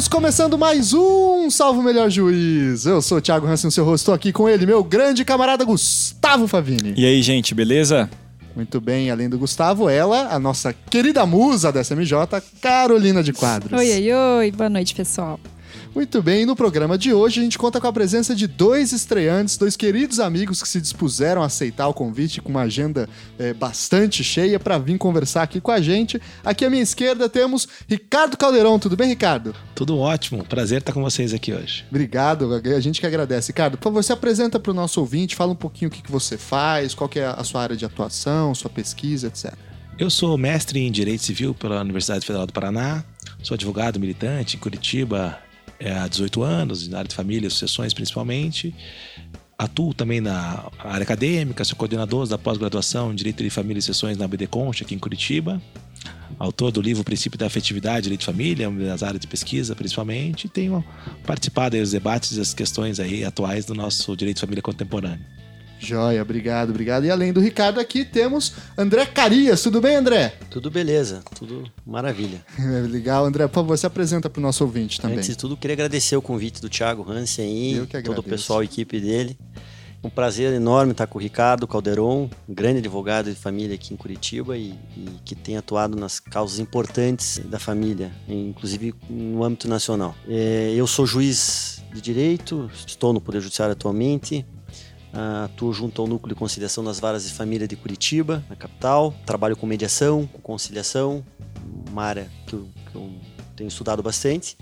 Estamos 0.00 0.22
começando 0.22 0.56
mais 0.56 0.94
um 0.94 1.50
Salvo 1.50 1.82
Melhor 1.82 2.08
Juiz. 2.08 2.86
Eu 2.86 3.02
sou 3.02 3.18
o 3.18 3.20
Thiago 3.20 3.46
Hansen, 3.46 3.70
seu 3.70 3.84
rosto, 3.84 4.04
estou 4.04 4.14
aqui 4.14 4.32
com 4.32 4.48
ele, 4.48 4.64
meu 4.64 4.82
grande 4.82 5.26
camarada 5.26 5.62
Gustavo 5.62 6.48
Favini. 6.48 6.94
E 6.96 7.04
aí, 7.04 7.20
gente, 7.20 7.54
beleza? 7.54 8.08
Muito 8.56 8.80
bem, 8.80 9.10
além 9.10 9.28
do 9.28 9.38
Gustavo, 9.38 9.90
ela, 9.90 10.34
a 10.34 10.38
nossa 10.38 10.72
querida 10.72 11.26
musa 11.26 11.70
da 11.70 11.84
SMJ, 11.84 12.14
Carolina 12.62 13.22
de 13.22 13.34
Quadros. 13.34 13.78
Oi, 13.78 13.92
oi, 13.92 14.12
oi, 14.38 14.50
boa 14.52 14.70
noite, 14.70 14.94
pessoal. 14.94 15.38
Muito 15.92 16.22
bem, 16.22 16.46
no 16.46 16.54
programa 16.54 16.96
de 16.96 17.12
hoje 17.12 17.40
a 17.40 17.42
gente 17.42 17.58
conta 17.58 17.80
com 17.80 17.86
a 17.88 17.92
presença 17.92 18.32
de 18.32 18.46
dois 18.46 18.92
estreantes, 18.92 19.56
dois 19.56 19.74
queridos 19.74 20.20
amigos 20.20 20.62
que 20.62 20.68
se 20.68 20.80
dispuseram 20.80 21.42
a 21.42 21.46
aceitar 21.46 21.88
o 21.88 21.94
convite 21.94 22.40
com 22.40 22.48
uma 22.48 22.62
agenda 22.62 23.08
é, 23.36 23.52
bastante 23.52 24.22
cheia 24.22 24.60
para 24.60 24.78
vir 24.78 24.96
conversar 24.98 25.42
aqui 25.42 25.60
com 25.60 25.72
a 25.72 25.80
gente. 25.80 26.22
Aqui 26.44 26.64
à 26.64 26.70
minha 26.70 26.82
esquerda 26.82 27.28
temos 27.28 27.66
Ricardo 27.88 28.36
Caldeirão. 28.36 28.78
Tudo 28.78 28.96
bem, 28.96 29.08
Ricardo? 29.08 29.52
Tudo 29.74 29.98
ótimo, 29.98 30.44
prazer 30.44 30.78
estar 30.78 30.92
com 30.92 31.02
vocês 31.02 31.34
aqui 31.34 31.52
hoje. 31.52 31.84
Obrigado, 31.90 32.54
a 32.54 32.80
gente 32.80 33.00
que 33.00 33.06
agradece. 33.06 33.48
Ricardo, 33.48 33.76
por 33.76 33.84
favor, 33.84 34.04
se 34.04 34.12
apresenta 34.12 34.60
para 34.60 34.70
o 34.70 34.74
nosso 34.74 35.00
ouvinte, 35.00 35.34
fala 35.34 35.50
um 35.50 35.56
pouquinho 35.56 35.88
o 35.88 35.92
que, 35.92 36.02
que 36.02 36.12
você 36.12 36.38
faz, 36.38 36.94
qual 36.94 37.10
é 37.16 37.24
a 37.24 37.42
sua 37.42 37.62
área 37.62 37.76
de 37.76 37.84
atuação, 37.84 38.54
sua 38.54 38.70
pesquisa, 38.70 39.26
etc. 39.26 39.54
Eu 39.98 40.08
sou 40.08 40.38
mestre 40.38 40.78
em 40.78 40.92
Direito 40.92 41.24
Civil 41.24 41.52
pela 41.52 41.80
Universidade 41.80 42.24
Federal 42.24 42.46
do 42.46 42.52
Paraná, 42.52 43.02
sou 43.42 43.56
advogado 43.56 43.98
militante 43.98 44.56
em 44.56 44.60
Curitiba 44.60 45.36
é, 45.80 45.92
há 45.92 46.06
18 46.06 46.42
anos, 46.42 46.86
na 46.86 46.98
área 46.98 47.08
de 47.08 47.14
família 47.14 47.48
e 47.48 47.50
sucessões 47.50 47.94
principalmente. 47.94 48.74
Atuo 49.58 49.92
também 49.92 50.20
na 50.20 50.70
área 50.78 51.02
acadêmica, 51.02 51.64
sou 51.64 51.76
coordenador 51.76 52.26
da 52.26 52.38
pós-graduação 52.38 53.12
em 53.12 53.14
Direito 53.14 53.42
de 53.42 53.50
Família 53.50 53.78
e 53.78 53.82
Sucessões 53.82 54.16
na 54.16 54.28
BD 54.28 54.46
Concha, 54.46 54.84
aqui 54.84 54.94
em 54.94 54.98
Curitiba. 54.98 55.60
Autor 56.38 56.70
do 56.70 56.80
livro 56.80 57.04
Princípio 57.04 57.38
da 57.38 57.46
Afetividade, 57.46 58.04
Direito 58.04 58.20
de 58.20 58.26
Família, 58.26 58.70
nas 58.70 59.02
áreas 59.02 59.20
de 59.20 59.26
pesquisa 59.26 59.74
principalmente. 59.74 60.46
E 60.46 60.48
tenho 60.48 60.84
participado 61.26 61.76
dos 61.76 61.90
debates 61.90 62.32
e 62.32 62.36
das 62.36 62.54
questões 62.54 63.00
aí 63.00 63.24
atuais 63.24 63.66
do 63.66 63.74
nosso 63.74 64.16
direito 64.16 64.36
de 64.36 64.40
família 64.40 64.62
contemporâneo. 64.62 65.24
Joia, 65.80 66.20
obrigado, 66.20 66.70
obrigado. 66.70 67.06
E 67.06 67.10
além 67.10 67.32
do 67.32 67.40
Ricardo 67.40 67.80
aqui 67.80 68.04
temos 68.04 68.52
André 68.76 69.06
Carias. 69.06 69.62
Tudo 69.62 69.80
bem, 69.80 69.96
André? 69.96 70.34
Tudo 70.50 70.70
beleza, 70.70 71.22
tudo 71.34 71.64
maravilha. 71.86 72.44
Legal, 72.88 73.24
André. 73.24 73.48
Por 73.48 73.54
favor, 73.54 73.78
se 73.78 73.86
apresenta 73.86 74.28
para 74.28 74.38
o 74.38 74.42
nosso 74.42 74.62
ouvinte 74.62 75.00
também. 75.00 75.16
Antes 75.16 75.30
de 75.30 75.38
tudo, 75.38 75.56
queria 75.56 75.74
agradecer 75.74 76.16
o 76.16 76.22
convite 76.22 76.60
do 76.60 76.68
Thiago 76.68 77.10
Hansen 77.10 77.72
e 77.72 77.86
todo 78.02 78.18
o 78.18 78.22
pessoal, 78.22 78.60
a 78.60 78.64
equipe 78.64 79.00
dele. 79.00 79.38
Um 80.02 80.08
prazer 80.08 80.54
enorme 80.54 80.92
estar 80.92 81.06
com 81.06 81.18
o 81.18 81.20
Ricardo 81.20 81.66
Calderon, 81.66 82.30
um 82.48 82.54
grande 82.54 82.78
advogado 82.78 83.28
de 83.28 83.36
família 83.36 83.74
aqui 83.74 83.92
em 83.92 83.96
Curitiba 83.98 84.56
e, 84.56 84.74
e, 84.96 85.10
que 85.26 85.34
tem 85.34 85.58
atuado 85.58 85.94
nas 85.94 86.18
causas 86.18 86.58
importantes 86.58 87.38
da 87.44 87.58
família, 87.58 88.10
inclusive 88.26 88.94
no 89.10 89.44
âmbito 89.44 89.68
nacional. 89.68 90.14
É, 90.26 90.72
eu 90.74 90.86
sou 90.86 91.04
juiz 91.04 91.82
de 91.92 92.00
direito, 92.00 92.70
estou 92.86 93.12
no 93.12 93.20
Poder 93.20 93.42
Judiciário 93.42 93.72
atualmente, 93.72 94.46
Uh, 95.12 95.44
atuo 95.46 95.72
junto 95.72 96.00
ao 96.00 96.06
Núcleo 96.06 96.34
de 96.34 96.38
Conciliação 96.38 96.84
das 96.84 97.00
Varas 97.00 97.24
de 97.24 97.32
Família 97.32 97.66
de 97.66 97.74
Curitiba, 97.76 98.44
na 98.48 98.54
capital. 98.54 99.14
Trabalho 99.26 99.56
com 99.56 99.66
mediação, 99.66 100.28
com 100.32 100.40
conciliação, 100.40 101.24
uma 101.90 102.04
área 102.04 102.30
que 102.46 102.54
eu, 102.54 102.68
que 102.90 102.94
eu 102.94 103.10
tenho 103.56 103.68
estudado 103.68 104.02
bastante. 104.02 104.56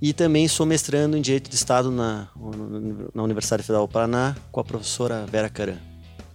E 0.00 0.12
também 0.12 0.46
sou 0.46 0.66
mestrando 0.66 1.16
em 1.16 1.20
Direito 1.20 1.48
de 1.48 1.56
Estado 1.56 1.90
na, 1.90 2.28
na 3.14 3.22
Universidade 3.22 3.62
Federal 3.62 3.86
do 3.86 3.92
Paraná 3.92 4.36
com 4.52 4.60
a 4.60 4.64
professora 4.64 5.26
Vera 5.26 5.48
Caran. 5.48 5.78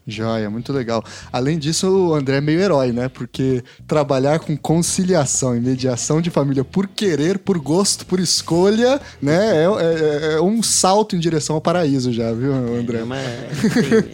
Joia, 0.05 0.49
muito 0.49 0.73
legal. 0.73 1.03
Além 1.31 1.59
disso, 1.59 1.87
o 1.87 2.13
André 2.13 2.37
é 2.37 2.41
meio 2.41 2.59
herói, 2.59 2.91
né? 2.91 3.07
Porque 3.07 3.63
trabalhar 3.87 4.39
com 4.39 4.57
conciliação 4.57 5.55
e 5.55 5.59
mediação 5.59 6.21
de 6.21 6.29
família 6.29 6.63
por 6.63 6.87
querer, 6.87 7.37
por 7.39 7.59
gosto, 7.59 8.05
por 8.05 8.19
escolha, 8.19 8.99
né? 9.21 9.63
É, 9.63 9.65
é, 9.65 10.33
é 10.33 10.41
um 10.41 10.63
salto 10.63 11.15
em 11.15 11.19
direção 11.19 11.55
ao 11.55 11.61
paraíso 11.61 12.11
já, 12.11 12.31
viu, 12.33 12.53
André? 12.53 12.99
É, 12.99 13.03
mas 13.03 13.25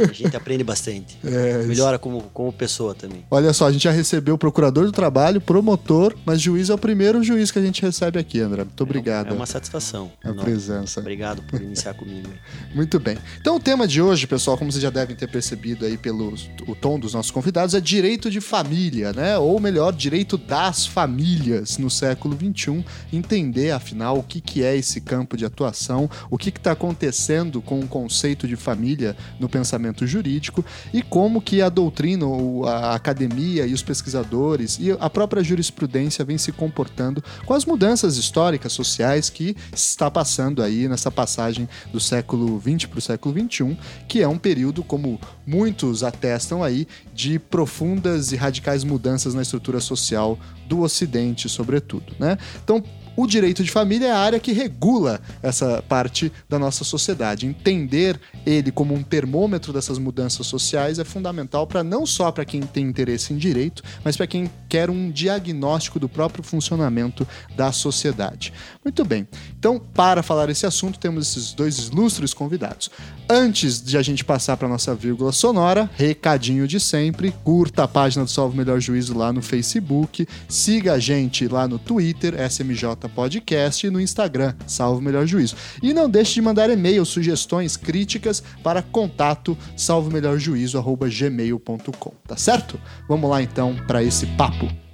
a 0.10 0.14
gente 0.14 0.36
aprende 0.36 0.64
bastante. 0.64 1.18
É, 1.38 1.64
Melhora 1.64 2.00
como, 2.00 2.22
como 2.34 2.52
pessoa 2.54 2.96
também. 2.96 3.24
Olha 3.30 3.52
só, 3.54 3.68
a 3.68 3.72
gente 3.72 3.84
já 3.84 3.92
recebeu 3.92 4.36
o 4.36 4.38
procurador 4.38 4.86
do 4.86 4.92
trabalho, 4.92 5.42
promotor, 5.42 6.16
mas 6.26 6.42
juiz 6.42 6.70
é 6.70 6.74
o 6.74 6.78
primeiro 6.78 7.22
juiz 7.22 7.52
que 7.52 7.60
a 7.60 7.62
gente 7.62 7.82
recebe 7.82 8.18
aqui, 8.18 8.40
André. 8.40 8.64
Muito 8.64 8.82
obrigado. 8.82 9.30
É 9.30 9.34
uma 9.34 9.46
satisfação. 9.46 10.12
A 10.24 10.34
presença. 10.34 11.00
Obrigado 11.00 11.44
por 11.44 11.62
iniciar 11.62 11.94
comigo. 11.94 12.30
Muito 12.74 13.00
bem. 13.00 13.18
Então, 13.40 13.58
o 13.58 13.60
tema 13.60 13.88
de 13.88 14.02
hoje, 14.02 14.26
pessoal, 14.26 14.58
como 14.58 14.72
vocês 14.72 14.82
já 14.82 14.90
devem 14.90 15.16
ter 15.16 15.28
percebido 15.28 15.77
aí 15.86 15.98
pelo 15.98 16.34
o 16.68 16.76
tom 16.76 17.00
dos 17.00 17.14
nossos 17.14 17.32
convidados, 17.32 17.74
é 17.74 17.80
direito 17.80 18.30
de 18.30 18.42
família, 18.42 19.14
né? 19.14 19.38
Ou 19.38 19.60
melhor, 19.60 19.94
direito 19.94 20.38
das 20.38 20.86
famílias 20.86 21.78
no 21.78 21.90
século 21.90 22.36
XXI. 22.36 22.84
Entender, 23.12 23.72
afinal, 23.72 24.18
o 24.18 24.24
que, 24.24 24.42
que 24.42 24.64
é 24.64 24.76
esse 24.76 25.02
campo 25.02 25.38
de 25.38 25.46
atuação, 25.46 26.10
o 26.30 26.38
que 26.38 26.50
está 26.50 26.72
acontecendo 26.72 27.62
com 27.62 27.80
o 27.80 27.88
conceito 27.88 28.48
de 28.48 28.56
família 28.56 29.16
no 29.40 29.48
pensamento 29.48 30.06
jurídico 30.06 30.64
e 30.94 31.02
como 31.02 31.42
que 31.42 31.62
a 31.62 31.70
doutrina, 31.70 32.26
a 32.66 32.96
academia 32.96 33.66
e 33.66 33.74
os 33.74 33.82
pesquisadores 33.82 34.78
e 34.80 34.92
a 34.92 35.10
própria 35.10 35.44
jurisprudência 35.44 36.26
vem 36.26 36.38
se 36.38 36.52
comportando 36.52 37.24
com 37.46 37.54
as 37.54 37.66
mudanças 37.66 38.18
históricas, 38.18 38.74
sociais 38.74 39.30
que 39.30 39.56
está 39.74 40.10
passando 40.10 40.62
aí 40.62 40.88
nessa 40.88 41.12
passagem 41.12 41.68
do 41.92 42.00
século 42.00 42.62
XX 42.62 42.86
para 42.86 43.00
o 43.00 43.02
século 43.02 43.36
XXI, 43.40 43.78
que 44.08 44.22
é 44.22 44.28
um 44.28 44.38
período, 44.38 44.84
como 44.84 45.20
muitos 45.68 46.02
atestam 46.02 46.64
aí, 46.64 46.88
de 47.14 47.38
profundas 47.38 48.32
e 48.32 48.38
radicais 48.38 48.86
mudanças 48.86 49.34
na 49.34 49.42
estrutura 49.42 49.82
social 49.82 50.40
do 50.66 50.80
Ocidente, 50.80 51.50
sobretudo. 51.50 52.14
Né? 52.18 52.38
Então, 52.64 52.82
o 53.18 53.26
direito 53.26 53.64
de 53.64 53.72
família 53.72 54.08
é 54.08 54.12
a 54.12 54.20
área 54.20 54.40
que 54.40 54.52
regula 54.52 55.20
essa 55.42 55.84
parte 55.90 56.32
da 56.48 56.60
nossa 56.60 56.84
sociedade. 56.84 57.48
Entender 57.48 58.20
ele 58.46 58.72
como 58.72 58.94
um 58.94 59.02
termômetro 59.02 59.74
dessas 59.74 59.98
mudanças 59.98 60.46
sociais 60.46 61.00
é 61.00 61.04
fundamental 61.04 61.66
para 61.66 61.84
não 61.84 62.06
só 62.06 62.32
para 62.32 62.46
quem 62.46 62.62
tem 62.62 62.86
interesse 62.86 63.34
em 63.34 63.38
direito, 63.38 63.82
mas 64.04 64.16
para 64.16 64.28
quem 64.28 64.52
quer 64.70 64.92
um 64.92 65.10
diagnóstico 65.10 66.00
do 66.00 66.08
próprio 66.08 66.44
funcionamento 66.44 67.28
da 67.56 67.72
sociedade. 67.72 68.54
Muito 68.86 69.04
bem. 69.04 69.28
Então, 69.58 69.80
para 69.80 70.22
falar 70.22 70.48
esse 70.52 70.68
assunto, 70.68 71.00
temos 71.00 71.28
esses 71.28 71.54
dois 71.54 71.88
ilustres 71.88 72.36
convidados. 72.36 72.92
Antes 73.28 73.82
de 73.82 73.98
a 73.98 74.02
gente 74.04 74.24
passar 74.24 74.56
para 74.58 74.68
nossa 74.68 74.94
vírgula 74.94 75.32
sonora, 75.32 75.90
recadinho 75.96 76.68
de 76.68 76.80
sempre, 76.80 77.34
curta 77.44 77.84
a 77.84 77.88
página 77.88 78.24
do 78.24 78.30
Salvo 78.30 78.56
Melhor 78.56 78.80
Juízo 78.80 79.18
lá 79.18 79.34
no 79.34 79.42
Facebook, 79.42 80.28
siga 80.48 80.94
a 80.94 81.00
gente 81.00 81.48
lá 81.48 81.68
no 81.68 81.80
Twitter, 81.80 82.36
SMJ 82.50 83.07
Podcast 83.10 83.86
e 83.86 83.90
no 83.90 84.00
Instagram, 84.00 84.54
Salvo 84.66 85.02
Melhor 85.02 85.26
Juízo. 85.26 85.58
E 85.82 85.94
não 85.94 86.10
deixe 86.10 86.36
de 86.36 86.42
mandar 86.42 86.70
e-mail, 86.70 87.06
sugestões, 87.06 87.76
críticas 87.76 88.42
para 88.64 88.82
contato 88.82 89.58
salvomelhorjuízo@gmail.com, 89.76 92.14
tá 92.28 92.38
certo? 92.38 92.80
Vamos 93.08 93.30
lá 93.30 93.42
então 93.42 93.76
para 93.88 94.04
esse 94.04 94.26
papo. 94.26 94.87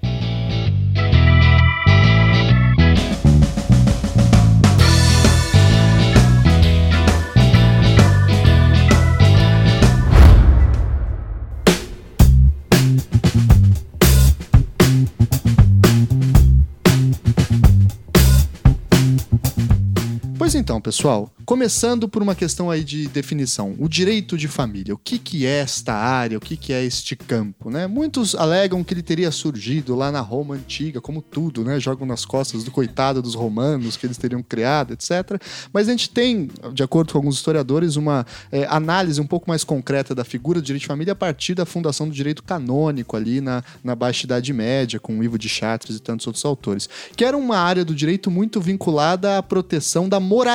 Então, 20.63 20.79
pessoal, 20.79 21.29
começando 21.45 22.07
por 22.07 22.23
uma 22.23 22.33
questão 22.33 22.71
aí 22.71 22.85
de 22.85 23.09
definição, 23.09 23.75
o 23.77 23.89
direito 23.89 24.37
de 24.37 24.47
família, 24.47 24.93
o 24.93 24.97
que, 24.97 25.19
que 25.19 25.45
é 25.45 25.59
esta 25.59 25.93
área, 25.93 26.37
o 26.37 26.41
que, 26.41 26.55
que 26.55 26.71
é 26.71 26.81
este 26.85 27.17
campo, 27.17 27.69
né? 27.69 27.85
Muitos 27.85 28.33
alegam 28.33 28.81
que 28.81 28.93
ele 28.93 29.01
teria 29.01 29.29
surgido 29.29 29.93
lá 29.93 30.09
na 30.09 30.21
Roma 30.21 30.55
antiga, 30.55 31.01
como 31.01 31.21
tudo, 31.21 31.65
né? 31.65 31.81
Jogam 31.81 32.07
nas 32.07 32.23
costas 32.23 32.63
do 32.63 32.71
coitado 32.71 33.21
dos 33.21 33.35
romanos 33.35 33.97
que 33.97 34.05
eles 34.05 34.17
teriam 34.17 34.41
criado, 34.41 34.93
etc. 34.93 35.37
Mas 35.73 35.89
a 35.89 35.91
gente 35.91 36.09
tem, 36.09 36.49
de 36.71 36.81
acordo 36.81 37.11
com 37.11 37.17
alguns 37.17 37.35
historiadores, 37.35 37.97
uma 37.97 38.25
é, 38.49 38.65
análise 38.69 39.19
um 39.19 39.27
pouco 39.27 39.49
mais 39.49 39.65
concreta 39.65 40.15
da 40.15 40.23
figura 40.23 40.61
do 40.61 40.65
direito 40.65 40.83
de 40.83 40.87
família 40.87 41.11
a 41.11 41.15
partir 41.15 41.55
da 41.55 41.65
fundação 41.65 42.07
do 42.07 42.15
direito 42.15 42.41
canônico 42.41 43.17
ali 43.17 43.41
na, 43.41 43.61
na 43.83 43.95
Baixa 43.95 44.25
Idade 44.25 44.53
Média, 44.53 44.97
com 44.97 45.21
Ivo 45.21 45.37
de 45.37 45.49
Chartres 45.49 45.97
e 45.97 45.99
tantos 45.99 46.25
outros 46.25 46.45
autores, 46.45 46.87
que 47.17 47.25
era 47.25 47.35
uma 47.35 47.57
área 47.57 47.83
do 47.83 47.93
direito 47.93 48.31
muito 48.31 48.61
vinculada 48.61 49.37
à 49.37 49.43
proteção 49.43 50.07
da 50.07 50.21
moralidade 50.21 50.52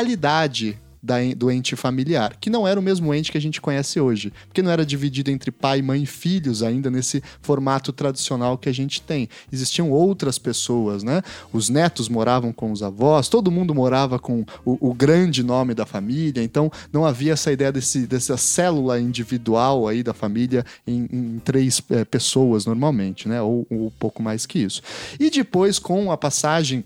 da, 1.03 1.17
do 1.37 1.50
ente 1.50 1.77
familiar, 1.77 2.37
que 2.41 2.50
não 2.50 2.67
era 2.67 2.79
o 2.79 2.83
mesmo 2.83 3.12
ente 3.15 3.31
que 3.31 3.39
a 3.39 3.41
gente 3.41 3.61
conhece 3.61 4.00
hoje, 4.00 4.33
porque 4.47 4.62
não 4.62 4.71
era 4.71 4.85
dividido 4.85 5.31
entre 5.31 5.50
pai, 5.50 5.81
mãe 5.81 6.03
e 6.03 6.06
filhos 6.06 6.62
ainda 6.62 6.91
nesse 6.91 7.23
formato 7.41 7.93
tradicional 7.93 8.59
que 8.59 8.69
a 8.69 8.73
gente 8.73 9.00
tem. 9.00 9.29
Existiam 9.53 9.91
outras 9.91 10.39
pessoas, 10.39 11.03
né? 11.03 11.23
Os 11.53 11.69
netos 11.69 12.09
moravam 12.09 12.53
com 12.53 12.73
os 12.73 12.83
avós, 12.83 13.29
todo 13.29 13.50
mundo 13.50 13.75
morava 13.75 14.19
com 14.19 14.45
o, 14.65 14.91
o 14.91 14.95
grande 14.95 15.43
nome 15.43 15.75
da 15.75 15.87
família, 15.87 16.43
então 16.43 16.71
não 16.93 17.05
havia 17.05 17.33
essa 17.33 17.53
ideia 17.53 17.73
desse, 17.73 18.06
dessa 18.06 18.37
célula 18.37 19.00
individual 19.00 19.87
aí 19.87 20.03
da 20.03 20.12
família 20.12 20.65
em, 20.87 21.09
em 21.12 21.39
três 21.45 21.81
é, 21.91 22.05
pessoas 22.05 22.67
normalmente, 22.67 23.29
né? 23.29 23.41
Ou, 23.41 23.67
ou 23.71 23.93
pouco 23.99 24.23
mais 24.23 24.47
que 24.47 24.59
isso. 24.59 24.83
E 25.19 25.31
depois, 25.31 25.79
com 25.79 26.11
a 26.11 26.17
passagem 26.17 26.85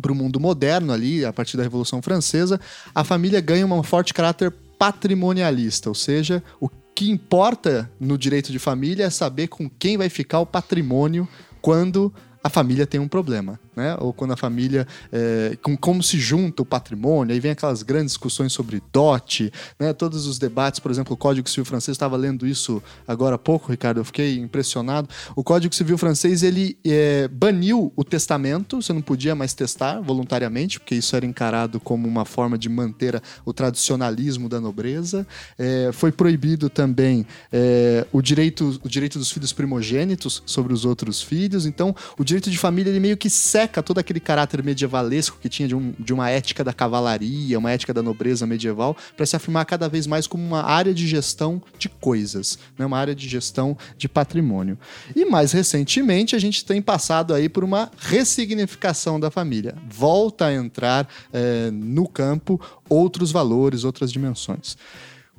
para 0.00 0.12
o 0.12 0.14
mundo 0.14 0.40
moderno 0.40 0.92
ali, 0.92 1.24
a 1.24 1.32
partir 1.32 1.56
da 1.56 1.62
Revolução 1.62 2.00
Francesa, 2.02 2.60
a 2.94 3.04
família 3.04 3.40
ganha 3.40 3.66
um 3.66 3.82
forte 3.82 4.14
caráter 4.14 4.52
patrimonialista, 4.78 5.88
ou 5.88 5.94
seja, 5.94 6.42
o 6.58 6.68
que 6.94 7.10
importa 7.10 7.90
no 7.98 8.16
direito 8.18 8.50
de 8.50 8.58
família 8.58 9.04
é 9.04 9.10
saber 9.10 9.48
com 9.48 9.68
quem 9.68 9.96
vai 9.96 10.08
ficar 10.08 10.40
o 10.40 10.46
patrimônio 10.46 11.28
quando 11.60 12.12
a 12.42 12.48
família 12.48 12.86
tem 12.86 13.00
um 13.00 13.08
problema 13.08 13.60
né? 13.80 13.96
Ou 13.98 14.12
quando 14.12 14.32
a 14.32 14.36
família, 14.36 14.86
é, 15.10 15.56
com 15.62 15.74
como 15.76 16.02
se 16.02 16.18
junta 16.18 16.62
o 16.62 16.66
patrimônio, 16.66 17.32
aí 17.32 17.40
vem 17.40 17.52
aquelas 17.52 17.82
grandes 17.82 18.12
discussões 18.12 18.52
sobre 18.52 18.82
dote, 18.92 19.50
né? 19.78 19.92
Todos 19.94 20.26
os 20.26 20.38
debates, 20.38 20.78
por 20.78 20.90
exemplo, 20.90 21.14
o 21.14 21.16
Código 21.16 21.48
Civil 21.48 21.64
francês, 21.64 21.94
estava 21.94 22.16
lendo 22.16 22.46
isso 22.46 22.82
agora 23.08 23.36
há 23.36 23.38
pouco, 23.38 23.70
Ricardo, 23.70 23.98
eu 24.00 24.04
fiquei 24.04 24.38
impressionado. 24.38 25.08
O 25.34 25.42
Código 25.42 25.74
Civil 25.74 25.96
francês, 25.96 26.42
ele 26.42 26.76
é, 26.84 27.26
baniu 27.28 27.90
o 27.96 28.04
testamento, 28.04 28.82
você 28.82 28.92
não 28.92 29.00
podia 29.00 29.34
mais 29.34 29.54
testar 29.54 30.00
voluntariamente, 30.00 30.78
porque 30.78 30.94
isso 30.94 31.16
era 31.16 31.24
encarado 31.24 31.80
como 31.80 32.06
uma 32.06 32.26
forma 32.26 32.58
de 32.58 32.68
manter 32.68 33.20
o 33.44 33.52
tradicionalismo 33.52 34.48
da 34.48 34.60
nobreza. 34.60 35.26
É, 35.58 35.90
foi 35.92 36.12
proibido 36.12 36.68
também 36.68 37.26
é, 37.50 38.06
o, 38.12 38.20
direito, 38.20 38.78
o 38.84 38.88
direito 38.88 39.18
dos 39.18 39.30
filhos 39.30 39.52
primogênitos 39.52 40.42
sobre 40.44 40.74
os 40.74 40.84
outros 40.84 41.22
filhos, 41.22 41.64
então 41.64 41.94
o 42.18 42.24
direito 42.24 42.50
de 42.50 42.58
família, 42.58 42.90
ele 42.90 43.00
meio 43.00 43.16
que 43.16 43.30
segue 43.30 43.69
seca 43.70 43.82
todo 43.82 43.98
aquele 43.98 44.18
caráter 44.18 44.62
medievalesco 44.62 45.38
que 45.40 45.48
tinha 45.48 45.68
de, 45.68 45.74
um, 45.74 45.94
de 45.98 46.12
uma 46.12 46.28
ética 46.28 46.64
da 46.64 46.72
cavalaria, 46.72 47.58
uma 47.58 47.70
ética 47.70 47.94
da 47.94 48.02
nobreza 48.02 48.46
medieval, 48.46 48.96
para 49.16 49.24
se 49.24 49.36
afirmar 49.36 49.64
cada 49.64 49.88
vez 49.88 50.06
mais 50.06 50.26
como 50.26 50.44
uma 50.44 50.62
área 50.62 50.92
de 50.92 51.06
gestão 51.06 51.62
de 51.78 51.88
coisas, 51.88 52.58
né? 52.76 52.84
uma 52.84 52.98
área 52.98 53.14
de 53.14 53.28
gestão 53.28 53.78
de 53.96 54.08
patrimônio. 54.08 54.76
E 55.14 55.24
mais 55.24 55.52
recentemente, 55.52 56.34
a 56.34 56.38
gente 56.38 56.64
tem 56.64 56.82
passado 56.82 57.32
aí 57.32 57.48
por 57.48 57.62
uma 57.62 57.90
ressignificação 57.98 59.20
da 59.20 59.30
família. 59.30 59.76
Volta 59.88 60.46
a 60.46 60.52
entrar 60.52 61.08
é, 61.32 61.70
no 61.70 62.08
campo 62.08 62.60
outros 62.88 63.30
valores, 63.30 63.84
outras 63.84 64.10
dimensões. 64.10 64.76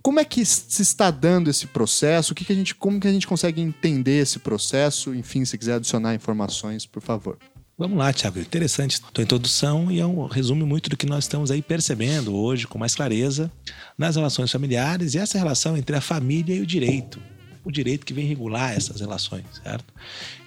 Como 0.01 0.19
é 0.19 0.25
que 0.25 0.43
se 0.43 0.81
está 0.81 1.11
dando 1.11 1.49
esse 1.49 1.67
processo? 1.67 2.31
O 2.31 2.35
que, 2.35 2.43
que 2.43 2.51
a 2.51 2.55
gente, 2.55 2.73
como 2.73 2.99
que 2.99 3.07
a 3.07 3.11
gente 3.11 3.27
consegue 3.27 3.61
entender 3.61 4.19
esse 4.21 4.39
processo? 4.39 5.13
Enfim, 5.13 5.45
se 5.45 5.57
quiser 5.57 5.75
adicionar 5.75 6.15
informações, 6.15 6.87
por 6.87 7.03
favor. 7.03 7.37
Vamos 7.77 7.97
lá, 7.97 8.13
Tiago. 8.13 8.39
Interessante 8.39 9.01
tua 9.01 9.23
introdução 9.23 9.91
e 9.91 9.99
é 9.99 10.05
um 10.05 10.27
resumo 10.27 10.65
muito 10.67 10.89
do 10.89 10.97
que 10.97 11.05
nós 11.05 11.23
estamos 11.23 11.49
aí 11.49 11.61
percebendo 11.61 12.35
hoje 12.35 12.67
com 12.67 12.77
mais 12.77 12.93
clareza 12.93 13.51
nas 13.97 14.15
relações 14.15 14.51
familiares 14.51 15.15
e 15.15 15.17
essa 15.17 15.37
relação 15.37 15.75
entre 15.75 15.95
a 15.95 16.01
família 16.01 16.55
e 16.55 16.61
o 16.61 16.65
direito. 16.65 17.19
O 17.63 17.71
direito 17.71 18.05
que 18.05 18.13
vem 18.13 18.25
regular 18.25 18.73
essas 18.73 19.01
relações, 19.01 19.45
certo? 19.63 19.85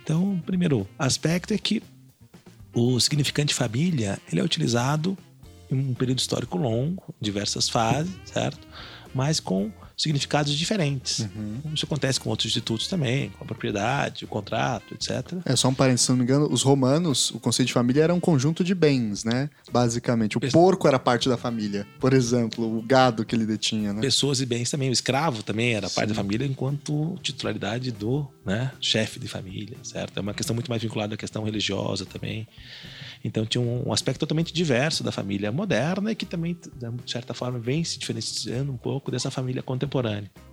Então, 0.02 0.34
o 0.34 0.42
primeiro 0.42 0.86
aspecto 0.98 1.52
é 1.54 1.58
que 1.58 1.82
o 2.74 3.00
significante 3.00 3.54
família 3.54 4.18
ele 4.30 4.40
é 4.40 4.44
utilizado 4.44 5.16
em 5.70 5.76
um 5.76 5.94
período 5.94 6.18
histórico 6.18 6.58
longo, 6.58 7.14
diversas 7.20 7.68
fases, 7.68 8.12
certo? 8.24 8.66
Mas 9.14 9.40
com 9.40 9.72
significados 9.96 10.52
diferentes. 10.54 11.20
Uhum. 11.20 11.60
Isso 11.74 11.84
acontece 11.84 12.18
com 12.18 12.30
outros 12.30 12.46
institutos 12.48 12.88
também, 12.88 13.30
com 13.30 13.44
a 13.44 13.46
propriedade, 13.46 14.24
o 14.24 14.28
contrato, 14.28 14.94
etc. 14.94 15.38
É 15.44 15.54
só 15.54 15.68
um 15.68 15.74
parênteses, 15.74 16.06
se 16.06 16.10
não 16.10 16.18
me 16.18 16.24
engano, 16.24 16.48
os 16.50 16.62
romanos, 16.62 17.30
o 17.30 17.38
conceito 17.38 17.68
de 17.68 17.72
família 17.72 18.02
era 18.02 18.14
um 18.14 18.20
conjunto 18.20 18.64
de 18.64 18.74
bens, 18.74 19.24
né? 19.24 19.48
Basicamente. 19.72 20.36
O 20.36 20.40
porco 20.40 20.88
era 20.88 20.98
parte 20.98 21.28
da 21.28 21.36
família, 21.36 21.86
por 22.00 22.12
exemplo, 22.12 22.78
o 22.78 22.82
gado 22.82 23.24
que 23.24 23.34
ele 23.34 23.46
detinha, 23.46 23.92
né? 23.92 24.00
Pessoas 24.00 24.40
e 24.40 24.46
bens 24.46 24.70
também. 24.70 24.88
O 24.88 24.92
escravo 24.92 25.42
também 25.42 25.74
era 25.74 25.88
Sim. 25.88 25.94
parte 25.94 26.08
da 26.08 26.14
família 26.14 26.46
enquanto 26.46 27.16
titularidade 27.22 27.90
do 27.90 28.26
né, 28.44 28.72
chefe 28.80 29.18
de 29.18 29.28
família, 29.28 29.76
certo? 29.82 30.18
É 30.18 30.20
uma 30.20 30.34
questão 30.34 30.54
muito 30.54 30.68
mais 30.68 30.82
vinculada 30.82 31.14
à 31.14 31.16
questão 31.16 31.44
religiosa 31.44 32.04
também. 32.04 32.46
Então 33.24 33.46
tinha 33.46 33.62
um, 33.62 33.92
aspecto 33.92 34.20
totalmente 34.20 34.52
diverso 34.52 35.02
da 35.02 35.10
família 35.10 35.50
moderna 35.50 36.12
e 36.12 36.14
que 36.14 36.26
também, 36.26 36.54
de 36.54 37.10
certa 37.10 37.32
forma, 37.32 37.58
vem 37.58 37.82
se 37.82 37.98
diferenciando 37.98 38.70
um 38.70 38.76
pouco 38.76 39.10
dessa 39.10 39.30
família 39.30 39.62
contemporânea. 39.62 39.83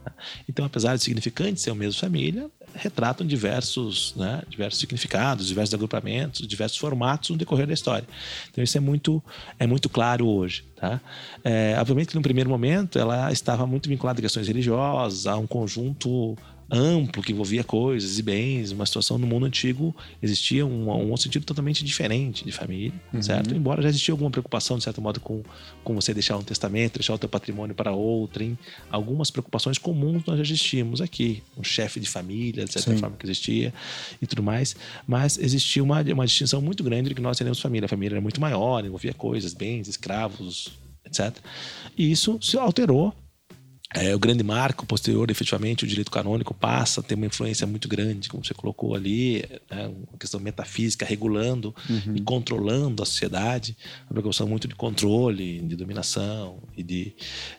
Né? 0.05 0.13
Então, 0.49 0.65
apesar 0.65 0.95
de 0.95 1.03
significante 1.03 1.61
ser 1.61 1.71
a 1.71 1.75
mesma 1.75 1.99
família, 1.99 2.49
retratam 2.73 3.25
diversos, 3.25 4.13
né, 4.15 4.41
diversos 4.49 4.79
significados, 4.79 5.47
diversos 5.47 5.73
agrupamentos, 5.73 6.47
diversos 6.47 6.77
formatos 6.77 7.29
no 7.29 7.37
decorrer 7.37 7.67
da 7.67 7.73
história. 7.73 8.07
Então 8.49 8.63
isso 8.63 8.77
é 8.77 8.81
muito, 8.81 9.21
é 9.59 9.67
muito 9.67 9.89
claro 9.89 10.27
hoje. 10.27 10.63
Tá? 10.75 10.99
É, 11.43 11.75
obviamente 11.79 12.09
que 12.09 12.15
no 12.15 12.21
primeiro 12.21 12.49
momento 12.49 12.97
ela 12.97 13.31
estava 13.31 13.67
muito 13.67 13.89
vinculada 13.89 14.19
a 14.19 14.21
questões 14.21 14.47
religiosas, 14.47 15.27
a 15.27 15.37
um 15.37 15.47
conjunto 15.47 16.35
amplo 16.71 17.21
que 17.21 17.33
envolvia 17.33 17.63
coisas 17.63 18.17
e 18.17 18.23
bens, 18.23 18.71
uma 18.71 18.85
situação 18.85 19.17
no 19.17 19.27
mundo 19.27 19.45
antigo 19.45 19.93
existia 20.21 20.65
um, 20.65 21.11
um 21.11 21.17
sentido 21.17 21.45
totalmente 21.45 21.83
diferente 21.83 22.45
de 22.45 22.51
família, 22.51 22.93
uhum. 23.13 23.21
certo? 23.21 23.53
Embora 23.53 23.81
já 23.81 23.89
existia 23.89 24.13
alguma 24.13 24.31
preocupação 24.31 24.77
de 24.77 24.85
certo 24.85 25.01
modo 25.01 25.19
com, 25.19 25.43
com 25.83 25.93
você 25.93 26.13
deixar 26.13 26.37
um 26.37 26.43
testamento, 26.43 26.93
deixar 26.93 27.13
o 27.13 27.17
teu 27.17 27.27
patrimônio 27.27 27.75
para 27.75 27.91
outrem, 27.91 28.57
algumas 28.89 29.29
preocupações 29.29 29.77
comuns 29.77 30.23
nós 30.25 30.37
já 30.37 30.43
existíamos 30.43 31.01
aqui, 31.01 31.43
um 31.57 31.63
chefe 31.63 31.99
de 31.99 32.09
família, 32.09 32.63
de 32.63 32.71
certa 32.71 32.91
Sim. 32.91 32.97
forma 32.97 33.17
que 33.17 33.25
existia 33.25 33.73
e 34.21 34.25
tudo 34.25 34.41
mais, 34.41 34.75
mas 35.05 35.37
existia 35.37 35.83
uma, 35.83 36.01
uma 36.01 36.25
distinção 36.25 36.61
muito 36.61 36.83
grande 36.83 37.09
de 37.09 37.15
que 37.15 37.21
nós 37.21 37.37
teríamos 37.37 37.59
família, 37.59 37.85
a 37.85 37.89
família 37.89 38.15
era 38.15 38.21
muito 38.21 38.39
maior, 38.39 38.85
envolvia 38.85 39.13
coisas, 39.13 39.53
bens, 39.53 39.89
escravos, 39.89 40.71
etc. 41.05 41.35
E 41.97 42.11
isso 42.11 42.39
se 42.41 42.57
alterou 42.57 43.13
é, 43.93 44.15
o 44.15 44.19
grande 44.19 44.43
marco 44.43 44.85
posterior, 44.85 45.29
efetivamente, 45.29 45.83
o 45.83 45.87
direito 45.87 46.11
canônico 46.11 46.53
passa 46.53 47.01
a 47.01 47.03
ter 47.03 47.15
uma 47.15 47.25
influência 47.25 47.67
muito 47.67 47.87
grande, 47.87 48.29
como 48.29 48.43
você 48.43 48.53
colocou 48.53 48.95
ali, 48.95 49.43
né, 49.69 49.87
uma 49.87 50.17
questão 50.17 50.39
metafísica 50.39 51.05
regulando 51.05 51.75
uhum. 51.89 52.15
e 52.15 52.21
controlando 52.21 53.03
a 53.03 53.05
sociedade, 53.05 53.75
uma 54.05 54.11
preocupação 54.11 54.47
muito 54.47 54.67
de 54.67 54.75
controle, 54.75 55.59
de 55.61 55.75
dominação, 55.75 56.59
e 56.75 56.83
de 56.83 57.13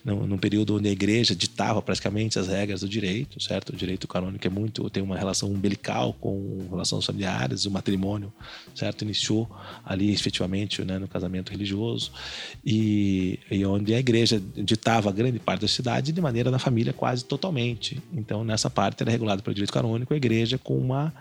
num, 0.05 0.26
num, 0.26 0.38
período 0.38 0.76
onde 0.76 0.88
a 0.88 0.93
igreja 0.93 1.34
ditava 1.34 1.81
praticamente 1.82 2.38
as 2.38 2.49
regras 2.49 2.81
do 2.81 2.88
direito, 2.88 3.40
certo? 3.43 3.70
O 3.70 3.76
direito 3.76 4.08
canônico 4.08 4.46
é 4.46 4.50
muito 4.50 4.88
tem 4.90 5.02
uma 5.02 5.17
relação 5.17 5.50
umbilical 5.50 6.12
com 6.14 6.67
relações 6.70 7.05
familiares, 7.05 7.64
o 7.64 7.70
matrimônio, 7.70 8.32
certo? 8.75 9.02
Iniciou 9.02 9.50
ali 9.84 10.12
efetivamente 10.12 10.84
né, 10.84 10.99
no 10.99 11.08
casamento 11.08 11.50
religioso 11.50 12.12
e, 12.65 13.39
e 13.51 13.65
onde 13.65 13.94
a 13.94 13.98
igreja 13.98 14.43
ditava 14.56 15.12
grande 15.12 15.39
parte 15.39 15.62
da 15.62 15.69
cidade 15.69 16.12
maneira 16.22 16.50
da 16.50 16.58
família 16.58 16.93
quase 16.93 17.24
totalmente. 17.24 18.00
Então, 18.12 18.44
nessa 18.44 18.70
parte 18.70 19.02
era 19.02 19.10
regulado 19.10 19.43
pelo 19.43 19.55
direito 19.55 19.72
canônico, 19.72 20.14
a 20.14 20.17
igreja 20.17 20.56
com 20.56 20.79
uma 20.79 21.12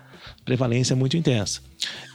prevalência 0.46 0.96
muito 0.96 1.18
intensa. 1.18 1.62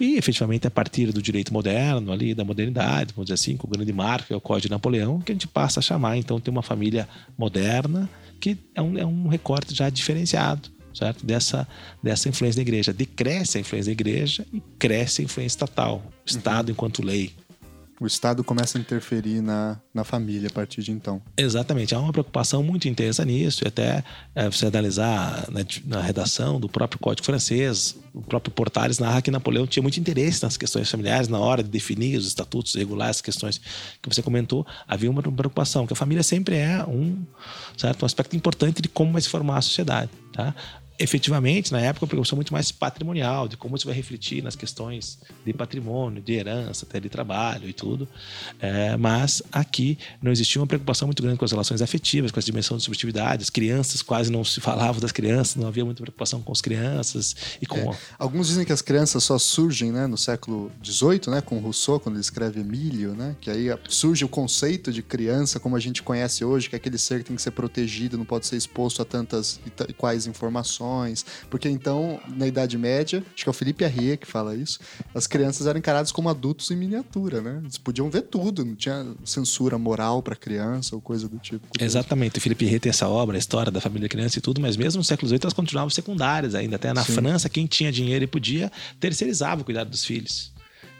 E, 0.00 0.16
efetivamente, 0.16 0.66
a 0.66 0.70
partir 0.70 1.12
do 1.12 1.20
direito 1.20 1.52
moderno, 1.52 2.12
ali, 2.12 2.34
da 2.34 2.44
modernidade, 2.44 3.12
vamos 3.14 3.26
dizer 3.26 3.34
assim, 3.34 3.56
com 3.56 3.66
o 3.66 3.70
grande 3.70 3.92
marco, 3.92 4.28
que 4.28 4.32
é 4.32 4.36
o 4.36 4.40
Código 4.40 4.68
de 4.68 4.70
Napoleão, 4.70 5.20
que 5.20 5.32
a 5.32 5.34
gente 5.34 5.48
passa 5.48 5.80
a 5.80 5.82
chamar, 5.82 6.16
então, 6.16 6.40
ter 6.40 6.50
uma 6.50 6.62
família 6.62 7.08
moderna, 7.36 8.08
que 8.40 8.56
é 8.74 8.82
um, 8.82 8.98
é 8.98 9.04
um 9.04 9.28
recorte 9.28 9.74
já 9.74 9.90
diferenciado, 9.90 10.70
certo? 10.94 11.26
Dessa, 11.26 11.66
dessa 12.02 12.28
influência 12.28 12.56
da 12.56 12.62
igreja. 12.62 12.92
Decresce 12.92 13.58
a 13.58 13.60
influência 13.60 13.90
da 13.90 13.92
igreja 13.92 14.46
e 14.52 14.60
cresce 14.78 15.22
a 15.22 15.24
influência 15.24 15.56
estatal, 15.56 16.02
Estado 16.24 16.68
uhum. 16.68 16.72
enquanto 16.72 17.04
lei, 17.04 17.32
o 18.00 18.06
Estado 18.06 18.44
começa 18.44 18.76
a 18.76 18.80
interferir 18.80 19.40
na, 19.40 19.80
na 19.92 20.04
família 20.04 20.48
a 20.48 20.52
partir 20.52 20.82
de 20.82 20.92
então. 20.92 21.20
Exatamente. 21.36 21.94
Há 21.94 22.00
uma 22.00 22.12
preocupação 22.12 22.62
muito 22.62 22.88
intensa 22.88 23.24
nisso, 23.24 23.64
e 23.64 23.68
até 23.68 24.04
é, 24.34 24.50
você 24.50 24.66
analisar 24.66 25.46
na, 25.50 25.60
na, 25.86 26.02
redação 26.02 26.60
do 26.60 26.68
próprio 26.68 26.98
Código 27.00 27.24
Francês, 27.24 27.96
o 28.12 28.20
próprio 28.20 28.52
Portales 28.52 28.98
narra 28.98 29.22
que 29.22 29.30
Napoleão 29.30 29.66
tinha 29.66 29.82
muito 29.82 29.98
interesse 29.98 30.42
nas 30.42 30.56
questões 30.56 30.90
familiares, 30.90 31.28
na 31.28 31.38
hora 31.38 31.62
de 31.62 31.70
definir 31.70 32.16
os 32.18 32.26
estatutos, 32.26 32.74
regular 32.74 33.08
as 33.08 33.20
questões 33.20 33.60
que 34.02 34.08
você 34.08 34.22
comentou. 34.22 34.66
Havia 34.86 35.10
uma 35.10 35.22
preocupação, 35.22 35.86
que 35.86 35.92
a 35.92 35.96
família 35.96 36.22
sempre 36.22 36.56
é 36.56 36.84
um, 36.84 37.24
certo, 37.76 38.02
um 38.02 38.06
aspecto 38.06 38.36
importante 38.36 38.82
de 38.82 38.88
como 38.88 39.12
vai 39.12 39.22
se 39.22 39.28
formar 39.28 39.58
a 39.58 39.62
sociedade. 39.62 40.10
Tá? 40.32 40.54
Efetivamente, 40.98 41.72
na 41.72 41.80
época, 41.80 42.04
uma 42.04 42.08
preocupação 42.08 42.36
muito 42.36 42.52
mais 42.52 42.72
patrimonial, 42.72 43.48
de 43.48 43.56
como 43.56 43.76
isso 43.76 43.86
vai 43.86 43.94
refletir 43.94 44.42
nas 44.42 44.56
questões 44.56 45.18
de 45.44 45.52
patrimônio, 45.52 46.22
de 46.22 46.32
herança, 46.32 46.86
até 46.88 46.98
de 46.98 47.08
trabalho 47.08 47.68
e 47.68 47.72
tudo. 47.72 48.08
É, 48.60 48.96
mas 48.96 49.42
aqui 49.52 49.98
não 50.22 50.32
existia 50.32 50.60
uma 50.60 50.66
preocupação 50.66 51.06
muito 51.06 51.22
grande 51.22 51.38
com 51.38 51.44
as 51.44 51.50
relações 51.50 51.82
afetivas, 51.82 52.30
com 52.30 52.40
a 52.40 52.42
dimensão 52.42 52.76
de 52.76 52.82
subjetividade. 52.82 53.42
As 53.42 53.50
crianças 53.50 54.02
quase 54.02 54.30
não 54.30 54.44
se 54.44 54.60
falavam 54.60 55.00
das 55.00 55.12
crianças, 55.12 55.56
não 55.56 55.68
havia 55.68 55.84
muita 55.84 56.02
preocupação 56.02 56.40
com 56.40 56.52
as 56.52 56.60
crianças 56.60 57.36
e 57.60 57.66
com. 57.66 57.78
É. 57.78 57.96
Alguns 58.18 58.48
dizem 58.48 58.64
que 58.64 58.72
as 58.72 58.82
crianças 58.82 59.22
só 59.24 59.38
surgem 59.38 59.92
né, 59.92 60.06
no 60.06 60.16
século 60.16 60.70
XVIII, 60.82 61.22
né, 61.28 61.40
com 61.40 61.58
Rousseau, 61.58 62.00
quando 62.00 62.16
ele 62.16 62.22
escreve 62.22 62.60
Emílio, 62.60 63.14
né, 63.14 63.36
que 63.40 63.50
aí 63.50 63.66
surge 63.88 64.24
o 64.24 64.28
conceito 64.28 64.92
de 64.92 65.02
criança 65.02 65.60
como 65.60 65.76
a 65.76 65.80
gente 65.80 66.02
conhece 66.02 66.44
hoje, 66.44 66.68
que 66.68 66.76
é 66.76 66.78
aquele 66.78 66.98
ser 66.98 67.18
que 67.18 67.26
tem 67.26 67.36
que 67.36 67.42
ser 67.42 67.50
protegido, 67.50 68.16
não 68.16 68.24
pode 68.24 68.46
ser 68.46 68.56
exposto 68.56 69.02
a 69.02 69.04
tantas 69.04 69.60
e 69.88 69.92
quais 69.92 70.26
informações 70.26 70.85
porque 71.50 71.68
então, 71.68 72.20
na 72.36 72.46
Idade 72.46 72.76
Média, 72.78 73.22
acho 73.34 73.44
que 73.44 73.48
é 73.48 73.50
o 73.50 73.54
Felipe 73.54 73.84
Arrier 73.84 74.18
que 74.18 74.26
fala 74.26 74.54
isso, 74.54 74.78
as 75.14 75.26
crianças 75.26 75.66
eram 75.66 75.78
encaradas 75.78 76.12
como 76.12 76.28
adultos 76.28 76.70
em 76.70 76.76
miniatura, 76.76 77.40
né? 77.40 77.60
Eles 77.62 77.78
podiam 77.78 78.10
ver 78.10 78.22
tudo, 78.22 78.64
não 78.64 78.74
tinha 78.74 79.06
censura 79.24 79.78
moral 79.78 80.22
para 80.22 80.36
criança 80.36 80.94
ou 80.94 81.00
coisa 81.00 81.28
do 81.28 81.38
tipo. 81.38 81.66
Exatamente, 81.78 82.38
o 82.38 82.40
Felipe 82.40 82.64
Arrier 82.64 82.80
tem 82.80 82.90
essa 82.90 83.08
obra, 83.08 83.36
a 83.36 83.38
história 83.38 83.70
da 83.70 83.80
família 83.80 84.08
criança 84.08 84.38
e 84.38 84.40
tudo, 84.42 84.60
mas 84.60 84.76
mesmo 84.76 84.98
no 84.98 85.04
século 85.04 85.28
XVIII 85.28 85.40
elas 85.42 85.54
continuavam 85.54 85.90
secundárias 85.90 86.54
ainda. 86.54 86.76
Até 86.76 86.92
na 86.92 87.04
Sim. 87.04 87.12
França, 87.14 87.48
quem 87.48 87.66
tinha 87.66 87.90
dinheiro 87.90 88.24
e 88.24 88.26
podia 88.26 88.70
terceirizava 89.00 89.62
o 89.62 89.64
cuidado 89.64 89.90
dos 89.90 90.04
filhos. 90.04 90.55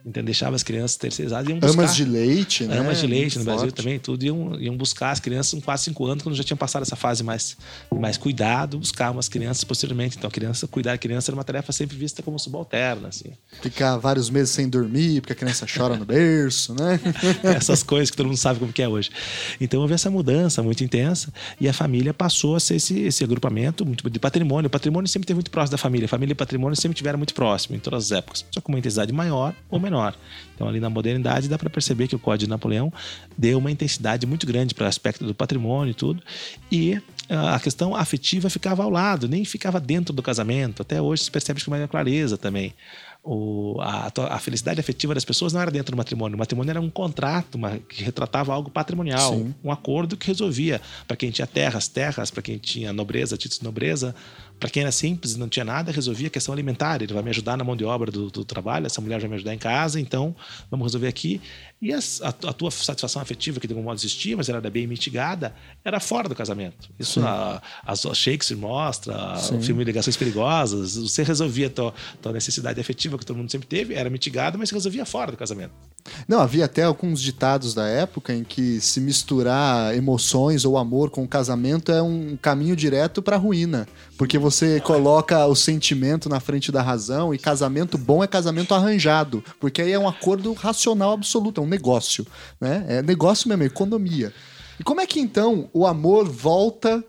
Então 0.06 0.22
deixava 0.22 0.54
as 0.54 0.62
crianças 0.62 0.96
terceirizadas 0.96 1.48
e 1.48 1.50
iam 1.50 1.58
buscar. 1.58 1.82
Amas 1.82 1.96
de 1.96 2.04
leite, 2.04 2.64
né? 2.64 2.78
Amas 2.78 3.00
de 3.00 3.08
leite 3.08 3.38
no 3.38 3.44
Forte. 3.44 3.56
Brasil 3.56 3.72
também, 3.72 3.98
tudo. 3.98 4.24
Iam, 4.24 4.60
iam 4.60 4.76
buscar 4.76 5.10
as 5.10 5.18
crianças 5.18 5.52
com 5.52 5.60
4, 5.60 5.82
5 5.82 6.06
anos, 6.06 6.22
quando 6.22 6.36
já 6.36 6.44
tinham 6.44 6.56
passado 6.56 6.82
essa 6.82 6.94
fase 6.94 7.24
mais, 7.24 7.56
mais 7.92 8.16
cuidado, 8.16 8.78
buscavam 8.78 9.18
as 9.18 9.28
crianças 9.28 9.64
posteriormente. 9.64 10.16
Então 10.16 10.28
a 10.28 10.30
criança, 10.30 10.68
cuidar 10.68 10.92
da 10.92 10.98
criança 10.98 11.32
era 11.32 11.36
uma 11.36 11.42
tarefa 11.42 11.72
sempre 11.72 11.96
vista 11.96 12.22
como 12.22 12.38
subalterna, 12.38 13.08
assim. 13.08 13.32
Ficar 13.60 13.96
vários 13.96 14.30
meses 14.30 14.50
sem 14.50 14.68
dormir, 14.68 15.20
porque 15.22 15.32
a 15.32 15.36
criança 15.36 15.66
chora 15.66 15.96
no 15.96 16.04
berço, 16.04 16.72
né? 16.72 17.00
Essas 17.42 17.82
coisas 17.82 18.08
que 18.08 18.16
todo 18.16 18.26
mundo 18.26 18.38
sabe 18.38 18.60
como 18.60 18.72
que 18.72 18.82
é 18.82 18.88
hoje. 18.88 19.10
Então 19.60 19.80
houve 19.80 19.94
essa 19.94 20.08
mudança 20.08 20.62
muito 20.62 20.84
intensa 20.84 21.32
e 21.60 21.68
a 21.68 21.72
família 21.72 22.14
passou 22.14 22.54
a 22.54 22.60
ser 22.60 22.76
esse, 22.76 23.00
esse 23.00 23.24
agrupamento 23.24 23.84
muito 23.84 24.08
de 24.08 24.20
patrimônio. 24.20 24.68
O 24.68 24.70
patrimônio 24.70 25.08
sempre 25.08 25.24
esteve 25.24 25.38
muito 25.38 25.50
próximo 25.50 25.72
da 25.72 25.78
família. 25.78 26.06
A 26.06 26.08
família 26.08 26.32
e 26.32 26.36
patrimônio 26.36 26.76
sempre 26.76 26.96
tiveram 26.96 27.18
muito 27.18 27.34
próximo 27.34 27.74
em 27.74 27.80
todas 27.80 28.04
as 28.04 28.12
épocas. 28.12 28.44
Só 28.52 28.60
com 28.60 28.70
uma 28.70 28.78
intensidade 28.78 29.12
maior 29.12 29.52
ou 29.68 29.80
menor 29.80 29.95
menor. 29.96 30.14
Então, 30.54 30.68
ali 30.68 30.80
na 30.80 30.88
modernidade, 30.88 31.48
dá 31.48 31.58
para 31.58 31.68
perceber 31.68 32.08
que 32.08 32.16
o 32.16 32.18
Código 32.18 32.46
de 32.46 32.50
Napoleão 32.50 32.92
deu 33.36 33.58
uma 33.58 33.70
intensidade 33.70 34.26
muito 34.26 34.46
grande 34.46 34.74
para 34.74 34.84
o 34.84 34.88
aspecto 34.88 35.24
do 35.24 35.34
patrimônio 35.34 35.90
e 35.90 35.94
tudo. 35.94 36.22
E 36.70 37.00
ah, 37.28 37.56
a 37.56 37.60
questão 37.60 37.94
afetiva 37.94 38.48
ficava 38.48 38.82
ao 38.82 38.90
lado, 38.90 39.28
nem 39.28 39.44
ficava 39.44 39.80
dentro 39.80 40.14
do 40.14 40.22
casamento. 40.22 40.82
Até 40.82 41.00
hoje 41.00 41.24
se 41.24 41.30
percebe 41.30 41.62
com 41.62 41.70
mais 41.70 41.88
clareza 41.90 42.38
também 42.38 42.74
o, 43.26 43.80
a, 43.80 44.08
a, 44.30 44.38
felicidade 44.38 44.78
afetiva 44.78 45.12
das 45.12 45.24
pessoas 45.24 45.52
não 45.52 45.60
era 45.60 45.70
dentro 45.70 45.90
do 45.90 45.96
matrimônio. 45.96 46.36
O 46.36 46.38
matrimônio 46.38 46.70
era 46.70 46.80
um 46.80 46.88
contrato 46.88 47.56
uma, 47.56 47.76
que 47.76 48.04
retratava 48.04 48.54
algo 48.54 48.70
patrimonial, 48.70 49.34
Sim. 49.34 49.52
um 49.64 49.72
acordo 49.72 50.16
que 50.16 50.28
resolvia 50.28 50.80
para 51.08 51.16
quem 51.16 51.32
tinha 51.32 51.46
terras, 51.46 51.88
terras, 51.88 52.30
para 52.30 52.40
quem 52.40 52.56
tinha 52.56 52.92
nobreza, 52.92 53.36
títulos 53.36 53.58
de 53.58 53.64
nobreza, 53.64 54.14
para 54.58 54.70
quem 54.70 54.82
era 54.82 54.92
simples 54.92 55.34
e 55.34 55.38
não 55.38 55.48
tinha 55.48 55.64
nada, 55.64 55.92
resolvia 55.92 56.28
a 56.28 56.30
questão 56.30 56.52
alimentar. 56.52 57.02
Ele 57.02 57.12
vai 57.12 57.22
me 57.22 57.30
ajudar 57.30 57.56
na 57.56 57.64
mão 57.64 57.76
de 57.76 57.84
obra 57.84 58.10
do, 58.10 58.30
do 58.30 58.44
trabalho, 58.44 58.86
essa 58.86 59.00
mulher 59.00 59.20
vai 59.20 59.28
me 59.28 59.34
ajudar 59.36 59.54
em 59.54 59.58
casa, 59.58 60.00
então 60.00 60.34
vamos 60.70 60.86
resolver 60.86 61.08
aqui. 61.08 61.40
E 61.80 61.92
a, 61.92 61.98
a, 61.98 62.28
a 62.28 62.52
tua 62.54 62.70
satisfação 62.70 63.20
afetiva, 63.20 63.60
que 63.60 63.66
de 63.66 63.74
algum 63.74 63.84
modo 63.84 63.98
existia, 63.98 64.34
mas 64.34 64.48
ela 64.48 64.58
era 64.58 64.70
bem 64.70 64.86
mitigada, 64.86 65.54
era 65.84 66.00
fora 66.00 66.26
do 66.26 66.34
casamento. 66.34 66.88
Isso 66.98 67.20
a, 67.20 67.60
a, 67.84 67.94
Shakespeare 68.14 68.56
mostra, 68.58 69.36
Sim. 69.36 69.58
o 69.58 69.62
filme 69.62 69.84
Ligações 69.84 70.16
Perigosas. 70.16 70.96
Você 70.96 71.22
resolvia 71.22 71.66
a 71.66 71.70
tua, 71.70 71.94
tua 72.22 72.32
necessidade 72.32 72.80
afetiva, 72.80 73.18
que 73.18 73.26
todo 73.26 73.36
mundo 73.36 73.50
sempre 73.50 73.68
teve, 73.68 73.92
era 73.94 74.08
mitigada, 74.08 74.56
mas 74.56 74.70
resolvia 74.70 75.04
fora 75.04 75.30
do 75.30 75.36
casamento. 75.36 75.72
Não, 76.26 76.40
havia 76.40 76.64
até 76.64 76.82
alguns 76.82 77.20
ditados 77.20 77.74
da 77.74 77.86
época 77.86 78.32
em 78.32 78.42
que 78.42 78.80
se 78.80 79.00
misturar 79.00 79.94
emoções 79.94 80.64
ou 80.64 80.78
amor 80.78 81.10
com 81.10 81.24
o 81.24 81.28
casamento 81.28 81.92
é 81.92 82.00
um 82.00 82.38
caminho 82.40 82.76
direto 82.76 83.20
para 83.20 83.36
a 83.36 83.38
ruína, 83.38 83.86
porque 84.16 84.38
você 84.38 84.80
coloca 84.80 85.46
o 85.46 85.54
sentimento 85.54 86.28
na 86.28 86.40
frente 86.40 86.72
da 86.72 86.82
razão 86.82 87.34
e 87.34 87.38
casamento 87.38 87.98
bom 87.98 88.22
é 88.22 88.26
casamento 88.26 88.74
arranjado, 88.74 89.42
porque 89.60 89.82
aí 89.82 89.92
é 89.92 89.98
um 89.98 90.08
acordo 90.08 90.52
racional 90.52 91.12
absoluto, 91.12 91.60
é 91.60 91.64
um 91.64 91.65
negócio, 91.66 92.26
né? 92.60 92.84
É 92.88 93.02
negócio 93.02 93.48
mesmo, 93.48 93.62
é 93.62 93.66
economia. 93.66 94.32
E 94.78 94.84
como 94.84 95.00
é 95.00 95.06
que 95.06 95.20
então 95.20 95.68
o 95.72 95.86
amor 95.86 96.28
volta 96.28 97.04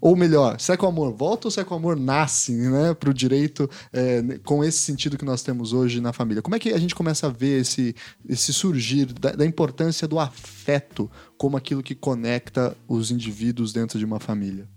ou 0.00 0.14
melhor, 0.14 0.60
será 0.60 0.76
que 0.76 0.84
o 0.84 0.88
amor 0.88 1.12
volta 1.14 1.48
ou 1.48 1.50
será 1.50 1.66
que 1.66 1.72
o 1.72 1.76
amor 1.76 1.96
nasce 1.96 2.52
né, 2.52 2.94
para 2.94 3.10
o 3.10 3.14
direito 3.14 3.68
é, 3.92 4.38
com 4.44 4.62
esse 4.62 4.78
sentido 4.78 5.16
que 5.16 5.24
nós 5.24 5.42
temos 5.42 5.72
hoje 5.72 6.00
na 6.00 6.12
família? 6.12 6.42
Como 6.42 6.54
é 6.54 6.58
que 6.58 6.70
a 6.70 6.78
gente 6.78 6.94
começa 6.94 7.26
a 7.26 7.30
ver 7.30 7.62
esse, 7.62 7.94
esse 8.28 8.52
surgir 8.52 9.06
da, 9.06 9.32
da 9.32 9.44
importância 9.44 10.06
do 10.06 10.20
afeto 10.20 11.10
como 11.36 11.56
aquilo 11.56 11.82
que 11.82 11.94
conecta 11.94 12.76
os 12.86 13.10
indivíduos 13.10 13.72
dentro 13.72 13.98
de 13.98 14.04
uma 14.04 14.20
família? 14.20 14.68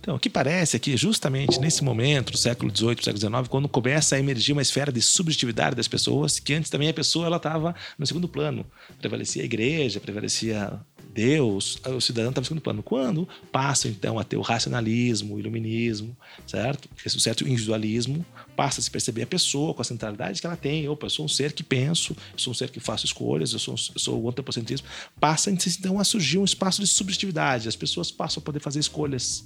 Então, 0.00 0.16
o 0.16 0.18
que 0.18 0.30
parece 0.30 0.76
é 0.76 0.78
que 0.78 0.96
justamente 0.96 1.60
nesse 1.60 1.82
momento, 1.82 2.32
do 2.32 2.38
século 2.38 2.74
XVIII, 2.74 2.96
século 3.02 3.18
XIX, 3.18 3.48
quando 3.48 3.68
começa 3.68 4.16
a 4.16 4.18
emergir 4.18 4.52
uma 4.52 4.62
esfera 4.62 4.92
de 4.92 5.02
subjetividade 5.02 5.76
das 5.76 5.88
pessoas, 5.88 6.38
que 6.38 6.54
antes 6.54 6.70
também 6.70 6.88
a 6.88 6.94
pessoa 6.94 7.26
ela 7.26 7.36
estava 7.36 7.74
no 7.98 8.06
segundo 8.06 8.28
plano. 8.28 8.64
Prevalecia 9.00 9.42
a 9.42 9.44
igreja, 9.44 10.00
prevalecia 10.00 10.80
Deus, 11.16 11.78
o 11.86 11.98
cidadão 11.98 12.28
estava 12.28 12.42
no 12.42 12.46
segundo 12.46 12.60
plano. 12.60 12.82
Quando 12.82 13.26
passa, 13.50 13.88
então, 13.88 14.18
a 14.18 14.24
ter 14.24 14.36
o 14.36 14.42
racionalismo, 14.42 15.36
o 15.36 15.40
iluminismo, 15.40 16.14
certo? 16.46 16.90
Esse 17.04 17.18
certo 17.18 17.48
individualismo, 17.48 18.24
passa 18.54 18.80
a 18.80 18.82
se 18.82 18.90
perceber 18.90 19.22
a 19.22 19.26
pessoa 19.26 19.72
com 19.72 19.80
a 19.80 19.84
centralidade 19.84 20.42
que 20.42 20.46
ela 20.46 20.56
tem. 20.56 20.86
Opa, 20.90 21.06
eu 21.06 21.10
sou 21.10 21.24
um 21.24 21.28
ser 21.28 21.52
que 21.52 21.62
penso, 21.62 22.14
eu 22.34 22.38
sou 22.38 22.50
um 22.50 22.54
ser 22.54 22.68
que 22.68 22.80
faço 22.80 23.06
escolhas, 23.06 23.54
eu 23.54 23.58
sou, 23.58 23.74
eu 23.94 23.98
sou 23.98 24.22
o 24.22 24.28
antropocentrismo. 24.28 24.86
Passa, 25.18 25.50
então, 25.50 25.98
a 25.98 26.04
surgir 26.04 26.36
um 26.36 26.44
espaço 26.44 26.82
de 26.82 26.86
subjetividade. 26.86 27.66
As 27.66 27.76
pessoas 27.76 28.10
passam 28.10 28.42
a 28.42 28.44
poder 28.44 28.60
fazer 28.60 28.80
escolhas 28.80 29.42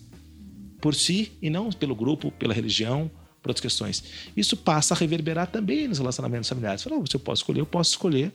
por 0.80 0.94
si 0.94 1.32
e 1.40 1.50
não 1.50 1.70
pelo 1.70 1.94
grupo, 1.94 2.30
pela 2.32 2.54
religião, 2.54 3.10
por 3.42 3.50
outras 3.50 3.60
questões. 3.60 4.04
Isso 4.37 4.56
passa 4.56 4.94
a 4.94 4.96
reverberar 4.96 5.50
também 5.50 5.88
nos 5.88 5.99
relacionamentos 5.99 6.49
familiares. 6.49 6.82
Fala, 6.82 6.96
oh, 6.96 7.06
se 7.06 7.16
eu 7.16 7.20
posso 7.20 7.42
escolher, 7.42 7.60
eu 7.60 7.66
posso 7.66 7.90
escolher 7.90 8.32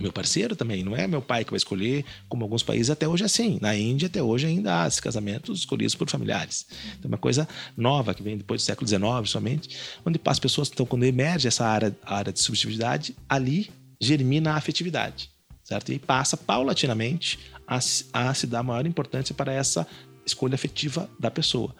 meu 0.00 0.12
parceiro 0.12 0.56
também, 0.56 0.82
não 0.82 0.96
é 0.96 1.06
meu 1.06 1.20
pai 1.20 1.44
que 1.44 1.50
vai 1.50 1.58
escolher, 1.58 2.04
como 2.28 2.44
alguns 2.44 2.62
países 2.62 2.88
até 2.88 3.06
hoje 3.06 3.24
é 3.24 3.26
assim. 3.26 3.58
Na 3.60 3.76
Índia, 3.76 4.06
até 4.06 4.22
hoje, 4.22 4.46
ainda 4.46 4.82
há 4.82 4.88
esses 4.88 5.00
casamentos 5.00 5.60
escolhidos 5.60 5.94
por 5.94 6.08
familiares. 6.08 6.66
Então, 6.98 7.04
é 7.04 7.08
uma 7.08 7.18
coisa 7.18 7.46
nova 7.76 8.14
que 8.14 8.22
vem 8.22 8.38
depois 8.38 8.62
do 8.62 8.64
século 8.64 8.88
XIX, 8.88 9.02
somente, 9.26 9.76
onde 10.04 10.18
as 10.24 10.38
pessoas, 10.38 10.70
então, 10.72 10.86
quando 10.86 11.04
emerge 11.04 11.46
essa 11.46 11.66
área, 11.66 11.94
área 12.04 12.32
de 12.32 12.40
subjetividade, 12.40 13.14
ali 13.28 13.70
germina 14.00 14.52
a 14.52 14.56
afetividade, 14.56 15.30
certo? 15.62 15.92
E 15.92 15.98
passa 15.98 16.38
paulatinamente 16.38 17.38
a, 17.66 17.78
a 18.12 18.34
se 18.34 18.46
dar 18.46 18.62
maior 18.62 18.86
importância 18.86 19.34
para 19.34 19.52
essa 19.52 19.86
escolha 20.26 20.54
afetiva 20.54 21.08
da 21.18 21.30
pessoa. 21.30 21.74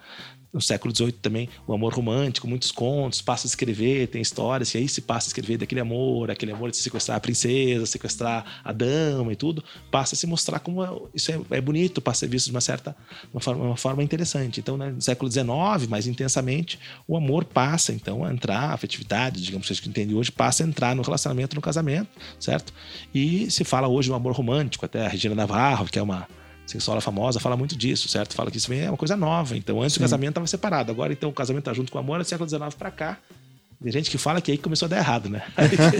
No 0.53 0.61
século 0.61 0.95
XVIII 0.95 1.13
também, 1.13 1.49
o 1.65 1.73
amor 1.73 1.91
romântico, 1.91 2.47
muitos 2.47 2.71
contos, 2.71 3.23
passa 3.23 3.47
a 3.47 3.49
escrever, 3.49 4.07
tem 4.07 4.21
histórias, 4.21 4.71
e 4.75 4.77
aí 4.77 4.87
se 4.87 5.01
passa 5.01 5.27
a 5.27 5.29
escrever 5.29 5.57
daquele 5.57 5.81
amor, 5.81 6.29
aquele 6.29 6.51
amor 6.51 6.69
de 6.69 6.77
sequestrar 6.77 7.17
a 7.17 7.19
princesa, 7.19 7.87
sequestrar 7.87 8.61
a 8.63 8.71
dama 8.71 9.33
e 9.33 9.35
tudo, 9.35 9.63
passa 9.89 10.13
a 10.13 10.17
se 10.17 10.27
mostrar 10.27 10.59
como 10.59 10.83
é, 10.83 10.89
isso 11.15 11.31
é, 11.31 11.39
é 11.49 11.59
bonito, 11.59 11.99
passa 11.99 12.17
a 12.17 12.27
ser 12.27 12.31
visto 12.31 12.45
de 12.45 12.51
uma 12.51 12.61
certa 12.61 12.95
uma 13.33 13.41
forma, 13.41 13.65
uma 13.65 13.75
forma 13.75 14.03
interessante. 14.03 14.59
Então, 14.59 14.77
né, 14.77 14.91
no 14.91 15.01
século 15.01 15.31
XIX, 15.31 15.87
mais 15.89 16.05
intensamente, 16.05 16.79
o 17.07 17.17
amor 17.17 17.45
passa 17.45 17.91
então 17.91 18.23
a 18.23 18.31
entrar, 18.31 18.69
a 18.69 18.73
afetividade, 18.73 19.41
digamos 19.41 19.65
que 19.65 19.73
a 19.73 19.75
gente 19.75 19.89
entende 19.89 20.13
hoje, 20.13 20.31
passa 20.31 20.63
a 20.63 20.67
entrar 20.67 20.95
no 20.95 21.01
relacionamento, 21.01 21.55
no 21.55 21.63
casamento, 21.63 22.09
certo? 22.39 22.71
E 23.11 23.49
se 23.49 23.63
fala 23.63 23.87
hoje 23.87 24.09
do 24.09 24.13
amor 24.13 24.33
romântico, 24.33 24.85
até 24.85 25.03
a 25.03 25.09
Regina 25.09 25.33
Navarro, 25.33 25.87
que 25.87 25.97
é 25.97 26.01
uma 26.01 26.27
sexóloga 26.65 27.01
famosa 27.01 27.39
fala 27.39 27.57
muito 27.57 27.75
disso, 27.75 28.07
certo? 28.07 28.33
Fala 28.33 28.49
que 28.49 28.57
isso 28.57 28.71
é 28.73 28.89
uma 28.89 28.97
coisa 28.97 29.15
nova. 29.15 29.57
Então, 29.57 29.81
antes 29.81 29.93
Sim. 29.93 29.99
o 29.99 30.03
casamento 30.03 30.29
estava 30.29 30.47
separado. 30.47 30.91
Agora, 30.91 31.13
então, 31.13 31.29
o 31.29 31.33
casamento 31.33 31.63
está 31.63 31.73
junto 31.73 31.91
com 31.91 31.97
o 31.97 32.01
amor, 32.01 32.21
é 32.21 32.23
século 32.23 32.49
XIX 32.49 32.73
para 32.75 32.91
cá. 32.91 33.17
Tem 33.81 33.91
gente 33.91 34.09
que 34.09 34.17
fala 34.17 34.39
que 34.39 34.49
aí 34.49 34.57
começou 34.57 34.85
a 34.85 34.89
dar 34.89 34.97
errado, 34.97 35.29
né? 35.29 35.43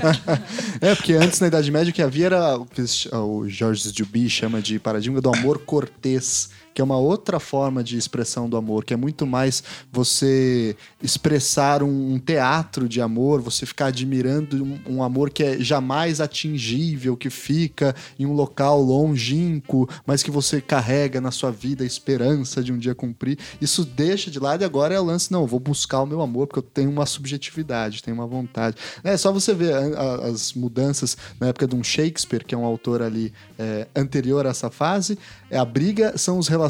é, 0.80 0.96
porque 0.96 1.14
antes 1.14 1.42
na 1.42 1.48
Idade 1.48 1.70
Média 1.70 1.92
o 1.92 1.94
que 1.94 2.02
havia 2.02 2.28
era 2.28 2.58
o 2.58 2.66
que 2.66 2.82
o 3.12 3.50
Georges 3.50 3.92
Duby 3.92 4.30
chama 4.30 4.62
de 4.62 4.80
paradigma 4.80 5.20
do 5.20 5.30
amor 5.30 5.60
cortês 5.60 6.50
que 6.74 6.82
é 6.82 6.84
uma 6.84 6.98
outra 6.98 7.40
forma 7.40 7.84
de 7.84 7.98
expressão 7.98 8.50
do 8.50 8.58
amor, 8.58 8.84
que 8.84 8.94
é 8.94 8.98
muito 8.98 9.26
mais 9.28 9.64
você 9.92 10.76
expressar 11.02 11.84
um, 11.84 12.20
teatro 12.20 12.88
de 12.90 13.02
amor, 13.02 13.42
você 13.42 13.66
ficar 13.66 13.88
admirando 13.88 14.64
um, 14.64 14.80
um, 14.88 15.04
amor 15.04 15.30
que 15.30 15.44
é 15.44 15.60
jamais 15.60 16.20
atingível, 16.20 17.16
que 17.16 17.30
fica 17.30 17.96
em 18.18 18.26
um 18.26 18.34
local 18.34 18.82
longínquo, 18.82 19.88
mas 20.06 20.24
que 20.24 20.32
você 20.32 20.60
carrega 20.60 21.22
na 21.22 21.32
sua 21.32 21.52
vida 21.52 21.84
a 21.84 21.88
esperança 21.88 22.64
de 22.64 22.72
um 22.72 22.78
dia 22.78 22.96
cumprir. 22.96 23.38
Isso 23.62 23.86
deixa 23.86 24.32
de 24.32 24.40
lado 24.40 24.62
e 24.62 24.66
agora 24.66 24.94
é 24.96 25.00
o 25.00 25.04
lance, 25.04 25.32
não, 25.32 25.46
vou 25.46 25.60
buscar 25.60 26.02
o 26.02 26.06
meu 26.06 26.22
amor, 26.22 26.48
porque 26.48 26.60
eu 26.60 26.64
tenho 26.64 26.90
uma 26.90 27.06
subjetividade, 27.06 28.02
tenho 28.02 28.16
uma 28.16 28.28
vontade. 28.28 28.78
É 29.04 29.16
só 29.18 29.32
você 29.32 29.54
ver 29.54 29.74
as 29.76 30.54
mudanças 30.54 31.18
na 31.40 31.48
época 31.48 31.68
de 31.68 31.76
um 31.76 31.84
Shakespeare, 31.84 32.44
que 32.44 32.56
é 32.56 32.58
um 32.58 32.66
autor 32.66 33.02
ali 33.02 33.32
é, 33.60 33.88
anterior 33.96 34.46
a 34.48 34.50
essa 34.50 34.70
fase, 34.70 35.18
é 35.50 35.58
a 35.58 35.66
briga 35.66 36.18
são 36.18 36.38
os 36.38 36.48
relacionamentos 36.48 36.63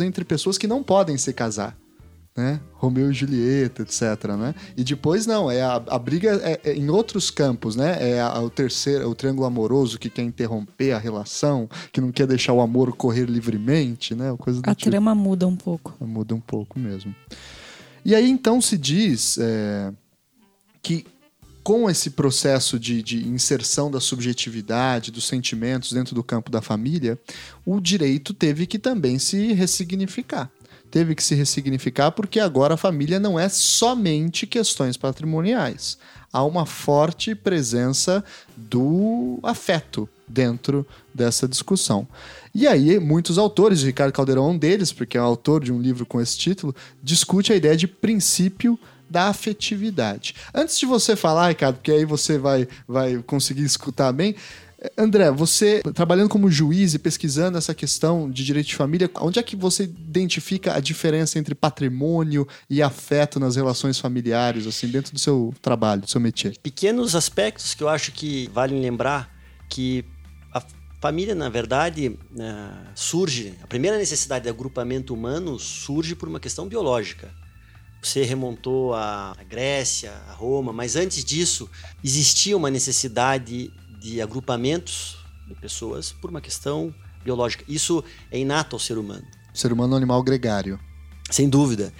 entre 0.00 0.24
pessoas 0.24 0.56
que 0.56 0.66
não 0.66 0.82
podem 0.82 1.16
se 1.16 1.32
casar. 1.32 1.76
Né? 2.36 2.60
Romeu 2.74 3.10
e 3.10 3.14
Julieta, 3.14 3.82
etc. 3.82 4.02
Né? 4.38 4.54
E 4.76 4.84
depois 4.84 5.26
não, 5.26 5.50
é 5.50 5.62
a, 5.62 5.74
a 5.74 5.98
briga 5.98 6.40
é, 6.42 6.60
é 6.70 6.74
em 6.74 6.88
outros 6.88 7.28
campos, 7.30 7.74
né? 7.74 7.96
É 8.00 8.20
a, 8.20 8.40
o 8.40 8.48
terceiro, 8.48 9.10
o 9.10 9.14
triângulo 9.14 9.46
amoroso 9.46 9.98
que 9.98 10.08
quer 10.08 10.22
interromper 10.22 10.92
a 10.92 10.98
relação, 10.98 11.68
que 11.92 12.00
não 12.00 12.12
quer 12.12 12.28
deixar 12.28 12.52
o 12.52 12.60
amor 12.60 12.94
correr 12.94 13.24
livremente, 13.24 14.14
né? 14.14 14.34
Coisa 14.38 14.60
a 14.64 14.74
tipo. 14.74 14.90
trama 14.90 15.14
muda 15.14 15.46
um 15.46 15.56
pouco. 15.56 15.92
Muda 16.00 16.34
um 16.34 16.40
pouco 16.40 16.78
mesmo. 16.78 17.14
E 18.04 18.14
aí 18.14 18.30
então 18.30 18.60
se 18.60 18.78
diz 18.78 19.36
é, 19.38 19.92
que 20.80 21.04
com 21.62 21.90
esse 21.90 22.10
processo 22.10 22.78
de, 22.78 23.02
de, 23.02 23.28
inserção 23.28 23.90
da 23.90 24.00
subjetividade, 24.00 25.10
dos 25.10 25.26
sentimentos 25.26 25.92
dentro 25.92 26.14
do 26.14 26.24
campo 26.24 26.50
da 26.50 26.62
família, 26.62 27.18
o 27.64 27.80
direito 27.80 28.32
teve 28.32 28.66
que 28.66 28.78
também 28.78 29.18
se 29.18 29.52
ressignificar. 29.52 30.50
Teve 30.90 31.14
que 31.14 31.22
se 31.22 31.34
ressignificar 31.34 32.10
porque 32.10 32.40
agora 32.40 32.74
a 32.74 32.78
família 32.78 33.20
não 33.20 33.38
é 33.38 33.48
somente 33.48 34.46
questões 34.46 34.96
patrimoniais. 34.96 35.98
Há 36.32 36.44
uma 36.44 36.66
forte 36.66 37.34
presença 37.34 38.24
do 38.56 39.38
afeto 39.42 40.08
dentro 40.26 40.86
dessa 41.14 41.46
discussão. 41.46 42.06
E 42.54 42.66
aí, 42.66 42.98
muitos 42.98 43.38
autores, 43.38 43.82
Ricardo 43.82 44.12
Caldeirão 44.12 44.48
é 44.48 44.50
um 44.50 44.58
deles, 44.58 44.92
porque 44.92 45.16
é 45.16 45.20
autor 45.20 45.62
de 45.62 45.72
um 45.72 45.80
livro 45.80 46.06
com 46.06 46.20
esse 46.20 46.36
título, 46.36 46.74
discute 47.02 47.52
a 47.52 47.56
ideia 47.56 47.76
de 47.76 47.86
princípio 47.86 48.78
da 49.10 49.28
afetividade. 49.28 50.34
Antes 50.54 50.78
de 50.78 50.86
você 50.86 51.16
falar, 51.16 51.48
Ricardo, 51.48 51.76
porque 51.76 51.90
aí 51.90 52.04
você 52.04 52.38
vai, 52.38 52.68
vai 52.86 53.22
conseguir 53.26 53.64
escutar 53.64 54.12
bem, 54.12 54.36
André, 54.96 55.30
você 55.30 55.82
trabalhando 55.94 56.30
como 56.30 56.50
juiz 56.50 56.94
e 56.94 56.98
pesquisando 56.98 57.58
essa 57.58 57.74
questão 57.74 58.30
de 58.30 58.42
direito 58.42 58.68
de 58.68 58.76
família, 58.76 59.10
onde 59.16 59.38
é 59.38 59.42
que 59.42 59.54
você 59.54 59.84
identifica 59.84 60.74
a 60.74 60.80
diferença 60.80 61.38
entre 61.38 61.54
patrimônio 61.54 62.48
e 62.68 62.80
afeto 62.80 63.38
nas 63.38 63.56
relações 63.56 63.98
familiares, 63.98 64.66
assim, 64.66 64.88
dentro 64.88 65.12
do 65.12 65.18
seu 65.18 65.52
trabalho, 65.60 66.02
do 66.02 66.10
seu 66.10 66.20
métier? 66.20 66.56
Pequenos 66.62 67.14
aspectos 67.14 67.74
que 67.74 67.82
eu 67.82 67.90
acho 67.90 68.12
que 68.12 68.48
valem 68.54 68.80
lembrar 68.80 69.30
que 69.68 70.02
a 70.50 70.62
família, 70.98 71.34
na 71.34 71.50
verdade, 71.50 72.16
né, 72.30 72.72
surge, 72.94 73.54
a 73.62 73.66
primeira 73.66 73.98
necessidade 73.98 74.44
de 74.44 74.48
agrupamento 74.48 75.12
humano 75.12 75.58
surge 75.58 76.14
por 76.14 76.26
uma 76.26 76.40
questão 76.40 76.66
biológica. 76.66 77.39
Você 78.02 78.24
remontou 78.24 78.94
a 78.94 79.36
Grécia, 79.48 80.12
a 80.28 80.32
Roma, 80.32 80.72
mas 80.72 80.96
antes 80.96 81.24
disso 81.24 81.68
existia 82.02 82.56
uma 82.56 82.70
necessidade 82.70 83.70
de 84.00 84.22
agrupamentos 84.22 85.18
de 85.46 85.54
pessoas 85.54 86.10
por 86.10 86.30
uma 86.30 86.40
questão 86.40 86.94
biológica. 87.22 87.64
Isso 87.68 88.02
é 88.30 88.38
inato 88.38 88.74
ao 88.74 88.80
ser 88.80 88.96
humano. 88.96 89.26
O 89.52 89.58
ser 89.58 89.72
humano 89.72 89.92
é 89.92 89.94
um 89.94 89.98
animal 89.98 90.22
gregário. 90.22 90.80
Sem 91.30 91.48
dúvida. 91.48 91.92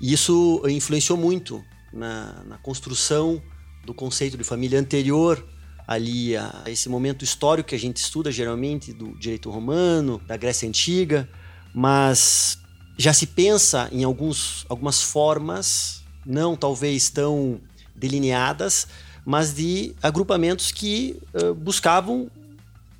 E 0.00 0.12
isso 0.12 0.62
influenciou 0.68 1.18
muito 1.18 1.62
na, 1.92 2.44
na 2.44 2.58
construção 2.58 3.42
do 3.84 3.92
conceito 3.92 4.36
de 4.38 4.44
família 4.44 4.78
anterior 4.78 5.44
ali 5.86 6.36
a 6.36 6.62
esse 6.68 6.88
momento 6.88 7.24
histórico 7.24 7.70
que 7.70 7.74
a 7.74 7.78
gente 7.78 7.96
estuda 7.96 8.30
geralmente 8.30 8.92
do 8.92 9.18
direito 9.18 9.50
romano, 9.50 10.20
da 10.24 10.36
Grécia 10.36 10.68
antiga, 10.68 11.28
mas 11.74 12.59
já 13.00 13.14
se 13.14 13.26
pensa 13.26 13.88
em 13.90 14.04
alguns, 14.04 14.66
algumas 14.68 15.02
formas, 15.02 16.02
não 16.26 16.54
talvez 16.54 17.08
tão 17.08 17.58
delineadas, 17.96 18.86
mas 19.24 19.54
de 19.54 19.94
agrupamentos 20.02 20.70
que 20.70 21.18
uh, 21.32 21.54
buscavam 21.54 22.30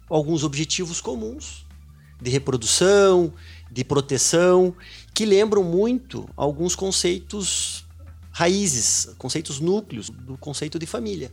alguns 0.08 0.42
objetivos 0.42 1.02
comuns 1.02 1.66
de 2.18 2.30
reprodução, 2.30 3.30
de 3.70 3.84
proteção, 3.84 4.74
que 5.12 5.26
lembram 5.26 5.62
muito 5.62 6.26
alguns 6.34 6.74
conceitos 6.74 7.84
raízes, 8.30 9.10
conceitos 9.18 9.60
núcleos 9.60 10.08
do 10.08 10.38
conceito 10.38 10.78
de 10.78 10.86
família. 10.86 11.30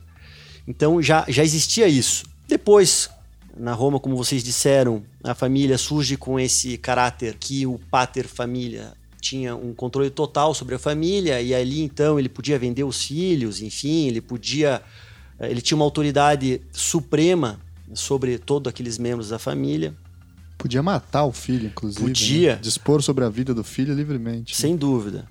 Então 0.67 1.01
já, 1.01 1.24
já 1.29 1.41
existia 1.41 1.88
isso. 1.88 2.25
Depois, 2.45 3.09
na 3.59 3.73
Roma, 3.73 3.99
como 3.99 4.15
vocês 4.15 4.43
disseram, 4.43 5.03
a 5.23 5.33
família 5.33 5.77
surge 5.77 6.17
com 6.17 6.39
esse 6.39 6.77
caráter 6.77 7.35
que 7.39 7.65
o 7.65 7.79
pater 7.89 8.27
família 8.27 8.93
tinha 9.19 9.55
um 9.55 9.73
controle 9.73 10.09
total 10.09 10.53
sobre 10.53 10.75
a 10.75 10.79
família 10.79 11.41
e 11.41 11.53
ali 11.53 11.81
então 11.81 12.19
ele 12.19 12.29
podia 12.29 12.57
vender 12.57 12.83
os 12.83 13.03
filhos, 13.03 13.61
enfim, 13.61 14.07
ele 14.07 14.21
podia 14.21 14.81
eh, 15.39 15.49
ele 15.49 15.61
tinha 15.61 15.75
uma 15.75 15.85
autoridade 15.85 16.61
suprema 16.71 17.59
sobre 17.93 18.37
todos 18.37 18.69
aqueles 18.69 18.97
membros 18.97 19.29
da 19.29 19.39
família. 19.39 19.95
Podia 20.57 20.81
matar 20.81 21.25
o 21.25 21.31
filho, 21.31 21.67
inclusive. 21.67 22.01
Né? 22.01 22.07
Podia. 22.07 22.55
Né? 22.55 22.61
Dispor 22.61 23.01
sobre 23.01 23.23
a 23.23 23.29
vida 23.29 23.53
do 23.53 23.63
filho 23.63 23.93
livremente. 23.93 24.55
Sem 24.55 24.73
né? 24.73 24.77
dúvida. 24.77 25.27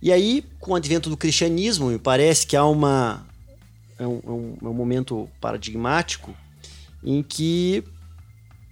E 0.00 0.12
aí, 0.12 0.44
com 0.60 0.72
o 0.72 0.74
advento 0.74 1.10
do 1.10 1.16
cristianismo, 1.16 1.88
me 1.88 1.98
parece 1.98 2.46
que 2.46 2.56
há 2.56 2.64
uma. 2.64 3.26
É 3.98 4.06
um, 4.06 4.20
é 4.24 4.30
um, 4.30 4.56
é 4.62 4.68
um 4.68 4.74
momento 4.74 5.28
paradigmático 5.40 6.36
em 7.02 7.22
que 7.22 7.84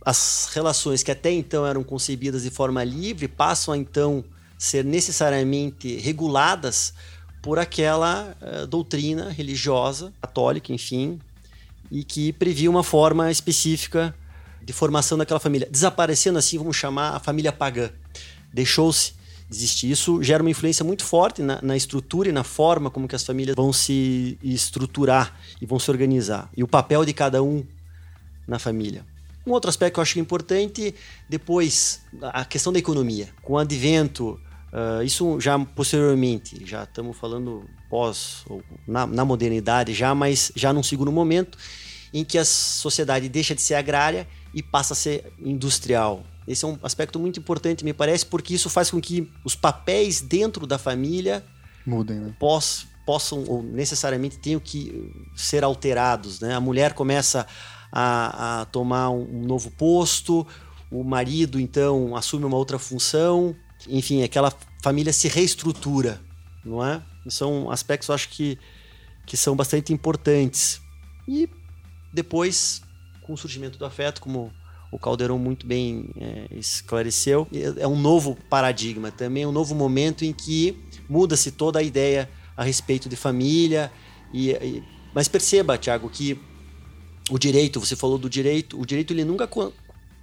as 0.05 0.51
relações 0.53 1.03
que 1.03 1.11
até 1.11 1.33
então 1.33 1.67
eram 1.67 1.83
concebidas 1.83 2.43
de 2.45 2.51
forma 2.51 2.85
livre 2.85 3.27
passam 3.27 3.75
a 3.75 3.77
então 3.77 4.25
ser 4.57 4.85
necessariamente 4.85 5.97
reguladas 5.97 6.95
por 7.43 7.59
aquela 7.59 8.37
uh, 8.41 8.67
doutrina 8.67 9.31
religiosa, 9.31 10.13
católica, 10.21 10.73
enfim, 10.73 11.21
e 11.91 12.03
que 12.03 12.33
previa 12.33 12.71
uma 12.71 12.83
forma 12.83 13.31
específica 13.31 14.15
de 14.63 14.73
formação 14.73 15.17
daquela 15.17 15.39
família. 15.39 15.69
Desaparecendo 15.71 16.39
assim, 16.39 16.59
vamos 16.59 16.77
chamar 16.77 17.11
a 17.11 17.21
família 17.21 17.53
pagã. 17.53 17.91
Deixou-se 18.53 19.15
existir. 19.51 19.91
Isso 19.91 20.23
gera 20.23 20.43
uma 20.43 20.51
influência 20.51 20.85
muito 20.85 21.05
forte 21.05 21.41
na, 21.43 21.61
na, 21.63 21.77
estrutura 21.77 22.29
e 22.29 22.33
na 22.33 22.43
forma 22.43 22.91
como 22.91 23.07
que 23.07 23.15
as 23.15 23.23
famílias 23.23 23.55
vão 23.55 23.73
se 23.73 24.37
estruturar 24.43 25.39
e 25.61 25.67
vão 25.67 25.79
se 25.79 25.91
organizar. 25.91 26.51
E 26.57 26.65
o 26.65 26.69
papel 26.69 27.05
de 27.05 27.13
cada 27.13 27.43
um 27.43 27.65
na 28.47 28.59
família. 28.59 29.05
Um 29.47 29.53
outro 29.53 29.69
aspecto 29.69 29.95
que 29.95 30.01
eu 30.01 30.03
acho 30.03 30.19
importante, 30.19 30.95
depois, 31.29 32.03
a 32.21 32.45
questão 32.45 32.73
da 32.73 32.79
economia. 32.79 33.29
Com 33.43 33.55
o 33.55 33.59
advento 33.59 34.41
Uh, 34.73 35.03
isso 35.03 35.41
já 35.41 35.59
posteriormente, 35.59 36.67
já 36.67 36.83
estamos 36.83 37.17
falando 37.17 37.65
pós, 37.89 38.45
ou 38.47 38.63
na, 38.87 39.07
na, 39.07 39.25
modernidade 39.25 39.95
já, 39.95 40.15
mas 40.15 40.53
já 40.55 40.71
num 40.71 40.83
segundo 40.83 41.11
momento, 41.11 41.57
em 42.13 42.23
que 42.23 42.37
a 42.37 42.45
sociedade 42.45 43.27
deixa 43.29 43.55
de 43.55 43.63
ser 43.63 43.75
agrária 43.75 44.29
e 44.53 44.63
passa 44.63 44.93
a 44.93 44.97
ser 44.97 45.33
industrial. 45.39 46.25
Esse 46.47 46.65
é 46.65 46.69
um 46.69 46.79
aspecto 46.83 47.19
muito 47.19 47.41
importante, 47.41 47.85
me 47.85 47.95
parece, 47.95 48.27
porque 48.27 48.55
isso 48.55 48.69
faz 48.69 48.91
com 48.91 49.01
que 49.01 49.33
os 49.45 49.55
papéis 49.55 50.21
dentro 50.21 50.67
da 50.67 50.77
família 50.77 51.43
mudem, 51.87 52.19
né? 52.19 52.35
Poss, 52.39 52.87
possam 53.07 53.45
ou 53.47 53.63
necessariamente 53.63 54.39
tenham 54.39 54.61
que 54.61 55.13
ser 55.35 55.65
alterados. 55.65 56.41
Né? 56.41 56.55
A 56.55 56.61
mulher 56.61 56.93
começa 56.93 57.47
a, 57.91 58.61
a 58.61 58.65
tomar 58.67 59.11
um, 59.11 59.23
um 59.23 59.43
novo 59.47 59.71
posto, 59.71 60.47
o 60.91 61.03
marido 61.03 61.59
então 61.61 62.17
assume 62.17 62.45
uma 62.45 62.57
outra 62.57 62.79
função, 62.79 63.55
enfim, 63.89 64.23
aquela 64.23 64.53
família 64.83 65.13
se 65.13 65.29
reestrutura, 65.29 66.21
não 66.65 66.85
é? 66.85 67.03
São 67.29 67.71
aspectos, 67.71 68.09
eu 68.09 68.15
acho 68.15 68.29
que, 68.29 68.59
que 69.27 69.37
são 69.37 69.57
bastante 69.57 69.93
importantes. 69.93 70.81
E 71.27 71.49
depois, 72.13 72.83
com 73.23 73.33
o 73.33 73.37
surgimento 73.37 73.79
do 73.79 73.85
afeto, 73.85 74.21
como 74.21 74.53
o 74.93 74.99
Caldeirão 74.99 75.39
muito 75.39 75.67
bem 75.67 76.11
é, 76.17 76.47
esclareceu, 76.53 77.49
é, 77.53 77.83
é 77.83 77.89
um 77.89 77.99
novo 78.01 78.37
paradigma, 78.49 79.11
também 79.11 79.45
um 79.45 79.53
novo 79.53 79.75
momento 79.75 80.25
em 80.25 80.33
que 80.33 80.79
muda-se 81.09 81.51
toda 81.51 81.81
a 81.81 81.83
ideia 81.83 82.31
a 82.57 82.63
respeito 82.63 83.09
de 83.09 83.17
família. 83.17 83.93
E, 84.33 84.51
e, 84.51 84.85
mas 85.13 85.27
perceba, 85.27 85.77
Tiago, 85.77 86.09
que 86.09 86.41
o 87.31 87.39
direito, 87.39 87.81
você 87.81 87.97
falou 87.97 88.19
do 88.19 88.31
direito, 88.31 88.81
o 88.81 88.87
direito 88.87 89.13
ele 89.13 89.25
nunca 89.25 89.47
co 89.47 89.73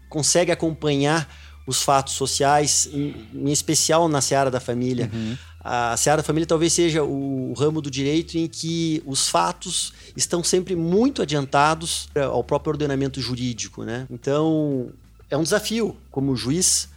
consegue 0.10 0.52
acompanhar 0.52 1.28
os 1.66 1.82
fatos 1.82 2.14
sociais, 2.14 2.88
em, 2.94 3.28
em 3.34 3.52
especial 3.52 4.08
na 4.08 4.22
seara 4.22 4.52
da 4.52 4.60
família. 4.60 5.10
Uhum. 5.12 5.36
A 5.60 5.98
seara 5.98 6.22
da 6.22 6.24
família 6.24 6.46
talvez 6.46 6.74
seja 6.74 7.04
o 7.04 7.54
ramo 7.54 7.82
do 7.82 7.90
direito 7.90 8.38
em 8.38 8.48
que 8.48 9.02
os 9.06 9.30
fatos 9.30 9.94
estão 10.16 10.44
sempre 10.44 10.76
muito 10.76 11.22
adiantados 11.22 12.10
ao 12.16 12.44
próprio 12.44 12.72
ordenamento 12.72 13.20
jurídico, 13.22 13.84
né? 13.84 14.06
Então, 14.12 14.92
é 15.32 15.38
um 15.38 15.42
desafio 15.44 15.96
como 16.12 16.36
juiz 16.36 16.90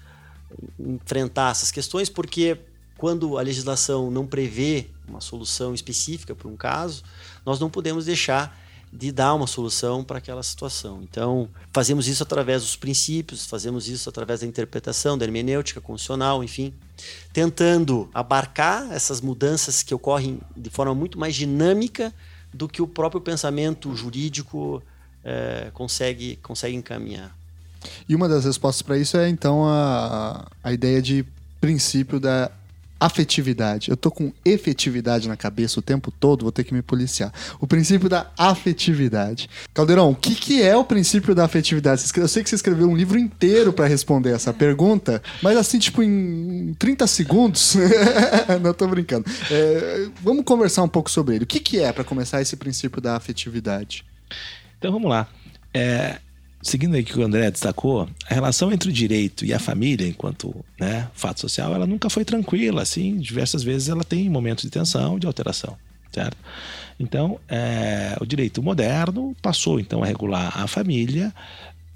enfrentar 0.79 1.53
essas 1.53 1.71
questões, 1.71 2.09
porque 2.09 2.59
quando 2.99 3.39
a 3.39 3.43
legislação 3.43 4.11
não 4.11 4.27
prevê 4.27 4.89
uma 5.09 5.21
solução 5.21 5.73
específica 5.73 6.35
para 6.35 6.49
um 6.49 6.57
caso, 6.57 7.03
nós 7.45 7.61
não 7.61 7.71
podemos 7.71 8.05
deixar 8.05 8.66
de 8.93 9.13
dar 9.13 9.35
uma 9.35 9.47
solução 9.47 10.03
para 10.03 10.19
aquela 10.19 10.43
situação. 10.43 11.01
Então, 11.03 11.49
fazemos 11.73 12.09
isso 12.09 12.23
através 12.23 12.63
dos 12.63 12.77
princípios, 12.77 13.45
fazemos 13.45 13.89
isso 13.89 14.09
através 14.09 14.41
da 14.41 14.47
interpretação, 14.47 15.19
da 15.19 15.25
hermenêutica 15.25 15.81
constitucional, 15.81 16.43
enfim, 16.43 16.73
tentando 17.33 18.09
abarcar 18.15 18.91
essas 18.93 19.21
mudanças 19.21 19.83
que 19.83 19.95
ocorrem 19.95 20.41
de 20.57 20.71
forma 20.71 20.95
muito 20.95 21.19
mais 21.19 21.35
dinâmica 21.35 22.13
do 22.53 22.69
que 22.69 22.81
o 22.81 22.87
próprio 22.87 23.21
pensamento 23.21 23.95
jurídico 23.95 24.83
é, 25.23 25.71
consegue, 25.75 26.37
consegue 26.43 26.75
encaminhar. 26.75 27.37
E 28.09 28.15
uma 28.15 28.29
das 28.29 28.45
respostas 28.45 28.83
para 28.83 28.99
isso 28.99 29.17
é, 29.17 29.29
então, 29.29 29.67
a, 29.67 30.47
a 30.63 30.73
ideia 30.73 31.03
de 31.03 31.25
princípio 31.61 32.19
da 32.19 32.51
afetividade. 32.99 33.91
Eu 33.91 33.97
tô 33.97 34.11
com 34.11 34.33
efetividade 34.45 35.29
na 35.29 35.37
cabeça 35.37 35.79
o 35.79 35.83
tempo 35.83 36.11
todo, 36.11 36.43
vou 36.43 36.53
ter 36.53 36.65
que 36.65 36.75
me 36.75 36.83
policiar. 36.83 37.33
O 37.61 37.67
princípio 37.67 38.09
da 38.09 38.31
afetividade. 38.37 39.49
Caldeirão, 39.75 40.11
o 40.11 40.15
que, 40.15 40.35
que 40.35 40.63
é 40.63 40.77
o 40.77 40.85
princípio 40.85 41.35
da 41.35 41.45
afetividade? 41.45 42.05
Eu 42.17 42.29
sei 42.29 42.43
que 42.43 42.49
você 42.49 42.57
escreveu 42.57 42.89
um 42.89 42.97
livro 42.97 43.19
inteiro 43.19 43.73
para 43.73 43.87
responder 43.87 44.31
essa 44.31 44.53
pergunta, 44.53 45.23
mas 45.43 45.57
assim, 45.57 45.79
tipo, 45.79 46.03
em 46.03 46.75
30 46.79 47.07
segundos. 47.07 47.77
Não 48.63 48.73
tô 48.73 48.87
brincando. 48.89 49.25
É, 49.51 50.09
vamos 50.23 50.45
conversar 50.45 50.83
um 50.83 50.89
pouco 50.89 51.11
sobre 51.11 51.37
ele. 51.37 51.45
O 51.45 51.47
que, 51.47 51.61
que 51.61 51.79
é, 51.79 51.93
para 51.93 52.05
começar, 52.05 52.41
esse 52.41 52.57
princípio 52.57 53.01
da 53.01 53.17
afetividade? 53.17 54.05
Então 54.79 54.93
vamos 54.93 55.11
lá. 55.11 55.29
É, 55.73 56.19
seguindo 56.67 56.97
aí 56.97 57.05
que 57.05 57.19
o 57.19 57.23
André 57.23 57.49
destacou, 57.51 58.09
a 58.29 58.35
relação 58.35 58.73
entre 58.73 58.89
o 58.89 58.93
direito 58.93 59.45
e 59.45 59.55
a 59.55 59.59
família, 59.59 60.07
enquanto 60.07 60.65
né, 60.79 61.09
fato 61.15 61.41
social, 61.41 61.73
ela 61.73 61.87
nunca 61.87 62.11
foi 62.11 62.25
tranquila. 62.25 62.83
Assim, 62.83 63.17
diversas 63.17 63.63
vezes 63.63 63.89
ela 63.89 64.03
tem 64.03 64.29
momentos 64.29 64.65
de 64.65 64.71
tensão, 64.71 65.19
de 65.19 65.27
alteração, 65.27 65.79
certo? 66.13 66.37
Então, 66.99 67.39
é, 67.49 68.17
o 68.21 68.27
direito 68.27 68.61
moderno 68.63 69.35
passou 69.41 69.79
então 69.79 70.03
a 70.03 70.07
regular 70.07 70.59
a 70.59 70.67
família 70.67 71.33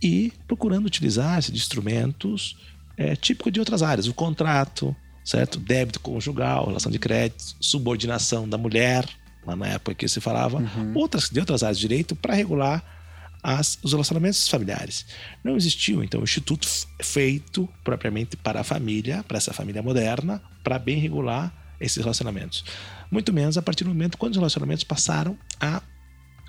e 0.01 0.33
procurando 0.47 0.87
utilizar-se 0.87 1.51
de 1.51 1.59
instrumentos 1.59 2.57
é, 2.97 3.17
típicos 3.17 3.53
de 3.53 3.59
outras 3.59 3.83
áreas, 3.83 4.07
o 4.07 4.15
contrato, 4.15 4.95
certo? 5.25 5.59
Débito 5.59 5.99
conjugal, 5.99 6.67
relação 6.67 6.93
de 6.93 6.99
crédito, 6.99 7.57
subordinação 7.61 8.49
da 8.49 8.57
mulher, 8.57 9.05
lá 9.45 9.57
na 9.57 9.67
época 9.67 9.95
que 9.95 10.07
se 10.07 10.21
falava, 10.21 10.59
uhum. 10.59 10.93
outras 10.95 11.29
de 11.29 11.41
outras 11.41 11.65
áreas 11.65 11.79
de 11.79 11.89
direito 11.89 12.15
para 12.15 12.35
regular 12.35 13.00
as, 13.43 13.79
os 13.83 13.93
relacionamentos 13.93 14.49
familiares. 14.49 15.07
Não 15.43 15.57
existiu, 15.57 16.03
então, 16.03 16.21
um 16.21 16.25
instituto 16.25 16.69
feito 17.03 17.69
propriamente 17.83 18.37
para 18.37 18.61
a 18.61 18.65
família, 18.65 19.25
para 19.27 19.39
essa 19.39 19.53
família 19.53 19.83
moderna, 19.83 20.43
para 20.63 20.79
bem 20.79 20.99
regular 20.99 21.53
esses 21.81 21.97
relacionamentos. 21.97 22.65
Muito 23.11 23.33
menos 23.33 23.57
a 23.57 23.63
partir 23.63 23.85
do 23.85 23.91
momento 23.91 24.19
quando 24.19 24.33
os 24.33 24.39
relacionamentos 24.39 24.85
passaram 24.85 25.39
a 25.61 25.83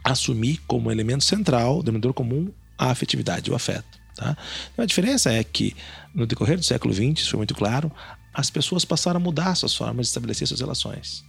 assumir 0.04 0.60
como 0.68 0.92
elemento 0.92 1.24
central, 1.24 1.82
denominador 1.82 2.14
comum, 2.14 2.52
a 2.78 2.92
afetividade, 2.92 3.50
o 3.52 3.56
afeto. 3.56 4.00
Tá? 4.16 4.36
Então, 4.74 4.84
a 4.84 4.86
diferença 4.86 5.32
é 5.32 5.44
que, 5.44 5.76
no 6.14 6.26
decorrer 6.26 6.58
do 6.58 6.64
século 6.64 6.94
XX, 6.94 7.20
isso 7.20 7.30
foi 7.30 7.38
muito 7.38 7.56
claro, 7.56 7.92
as 8.34 8.50
pessoas 8.50 8.84
passaram 8.86 9.18
a 9.18 9.24
mudar 9.24 9.56
suas 9.56 9.76
formas 9.76 10.08
de 10.08 10.10
estabelecer 10.10 10.48
suas 10.48 10.60
relações. 10.60 11.24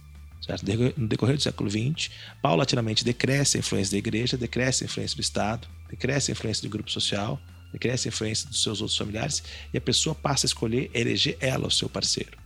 Certo? 0.45 0.65
No 0.97 1.07
decorrer 1.07 1.37
do 1.37 1.41
século 1.41 1.69
XX, 1.69 2.09
paulatinamente 2.41 3.05
decresce 3.05 3.57
a 3.57 3.59
influência 3.59 3.91
da 3.93 3.97
igreja, 3.97 4.37
decresce 4.37 4.83
a 4.83 4.85
influência 4.85 5.15
do 5.15 5.21
Estado, 5.21 5.67
decresce 5.89 6.31
a 6.31 6.33
influência 6.33 6.63
do 6.63 6.69
grupo 6.69 6.91
social, 6.91 7.39
decresce 7.71 8.07
a 8.07 8.09
influência 8.09 8.49
dos 8.49 8.61
seus 8.61 8.81
outros 8.81 8.97
familiares 8.97 9.41
e 9.73 9.77
a 9.77 9.81
pessoa 9.81 10.13
passa 10.13 10.45
a 10.45 10.47
escolher 10.47 10.91
eleger 10.93 11.37
ela 11.39 11.67
o 11.67 11.71
seu 11.71 11.87
parceiro. 11.87 12.37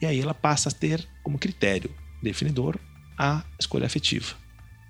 E 0.00 0.06
aí 0.06 0.20
ela 0.20 0.34
passa 0.34 0.68
a 0.68 0.72
ter 0.72 1.06
como 1.22 1.38
critério 1.38 1.92
definidor 2.22 2.78
a 3.18 3.42
escolha 3.58 3.86
afetiva. 3.86 4.34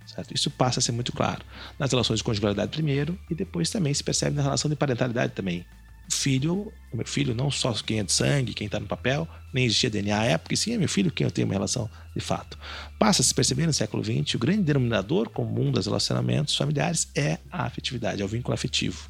Certo? 0.06 0.34
Isso 0.34 0.50
passa 0.50 0.78
a 0.78 0.82
ser 0.82 0.92
muito 0.92 1.12
claro 1.12 1.42
nas 1.78 1.90
relações 1.90 2.18
de 2.18 2.24
conjugalidade 2.24 2.70
primeiro 2.70 3.18
e 3.30 3.34
depois 3.34 3.70
também 3.70 3.94
se 3.94 4.04
percebe 4.04 4.36
na 4.36 4.42
relação 4.42 4.70
de 4.70 4.76
parentalidade 4.76 5.32
também. 5.32 5.64
Filho, 6.10 6.72
meu 6.92 7.06
filho, 7.06 7.34
não 7.34 7.50
só 7.50 7.72
quem 7.72 7.98
é 7.98 8.02
de 8.02 8.12
sangue, 8.12 8.54
quem 8.54 8.66
está 8.66 8.78
no 8.78 8.86
papel, 8.86 9.26
nem 9.52 9.64
existia 9.64 9.88
DNA 9.88 10.18
à 10.18 10.24
época, 10.24 10.54
e 10.54 10.56
sim 10.56 10.74
é 10.74 10.78
meu 10.78 10.88
filho 10.88 11.10
quem 11.10 11.24
eu 11.24 11.30
tenho 11.30 11.46
uma 11.46 11.54
relação 11.54 11.88
de 12.14 12.20
fato. 12.20 12.58
Passa 12.98 13.22
a 13.22 13.24
se 13.24 13.34
perceber 13.34 13.66
no 13.66 13.72
século 13.72 14.04
XX, 14.04 14.34
o 14.34 14.38
grande 14.38 14.62
denominador 14.62 15.30
comum 15.30 15.70
dos 15.70 15.86
relacionamentos 15.86 16.54
familiares 16.56 17.08
é 17.14 17.38
a 17.50 17.64
afetividade, 17.64 18.20
é 18.20 18.24
o 18.24 18.28
vínculo 18.28 18.54
afetivo. 18.54 19.08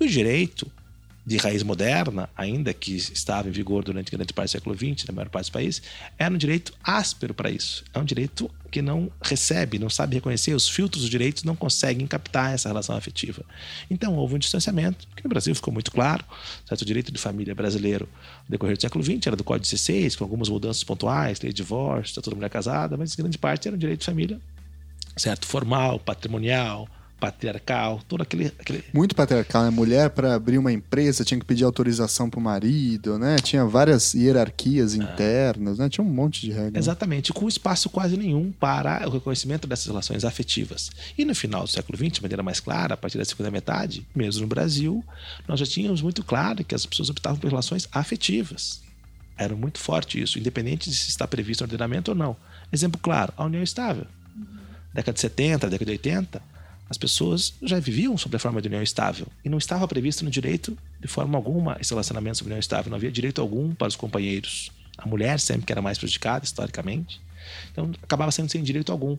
E 0.00 0.04
o 0.04 0.08
direito 0.08 0.70
de 1.26 1.36
raiz 1.38 1.62
moderna, 1.62 2.28
ainda 2.36 2.74
que 2.74 2.94
estava 2.94 3.48
em 3.48 3.50
vigor 3.50 3.82
durante 3.82 4.10
grande 4.10 4.32
parte 4.32 4.50
do 4.50 4.52
século 4.52 4.76
XX, 4.76 5.06
na 5.06 5.14
maior 5.14 5.30
parte 5.30 5.44
dos 5.44 5.50
países, 5.50 5.82
era 6.18 6.32
um 6.32 6.36
direito 6.36 6.72
áspero 6.82 7.32
para 7.32 7.50
isso. 7.50 7.82
É 7.94 7.98
um 7.98 8.04
direito 8.04 8.50
que 8.70 8.82
não 8.82 9.10
recebe, 9.22 9.78
não 9.78 9.88
sabe 9.88 10.16
reconhecer, 10.16 10.52
os 10.52 10.68
filtros 10.68 11.02
dos 11.02 11.10
direitos 11.10 11.42
não 11.44 11.56
conseguem 11.56 12.06
captar 12.06 12.52
essa 12.52 12.68
relação 12.68 12.94
afetiva. 12.94 13.42
Então 13.90 14.14
houve 14.16 14.34
um 14.34 14.38
distanciamento, 14.38 15.06
que 15.16 15.24
no 15.24 15.30
Brasil 15.30 15.54
ficou 15.54 15.72
muito 15.72 15.90
claro. 15.90 16.24
Certo? 16.66 16.82
O 16.82 16.84
direito 16.84 17.10
de 17.10 17.18
família 17.18 17.54
brasileiro 17.54 18.06
no 18.46 18.50
decorrer 18.50 18.76
do 18.76 18.82
século 18.82 19.02
XX 19.02 19.26
era 19.26 19.36
do 19.36 19.44
Código 19.44 19.64
16, 19.64 20.16
com 20.16 20.24
algumas 20.24 20.48
mudanças 20.48 20.84
pontuais, 20.84 21.40
lei 21.40 21.52
de 21.52 21.56
divórcio, 21.56 22.20
toda 22.20 22.36
mulher 22.36 22.50
casada, 22.50 22.96
mas 22.96 23.14
grande 23.14 23.38
parte 23.38 23.66
era 23.66 23.74
um 23.74 23.78
direito 23.78 24.00
de 24.00 24.06
família 24.06 24.38
certo? 25.16 25.46
formal, 25.46 25.98
patrimonial, 25.98 26.88
patriarcal, 27.18 28.02
todo 28.06 28.22
aquele, 28.22 28.52
aquele... 28.58 28.84
Muito 28.92 29.14
patriarcal, 29.14 29.64
né? 29.64 29.70
Mulher 29.70 30.10
para 30.10 30.34
abrir 30.34 30.58
uma 30.58 30.72
empresa 30.72 31.24
tinha 31.24 31.38
que 31.38 31.46
pedir 31.46 31.64
autorização 31.64 32.28
pro 32.28 32.40
marido, 32.40 33.18
né? 33.18 33.36
Tinha 33.36 33.64
várias 33.64 34.14
hierarquias 34.14 34.94
ah. 34.94 34.96
internas, 34.98 35.78
né? 35.78 35.88
Tinha 35.88 36.04
um 36.04 36.10
monte 36.10 36.42
de 36.42 36.52
regras. 36.52 36.84
Exatamente, 36.84 37.32
com 37.32 37.48
espaço 37.48 37.88
quase 37.88 38.16
nenhum 38.16 38.52
para 38.52 39.08
o 39.08 39.10
reconhecimento 39.10 39.66
dessas 39.66 39.86
relações 39.86 40.24
afetivas. 40.24 40.90
E 41.16 41.24
no 41.24 41.34
final 41.34 41.64
do 41.64 41.70
século 41.70 41.96
XX, 41.96 42.12
de 42.12 42.22
maneira 42.22 42.42
mais 42.42 42.60
clara, 42.60 42.94
a 42.94 42.96
partir 42.96 43.18
da 43.18 43.24
segunda 43.24 43.50
metade, 43.50 44.06
mesmo 44.14 44.42
no 44.42 44.46
Brasil, 44.46 45.02
nós 45.48 45.60
já 45.60 45.66
tínhamos 45.66 46.02
muito 46.02 46.22
claro 46.22 46.64
que 46.64 46.74
as 46.74 46.84
pessoas 46.84 47.08
optavam 47.10 47.38
por 47.38 47.48
relações 47.48 47.88
afetivas. 47.92 48.82
Era 49.36 49.56
muito 49.56 49.78
forte 49.78 50.20
isso, 50.20 50.38
independente 50.38 50.88
de 50.88 50.94
se 50.94 51.08
está 51.08 51.26
previsto 51.26 51.62
no 51.62 51.66
ordenamento 51.66 52.10
ou 52.10 52.14
não. 52.16 52.36
Exemplo 52.72 53.00
claro, 53.02 53.32
a 53.36 53.44
união 53.44 53.62
estável. 53.62 54.06
Década 54.92 55.14
de 55.14 55.20
70, 55.20 55.70
década 55.70 55.84
de 55.86 55.90
80, 55.92 56.42
as 56.88 56.98
pessoas 56.98 57.54
já 57.62 57.78
viviam 57.80 58.16
sob 58.16 58.36
a 58.36 58.38
forma 58.38 58.60
de 58.60 58.68
união 58.68 58.82
estável 58.82 59.26
e 59.44 59.48
não 59.48 59.58
estava 59.58 59.86
previsto 59.88 60.24
no 60.24 60.30
direito 60.30 60.76
de 61.00 61.08
forma 61.08 61.36
alguma 61.36 61.76
esse 61.80 61.90
relacionamento 61.90 62.38
sob 62.38 62.48
união 62.48 62.60
estável. 62.60 62.90
Não 62.90 62.96
havia 62.96 63.10
direito 63.10 63.40
algum 63.40 63.74
para 63.74 63.88
os 63.88 63.96
companheiros. 63.96 64.70
A 64.98 65.08
mulher 65.08 65.40
sempre 65.40 65.66
que 65.66 65.72
era 65.72 65.82
mais 65.82 65.98
prejudicada 65.98 66.44
historicamente. 66.44 67.20
Então 67.72 67.90
acabava 68.02 68.30
sendo 68.30 68.50
sem 68.50 68.62
direito 68.62 68.92
algum. 68.92 69.16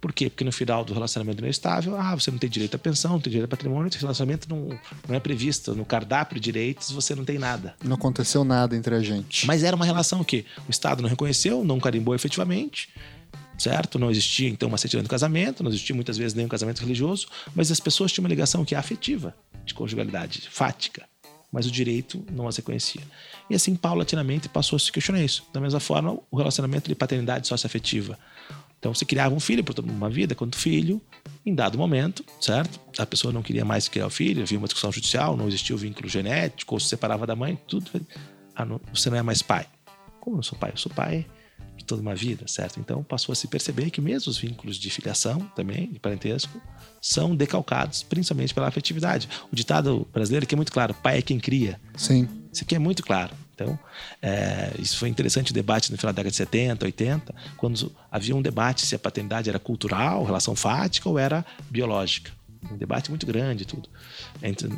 Por 0.00 0.12
quê? 0.12 0.30
Porque 0.30 0.44
no 0.44 0.52
final 0.52 0.84
do 0.84 0.94
relacionamento 0.94 1.42
não 1.42 1.48
estável, 1.48 1.96
ah, 1.96 2.14
você 2.14 2.30
não 2.30 2.38
tem 2.38 2.48
direito 2.48 2.76
à 2.76 2.78
pensão, 2.78 3.12
não 3.12 3.20
tem 3.20 3.32
direito 3.32 3.46
a 3.46 3.56
patrimônio, 3.56 3.88
esse 3.88 3.98
relacionamento 3.98 4.48
não, 4.48 4.78
não 5.08 5.16
é 5.16 5.18
previsto. 5.18 5.74
No 5.74 5.84
cardápio 5.84 6.36
de 6.36 6.52
direitos 6.52 6.92
você 6.92 7.16
não 7.16 7.24
tem 7.24 7.36
nada. 7.36 7.74
Não 7.82 7.96
aconteceu 7.96 8.44
nada 8.44 8.76
entre 8.76 8.94
a 8.94 9.00
gente. 9.00 9.44
Mas 9.44 9.64
era 9.64 9.74
uma 9.74 9.84
relação 9.84 10.22
que 10.22 10.46
o 10.68 10.70
Estado 10.70 11.02
não 11.02 11.08
reconheceu, 11.08 11.64
não 11.64 11.80
carimbou 11.80 12.14
efetivamente 12.14 12.88
certo? 13.58 13.98
Não 13.98 14.10
existia 14.10 14.48
então 14.48 14.68
uma 14.68 14.78
certidão 14.78 15.02
de 15.02 15.08
casamento, 15.08 15.62
não 15.62 15.70
existia 15.70 15.94
muitas 15.94 16.16
vezes 16.16 16.34
nem 16.34 16.46
um 16.46 16.48
casamento 16.48 16.80
religioso, 16.80 17.26
mas 17.54 17.70
as 17.70 17.80
pessoas 17.80 18.12
tinham 18.12 18.22
uma 18.22 18.28
ligação 18.28 18.64
que 18.64 18.74
é 18.74 18.78
afetiva, 18.78 19.34
de 19.64 19.74
conjugalidade, 19.74 20.48
fática, 20.48 21.04
mas 21.50 21.66
o 21.66 21.70
direito 21.70 22.24
não 22.30 22.46
as 22.46 22.56
reconhecia. 22.56 23.02
E 23.50 23.54
assim, 23.54 23.74
paulatinamente, 23.74 24.48
passou 24.48 24.76
a 24.76 24.80
se 24.80 24.92
questionar 24.92 25.22
isso. 25.22 25.44
Da 25.52 25.60
mesma 25.60 25.80
forma, 25.80 26.18
o 26.30 26.36
relacionamento 26.36 26.88
de 26.88 26.94
paternidade 26.94 27.48
socioafetiva. 27.48 28.18
Então, 28.78 28.94
se 28.94 29.04
criava 29.04 29.34
um 29.34 29.40
filho 29.40 29.64
por 29.64 29.74
toda 29.74 29.90
uma 29.90 30.08
vida, 30.08 30.34
quando 30.34 30.54
filho, 30.54 31.00
em 31.44 31.52
dado 31.52 31.76
momento, 31.76 32.24
certo? 32.40 32.78
A 32.96 33.04
pessoa 33.04 33.32
não 33.32 33.42
queria 33.42 33.64
mais 33.64 33.88
criar 33.88 34.06
o 34.06 34.10
filho, 34.10 34.42
havia 34.42 34.58
uma 34.58 34.68
discussão 34.68 34.92
judicial, 34.92 35.36
não 35.36 35.48
existia 35.48 35.74
o 35.74 35.78
vínculo 35.78 36.08
genético, 36.08 36.74
ou 36.74 36.80
se 36.80 36.88
separava 36.88 37.26
da 37.26 37.34
mãe, 37.34 37.58
tudo. 37.66 37.90
Ah, 38.54 38.64
não, 38.64 38.80
você 38.92 39.10
não 39.10 39.16
é 39.16 39.22
mais 39.22 39.42
pai. 39.42 39.66
Como 40.20 40.34
eu 40.34 40.36
não 40.36 40.42
sou 40.44 40.56
pai? 40.56 40.70
Eu 40.70 40.76
sou 40.76 40.92
pai 40.92 41.26
toda 41.88 42.02
uma 42.02 42.14
vida, 42.14 42.46
certo? 42.46 42.78
Então 42.78 43.02
passou 43.02 43.32
a 43.32 43.36
se 43.36 43.48
perceber 43.48 43.90
que 43.90 44.00
mesmo 44.00 44.30
os 44.30 44.38
vínculos 44.38 44.76
de 44.76 44.90
filiação 44.90 45.40
também, 45.56 45.90
de 45.90 45.98
parentesco, 45.98 46.60
são 47.00 47.34
decalcados 47.34 48.02
principalmente 48.02 48.54
pela 48.54 48.68
afetividade. 48.68 49.28
O 49.50 49.56
ditado 49.56 50.06
brasileiro 50.12 50.44
aqui 50.44 50.54
é 50.54 50.56
muito 50.56 50.72
claro: 50.72 50.94
pai 50.94 51.18
é 51.18 51.22
quem 51.22 51.40
cria. 51.40 51.80
Sim. 51.96 52.28
Isso 52.52 52.62
aqui 52.62 52.74
é 52.74 52.78
muito 52.78 53.02
claro. 53.02 53.34
Então, 53.54 53.76
é, 54.22 54.72
isso 54.78 54.96
foi 54.98 55.08
interessante 55.08 55.50
o 55.50 55.54
debate 55.54 55.90
no 55.90 55.98
final 55.98 56.12
da 56.12 56.22
década 56.22 56.30
de 56.30 56.36
70, 56.36 56.84
80, 56.84 57.34
quando 57.56 57.92
havia 58.08 58.36
um 58.36 58.40
debate 58.40 58.86
se 58.86 58.94
a 58.94 58.98
paternidade 58.98 59.48
era 59.48 59.58
cultural, 59.58 60.22
relação 60.24 60.54
fática 60.54 61.08
ou 61.08 61.18
era 61.18 61.44
biológica. 61.68 62.30
Um 62.70 62.76
debate 62.76 63.10
muito 63.10 63.26
grande, 63.26 63.64
tudo, 63.64 63.88
entre 64.40 64.68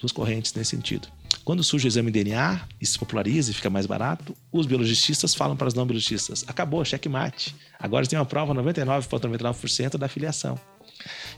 duas 0.00 0.12
correntes 0.12 0.52
nesse 0.54 0.70
sentido. 0.70 1.08
Quando 1.44 1.62
surge 1.62 1.86
o 1.86 1.88
exame 1.88 2.10
de 2.10 2.24
DNA, 2.24 2.60
isso 2.80 2.92
se 2.92 2.98
populariza 2.98 3.50
e 3.50 3.54
fica 3.54 3.70
mais 3.70 3.86
barato, 3.86 4.36
os 4.52 4.66
biologistas 4.66 5.34
falam 5.34 5.56
para 5.56 5.68
os 5.68 5.74
não 5.74 5.86
biologistas: 5.86 6.44
acabou, 6.46 6.84
checkmate. 6.84 7.54
Agora 7.78 8.06
tem 8.06 8.18
uma 8.18 8.24
prova 8.24 8.54
99,99% 8.54 9.38
,99 9.38 9.98
da 9.98 10.08
filiação. 10.08 10.58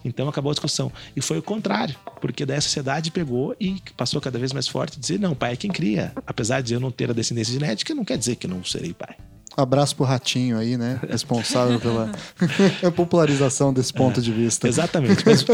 Então 0.05 0.29
acabou 0.29 0.51
a 0.51 0.55
discussão. 0.55 0.91
E 1.15 1.21
foi 1.21 1.39
o 1.39 1.43
contrário, 1.43 1.95
porque 2.21 2.45
daí 2.45 2.57
a 2.57 2.61
sociedade 2.61 3.11
pegou 3.11 3.55
e 3.61 3.81
passou 3.97 4.21
cada 4.21 4.39
vez 4.39 4.53
mais 4.53 4.67
forte 4.67 4.99
dizer: 4.99 5.19
não, 5.19 5.35
pai 5.35 5.53
é 5.53 5.57
quem 5.57 5.71
cria. 5.71 6.13
Apesar 6.27 6.61
de 6.63 6.75
eu 6.75 6.81
não 6.81 6.91
ter 6.91 7.11
a 7.11 7.15
descendência 7.15 7.53
genética, 7.53 7.95
não 7.95 8.05
quer 8.05 8.19
dizer 8.19 8.37
que 8.37 8.49
não 8.49 8.65
serei 8.65 8.93
pai. 8.93 9.17
Abraço 9.57 9.95
pro 9.95 10.05
Ratinho 10.05 10.59
aí, 10.59 10.77
né? 10.77 10.99
Responsável 11.09 11.79
pela 11.79 12.11
popularização 12.97 13.73
desse 13.73 13.93
ponto 13.93 14.21
de 14.21 14.33
vista. 14.33 14.67
Exatamente. 14.67 15.25
Mas, 15.27 15.45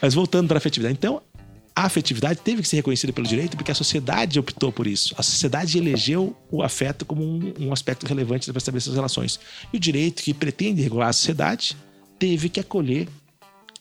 mas 0.00 0.14
voltando 0.14 0.46
para 0.46 0.56
a 0.56 0.58
afetividade. 0.58 0.94
Então, 0.94 1.20
a 1.74 1.84
afetividade 1.84 2.40
teve 2.40 2.62
que 2.62 2.68
ser 2.68 2.76
reconhecida 2.76 3.12
pelo 3.12 3.26
direito 3.26 3.56
porque 3.56 3.70
a 3.70 3.74
sociedade 3.74 4.38
optou 4.38 4.70
por 4.70 4.86
isso. 4.86 5.14
A 5.16 5.22
sociedade 5.22 5.78
elegeu 5.78 6.36
o 6.50 6.62
afeto 6.62 7.04
como 7.04 7.22
um, 7.22 7.54
um 7.58 7.72
aspecto 7.72 8.06
relevante 8.06 8.50
para 8.50 8.58
estabelecer 8.58 8.90
as 8.90 8.96
relações. 8.96 9.40
E 9.72 9.76
o 9.76 9.80
direito, 9.80 10.22
que 10.22 10.34
pretende 10.34 10.82
regular 10.82 11.08
a 11.08 11.12
sociedade, 11.12 11.76
teve 12.18 12.48
que 12.48 12.60
acolher 12.60 13.08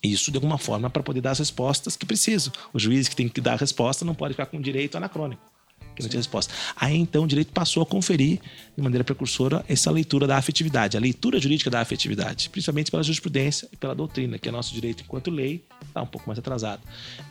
isso 0.01 0.31
de 0.31 0.37
alguma 0.37 0.57
forma 0.57 0.89
para 0.89 1.03
poder 1.03 1.21
dar 1.21 1.31
as 1.31 1.39
respostas 1.39 1.95
que 1.95 2.05
precisam. 2.05 2.51
O 2.73 2.79
juiz 2.79 3.07
que 3.07 3.15
tem 3.15 3.27
que 3.27 3.41
dar 3.41 3.53
a 3.53 3.57
resposta 3.57 4.03
não 4.05 4.15
pode 4.15 4.33
ficar 4.33 4.45
com 4.47 4.59
direito 4.59 4.97
anacrônico 4.97 5.51
que 5.95 6.01
não 6.01 6.09
tinha 6.09 6.19
resposta. 6.19 6.53
Aí 6.75 6.95
então 6.97 7.23
o 7.23 7.27
direito 7.27 7.51
passou 7.51 7.83
a 7.83 7.85
conferir, 7.85 8.39
de 8.75 8.81
maneira 8.81 9.03
precursora, 9.03 9.63
essa 9.67 9.91
leitura 9.91 10.25
da 10.25 10.37
afetividade, 10.37 10.95
a 10.95 10.99
leitura 10.99 11.39
jurídica 11.39 11.69
da 11.69 11.81
afetividade, 11.81 12.49
principalmente 12.49 12.89
pela 12.89 13.03
jurisprudência 13.03 13.67
e 13.71 13.75
pela 13.75 13.93
doutrina, 13.93 14.39
que 14.39 14.47
é 14.47 14.51
nosso 14.51 14.73
direito 14.73 15.03
enquanto 15.03 15.29
lei 15.29 15.65
está 15.91 16.01
um 16.01 16.07
pouco 16.07 16.27
mais 16.27 16.39
atrasado. 16.39 16.81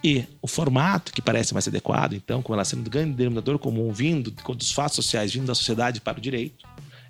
E 0.04 0.24
o 0.40 0.46
formato, 0.46 1.12
que 1.12 1.20
parece 1.20 1.52
mais 1.52 1.66
adequado, 1.66 2.12
então, 2.12 2.42
com 2.42 2.54
ela 2.54 2.64
sendo 2.64 2.82
do 2.82 2.90
grande 2.90 3.14
denominador 3.14 3.58
comum, 3.58 3.92
vindo 3.92 4.30
dos 4.30 4.70
fatos 4.70 4.96
sociais, 4.96 5.32
vindo 5.32 5.46
da 5.46 5.54
sociedade 5.54 6.00
para 6.00 6.18
o 6.18 6.20
direito, 6.20 6.66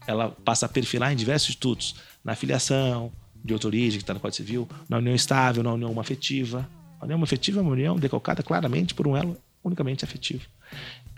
ela 0.07 0.31
passa 0.31 0.67
a 0.67 0.69
perfilar 0.69 1.13
em 1.13 1.17
diversos 1.17 1.51
institutos, 1.51 1.95
na 2.25 2.35
filiação, 2.35 3.13
de 3.45 3.53
outra 3.53 3.69
origem, 3.69 3.99
que 3.99 4.03
está 4.03 4.15
no 4.15 4.21
Código 4.21 4.37
Civil, 4.37 4.69
na 4.89 4.99
união 4.99 5.15
estável, 5.15 5.63
na 5.63 5.73
união 5.73 5.99
afetiva. 5.99 6.69
A 7.01 7.05
união 7.05 7.23
afetiva 7.23 7.61
é 7.61 7.63
uma 7.63 7.73
união 7.73 7.97
decalcada 7.97 8.43
claramente 8.43 8.95
por 8.95 9.07
um 9.07 9.17
elo 9.17 9.37
unicamente 9.65 10.05
afetivo. 10.05 10.47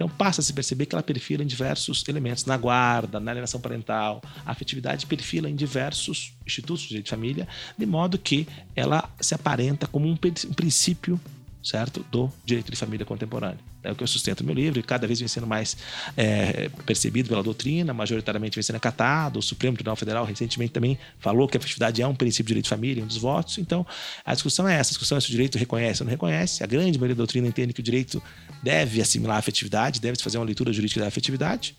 Então 0.02 0.16
passa 0.16 0.40
a 0.40 0.44
se 0.44 0.52
perceber 0.52 0.86
que 0.86 0.96
ela 0.96 1.02
perfila 1.02 1.44
em 1.44 1.46
diversos 1.46 2.02
elementos, 2.08 2.44
na 2.44 2.56
guarda, 2.56 3.20
na 3.20 3.30
alienação 3.30 3.60
parental, 3.60 4.20
a 4.44 4.50
afetividade 4.50 5.06
perfila 5.06 5.48
em 5.48 5.54
diversos 5.54 6.34
institutos 6.44 6.88
de 6.88 7.08
família, 7.08 7.46
de 7.78 7.86
modo 7.86 8.18
que 8.18 8.48
ela 8.74 9.08
se 9.20 9.32
aparenta 9.32 9.86
como 9.86 10.08
um, 10.08 10.14
um 10.14 10.52
princípio 10.54 11.20
certo? 11.62 12.04
Do 12.10 12.30
direito 12.44 12.70
de 12.70 12.76
família 12.76 13.06
contemporâneo. 13.06 13.58
É 13.82 13.90
o 13.90 13.94
que 13.94 14.02
eu 14.02 14.06
sustento 14.06 14.40
no 14.40 14.46
meu 14.46 14.54
livro 14.54 14.78
e 14.78 14.82
cada 14.82 15.06
vez 15.06 15.18
vem 15.18 15.28
sendo 15.28 15.46
mais 15.46 15.76
é, 16.16 16.68
percebido 16.86 17.28
pela 17.28 17.42
doutrina, 17.42 17.92
majoritariamente 17.92 18.54
vem 18.54 18.62
sendo 18.62 18.76
acatado. 18.76 19.38
O 19.38 19.42
Supremo 19.42 19.76
Tribunal 19.76 19.96
Federal 19.96 20.24
recentemente 20.24 20.72
também 20.72 20.98
falou 21.18 21.48
que 21.48 21.56
a 21.56 21.58
afetividade 21.58 22.00
é 22.00 22.06
um 22.06 22.14
princípio 22.14 22.44
de 22.44 22.48
direito 22.48 22.64
de 22.64 22.70
família, 22.70 23.02
um 23.02 23.06
dos 23.06 23.16
votos. 23.16 23.58
Então, 23.58 23.86
a 24.24 24.34
discussão 24.34 24.68
é 24.68 24.74
essa: 24.74 24.90
a 24.90 24.92
discussão 24.92 25.18
é 25.18 25.20
se 25.20 25.28
o 25.28 25.30
direito 25.30 25.58
reconhece 25.58 26.02
ou 26.02 26.06
não 26.06 26.10
reconhece. 26.10 26.62
A 26.62 26.66
grande 26.66 26.98
maioria 26.98 27.14
da 27.14 27.20
doutrina 27.20 27.46
entende 27.46 27.72
que 27.72 27.80
o 27.80 27.82
direito 27.82 28.22
deve 28.62 29.00
assimilar 29.00 29.36
a 29.36 29.38
afetividade, 29.38 30.00
deve 30.00 30.20
fazer 30.22 30.38
uma 30.38 30.46
leitura 30.46 30.72
jurídica 30.72 31.00
da 31.00 31.08
afetividade. 31.08 31.76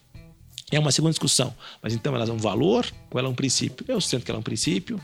É 0.75 0.79
uma 0.79 0.91
segunda 0.91 1.11
discussão. 1.11 1.53
Mas 1.81 1.93
então 1.93 2.15
ela 2.15 2.25
é 2.25 2.31
um 2.31 2.37
valor 2.37 2.85
ou 3.11 3.19
ela 3.19 3.27
é 3.27 3.31
um 3.31 3.35
princípio? 3.35 3.85
Eu 3.87 4.01
sinto 4.01 4.25
que 4.25 4.31
ela 4.31 4.39
é 4.39 4.41
um 4.41 4.43
princípio, 4.43 4.99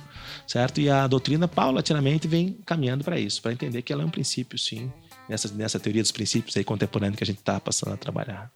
certo? 0.48 0.82
E 0.82 0.90
a 0.90 1.06
doutrina 1.06 1.48
paulatinamente 1.48 2.28
vem 2.28 2.58
caminhando 2.66 3.04
para 3.04 3.20
isso, 3.20 3.42
para 3.42 3.52
entender 3.52 3.82
que 3.82 3.94
ela 3.94 4.02
é 4.02 4.06
um 4.06 4.10
princípio, 4.10 4.58
sim, 4.58 4.92
nessa, 5.28 5.48
nessa 5.54 5.80
teoria 5.80 6.02
dos 6.02 6.12
princípios 6.12 6.58
aí 6.58 6.64
contemporânea 6.64 7.16
que 7.16 7.24
a 7.24 7.28
gente 7.28 7.40
está 7.40 7.60
passando 7.60 7.94
a 7.94 7.98
trabalhar. 7.98 8.52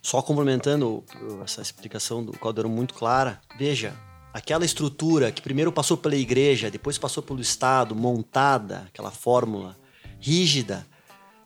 Só 0.00 0.22
complementando 0.22 1.04
essa 1.44 1.60
explicação 1.60 2.24
do 2.24 2.32
Caldeirão 2.32 2.70
muito 2.70 2.94
clara, 2.94 3.40
veja, 3.58 3.92
aquela 4.32 4.64
estrutura 4.64 5.32
que 5.32 5.42
primeiro 5.42 5.72
passou 5.72 5.96
pela 5.96 6.14
igreja, 6.14 6.70
depois 6.70 6.96
passou 6.96 7.22
pelo 7.22 7.40
Estado, 7.40 7.94
montada, 7.94 8.84
aquela 8.86 9.10
fórmula 9.10 9.76
rígida, 10.20 10.86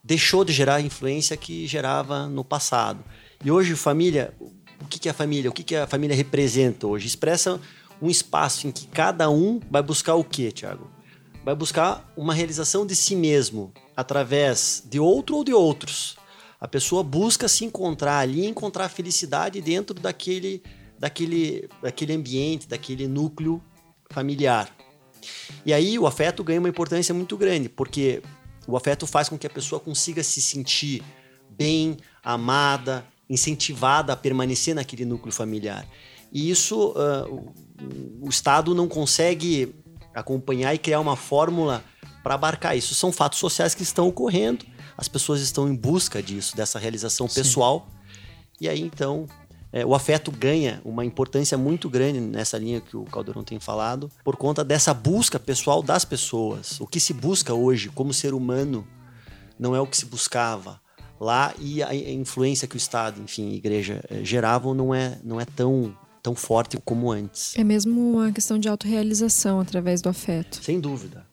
deixou 0.04 0.44
de 0.44 0.52
gerar 0.52 0.76
a 0.76 0.80
influência 0.80 1.37
que 1.37 1.66
gerava 1.66 2.28
no 2.28 2.44
passado. 2.44 3.02
E 3.42 3.50
hoje, 3.50 3.74
família, 3.74 4.35
o 4.80 4.86
que 4.86 5.08
é 5.08 5.10
a 5.10 5.14
família? 5.14 5.50
O 5.50 5.52
que 5.52 5.76
a 5.76 5.86
família 5.86 6.16
representa 6.16 6.86
hoje? 6.86 7.06
Expressa 7.06 7.60
um 8.00 8.08
espaço 8.08 8.66
em 8.66 8.72
que 8.72 8.86
cada 8.86 9.28
um 9.28 9.60
vai 9.70 9.82
buscar 9.82 10.14
o 10.14 10.24
quê, 10.24 10.50
Tiago? 10.50 10.90
Vai 11.44 11.54
buscar 11.54 12.10
uma 12.16 12.34
realização 12.34 12.86
de 12.86 12.94
si 12.94 13.14
mesmo 13.14 13.72
através 13.96 14.82
de 14.86 14.98
outro 14.98 15.36
ou 15.36 15.44
de 15.44 15.52
outros. 15.52 16.16
A 16.60 16.68
pessoa 16.68 17.02
busca 17.02 17.48
se 17.48 17.64
encontrar 17.64 18.18
ali, 18.18 18.46
encontrar 18.46 18.88
felicidade 18.88 19.60
dentro 19.60 19.94
daquele, 19.94 20.62
daquele, 20.98 21.68
daquele 21.82 22.12
ambiente, 22.14 22.68
daquele 22.68 23.06
núcleo 23.06 23.62
familiar. 24.10 24.74
E 25.64 25.72
aí 25.72 25.98
o 25.98 26.06
afeto 26.06 26.44
ganha 26.44 26.58
uma 26.58 26.68
importância 26.68 27.14
muito 27.14 27.36
grande, 27.36 27.68
porque 27.68 28.22
o 28.66 28.76
afeto 28.76 29.06
faz 29.06 29.28
com 29.28 29.38
que 29.38 29.46
a 29.46 29.50
pessoa 29.50 29.80
consiga 29.80 30.22
se 30.22 30.40
sentir 30.40 31.02
bem, 31.50 31.96
amada, 32.22 33.04
incentivada 33.30 34.12
a 34.12 34.16
permanecer 34.16 34.74
naquele 34.74 35.04
núcleo 35.04 35.32
familiar. 35.32 35.86
E 36.32 36.50
isso 36.50 36.90
uh, 36.90 37.32
o, 38.20 38.26
o 38.26 38.28
Estado 38.28 38.74
não 38.74 38.88
consegue 38.88 39.74
acompanhar 40.12 40.74
e 40.74 40.78
criar 40.78 40.98
uma 40.98 41.14
fórmula 41.14 41.84
para 42.24 42.34
abarcar 42.34 42.76
isso. 42.76 42.94
São 42.94 43.12
fatos 43.12 43.38
sociais 43.38 43.74
que 43.74 43.84
estão 43.84 44.08
ocorrendo, 44.08 44.66
as 44.98 45.08
pessoas 45.08 45.40
estão 45.40 45.68
em 45.68 45.74
busca 45.74 46.20
disso, 46.20 46.56
dessa 46.56 46.78
realização 46.78 47.28
Sim. 47.28 47.40
pessoal. 47.40 47.88
E 48.60 48.68
aí 48.68 48.80
então 48.80 49.26
é, 49.72 49.86
o 49.86 49.94
afeto 49.94 50.32
ganha 50.32 50.82
uma 50.84 51.04
importância 51.04 51.56
muito 51.56 51.88
grande 51.88 52.20
nessa 52.20 52.58
linha 52.58 52.80
que 52.80 52.96
o 52.96 53.04
Caldeirão 53.04 53.44
tem 53.44 53.60
falado, 53.60 54.10
por 54.24 54.36
conta 54.36 54.64
dessa 54.64 54.92
busca 54.92 55.38
pessoal 55.38 55.82
das 55.82 56.04
pessoas. 56.04 56.80
O 56.80 56.86
que 56.86 56.98
se 56.98 57.12
busca 57.12 57.54
hoje 57.54 57.88
como 57.90 58.12
ser 58.12 58.34
humano 58.34 58.86
não 59.58 59.74
é 59.74 59.80
o 59.80 59.86
que 59.86 59.96
se 59.96 60.06
buscava 60.06 60.80
lá 61.20 61.54
e 61.59 61.83
a 61.83 61.94
influência 61.94 62.66
que 62.66 62.74
o 62.74 62.78
Estado, 62.78 63.20
enfim, 63.20 63.52
a 63.52 63.54
igreja 63.54 64.02
eh, 64.09 64.24
geravam 64.24 64.72
não 64.72 64.94
é, 64.94 65.18
não 65.22 65.38
é 65.38 65.44
tão, 65.44 65.94
tão 66.22 66.35
forte 66.35 66.78
como 66.83 67.12
antes. 67.12 67.54
É 67.56 67.62
mesmo 67.62 68.14
uma 68.14 68.33
questão 68.33 68.59
de 68.59 68.68
autorrealização 68.68 69.61
através 69.61 70.00
do 70.00 70.09
afeto. 70.09 70.64
Sem 70.64 70.80
dúvida. 70.80 71.26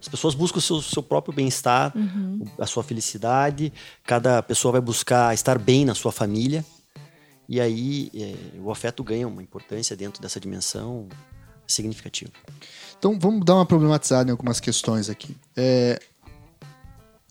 As 0.00 0.08
pessoas 0.08 0.34
buscam 0.34 0.58
o 0.58 0.62
seu, 0.62 0.80
seu 0.80 1.02
próprio 1.02 1.34
bem-estar, 1.34 1.92
uhum. 1.94 2.44
a 2.58 2.66
sua 2.66 2.82
felicidade. 2.82 3.72
Cada 4.04 4.42
pessoa 4.42 4.72
vai 4.72 4.80
buscar 4.80 5.34
estar 5.34 5.58
bem 5.58 5.84
na 5.84 5.94
sua 5.94 6.12
família. 6.12 6.64
E 7.48 7.60
aí 7.60 8.10
é, 8.14 8.34
o 8.60 8.70
afeto 8.70 9.02
ganha 9.02 9.26
uma 9.26 9.42
importância 9.42 9.96
dentro 9.96 10.22
dessa 10.22 10.38
dimensão 10.38 11.08
significativa. 11.66 12.30
Então 12.98 13.18
vamos 13.18 13.44
dar 13.44 13.56
uma 13.56 13.66
problematizada 13.66 14.28
em 14.28 14.32
algumas 14.32 14.60
questões 14.60 15.10
aqui. 15.10 15.36
É, 15.56 16.00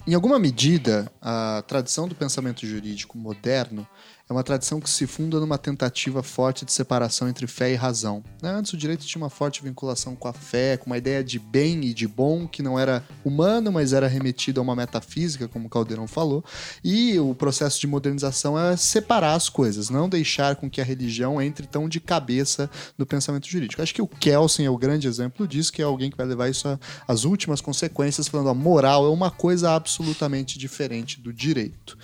em 0.08 0.14
alguma 0.14 0.40
medida, 0.40 1.12
a 1.22 1.62
tradição 1.68 2.08
do 2.08 2.16
pensamento 2.16 2.66
jurídico 2.66 3.18
moderno 3.18 3.86
é 4.30 4.34
uma 4.34 4.44
tradição 4.44 4.82
que 4.82 4.90
se 4.90 5.08
funda 5.08 5.40
numa 5.40 5.58
tentativa 5.58 6.22
forte 6.22 6.66
de 6.66 6.72
separação 6.74 7.30
entre 7.30 7.48
fé 7.48 7.72
e 7.72 7.76
razão. 7.76 8.22
Né? 8.42 8.50
Antes, 8.50 8.74
o 8.74 8.78
direito 8.78 9.06
tinha 9.06 9.22
uma 9.22 9.30
forte 9.30 9.64
vinculação 9.64 10.16
com 10.16 10.28
a 10.28 10.34
fé, 10.34 10.76
com 10.76 10.88
uma 10.88 10.98
ideia 10.98 11.24
de 11.24 11.40
bem 11.40 11.86
e 11.86 11.94
de 11.94 12.08
bom 12.08 12.46
que 12.46 12.62
não 12.62 12.78
era 12.78 13.04
humano, 13.24 13.72
mas 13.72 13.94
era 13.94 14.06
remetido 14.06 14.60
a 14.60 14.64
uma 14.64 14.76
metafísica, 14.76 15.48
como 15.48 15.70
Caldeirão 15.70 16.08
falou. 16.08 16.44
E 16.84 17.18
o 17.18 17.34
processo 17.34 17.80
de 17.80 17.88
modernização 17.88 18.60
é 18.60 18.76
separar 18.76 19.34
as 19.34 19.48
coisas, 19.48 19.90
não 19.90 20.10
deixar 20.10 20.58
com 20.58 20.70
que 20.70 20.82
a 20.82 20.84
religião 20.84 21.42
entre 21.42 21.66
tão 21.66 21.88
de 21.88 22.02
cabeça 22.02 22.70
no 22.98 23.06
pensamento 23.06 23.48
jurídico. 23.48 23.82
Acho 23.82 23.96
que 23.96 24.02
o 24.02 24.08
Kelsen 24.08 24.66
é 24.66 24.70
o 24.70 24.78
grande 24.78 25.08
exemplo 25.08 25.48
disso, 25.48 25.72
que 25.72 25.82
é 25.82 25.86
alguém 25.86 26.12
que 26.12 26.18
vai 26.18 26.26
levar 26.26 26.50
isso 26.50 26.78
às 27.08 27.24
últimas 27.24 27.62
consequências, 27.62 28.28
falando 28.28 28.50
a 28.50 28.54
moral 28.54 29.06
é 29.06 29.10
uma 29.10 29.32
coisa 29.32 29.72
absolutamente 29.72 30.60
diferente 30.60 31.22
do 31.22 31.32
direito. 31.32 31.98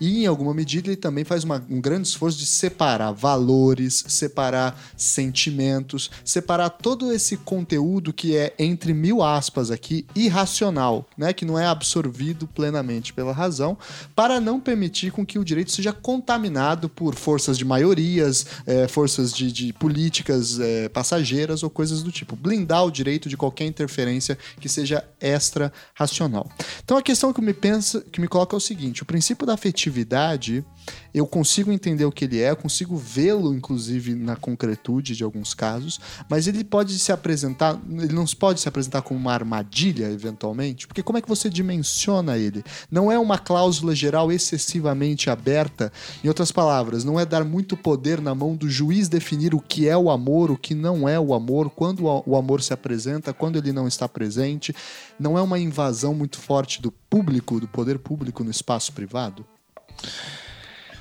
E, 0.00 0.22
em 0.22 0.26
alguma 0.26 0.54
medida, 0.54 0.88
ele 0.88 0.96
também 0.96 1.24
faz 1.24 1.44
uma 1.44 1.65
um 1.70 1.80
grande 1.80 2.08
esforço 2.08 2.38
de 2.38 2.46
separar 2.46 3.12
valores, 3.12 4.04
separar 4.08 4.80
sentimentos, 4.96 6.10
separar 6.24 6.70
todo 6.70 7.12
esse 7.12 7.36
conteúdo 7.36 8.12
que 8.12 8.36
é, 8.36 8.54
entre 8.58 8.92
mil 8.92 9.22
aspas 9.22 9.70
aqui, 9.70 10.06
irracional, 10.14 11.06
né? 11.16 11.32
que 11.32 11.44
não 11.44 11.58
é 11.58 11.66
absorvido 11.66 12.46
plenamente 12.46 13.12
pela 13.12 13.32
razão, 13.32 13.76
para 14.14 14.40
não 14.40 14.60
permitir 14.60 15.10
com 15.10 15.24
que 15.24 15.38
o 15.38 15.44
direito 15.44 15.72
seja 15.72 15.92
contaminado 15.92 16.88
por 16.88 17.14
forças 17.14 17.58
de 17.58 17.64
maiorias, 17.64 18.46
é, 18.66 18.88
forças 18.88 19.32
de, 19.32 19.50
de 19.50 19.72
políticas 19.72 20.58
é, 20.60 20.88
passageiras 20.88 21.62
ou 21.62 21.70
coisas 21.70 22.02
do 22.02 22.12
tipo. 22.12 22.36
Blindar 22.36 22.84
o 22.84 22.90
direito 22.90 23.28
de 23.28 23.36
qualquer 23.36 23.66
interferência 23.66 24.38
que 24.60 24.68
seja 24.68 25.04
extra-racional. 25.20 26.50
Então 26.84 26.96
a 26.96 27.02
questão 27.02 27.32
que 27.32 27.40
me 27.40 27.52
pensa, 27.52 28.00
que 28.12 28.20
me 28.20 28.28
coloca 28.28 28.54
é 28.54 28.58
o 28.58 28.60
seguinte: 28.60 29.02
o 29.02 29.06
princípio 29.06 29.46
da 29.46 29.54
afetividade 29.54 30.64
eu 31.12 31.26
consigo 31.26 31.55
entender 31.60 32.04
o 32.04 32.12
que 32.12 32.24
ele 32.24 32.40
é, 32.40 32.50
eu 32.50 32.56
consigo 32.56 32.96
vê-lo, 32.96 33.54
inclusive, 33.54 34.14
na 34.14 34.36
concretude 34.36 35.16
de 35.16 35.24
alguns 35.24 35.54
casos, 35.54 36.00
mas 36.28 36.46
ele 36.46 36.64
pode 36.64 36.98
se 36.98 37.12
apresentar, 37.12 37.80
ele 37.88 38.12
não 38.12 38.24
pode 38.26 38.60
se 38.60 38.68
apresentar 38.68 39.02
como 39.02 39.18
uma 39.18 39.32
armadilha, 39.32 40.10
eventualmente, 40.10 40.86
porque 40.86 41.02
como 41.02 41.18
é 41.18 41.22
que 41.22 41.28
você 41.28 41.48
dimensiona 41.48 42.36
ele? 42.36 42.64
Não 42.90 43.10
é 43.10 43.18
uma 43.18 43.38
cláusula 43.38 43.94
geral 43.94 44.30
excessivamente 44.30 45.30
aberta, 45.30 45.92
em 46.22 46.28
outras 46.28 46.52
palavras, 46.52 47.04
não 47.04 47.18
é 47.18 47.24
dar 47.24 47.44
muito 47.44 47.76
poder 47.76 48.20
na 48.20 48.34
mão 48.34 48.54
do 48.54 48.68
juiz 48.68 49.08
definir 49.08 49.54
o 49.54 49.60
que 49.60 49.88
é 49.88 49.96
o 49.96 50.10
amor, 50.10 50.50
o 50.50 50.56
que 50.56 50.74
não 50.74 51.08
é 51.08 51.18
o 51.18 51.34
amor, 51.34 51.70
quando 51.70 52.04
o 52.04 52.36
amor 52.36 52.62
se 52.62 52.72
apresenta, 52.72 53.32
quando 53.32 53.56
ele 53.56 53.72
não 53.72 53.86
está 53.86 54.08
presente, 54.08 54.74
não 55.18 55.38
é 55.38 55.42
uma 55.42 55.58
invasão 55.58 56.14
muito 56.14 56.38
forte 56.38 56.80
do 56.80 56.90
público, 56.90 57.60
do 57.60 57.68
poder 57.68 57.98
público 57.98 58.44
no 58.44 58.50
espaço 58.50 58.92
privado? 58.92 59.44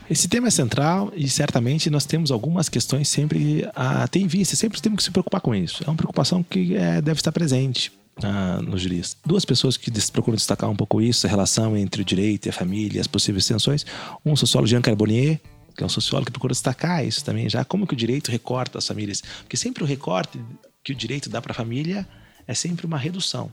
Esse 0.10 0.28
tema 0.28 0.48
é 0.48 0.52
central 0.52 1.12
e 1.16 1.28
certamente 1.28 1.90
nós 1.90 2.06
temos 2.06 2.30
algumas 2.30 2.70
questões 2.70 3.08
sempre 3.08 3.68
a 3.76 4.08
ter 4.08 4.20
em 4.20 4.28
vista, 4.28 4.56
sempre 4.56 4.80
temos 4.80 4.98
que 4.98 5.04
se 5.04 5.12
preocupar 5.12 5.42
com 5.42 5.56
isso. 5.56 5.84
É 5.84 5.90
uma 5.90 5.96
preocupação 5.96 6.44
que 6.44 6.76
é, 6.76 7.02
deve 7.02 7.20
estar 7.20 7.32
presente 7.32 7.92
ah, 8.24 8.60
no 8.62 8.78
juiz. 8.78 9.18
Duas 9.26 9.44
pessoas 9.44 9.78
que 9.78 9.92
procuram 10.12 10.36
destacar 10.36 10.70
um 10.70 10.76
pouco 10.76 11.02
isso, 11.02 11.26
a 11.26 11.30
relação 11.30 11.76
entre 11.76 12.04
o 12.04 12.06
direito 12.06 12.46
e 12.46 12.50
a 12.50 12.54
família, 12.54 13.02
as 13.02 13.08
possíveis 13.08 13.48
tensões. 13.48 13.84
Um 14.24 14.36
sociólogo, 14.36 14.68
Jean 14.68 14.82
Carbonnier, 14.82 15.40
que 15.76 15.82
é 15.82 15.86
um 15.86 15.90
sociólogo 15.90 16.28
que 16.28 16.32
procura 16.32 16.54
destacar 16.54 17.04
isso 17.04 17.26
também, 17.26 17.50
já 17.50 17.66
como 17.66 17.88
que 17.88 17.94
o 17.94 17.98
direito 17.98 18.30
recorta 18.30 18.78
as 18.78 18.88
famílias. 18.88 19.24
Porque 19.40 19.58
sempre 19.58 19.84
o 19.84 19.88
recorte 19.88 20.40
que 20.84 20.92
o 20.92 20.96
direito 20.96 21.30
dá 21.32 21.42
para 21.42 21.52
a 21.52 21.56
família 21.56 22.08
é 22.48 22.54
sempre 22.54 22.86
uma 22.86 22.98
redução. 22.98 23.52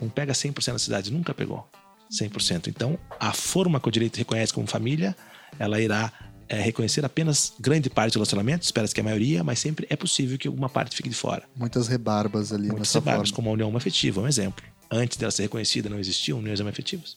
Não 0.00 0.08
pega 0.08 0.32
100% 0.32 0.72
da 0.72 0.78
cidade, 0.78 1.12
nunca 1.12 1.34
pegou 1.34 1.68
100%. 2.10 2.68
Então, 2.68 2.96
a 3.18 3.32
forma 3.32 3.80
que 3.80 3.88
o 3.88 3.90
direito 3.90 4.16
reconhece 4.16 4.52
como 4.52 4.66
família 4.66 5.16
ela 5.58 5.80
irá 5.80 6.12
é, 6.48 6.60
reconhecer 6.60 7.04
apenas 7.04 7.52
grande 7.60 7.90
parte 7.90 8.12
do 8.12 8.16
relacionamento, 8.16 8.64
espera-se 8.64 8.94
que 8.94 9.00
a 9.00 9.04
maioria, 9.04 9.44
mas 9.44 9.58
sempre 9.58 9.86
é 9.90 9.96
possível 9.96 10.38
que 10.38 10.48
alguma 10.48 10.68
parte 10.68 10.96
fique 10.96 11.08
de 11.08 11.14
fora. 11.14 11.42
Muitas 11.54 11.86
rebarbas 11.86 12.52
ali 12.52 12.68
Muitas 12.68 12.80
nessa 12.80 12.98
rebarbas, 12.98 13.28
forma. 13.28 13.36
como 13.36 13.50
a 13.50 13.52
união 13.52 13.76
afetiva, 13.76 14.20
um 14.20 14.26
exemplo. 14.26 14.64
Antes 14.90 15.18
dela 15.18 15.30
ser 15.30 15.42
reconhecida, 15.42 15.90
não 15.90 15.98
existiam 15.98 16.38
uniões 16.38 16.60
afetivas. 16.60 17.16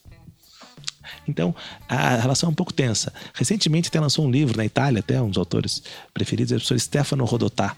Então, 1.28 1.56
a 1.88 2.18
relação 2.18 2.50
é 2.50 2.52
um 2.52 2.56
pouco 2.56 2.74
tensa. 2.74 3.14
Recentemente 3.34 3.88
até 3.88 4.00
lançou 4.00 4.26
um 4.26 4.32
livro 4.32 4.58
na 4.58 4.66
Itália, 4.66 5.00
até 5.00 5.22
um 5.22 5.30
dos 5.30 5.38
autores 5.38 5.82
preferidos 6.14 6.52
é 6.52 6.56
o 6.56 6.60
professor 6.60 6.80
Stefano 6.80 7.24
Rodotà. 7.26 7.76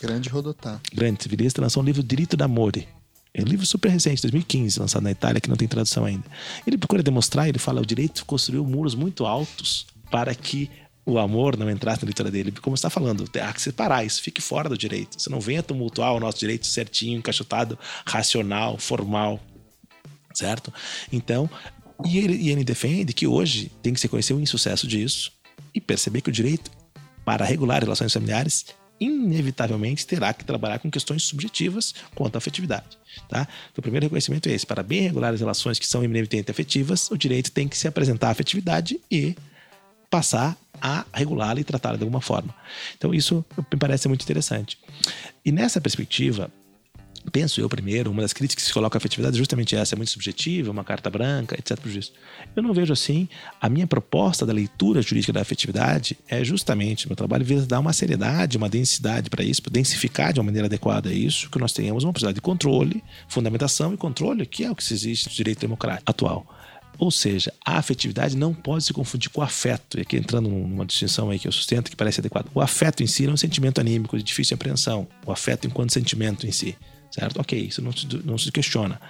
Grande 0.00 0.28
Rodotà. 0.28 0.80
Grande 0.92 1.22
civilista, 1.22 1.60
lançou 1.60 1.82
um 1.82 1.86
livro 1.86 2.02
Direito 2.02 2.36
d'Amore. 2.36 2.88
É 3.34 3.40
um 3.40 3.46
livro 3.46 3.64
super 3.64 3.88
recente, 3.88 4.20
2015, 4.22 4.78
lançado 4.78 5.02
na 5.02 5.10
Itália, 5.10 5.40
que 5.40 5.48
não 5.48 5.56
tem 5.56 5.66
tradução 5.66 6.04
ainda. 6.04 6.24
Ele 6.66 6.76
procura 6.76 7.02
demonstrar, 7.02 7.48
ele 7.48 7.58
fala, 7.58 7.80
o 7.80 7.86
direito 7.86 8.24
construiu 8.26 8.64
muros 8.64 8.94
muito 8.94 9.24
altos 9.24 9.86
para 10.12 10.34
que 10.34 10.70
o 11.04 11.18
amor 11.18 11.56
não 11.56 11.68
entrasse 11.68 12.02
na 12.02 12.06
leitura 12.06 12.30
dele. 12.30 12.52
Como 12.52 12.74
está 12.74 12.88
falando, 12.88 13.28
há 13.42 13.52
que 13.52 13.62
separar 13.62 14.04
isso, 14.04 14.22
fique 14.22 14.40
fora 14.40 14.68
do 14.68 14.78
direito. 14.78 15.20
Você 15.20 15.28
não 15.30 15.40
venha 15.40 15.62
tumultuar 15.62 16.12
o 16.12 16.20
nosso 16.20 16.38
direito 16.38 16.66
certinho, 16.66 17.18
encaixotado, 17.18 17.78
racional, 18.06 18.78
formal. 18.78 19.40
Certo? 20.32 20.72
Então, 21.10 21.50
e 22.04 22.18
ele, 22.18 22.34
e 22.34 22.50
ele 22.50 22.62
defende 22.62 23.12
que 23.12 23.26
hoje 23.26 23.72
tem 23.82 23.92
que 23.92 24.00
se 24.00 24.08
conhecer 24.08 24.34
o 24.34 24.40
insucesso 24.40 24.86
disso 24.86 25.32
e 25.74 25.80
perceber 25.80 26.20
que 26.20 26.28
o 26.28 26.32
direito 26.32 26.70
para 27.24 27.44
regular 27.44 27.82
relações 27.82 28.12
familiares 28.12 28.66
inevitavelmente 29.00 30.06
terá 30.06 30.32
que 30.32 30.44
trabalhar 30.44 30.78
com 30.78 30.90
questões 30.90 31.24
subjetivas 31.24 31.92
quanto 32.14 32.36
à 32.36 32.38
afetividade. 32.38 32.96
Tá? 33.28 33.48
Então, 33.70 33.80
o 33.80 33.82
primeiro 33.82 34.06
reconhecimento 34.06 34.48
é 34.48 34.52
esse. 34.52 34.64
Para 34.64 34.82
bem 34.82 35.02
regular 35.02 35.34
as 35.34 35.40
relações 35.40 35.78
que 35.78 35.86
são 35.86 36.04
eminentemente 36.04 36.50
afetivas, 36.50 37.10
o 37.10 37.16
direito 37.16 37.50
tem 37.50 37.66
que 37.66 37.76
se 37.76 37.88
apresentar 37.88 38.28
a 38.28 38.30
afetividade 38.30 39.00
e 39.10 39.34
passar 40.12 40.58
a 40.78 41.06
regulá-la 41.14 41.58
e 41.58 41.64
tratá-la 41.64 41.96
de 41.96 42.02
alguma 42.02 42.20
forma. 42.20 42.54
Então, 42.98 43.14
isso 43.14 43.42
me 43.56 43.78
parece 43.78 44.08
muito 44.08 44.22
interessante. 44.22 44.78
E 45.42 45.50
nessa 45.50 45.80
perspectiva, 45.80 46.50
penso 47.30 47.62
eu 47.62 47.68
primeiro, 47.68 48.10
uma 48.10 48.20
das 48.20 48.34
críticas 48.34 48.62
que 48.62 48.68
se 48.68 48.74
coloca 48.74 48.96
à 48.96 48.98
afetividade 48.98 49.36
é 49.36 49.38
justamente 49.38 49.74
essa, 49.74 49.94
é 49.94 49.96
muito 49.96 50.10
subjetiva, 50.10 50.70
uma 50.70 50.84
carta 50.84 51.08
branca, 51.08 51.56
etc. 51.58 51.78
Eu 52.54 52.62
não 52.62 52.74
vejo 52.74 52.92
assim. 52.92 53.26
A 53.58 53.70
minha 53.70 53.86
proposta 53.86 54.44
da 54.44 54.52
leitura 54.52 55.00
jurídica 55.00 55.32
da 55.32 55.40
afetividade 55.40 56.18
é 56.28 56.44
justamente, 56.44 57.06
meu 57.06 57.16
trabalho 57.16 57.44
visa 57.44 57.64
dar 57.64 57.80
uma 57.80 57.94
seriedade, 57.94 58.58
uma 58.58 58.68
densidade 58.68 59.30
para 59.30 59.42
isso, 59.42 59.62
densificar 59.70 60.34
de 60.34 60.40
uma 60.40 60.44
maneira 60.44 60.66
adequada 60.66 61.10
isso, 61.10 61.48
que 61.48 61.58
nós 61.58 61.72
tenhamos 61.72 62.04
uma 62.04 62.12
possibilidade 62.12 62.36
de 62.36 62.42
controle, 62.42 63.02
fundamentação 63.28 63.94
e 63.94 63.96
controle, 63.96 64.44
que 64.44 64.62
é 64.62 64.70
o 64.70 64.74
que 64.74 64.92
existe 64.92 65.28
no 65.28 65.34
direito 65.34 65.60
democrático 65.60 66.10
atual. 66.10 66.46
Ou 66.98 67.10
seja, 67.10 67.52
a 67.64 67.78
afetividade 67.78 68.36
não 68.36 68.54
pode 68.54 68.84
se 68.84 68.92
confundir 68.92 69.30
com 69.30 69.40
o 69.40 69.44
afeto. 69.44 69.98
E 69.98 70.02
aqui 70.02 70.16
entrando 70.16 70.48
numa 70.48 70.86
distinção 70.86 71.30
aí 71.30 71.38
que 71.38 71.48
eu 71.48 71.52
sustento 71.52 71.90
que 71.90 71.96
parece 71.96 72.20
adequada. 72.20 72.48
O 72.54 72.60
afeto 72.60 73.02
em 73.02 73.06
si 73.06 73.26
é 73.26 73.30
um 73.30 73.36
sentimento 73.36 73.80
anímico 73.80 74.16
de 74.16 74.22
difícil 74.22 74.54
apreensão. 74.54 75.08
O 75.26 75.32
afeto 75.32 75.66
enquanto 75.66 75.92
sentimento 75.92 76.46
em 76.46 76.52
si 76.52 76.76
certo? 77.12 77.40
Ok, 77.40 77.58
isso 77.58 77.82
não 77.82 77.92
se, 77.92 78.06
não 78.24 78.38
se 78.38 78.50
questiona. 78.50 79.00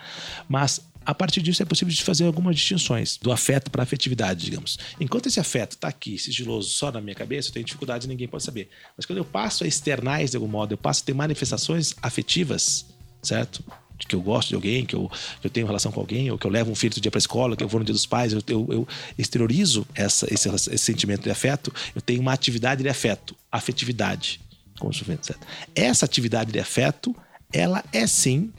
Mas 0.48 0.80
a 1.04 1.14
partir 1.14 1.40
disso 1.40 1.62
é 1.62 1.66
possível 1.66 1.92
de 1.92 2.02
fazer 2.02 2.24
algumas 2.24 2.56
distinções 2.56 3.16
do 3.16 3.32
afeto 3.32 3.70
para 3.70 3.82
a 3.82 3.84
afetividade, 3.84 4.44
digamos. 4.44 4.78
Enquanto 5.00 5.26
esse 5.26 5.40
afeto 5.40 5.72
está 5.72 5.88
aqui, 5.88 6.18
sigiloso, 6.18 6.68
só 6.70 6.92
na 6.92 7.00
minha 7.00 7.14
cabeça, 7.14 7.48
eu 7.48 7.52
tenho 7.52 7.64
dificuldade 7.64 8.06
e 8.06 8.08
ninguém 8.08 8.28
pode 8.28 8.42
saber. 8.42 8.68
Mas 8.96 9.06
quando 9.06 9.18
eu 9.18 9.24
passo 9.24 9.64
a 9.64 9.66
externais 9.66 10.30
de 10.30 10.36
algum 10.36 10.48
modo, 10.48 10.74
eu 10.74 10.78
passo 10.78 11.02
a 11.02 11.06
ter 11.06 11.14
manifestações 11.14 11.94
afetivas, 12.02 12.86
certo? 13.22 13.64
Que 14.06 14.14
eu 14.16 14.20
gosto 14.20 14.48
de 14.48 14.54
alguém, 14.54 14.84
que 14.84 14.94
eu, 14.94 15.10
que 15.40 15.46
eu 15.46 15.50
tenho 15.50 15.66
relação 15.66 15.92
com 15.92 16.00
alguém, 16.00 16.30
ou 16.30 16.38
que 16.38 16.46
eu 16.46 16.50
levo 16.50 16.70
um 16.70 16.74
filho 16.74 16.94
do 16.94 17.00
dia 17.00 17.10
para 17.10 17.18
a 17.18 17.20
escola, 17.20 17.56
que 17.56 17.62
eu 17.62 17.68
vou 17.68 17.78
no 17.78 17.84
dia 17.84 17.92
dos 17.92 18.06
pais, 18.06 18.32
eu, 18.32 18.42
eu, 18.48 18.66
eu 18.70 18.88
exteriorizo 19.16 19.86
essa, 19.94 20.32
esse, 20.32 20.48
esse, 20.48 20.78
sentimento 20.78 21.22
de 21.22 21.30
afeto, 21.30 21.72
eu 21.94 22.02
tenho 22.02 22.20
uma 22.20 22.32
atividade 22.32 22.82
de 22.82 22.88
afeto, 22.88 23.36
afetividade. 23.50 24.40
Como 24.78 24.92
certo? 24.92 25.46
Essa 25.74 26.04
atividade 26.04 26.50
de 26.50 26.58
afeto 26.58 27.14
ela 27.52 27.84
é 27.92 28.06
sim 28.06 28.52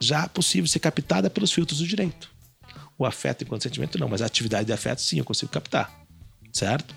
já 0.00 0.28
possível 0.28 0.66
ser 0.66 0.78
captada 0.78 1.28
pelos 1.28 1.52
filtros 1.52 1.80
do 1.80 1.86
direito. 1.86 2.30
O 2.96 3.04
afeto 3.04 3.44
enquanto 3.44 3.62
sentimento 3.62 3.98
não, 3.98 4.08
mas 4.08 4.22
a 4.22 4.26
atividade 4.26 4.66
de 4.66 4.72
afeto 4.72 5.02
sim 5.02 5.18
eu 5.18 5.24
consigo 5.24 5.50
captar, 5.50 5.90
certo? 6.52 6.94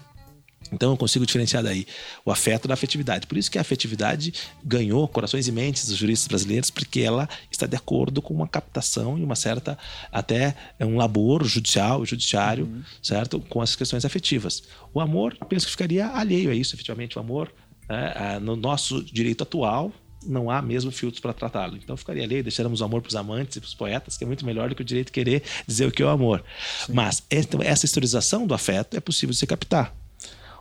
Então 0.71 0.91
eu 0.91 0.97
consigo 0.97 1.25
diferenciar 1.25 1.63
daí 1.63 1.85
o 2.25 2.31
afeto 2.31 2.67
da 2.67 2.73
afetividade. 2.73 3.27
Por 3.27 3.37
isso 3.37 3.51
que 3.51 3.57
a 3.57 3.61
afetividade 3.61 4.33
ganhou 4.63 5.07
corações 5.07 5.47
e 5.47 5.51
mentes 5.51 5.87
dos 5.87 5.97
juristas 5.97 6.27
brasileiros, 6.27 6.69
porque 6.69 7.01
ela 7.01 7.27
está 7.51 7.65
de 7.65 7.75
acordo 7.75 8.21
com 8.21 8.33
uma 8.33 8.47
captação 8.47 9.17
e 9.17 9.23
uma 9.23 9.35
certa 9.35 9.77
até 10.11 10.55
um 10.79 10.97
labor 10.97 11.43
judicial, 11.43 12.05
judiciário, 12.05 12.65
uhum. 12.65 12.83
certo, 13.01 13.39
com 13.39 13.61
essas 13.61 13.75
questões 13.75 14.05
afetivas. 14.05 14.63
O 14.93 14.99
amor, 14.99 15.37
penso 15.49 15.65
que 15.65 15.71
ficaria 15.71 16.07
alheio 16.07 16.51
a 16.51 16.55
isso, 16.55 16.75
efetivamente 16.75 17.17
o 17.17 17.21
amor 17.21 17.51
né, 17.89 18.39
no 18.41 18.55
nosso 18.55 19.03
direito 19.03 19.43
atual, 19.43 19.91
não 20.25 20.49
há 20.49 20.61
mesmo 20.61 20.91
filtros 20.91 21.19
para 21.19 21.33
tratá-lo. 21.33 21.77
Então 21.77 21.95
ficaria 21.97 22.23
ali, 22.23 22.41
deixaremos 22.41 22.81
o 22.81 22.85
amor 22.85 23.01
para 23.01 23.09
os 23.09 23.15
amantes 23.15 23.57
e 23.57 23.59
para 23.59 23.67
os 23.67 23.73
poetas, 23.73 24.17
que 24.17 24.23
é 24.23 24.27
muito 24.27 24.45
melhor 24.45 24.69
do 24.69 24.75
que 24.75 24.81
o 24.81 24.85
direito 24.85 25.11
querer 25.11 25.43
dizer 25.67 25.87
o 25.87 25.91
que 25.91 26.01
é 26.01 26.05
o 26.05 26.09
amor. 26.09 26.43
Sim. 26.85 26.93
Mas 26.93 27.23
essa 27.29 27.85
historização 27.85 28.47
do 28.47 28.53
afeto 28.53 28.95
é 28.95 28.99
possível 28.99 29.31
de 29.31 29.39
se 29.39 29.47
captar. 29.47 29.93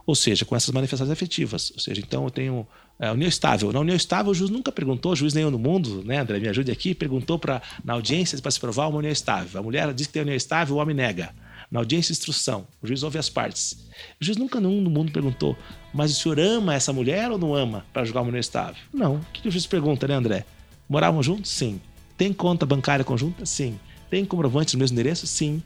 Ou 0.05 0.15
seja, 0.15 0.45
com 0.45 0.57
essas 0.57 0.73
manifestações 0.75 1.11
afetivas. 1.11 1.71
Ou 1.75 1.81
seja, 1.81 2.01
então 2.01 2.25
eu 2.25 2.31
tenho 2.31 2.67
é, 2.99 3.11
união 3.11 3.29
estável. 3.29 3.73
Na 3.73 3.81
união 3.81 3.97
estável, 3.97 4.33
o 4.33 4.35
juiz 4.35 4.51
nunca 4.51 4.73
perguntou, 4.73 5.15
juiz 5.15 5.35
nenhum 5.35 5.51
no 5.51 5.59
mundo, 5.59 6.03
né, 6.05 6.19
André, 6.19 6.39
me 6.39 6.49
ajude 6.49 6.71
aqui, 6.71 6.95
perguntou 6.95 7.39
pra, 7.39 7.63
na 7.85 7.95
audiência 7.95 8.41
para 8.41 8.51
se 8.51 8.61
provar 8.61 8.89
uma 8.89 8.99
união 8.99 9.13
estável. 9.13 9.61
A 9.61 9.63
mulher 9.63 9.93
diz 9.93 10.07
que 10.07 10.13
tem 10.13 10.23
união 10.23 10.37
estável, 10.37 10.77
o 10.77 10.79
homem 10.79 10.95
nega. 10.95 11.35
Na 11.71 11.81
audiência 11.81 12.13
instrução, 12.13 12.67
o 12.83 12.87
juiz 12.87 13.03
ouve 13.03 13.19
as 13.19 13.31
partes. 13.31 13.89
O 14.21 14.25
juiz 14.25 14.37
nunca 14.37 14.61
nenhum 14.61 14.81
no 14.81 14.91
mundo 14.91 15.11
perguntou, 15.11 15.57
mas 15.93 16.13
o 16.13 16.15
senhor 16.15 16.39
ama 16.39 16.75
essa 16.75 16.93
mulher 16.93 17.31
ou 17.31 17.39
não 17.39 17.55
ama 17.55 17.85
para 17.93 18.05
julgar 18.05 18.21
uma 18.21 18.29
união 18.29 18.41
estável? 18.41 18.77
Não. 18.93 19.17
O 19.17 19.21
que 19.33 19.49
o 19.49 19.51
juiz 19.51 19.67
pergunta, 19.67 20.07
né, 20.07 20.15
André? 20.15 20.45
Moravam 20.89 21.23
juntos? 21.23 21.51
Sim. 21.51 21.81
Tem 22.17 22.33
conta 22.33 22.67
bancária 22.67 23.05
conjunta? 23.05 23.47
Sim. 23.47 23.81
Tem 24.11 24.25
comprovante 24.25 24.77
no 24.77 24.81
mesmo 24.81 24.95
endereço? 24.95 25.27
Sim. 25.27 25.63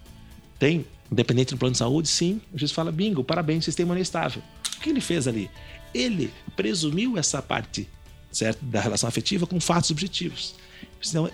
Tem 0.58 0.86
independente 1.10 1.54
do 1.54 1.58
plano 1.58 1.72
de 1.72 1.78
saúde? 1.78 2.08
Sim. 2.08 2.40
O 2.52 2.58
juiz 2.58 2.72
fala, 2.72 2.90
bingo, 2.92 3.22
parabéns, 3.24 3.64
vocês 3.64 3.76
têm 3.76 3.84
uma 3.84 3.92
união 3.92 4.02
estável. 4.02 4.42
O 4.76 4.80
que 4.80 4.90
ele 4.90 5.00
fez 5.00 5.26
ali? 5.26 5.50
Ele 5.94 6.32
presumiu 6.54 7.16
essa 7.16 7.40
parte 7.40 7.88
certo, 8.30 8.64
da 8.64 8.80
relação 8.80 9.08
afetiva 9.08 9.46
com 9.46 9.58
fatos 9.60 9.90
objetivos. 9.90 10.54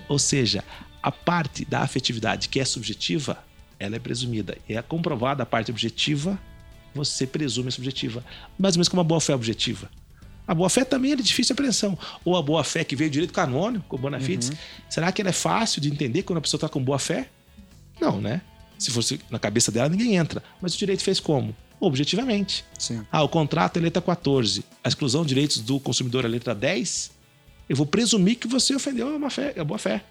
ou 0.08 0.18
seja, 0.18 0.64
a 1.02 1.11
parte 1.11 1.64
da 1.64 1.80
afetividade 1.80 2.48
que 2.48 2.61
é 2.61 2.64
subjetiva 2.64 3.38
ela 3.78 3.96
é 3.96 3.98
presumida. 3.98 4.56
E 4.68 4.74
é 4.74 4.82
comprovada 4.82 5.42
a 5.42 5.46
parte 5.46 5.70
objetiva, 5.70 6.38
você 6.94 7.26
presume 7.26 7.68
a 7.68 7.72
subjetiva. 7.72 8.24
Mais 8.56 8.76
ou 8.76 8.78
menos 8.78 8.88
como 8.88 9.00
a 9.00 9.04
boa-fé 9.04 9.35
objetiva. 9.35 9.90
A 10.46 10.54
boa-fé 10.54 10.85
também 10.85 11.12
é 11.12 11.16
de 11.16 11.22
difícil 11.22 11.52
apreensão. 11.52 11.98
Ou 12.24 12.37
a 12.37 12.42
boa-fé 12.42 12.85
que 12.85 12.94
veio 12.94 13.11
direito 13.11 13.32
canônico, 13.32 13.85
com 13.88 13.96
Bonafides. 13.96 14.50
Uhum. 14.50 14.56
Será 14.88 15.11
que 15.11 15.20
ela 15.20 15.30
é 15.30 15.32
fácil 15.32 15.80
de 15.80 15.88
entender 15.90 16.22
quando 16.22 16.38
a 16.38 16.40
pessoa 16.40 16.58
está 16.58 16.68
com 16.68 16.82
boa-fé? 16.82 17.28
Não, 18.00 18.20
né? 18.20 18.40
Se 18.78 18.90
fosse 18.90 19.20
na 19.30 19.38
cabeça 19.38 19.70
dela, 19.70 19.88
ninguém 19.88 20.16
entra. 20.16 20.42
Mas 20.61 20.74
o 20.74 20.78
direito 20.78 21.02
fez 21.02 21.20
como? 21.20 21.54
Objetivamente. 21.80 22.64
Sim. 22.78 23.04
Ah, 23.11 23.22
o 23.22 23.28
contrato 23.28 23.78
é 23.78 23.80
letra 23.80 24.00
14. 24.00 24.64
A 24.82 24.88
exclusão 24.88 25.22
de 25.22 25.28
direitos 25.28 25.61
do 25.61 25.80
consumidor 25.80 26.24
é 26.24 26.28
letra 26.28 26.54
10. 26.54 27.11
Eu 27.68 27.76
vou 27.76 27.87
presumir 27.87 28.37
que 28.37 28.46
você 28.46 28.74
ofendeu 28.74 29.24
a, 29.24 29.30
fé, 29.30 29.54
a 29.58 29.64
boa-fé. 29.64 30.04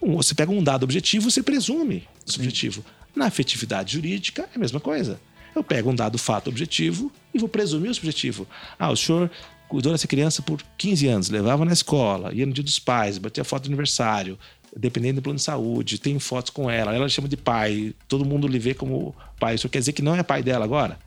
Você 0.00 0.34
pega 0.34 0.52
um 0.52 0.62
dado 0.62 0.84
objetivo, 0.84 1.30
você 1.30 1.42
presume 1.42 2.06
subjetivo. 2.26 2.84
Na 3.14 3.26
afetividade 3.26 3.94
jurídica 3.94 4.48
é 4.52 4.56
a 4.56 4.58
mesma 4.58 4.80
coisa. 4.80 5.20
Eu 5.54 5.62
pego 5.62 5.90
um 5.90 5.94
dado 5.94 6.18
fato 6.18 6.48
objetivo 6.48 7.12
e 7.32 7.38
vou 7.38 7.48
presumir 7.48 7.90
o 7.90 7.94
subjetivo. 7.94 8.46
Ah, 8.78 8.90
o 8.90 8.96
senhor 8.96 9.30
cuidou 9.68 9.92
dessa 9.92 10.06
criança 10.06 10.42
por 10.42 10.62
15 10.76 11.06
anos, 11.06 11.28
levava 11.30 11.64
na 11.64 11.72
escola, 11.72 12.34
ia 12.34 12.44
no 12.44 12.52
dia 12.52 12.64
dos 12.64 12.78
pais, 12.78 13.18
batia 13.18 13.44
foto 13.44 13.62
de 13.62 13.68
aniversário, 13.68 14.38
dependendo 14.76 15.20
do 15.20 15.22
plano 15.22 15.36
de 15.36 15.42
saúde, 15.42 15.98
tem 15.98 16.18
fotos 16.18 16.50
com 16.50 16.70
ela, 16.70 16.94
ela 16.94 17.08
chama 17.08 17.28
de 17.28 17.36
pai, 17.36 17.94
todo 18.08 18.24
mundo 18.24 18.46
lhe 18.46 18.58
vê 18.58 18.74
como 18.74 19.14
pai. 19.38 19.54
Isso 19.54 19.68
quer 19.68 19.78
dizer 19.78 19.92
que 19.92 20.02
não 20.02 20.14
é 20.14 20.22
pai 20.22 20.42
dela 20.42 20.64
agora? 20.64 20.98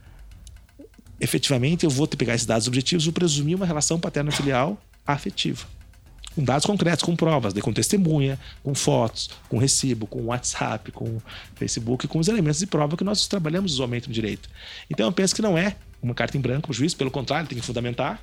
Efetivamente, 1.20 1.84
eu 1.84 1.90
vou 1.90 2.08
pegar 2.08 2.36
esses 2.36 2.46
dados 2.46 2.68
objetivos 2.68 3.06
e 3.08 3.12
presumir 3.12 3.56
uma 3.56 3.66
relação 3.66 4.00
paterno-filial 4.00 4.78
afetiva 5.06 5.66
com 6.38 6.44
dados 6.44 6.68
concretos, 6.68 7.04
com 7.04 7.16
provas, 7.16 7.52
com 7.56 7.74
testemunha, 7.74 8.40
com 8.62 8.76
fotos, 8.76 9.32
com 9.50 9.58
recibo, 9.58 10.06
com 10.06 10.22
WhatsApp, 10.26 10.92
com 10.92 11.20
Facebook, 11.56 12.08
com 12.08 12.20
os 12.20 12.28
elementos 12.28 12.60
de 12.60 12.68
prova 12.68 12.96
que 12.96 13.04
nós 13.04 13.26
trabalhamos 13.26 13.74
usualmente 13.74 14.08
no 14.08 14.14
direito. 14.14 14.48
Então 14.88 15.08
eu 15.08 15.12
penso 15.12 15.36
que 15.36 15.42
não 15.42 15.58
é 15.58 15.76
uma 16.00 16.14
carta 16.14 16.38
em 16.38 16.40
branco, 16.40 16.70
o 16.70 16.74
juiz, 16.76 16.94
pelo 16.94 17.10
contrário, 17.10 17.50
tem 17.50 17.58
que 17.58 17.66
fundamentar. 17.66 18.22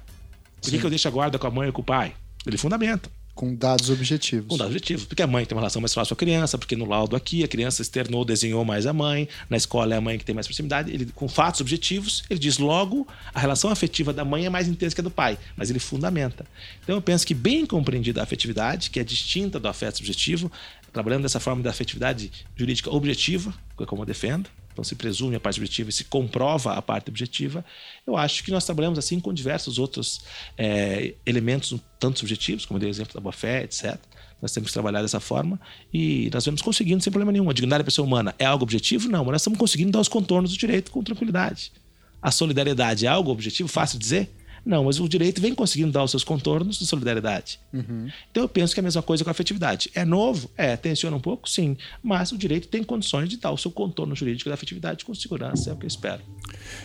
Por 0.62 0.70
que, 0.70 0.78
que 0.78 0.86
eu 0.86 0.90
deixo 0.90 1.08
a 1.08 1.10
guarda 1.10 1.40
com 1.40 1.46
a 1.48 1.50
mãe 1.50 1.66
ou 1.66 1.72
com 1.72 1.82
o 1.82 1.84
pai? 1.84 2.14
Ele 2.46 2.56
fundamenta. 2.56 3.10
Com 3.34 3.54
dados 3.54 3.90
objetivos. 3.90 4.46
Com 4.46 4.56
dados 4.56 4.72
objetivos. 4.72 5.04
Porque 5.04 5.22
a 5.22 5.26
mãe 5.26 5.44
tem 5.44 5.56
uma 5.56 5.60
relação 5.60 5.82
mais 5.82 5.92
fácil 5.92 6.14
com 6.14 6.22
a 6.22 6.24
criança, 6.24 6.56
porque 6.56 6.76
no 6.76 6.84
laudo 6.84 7.16
aqui 7.16 7.42
a 7.42 7.48
criança 7.48 7.82
externou, 7.82 8.24
desenhou 8.24 8.64
mais 8.64 8.86
a 8.86 8.92
mãe, 8.92 9.28
na 9.50 9.56
escola 9.56 9.94
é 9.94 9.96
a 9.96 10.00
mãe 10.00 10.18
que 10.18 10.24
tem 10.24 10.34
mais 10.34 10.46
proximidade. 10.46 10.92
Ele, 10.92 11.06
com 11.06 11.28
fatos 11.28 11.60
objetivos, 11.60 12.22
ele 12.30 12.38
diz 12.38 12.58
logo 12.58 13.06
a 13.34 13.40
relação 13.40 13.70
afetiva 13.70 14.12
da 14.12 14.24
mãe 14.24 14.46
é 14.46 14.50
mais 14.50 14.68
intensa 14.68 14.94
que 14.94 15.00
a 15.00 15.04
do 15.04 15.10
pai, 15.10 15.36
mas 15.56 15.68
ele 15.68 15.80
fundamenta. 15.80 16.46
Então 16.82 16.94
eu 16.94 17.02
penso 17.02 17.26
que 17.26 17.34
bem 17.34 17.66
compreendida 17.66 18.20
a 18.20 18.24
afetividade, 18.24 18.90
que 18.90 19.00
é 19.00 19.04
distinta 19.04 19.58
do 19.58 19.66
afeto 19.66 19.96
subjetivo, 19.96 20.50
trabalhando 20.92 21.22
dessa 21.22 21.40
forma 21.40 21.62
da 21.62 21.70
afetividade 21.70 22.30
jurídica 22.56 22.88
objetiva, 22.90 23.52
que 23.76 23.82
é 23.82 23.86
como 23.86 24.02
eu 24.02 24.06
defendo, 24.06 24.48
então 24.74 24.82
se 24.82 24.96
presume 24.96 25.36
a 25.36 25.40
parte 25.40 25.60
objetiva 25.60 25.88
e 25.88 25.92
se 25.92 26.04
comprova 26.04 26.74
a 26.74 26.82
parte 26.82 27.08
objetiva, 27.08 27.64
eu 28.04 28.16
acho 28.16 28.42
que 28.42 28.50
nós 28.50 28.64
trabalhamos 28.64 28.98
assim 28.98 29.20
com 29.20 29.32
diversos 29.32 29.78
outros 29.78 30.22
é, 30.58 31.14
elementos, 31.24 31.74
tanto 31.98 32.18
subjetivos, 32.18 32.66
como 32.66 32.80
dei 32.80 32.88
o 32.88 32.90
exemplo 32.90 33.14
da 33.14 33.20
boa-fé, 33.20 33.62
etc. 33.62 33.96
Nós 34.42 34.52
temos 34.52 34.70
que 34.70 34.72
trabalhar 34.74 35.00
dessa 35.00 35.20
forma 35.20 35.60
e 35.92 36.28
nós 36.34 36.44
vamos 36.44 36.60
conseguindo 36.60 37.02
sem 37.02 37.12
problema 37.12 37.30
nenhum. 37.30 37.48
A 37.48 37.52
dignidade 37.52 37.82
da 37.82 37.84
pessoa 37.84 38.04
humana 38.04 38.34
é 38.36 38.44
algo 38.44 38.64
objetivo? 38.64 39.08
Não, 39.08 39.24
mas 39.24 39.32
nós 39.32 39.40
estamos 39.42 39.58
conseguindo 39.58 39.92
dar 39.92 40.00
os 40.00 40.08
contornos 40.08 40.50
do 40.50 40.58
direito 40.58 40.90
com 40.90 41.02
tranquilidade. 41.04 41.72
A 42.20 42.32
solidariedade 42.32 43.06
é 43.06 43.08
algo 43.08 43.30
objetivo, 43.30 43.68
fácil 43.68 43.96
de 43.96 44.02
dizer? 44.02 44.30
Não, 44.64 44.84
mas 44.84 44.98
o 44.98 45.08
direito 45.08 45.40
vem 45.40 45.54
conseguindo 45.54 45.92
dar 45.92 46.02
os 46.02 46.10
seus 46.10 46.24
contornos 46.24 46.78
de 46.78 46.86
solidariedade. 46.86 47.60
Uhum. 47.72 48.08
Então 48.30 48.44
eu 48.44 48.48
penso 48.48 48.72
que 48.72 48.80
é 48.80 48.82
a 48.82 48.84
mesma 48.84 49.02
coisa 49.02 49.22
com 49.22 49.30
a 49.30 49.32
afetividade. 49.32 49.90
É 49.94 50.04
novo? 50.04 50.50
É, 50.56 50.76
tensiona 50.76 51.16
um 51.16 51.20
pouco? 51.20 51.48
Sim. 51.48 51.76
Mas 52.02 52.32
o 52.32 52.38
direito 52.38 52.68
tem 52.68 52.82
condições 52.82 53.28
de 53.28 53.36
dar 53.36 53.50
o 53.50 53.58
seu 53.58 53.70
contorno 53.70 54.14
jurídico 54.16 54.48
da 54.48 54.54
afetividade 54.54 55.04
com 55.04 55.14
segurança, 55.14 55.70
é 55.70 55.72
o 55.72 55.76
que 55.76 55.84
eu 55.84 55.88
espero. 55.88 56.22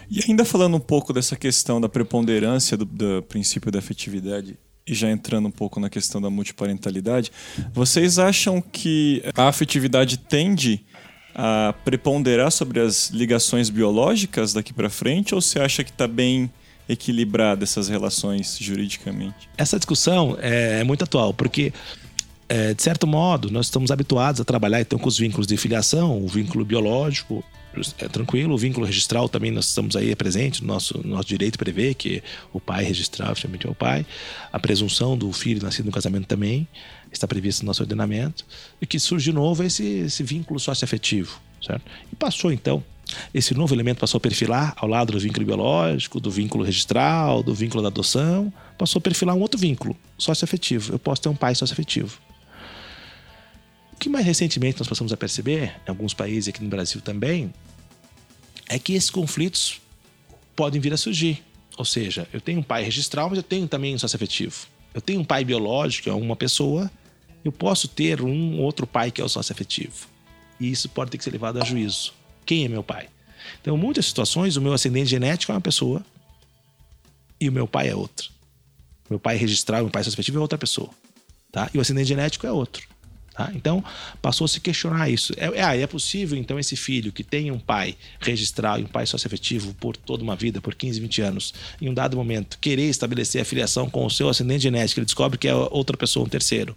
E 0.09 0.19
ainda 0.27 0.43
falando 0.43 0.75
um 0.75 0.81
pouco 0.81 1.13
dessa 1.13 1.35
questão 1.35 1.79
da 1.79 1.87
preponderância 1.87 2.75
do, 2.75 2.85
do 2.85 3.23
princípio 3.23 3.71
da 3.71 3.79
afetividade 3.79 4.57
e 4.85 4.93
já 4.93 5.09
entrando 5.09 5.47
um 5.47 5.51
pouco 5.51 5.79
na 5.79 5.89
questão 5.89 6.19
da 6.19 6.29
multiparentalidade, 6.29 7.31
vocês 7.71 8.17
acham 8.17 8.59
que 8.59 9.23
a 9.35 9.47
afetividade 9.47 10.17
tende 10.17 10.83
a 11.35 11.73
preponderar 11.85 12.51
sobre 12.51 12.79
as 12.79 13.11
ligações 13.11 13.69
biológicas 13.69 14.51
daqui 14.51 14.73
para 14.73 14.89
frente 14.89 15.35
ou 15.35 15.41
você 15.41 15.59
acha 15.59 15.83
que 15.83 15.91
está 15.91 16.07
bem 16.07 16.51
equilibrada 16.89 17.63
essas 17.63 17.87
relações 17.87 18.57
juridicamente? 18.59 19.47
Essa 19.55 19.77
discussão 19.77 20.35
é, 20.41 20.79
é 20.81 20.83
muito 20.83 21.03
atual, 21.03 21.33
porque 21.33 21.71
é, 22.49 22.73
de 22.73 22.81
certo 22.81 23.05
modo, 23.05 23.51
nós 23.51 23.67
estamos 23.67 23.91
habituados 23.91 24.41
a 24.41 24.43
trabalhar 24.43 24.81
então 24.81 24.97
com 24.97 25.07
os 25.07 25.19
vínculos 25.19 25.45
de 25.45 25.55
filiação, 25.55 26.19
o 26.19 26.27
vínculo 26.27 26.65
biológico, 26.65 27.43
é 27.99 28.07
tranquilo, 28.07 28.55
o 28.55 28.57
vínculo 28.57 28.85
registral 28.85 29.29
também 29.29 29.51
nós 29.51 29.67
estamos 29.67 29.95
aí 29.95 30.15
presente, 30.15 30.63
nosso 30.63 31.07
nosso 31.07 31.27
direito 31.27 31.59
prevê 31.59 31.93
que 31.93 32.23
o 32.51 32.59
pai 32.59 32.83
registral 32.83 33.31
oficialmente 33.31 33.67
é 33.67 33.69
o 33.69 33.75
pai, 33.75 34.03
a 34.51 34.59
presunção 34.59 35.15
do 35.15 35.31
filho 35.31 35.61
nascido 35.61 35.85
no 35.85 35.91
casamento 35.91 36.25
também 36.25 36.67
está 37.11 37.27
previsto 37.27 37.61
no 37.61 37.67
nosso 37.67 37.83
ordenamento, 37.83 38.43
e 38.81 38.87
que 38.87 38.99
surge 38.99 39.25
de 39.25 39.33
novo 39.33 39.63
esse, 39.63 39.83
esse 39.83 40.23
vínculo 40.23 40.59
socioafetivo, 40.59 41.39
certo? 41.61 41.83
E 42.11 42.15
passou 42.15 42.51
então 42.51 42.83
esse 43.33 43.53
novo 43.53 43.73
elemento 43.73 43.99
passou 43.99 44.17
a 44.17 44.21
perfilar 44.21 44.73
ao 44.77 44.87
lado 44.87 45.13
do 45.13 45.19
vínculo 45.19 45.45
biológico, 45.45 46.19
do 46.19 46.29
vínculo 46.29 46.63
registral, 46.63 47.41
do 47.41 47.53
vínculo 47.53 47.81
da 47.81 47.89
adoção, 47.89 48.51
passou 48.77 48.99
a 48.99 49.01
perfilar 49.01 49.35
um 49.35 49.39
outro 49.39 49.59
vínculo 49.59 49.95
socioafetivo. 50.17 50.93
Eu 50.93 50.99
posso 50.99 51.21
ter 51.21 51.29
um 51.29 51.35
pai 51.35 51.55
socioafetivo 51.55 52.19
que 53.99 54.09
mais 54.09 54.25
recentemente 54.25 54.79
nós 54.79 54.87
passamos 54.87 55.11
a 55.11 55.17
perceber, 55.17 55.75
em 55.85 55.89
alguns 55.89 56.13
países 56.13 56.47
aqui 56.47 56.63
no 56.63 56.69
Brasil 56.69 57.01
também, 57.01 57.53
é 58.67 58.79
que 58.79 58.93
esses 58.93 59.09
conflitos 59.09 59.81
podem 60.55 60.79
vir 60.79 60.93
a 60.93 60.97
surgir. 60.97 61.43
Ou 61.77 61.85
seja, 61.85 62.27
eu 62.31 62.39
tenho 62.39 62.59
um 62.59 62.63
pai 62.63 62.83
registral, 62.83 63.29
mas 63.29 63.37
eu 63.37 63.43
tenho 63.43 63.67
também 63.67 63.93
um 63.93 63.99
sócio 63.99 64.15
afetivo. 64.15 64.67
Eu 64.93 65.01
tenho 65.01 65.19
um 65.19 65.25
pai 65.25 65.43
biológico, 65.43 66.05
que 66.05 66.09
é 66.09 66.13
uma 66.13 66.35
pessoa, 66.35 66.89
eu 67.43 67.51
posso 67.51 67.87
ter 67.87 68.21
um 68.21 68.59
outro 68.59 68.87
pai 68.87 69.11
que 69.11 69.21
é 69.21 69.23
o 69.23 69.29
sócio 69.29 69.51
afetivo. 69.51 70.07
E 70.59 70.71
isso 70.71 70.87
pode 70.89 71.11
ter 71.11 71.17
que 71.17 71.23
ser 71.23 71.31
levado 71.31 71.61
a 71.61 71.65
juízo. 71.65 72.13
Quem 72.49 72.65
é 72.65 72.67
meu 72.67 72.81
pai? 72.81 73.07
Então, 73.61 73.75
em 73.75 73.79
muitas 73.79 74.07
situações, 74.07 74.55
o 74.55 74.61
meu 74.61 74.73
ascendente 74.73 75.07
genético 75.07 75.51
é 75.51 75.55
uma 75.55 75.61
pessoa 75.61 76.03
e 77.39 77.47
o 77.47 77.51
meu 77.51 77.67
pai 77.67 77.89
é 77.89 77.95
outra. 77.95 78.25
Meu 79.07 79.19
pai 79.19 79.37
registral, 79.37 79.81
meu 79.83 79.91
pai 79.91 80.01
afetivo 80.01 80.39
é 80.39 80.41
outra 80.41 80.57
pessoa. 80.57 80.89
Tá? 81.51 81.69
E 81.71 81.77
o 81.77 81.81
ascendente 81.81 82.07
genético 82.07 82.47
é 82.47 82.51
outro. 82.51 82.87
Tá? 83.35 83.51
Então, 83.53 83.83
passou 84.19 84.45
a 84.45 84.47
se 84.47 84.59
questionar 84.59 85.07
isso. 85.11 85.31
É, 85.37 85.45
é, 85.59 85.81
é 85.81 85.85
possível, 85.85 86.35
então, 86.39 86.57
esse 86.57 86.75
filho 86.75 87.11
que 87.11 87.23
tem 87.23 87.51
um 87.51 87.59
pai 87.59 87.95
registral 88.19 88.79
e 88.79 88.83
um 88.83 88.87
pai 88.87 89.05
socioafetivo 89.05 89.75
por 89.75 89.95
toda 89.95 90.23
uma 90.23 90.35
vida, 90.35 90.59
por 90.59 90.73
15, 90.73 90.99
20 91.01 91.21
anos, 91.21 91.53
em 91.79 91.87
um 91.87 91.93
dado 91.93 92.17
momento, 92.17 92.57
querer 92.57 92.89
estabelecer 92.89 93.43
a 93.43 93.45
filiação 93.45 93.87
com 93.87 94.03
o 94.03 94.09
seu 94.09 94.27
ascendente 94.27 94.63
genético, 94.63 94.99
ele 94.99 95.05
descobre 95.05 95.37
que 95.37 95.47
é 95.47 95.53
outra 95.53 95.95
pessoa, 95.95 96.25
um 96.25 96.29
terceiro, 96.29 96.75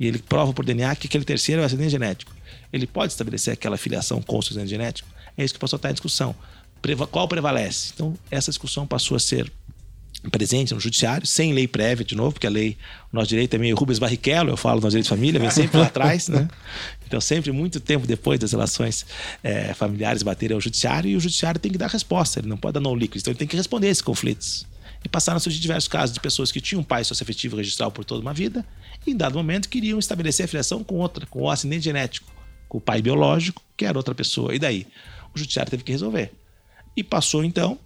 e 0.00 0.06
ele 0.08 0.18
prova 0.18 0.52
por 0.52 0.64
DNA 0.64 0.96
que 0.96 1.06
aquele 1.06 1.24
terceiro 1.24 1.60
é 1.60 1.62
o 1.62 1.66
ascendente 1.66 1.90
genético. 1.90 2.34
Ele 2.72 2.88
pode 2.88 3.12
estabelecer 3.12 3.52
aquela 3.52 3.76
filiação 3.76 4.20
com 4.20 4.36
o 4.36 4.42
seu 4.42 4.50
ascendente 4.50 4.70
genético? 4.70 5.11
É 5.36 5.44
isso 5.44 5.54
que 5.54 5.60
passou 5.60 5.76
a 5.76 5.78
estar 5.78 5.90
em 5.90 5.94
discussão. 5.94 6.34
Qual 7.10 7.28
prevalece? 7.28 7.92
Então, 7.94 8.16
essa 8.30 8.50
discussão 8.50 8.86
passou 8.86 9.16
a 9.16 9.20
ser 9.20 9.50
presente 10.30 10.72
no 10.72 10.80
judiciário, 10.80 11.26
sem 11.26 11.52
lei 11.52 11.66
prévia, 11.66 12.04
de 12.04 12.14
novo, 12.14 12.32
porque 12.32 12.46
a 12.46 12.50
lei, 12.50 12.76
o 13.12 13.16
nosso 13.16 13.28
direito 13.28 13.54
é 13.54 13.58
meio 13.58 13.74
Rubens 13.74 13.98
Barrichello, 13.98 14.50
eu 14.50 14.56
falo 14.56 14.80
no 14.80 14.88
direito 14.88 15.04
de 15.04 15.08
família, 15.08 15.40
vem 15.40 15.50
sempre 15.50 15.78
lá 15.78 15.86
atrás, 15.86 16.28
né? 16.28 16.48
Então, 17.06 17.20
sempre 17.20 17.52
muito 17.52 17.78
tempo 17.78 18.06
depois 18.06 18.40
das 18.40 18.52
relações 18.52 19.04
é, 19.44 19.74
familiares 19.74 20.22
baterem 20.22 20.54
ao 20.54 20.60
judiciário, 20.62 21.10
e 21.10 21.16
o 21.16 21.20
judiciário 21.20 21.60
tem 21.60 21.70
que 21.70 21.76
dar 21.76 21.88
resposta, 21.88 22.40
ele 22.40 22.48
não 22.48 22.56
pode 22.56 22.72
dar 22.72 22.80
não 22.80 22.96
líquido, 22.96 23.18
então 23.18 23.32
ele 23.32 23.38
tem 23.38 23.46
que 23.46 23.54
responder 23.54 23.88
esses 23.88 24.00
conflitos. 24.00 24.66
E 25.04 25.10
passaram 25.10 25.36
a 25.36 25.40
surgir 25.40 25.60
diversos 25.60 25.88
casos 25.88 26.14
de 26.14 26.20
pessoas 26.20 26.50
que 26.50 26.58
tinham 26.58 26.80
um 26.80 26.84
pai 26.84 27.04
socioafetivo 27.04 27.56
registral 27.56 27.92
por 27.92 28.02
toda 28.02 28.22
uma 28.22 28.32
vida, 28.32 28.64
e 29.06 29.10
em 29.10 29.16
dado 29.16 29.34
momento 29.34 29.68
queriam 29.68 29.98
estabelecer 29.98 30.44
a 30.44 30.48
filiação 30.48 30.82
com 30.82 30.94
outra, 30.94 31.26
com 31.26 31.42
o 31.42 31.50
ascendente 31.50 31.84
genético, 31.84 32.32
com 32.66 32.78
o 32.78 32.80
pai 32.80 33.02
biológico, 33.02 33.62
que 33.76 33.84
era 33.84 33.98
outra 33.98 34.14
pessoa. 34.14 34.54
E 34.54 34.58
daí? 34.58 34.86
O 35.34 35.38
judiciário 35.38 35.70
teve 35.70 35.82
que 35.82 35.92
resolver. 35.92 36.32
E 36.96 37.02
passou, 37.02 37.44
então, 37.44 37.78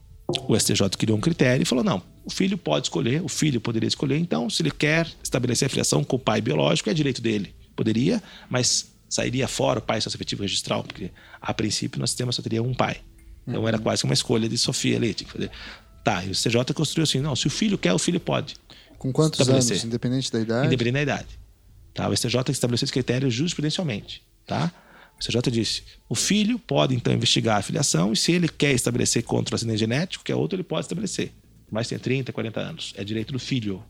o 0.49 0.59
STJ 0.59 0.91
criou 0.99 1.17
um 1.17 1.21
critério 1.21 1.63
e 1.63 1.67
falou: 1.67 1.85
não, 1.85 2.03
o 2.25 2.31
filho 2.31 2.59
pode 2.59 2.87
escolher, 2.87 3.23
o 3.23 3.29
filho 3.29 3.61
poderia 3.61 3.87
escolher, 3.87 4.19
então, 4.19 4.51
se 4.51 4.63
ele 4.63 4.71
quer 4.71 5.07
estabelecer 5.23 5.67
a 5.67 5.69
filiação 5.69 6.03
com 6.03 6.17
o 6.17 6.19
pai 6.19 6.41
biológico, 6.41 6.91
é 6.91 6.95
direito 6.95 7.23
dele. 7.23 7.55
Poderia, 7.77 8.23
mas 8.49 8.91
sairia 9.09 9.47
fora 9.47 9.79
o 9.79 9.83
pai 9.83 10.01
socioafetivo 10.01 10.43
registral, 10.43 10.83
porque 10.83 11.11
a 11.41 11.55
princípio 11.55 12.01
no 12.01 12.07
sistema 12.07 12.33
só 12.33 12.43
teria 12.43 12.63
um 12.63 12.75
pai. 12.75 12.97
Então 13.47 13.63
uhum. 13.63 13.69
era 13.69 13.79
quase 13.79 14.03
uma 14.05 14.15
escolha 14.15 14.49
de 14.49 14.59
Sofia 14.59 14.97
ali, 14.97 15.15
tinha 15.15 15.27
que 15.27 15.33
fazer. 15.33 15.51
Tá, 16.03 16.25
e 16.25 16.31
o 16.31 16.35
CJ 16.35 16.75
construiu 16.75 17.05
assim: 17.05 17.21
não, 17.21 17.37
se 17.37 17.47
o 17.47 17.51
filho 17.51 17.79
quer, 17.79 17.93
o 17.93 17.99
filho 17.99 18.19
pode. 18.19 18.57
Com 18.99 19.13
quantos 19.13 19.49
anos, 19.49 19.85
independente 19.85 20.33
da 20.33 20.41
idade? 20.41 20.67
Independente 20.67 20.95
da 20.95 21.03
idade. 21.03 21.39
Tá, 21.95 22.09
o 22.09 22.17
STJ 22.17 22.51
estabeleceu 22.51 22.87
esse 22.87 22.93
critério 22.93 23.31
jurisprudencialmente. 23.31 24.23
Tá? 24.47 24.73
O 25.19 25.25
CJ 25.25 25.51
disse: 25.51 25.83
o 26.09 26.15
filho 26.15 26.59
pode 26.59 26.95
então 26.95 27.13
investigar 27.13 27.59
a 27.59 27.63
filiação 27.63 28.13
e 28.13 28.17
se 28.17 28.33
ele 28.33 28.49
quer 28.49 28.73
estabelecer 28.73 29.23
contra 29.23 29.55
o 29.55 29.57
acidente 29.57 29.79
genético, 29.79 30.25
que 30.25 30.33
é 30.33 30.37
outro, 30.37 30.57
ele 30.57 30.63
pode 30.63 30.85
estabelecer. 30.85 31.33
Mas 31.71 31.89
tem 31.89 31.99
30, 31.99 32.33
40 32.33 32.61
anos. 32.61 32.95
É 32.97 33.03
direito 33.03 33.33
do 33.33 33.39
filho, 33.39 33.83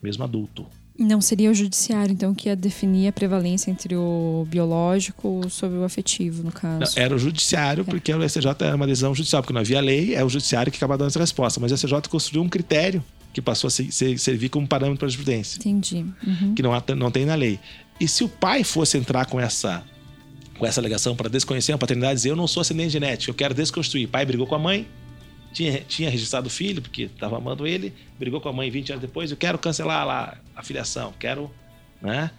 mesmo 0.00 0.22
adulto. 0.22 0.66
Não 0.98 1.20
seria 1.20 1.48
o 1.48 1.54
judiciário, 1.54 2.12
então, 2.12 2.34
que 2.34 2.48
ia 2.48 2.56
definir 2.56 3.06
a 3.06 3.12
prevalência 3.12 3.70
entre 3.70 3.94
o 3.94 4.44
biológico 4.50 5.48
sobre 5.48 5.78
o 5.78 5.84
afetivo, 5.84 6.42
no 6.42 6.50
caso? 6.50 6.80
Não, 6.80 7.02
era 7.02 7.14
o 7.14 7.18
judiciário, 7.18 7.82
é. 7.82 7.84
porque 7.84 8.12
o 8.12 8.28
STJ 8.28 8.50
era 8.60 8.74
uma 8.74 8.86
decisão 8.86 9.14
judicial, 9.14 9.40
porque 9.40 9.52
não 9.52 9.60
havia 9.60 9.80
lei, 9.80 10.16
é 10.16 10.24
o 10.24 10.28
judiciário 10.28 10.72
que 10.72 10.76
acaba 10.76 10.98
dando 10.98 11.08
essa 11.08 11.20
resposta. 11.20 11.60
Mas 11.60 11.70
o 11.70 11.76
STJ 11.76 12.02
construiu 12.08 12.42
um 12.42 12.48
critério 12.48 13.02
que 13.32 13.40
passou 13.40 13.68
a 13.68 13.70
ser, 13.70 13.92
ser, 13.92 14.18
servir 14.18 14.48
como 14.48 14.66
parâmetro 14.66 14.98
para 14.98 15.06
a 15.06 15.10
jurisprudência. 15.10 15.58
Entendi. 15.58 16.04
Uhum. 16.26 16.54
Que 16.54 16.62
não, 16.62 16.72
não 16.96 17.10
tem 17.12 17.24
na 17.24 17.36
lei. 17.36 17.60
E 18.00 18.08
se 18.08 18.24
o 18.24 18.28
pai 18.28 18.64
fosse 18.64 18.98
entrar 18.98 19.26
com 19.26 19.38
essa 19.38 19.84
com 20.58 20.66
essa 20.66 20.80
alegação 20.80 21.14
para 21.14 21.28
desconhecer 21.28 21.72
a 21.72 21.78
paternidade, 21.78 22.14
dizer 22.16 22.30
eu 22.30 22.36
não 22.36 22.46
sou 22.46 22.60
ascendente 22.60 22.90
genético, 22.90 23.30
eu 23.30 23.34
quero 23.34 23.54
desconstruir. 23.54 24.08
Pai 24.08 24.26
brigou 24.26 24.46
com 24.46 24.54
a 24.54 24.58
mãe, 24.58 24.86
tinha, 25.52 25.80
tinha 25.80 26.10
registrado 26.10 26.48
o 26.48 26.50
filho, 26.50 26.82
porque 26.82 27.02
estava 27.02 27.36
amando 27.36 27.66
ele, 27.66 27.94
brigou 28.18 28.40
com 28.40 28.48
a 28.48 28.52
mãe 28.52 28.70
20 28.70 28.92
anos 28.92 29.02
depois, 29.02 29.30
eu 29.30 29.36
quero 29.36 29.58
cancelar 29.58 30.06
lá 30.06 30.36
a 30.54 30.62
filiação, 30.62 31.14
quero 31.18 31.50
né, 32.02 32.30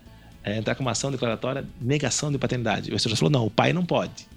é, 0.44 0.58
entrar 0.58 0.76
com 0.76 0.82
uma 0.82 0.92
ação 0.92 1.12
declaratória, 1.12 1.66
negação 1.80 2.32
de 2.32 2.38
paternidade. 2.38 2.94
O 2.94 2.98
já 2.98 3.16
falou, 3.16 3.32
não, 3.32 3.46
o 3.46 3.50
pai 3.52 3.72
não 3.74 3.86
pode. 3.86 4.28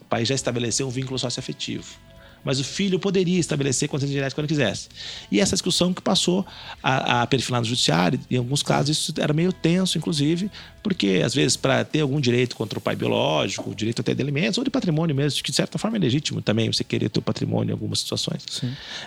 O 0.00 0.04
pai 0.04 0.24
já 0.24 0.34
estabeleceu 0.34 0.86
um 0.86 0.90
vínculo 0.90 1.18
socioafetivo 1.18 2.07
mas 2.48 2.58
o 2.58 2.64
filho 2.64 2.98
poderia 2.98 3.38
estabelecer 3.38 3.90
consciência 3.90 4.14
genética 4.14 4.40
quando 4.40 4.48
quisesse. 4.48 4.88
E 5.30 5.38
essa 5.38 5.54
discussão 5.54 5.92
que 5.92 6.00
passou 6.00 6.46
a, 6.82 7.20
a 7.20 7.26
perfilar 7.26 7.60
no 7.60 7.66
judiciário, 7.66 8.18
em 8.30 8.38
alguns 8.38 8.62
casos 8.62 8.96
isso 8.96 9.14
era 9.18 9.34
meio 9.34 9.52
tenso, 9.52 9.98
inclusive, 9.98 10.50
porque 10.82 11.20
às 11.22 11.34
vezes 11.34 11.58
para 11.58 11.84
ter 11.84 12.00
algum 12.00 12.18
direito 12.18 12.56
contra 12.56 12.78
o 12.78 12.80
pai 12.80 12.96
biológico, 12.96 13.74
direito 13.74 14.00
até 14.00 14.14
de 14.14 14.22
alimentos 14.22 14.56
ou 14.56 14.64
de 14.64 14.70
patrimônio 14.70 15.14
mesmo, 15.14 15.42
que 15.42 15.50
de 15.50 15.56
certa 15.56 15.76
forma 15.76 15.98
é 15.98 16.00
legítimo 16.00 16.40
também 16.40 16.72
você 16.72 16.82
querer 16.82 17.10
ter 17.10 17.18
o 17.18 17.22
patrimônio 17.22 17.72
em 17.72 17.74
algumas 17.74 17.98
situações, 17.98 18.42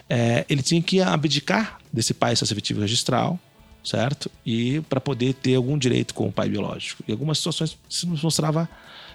é, 0.07 0.45
ele 0.47 0.61
tinha 0.61 0.79
que 0.79 1.01
abdicar 1.01 1.79
desse 1.91 2.13
pai 2.13 2.35
socioafetivo 2.35 2.81
registral, 2.81 3.39
certo? 3.83 4.29
E 4.45 4.81
para 4.81 5.01
poder 5.01 5.33
ter 5.33 5.55
algum 5.55 5.79
direito 5.79 6.13
com 6.13 6.27
o 6.27 6.31
pai 6.31 6.47
biológico. 6.47 7.03
Em 7.07 7.11
algumas 7.11 7.39
situações 7.39 7.75
se 7.89 8.05
mostrava 8.05 8.69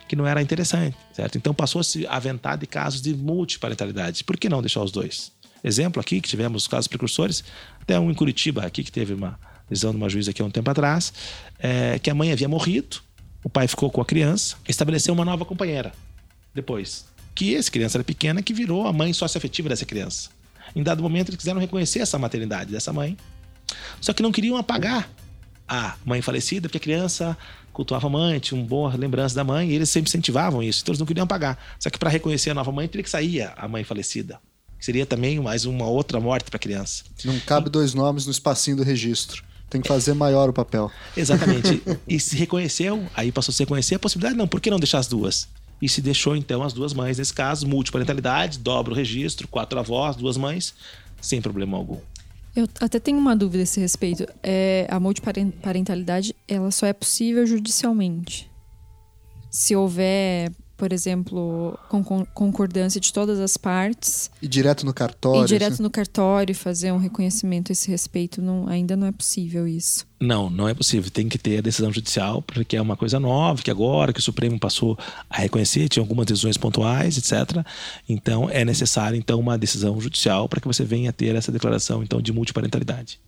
que 0.08 0.16
não 0.16 0.26
era 0.26 0.40
interessante, 0.40 0.96
certo? 1.12 1.36
Então 1.36 1.52
passou 1.52 1.80
a 1.80 1.84
se 1.84 2.06
aventar 2.06 2.56
de 2.56 2.66
casos 2.66 3.00
de 3.00 3.14
multiparentalidade. 3.14 4.24
Por 4.24 4.36
que 4.36 4.48
não 4.48 4.60
deixar 4.60 4.82
os 4.82 4.90
dois? 4.90 5.32
Exemplo 5.62 6.00
aqui, 6.00 6.20
que 6.20 6.28
tivemos 6.28 6.62
os 6.62 6.68
casos 6.68 6.86
precursores, 6.86 7.42
até 7.80 7.98
um 7.98 8.10
em 8.10 8.14
Curitiba 8.14 8.64
aqui, 8.64 8.84
que 8.84 8.92
teve 8.92 9.14
uma 9.14 9.38
decisão 9.68 9.90
de 9.90 9.96
uma 9.96 10.08
juíza 10.08 10.30
aqui 10.30 10.40
há 10.40 10.44
um 10.44 10.50
tempo 10.50 10.70
atrás, 10.70 11.12
é, 11.58 11.98
que 11.98 12.08
a 12.08 12.14
mãe 12.14 12.30
havia 12.30 12.48
morrido, 12.48 12.98
o 13.42 13.48
pai 13.48 13.66
ficou 13.66 13.90
com 13.90 14.00
a 14.00 14.04
criança, 14.04 14.56
estabeleceu 14.68 15.12
uma 15.12 15.24
nova 15.24 15.44
companheira 15.44 15.92
depois. 16.54 17.06
Que 17.34 17.54
essa 17.54 17.70
criança 17.70 17.98
era 17.98 18.04
pequena, 18.04 18.42
que 18.42 18.54
virou 18.54 18.86
a 18.86 18.92
mãe 18.92 19.12
socioafetiva 19.12 19.68
dessa 19.68 19.84
criança. 19.84 20.30
Em 20.74 20.82
dado 20.82 21.02
momento, 21.02 21.28
eles 21.28 21.38
quiseram 21.38 21.60
reconhecer 21.60 22.00
essa 22.00 22.18
maternidade 22.18 22.70
dessa 22.70 22.92
mãe, 22.92 23.16
só 24.00 24.12
que 24.12 24.22
não 24.22 24.32
queriam 24.32 24.56
apagar 24.56 25.10
a 25.68 25.96
mãe 26.04 26.22
falecida, 26.22 26.68
porque 26.68 26.78
a 26.78 26.80
criança 26.80 27.36
cultuava 27.76 28.06
a 28.06 28.10
mãe, 28.10 28.38
tinha 28.38 28.58
uma 28.58 28.66
boa 28.66 28.96
lembrança 28.96 29.34
da 29.34 29.44
mãe, 29.44 29.68
e 29.68 29.74
eles 29.74 29.90
sempre 29.90 30.08
incentivavam 30.08 30.62
isso, 30.62 30.80
então 30.80 30.92
eles 30.92 30.98
não 30.98 31.06
queriam 31.06 31.26
pagar. 31.26 31.62
Só 31.78 31.90
que 31.90 31.98
para 31.98 32.08
reconhecer 32.08 32.48
a 32.48 32.54
nova 32.54 32.72
mãe, 32.72 32.88
teria 32.88 33.04
que 33.04 33.10
sair 33.10 33.52
a 33.54 33.68
mãe 33.68 33.84
falecida. 33.84 34.40
Seria 34.80 35.04
também 35.04 35.38
mais 35.40 35.66
uma 35.66 35.86
outra 35.86 36.18
morte 36.18 36.50
para 36.50 36.56
a 36.56 36.58
criança. 36.58 37.04
Não 37.22 37.38
cabe 37.40 37.68
dois 37.68 37.92
nomes 37.92 38.24
no 38.24 38.32
espacinho 38.32 38.78
do 38.78 38.82
registro. 38.82 39.44
Tem 39.68 39.82
que 39.82 39.88
fazer 39.88 40.14
maior 40.14 40.48
o 40.48 40.54
papel. 40.54 40.90
Exatamente. 41.14 41.82
e 42.08 42.18
se 42.18 42.34
reconheceu, 42.36 43.04
aí 43.14 43.30
passou 43.30 43.52
a 43.52 43.54
se 43.54 43.62
reconhecer 43.62 43.96
a 43.96 43.98
possibilidade, 43.98 44.38
não, 44.38 44.48
por 44.48 44.60
que 44.60 44.70
não 44.70 44.78
deixar 44.78 44.98
as 44.98 45.06
duas? 45.06 45.46
E 45.82 45.86
se 45.86 46.00
deixou 46.00 46.34
então 46.34 46.62
as 46.62 46.72
duas 46.72 46.94
mães, 46.94 47.18
nesse 47.18 47.34
caso, 47.34 47.66
multiparentalidade, 47.66 48.58
dobra 48.58 48.94
o 48.94 48.96
registro, 48.96 49.46
quatro 49.48 49.78
avós, 49.78 50.16
duas 50.16 50.38
mães, 50.38 50.72
sem 51.20 51.42
problema 51.42 51.76
algum. 51.76 52.00
Eu 52.56 52.66
até 52.80 52.98
tenho 52.98 53.18
uma 53.18 53.36
dúvida 53.36 53.62
a 53.62 53.64
esse 53.64 53.78
respeito. 53.78 54.26
É, 54.42 54.86
a 54.88 54.98
multiparentalidade, 54.98 56.34
ela 56.48 56.70
só 56.70 56.86
é 56.86 56.92
possível 56.94 57.46
judicialmente. 57.46 58.50
Se 59.50 59.76
houver 59.76 60.50
por 60.76 60.92
exemplo, 60.92 61.78
com 61.88 62.04
concordância 62.26 63.00
de 63.00 63.12
todas 63.12 63.40
as 63.40 63.56
partes. 63.56 64.30
E 64.42 64.46
direto 64.46 64.84
no 64.84 64.92
cartório. 64.92 65.44
E 65.44 65.46
direto 65.46 65.74
assim? 65.74 65.82
no 65.82 65.90
cartório 65.90 66.54
fazer 66.54 66.92
um 66.92 66.98
reconhecimento 66.98 67.70
a 67.70 67.72
esse 67.72 67.90
respeito, 67.90 68.42
não, 68.42 68.68
ainda 68.68 68.94
não 68.94 69.06
é 69.06 69.12
possível 69.12 69.66
isso. 69.66 70.06
Não, 70.20 70.50
não 70.50 70.68
é 70.68 70.74
possível. 70.74 71.10
Tem 71.10 71.28
que 71.28 71.38
ter 71.38 71.58
a 71.58 71.60
decisão 71.62 71.90
judicial, 71.92 72.42
porque 72.42 72.76
é 72.76 72.80
uma 72.80 72.96
coisa 72.96 73.18
nova, 73.18 73.62
que 73.62 73.70
agora 73.70 74.12
que 74.12 74.20
o 74.20 74.22
Supremo 74.22 74.58
passou 74.58 74.98
a 75.30 75.38
reconhecer, 75.38 75.88
tinha 75.88 76.02
algumas 76.02 76.26
decisões 76.26 76.58
pontuais, 76.58 77.16
etc. 77.16 77.64
Então, 78.06 78.48
é 78.50 78.64
necessário 78.64 79.16
então 79.16 79.40
uma 79.40 79.56
decisão 79.56 79.98
judicial 79.98 80.48
para 80.48 80.60
que 80.60 80.66
você 80.66 80.84
venha 80.84 81.10
a 81.10 81.12
ter 81.12 81.34
essa 81.34 81.50
declaração 81.50 82.02
então 82.02 82.20
de 82.20 82.32
multiparentalidade. 82.32 83.18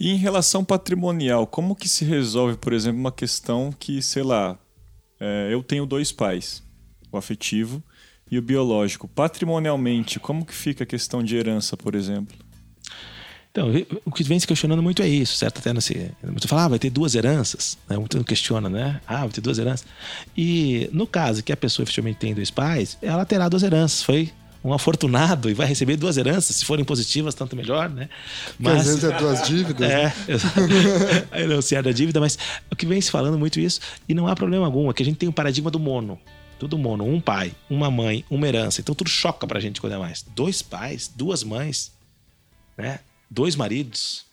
E 0.00 0.10
em 0.10 0.16
relação 0.16 0.64
patrimonial, 0.64 1.46
como 1.46 1.76
que 1.76 1.88
se 1.88 2.04
resolve, 2.04 2.56
por 2.56 2.72
exemplo, 2.72 2.98
uma 2.98 3.12
questão 3.12 3.74
que, 3.78 4.00
sei 4.00 4.22
lá, 4.22 4.58
é, 5.20 5.48
eu 5.52 5.62
tenho 5.62 5.86
dois 5.86 6.10
pais 6.10 6.63
o 7.16 7.18
afetivo 7.18 7.82
e 8.30 8.38
o 8.38 8.42
biológico. 8.42 9.08
Patrimonialmente, 9.08 10.18
como 10.18 10.44
que 10.44 10.54
fica 10.54 10.84
a 10.84 10.86
questão 10.86 11.22
de 11.22 11.36
herança, 11.36 11.76
por 11.76 11.94
exemplo? 11.94 12.36
Então, 13.54 13.70
o 14.04 14.10
que 14.10 14.24
vem 14.24 14.40
se 14.40 14.48
questionando 14.48 14.82
muito 14.82 15.00
é 15.00 15.06
isso, 15.06 15.36
certo? 15.36 15.58
Até 15.58 15.72
nesse, 15.72 16.10
você 16.24 16.48
fala, 16.48 16.64
ah, 16.64 16.68
vai 16.70 16.78
ter 16.78 16.90
duas 16.90 17.14
heranças, 17.14 17.78
né? 17.88 17.96
Muito 17.96 18.24
questiona, 18.24 18.68
né? 18.68 19.00
Ah, 19.06 19.20
vai 19.20 19.28
ter 19.28 19.40
duas 19.40 19.58
heranças. 19.58 19.86
E 20.36 20.90
no 20.92 21.06
caso 21.06 21.40
que 21.40 21.52
a 21.52 21.56
pessoa 21.56 21.84
efetivamente 21.84 22.16
tem 22.16 22.34
dois 22.34 22.50
pais, 22.50 22.98
ela 23.00 23.24
terá 23.24 23.48
duas 23.48 23.62
heranças. 23.62 24.02
Foi 24.02 24.32
um 24.64 24.72
afortunado 24.72 25.48
e 25.48 25.54
vai 25.54 25.68
receber 25.68 25.96
duas 25.96 26.16
heranças, 26.16 26.56
se 26.56 26.64
forem 26.64 26.84
positivas, 26.84 27.32
tanto 27.32 27.54
melhor, 27.54 27.88
né? 27.90 28.08
Mas 28.58 28.80
às 28.80 28.86
vezes 28.86 29.04
é 29.04 29.18
duas 29.18 29.46
dívidas. 29.46 29.88
É, 29.88 30.12
aí 31.30 31.46
não 31.46 31.62
se 31.62 31.76
é 31.76 31.82
da 31.82 31.92
dívida, 31.92 32.18
mas 32.18 32.36
o 32.68 32.74
que 32.74 32.86
vem 32.86 33.00
se 33.00 33.10
falando 33.10 33.38
muito 33.38 33.60
isso, 33.60 33.78
e 34.08 34.14
não 34.14 34.26
há 34.26 34.34
problema 34.34 34.64
algum, 34.64 34.90
é 34.90 34.94
que 34.94 35.02
a 35.02 35.06
gente 35.06 35.18
tem 35.18 35.28
o 35.28 35.32
paradigma 35.32 35.70
do 35.70 35.78
mono. 35.78 36.18
Tudo 36.64 36.78
mono. 36.78 37.04
Um 37.04 37.20
pai, 37.20 37.54
uma 37.68 37.90
mãe, 37.90 38.24
uma 38.30 38.48
herança. 38.48 38.80
Então 38.80 38.94
tudo 38.94 39.10
choca 39.10 39.46
pra 39.46 39.60
gente 39.60 39.82
quando 39.82 39.92
é 39.92 39.98
mais. 39.98 40.24
Dois 40.34 40.62
pais, 40.62 41.12
duas 41.14 41.44
mães, 41.44 41.92
né? 42.74 43.00
Dois 43.30 43.54
maridos. 43.54 44.24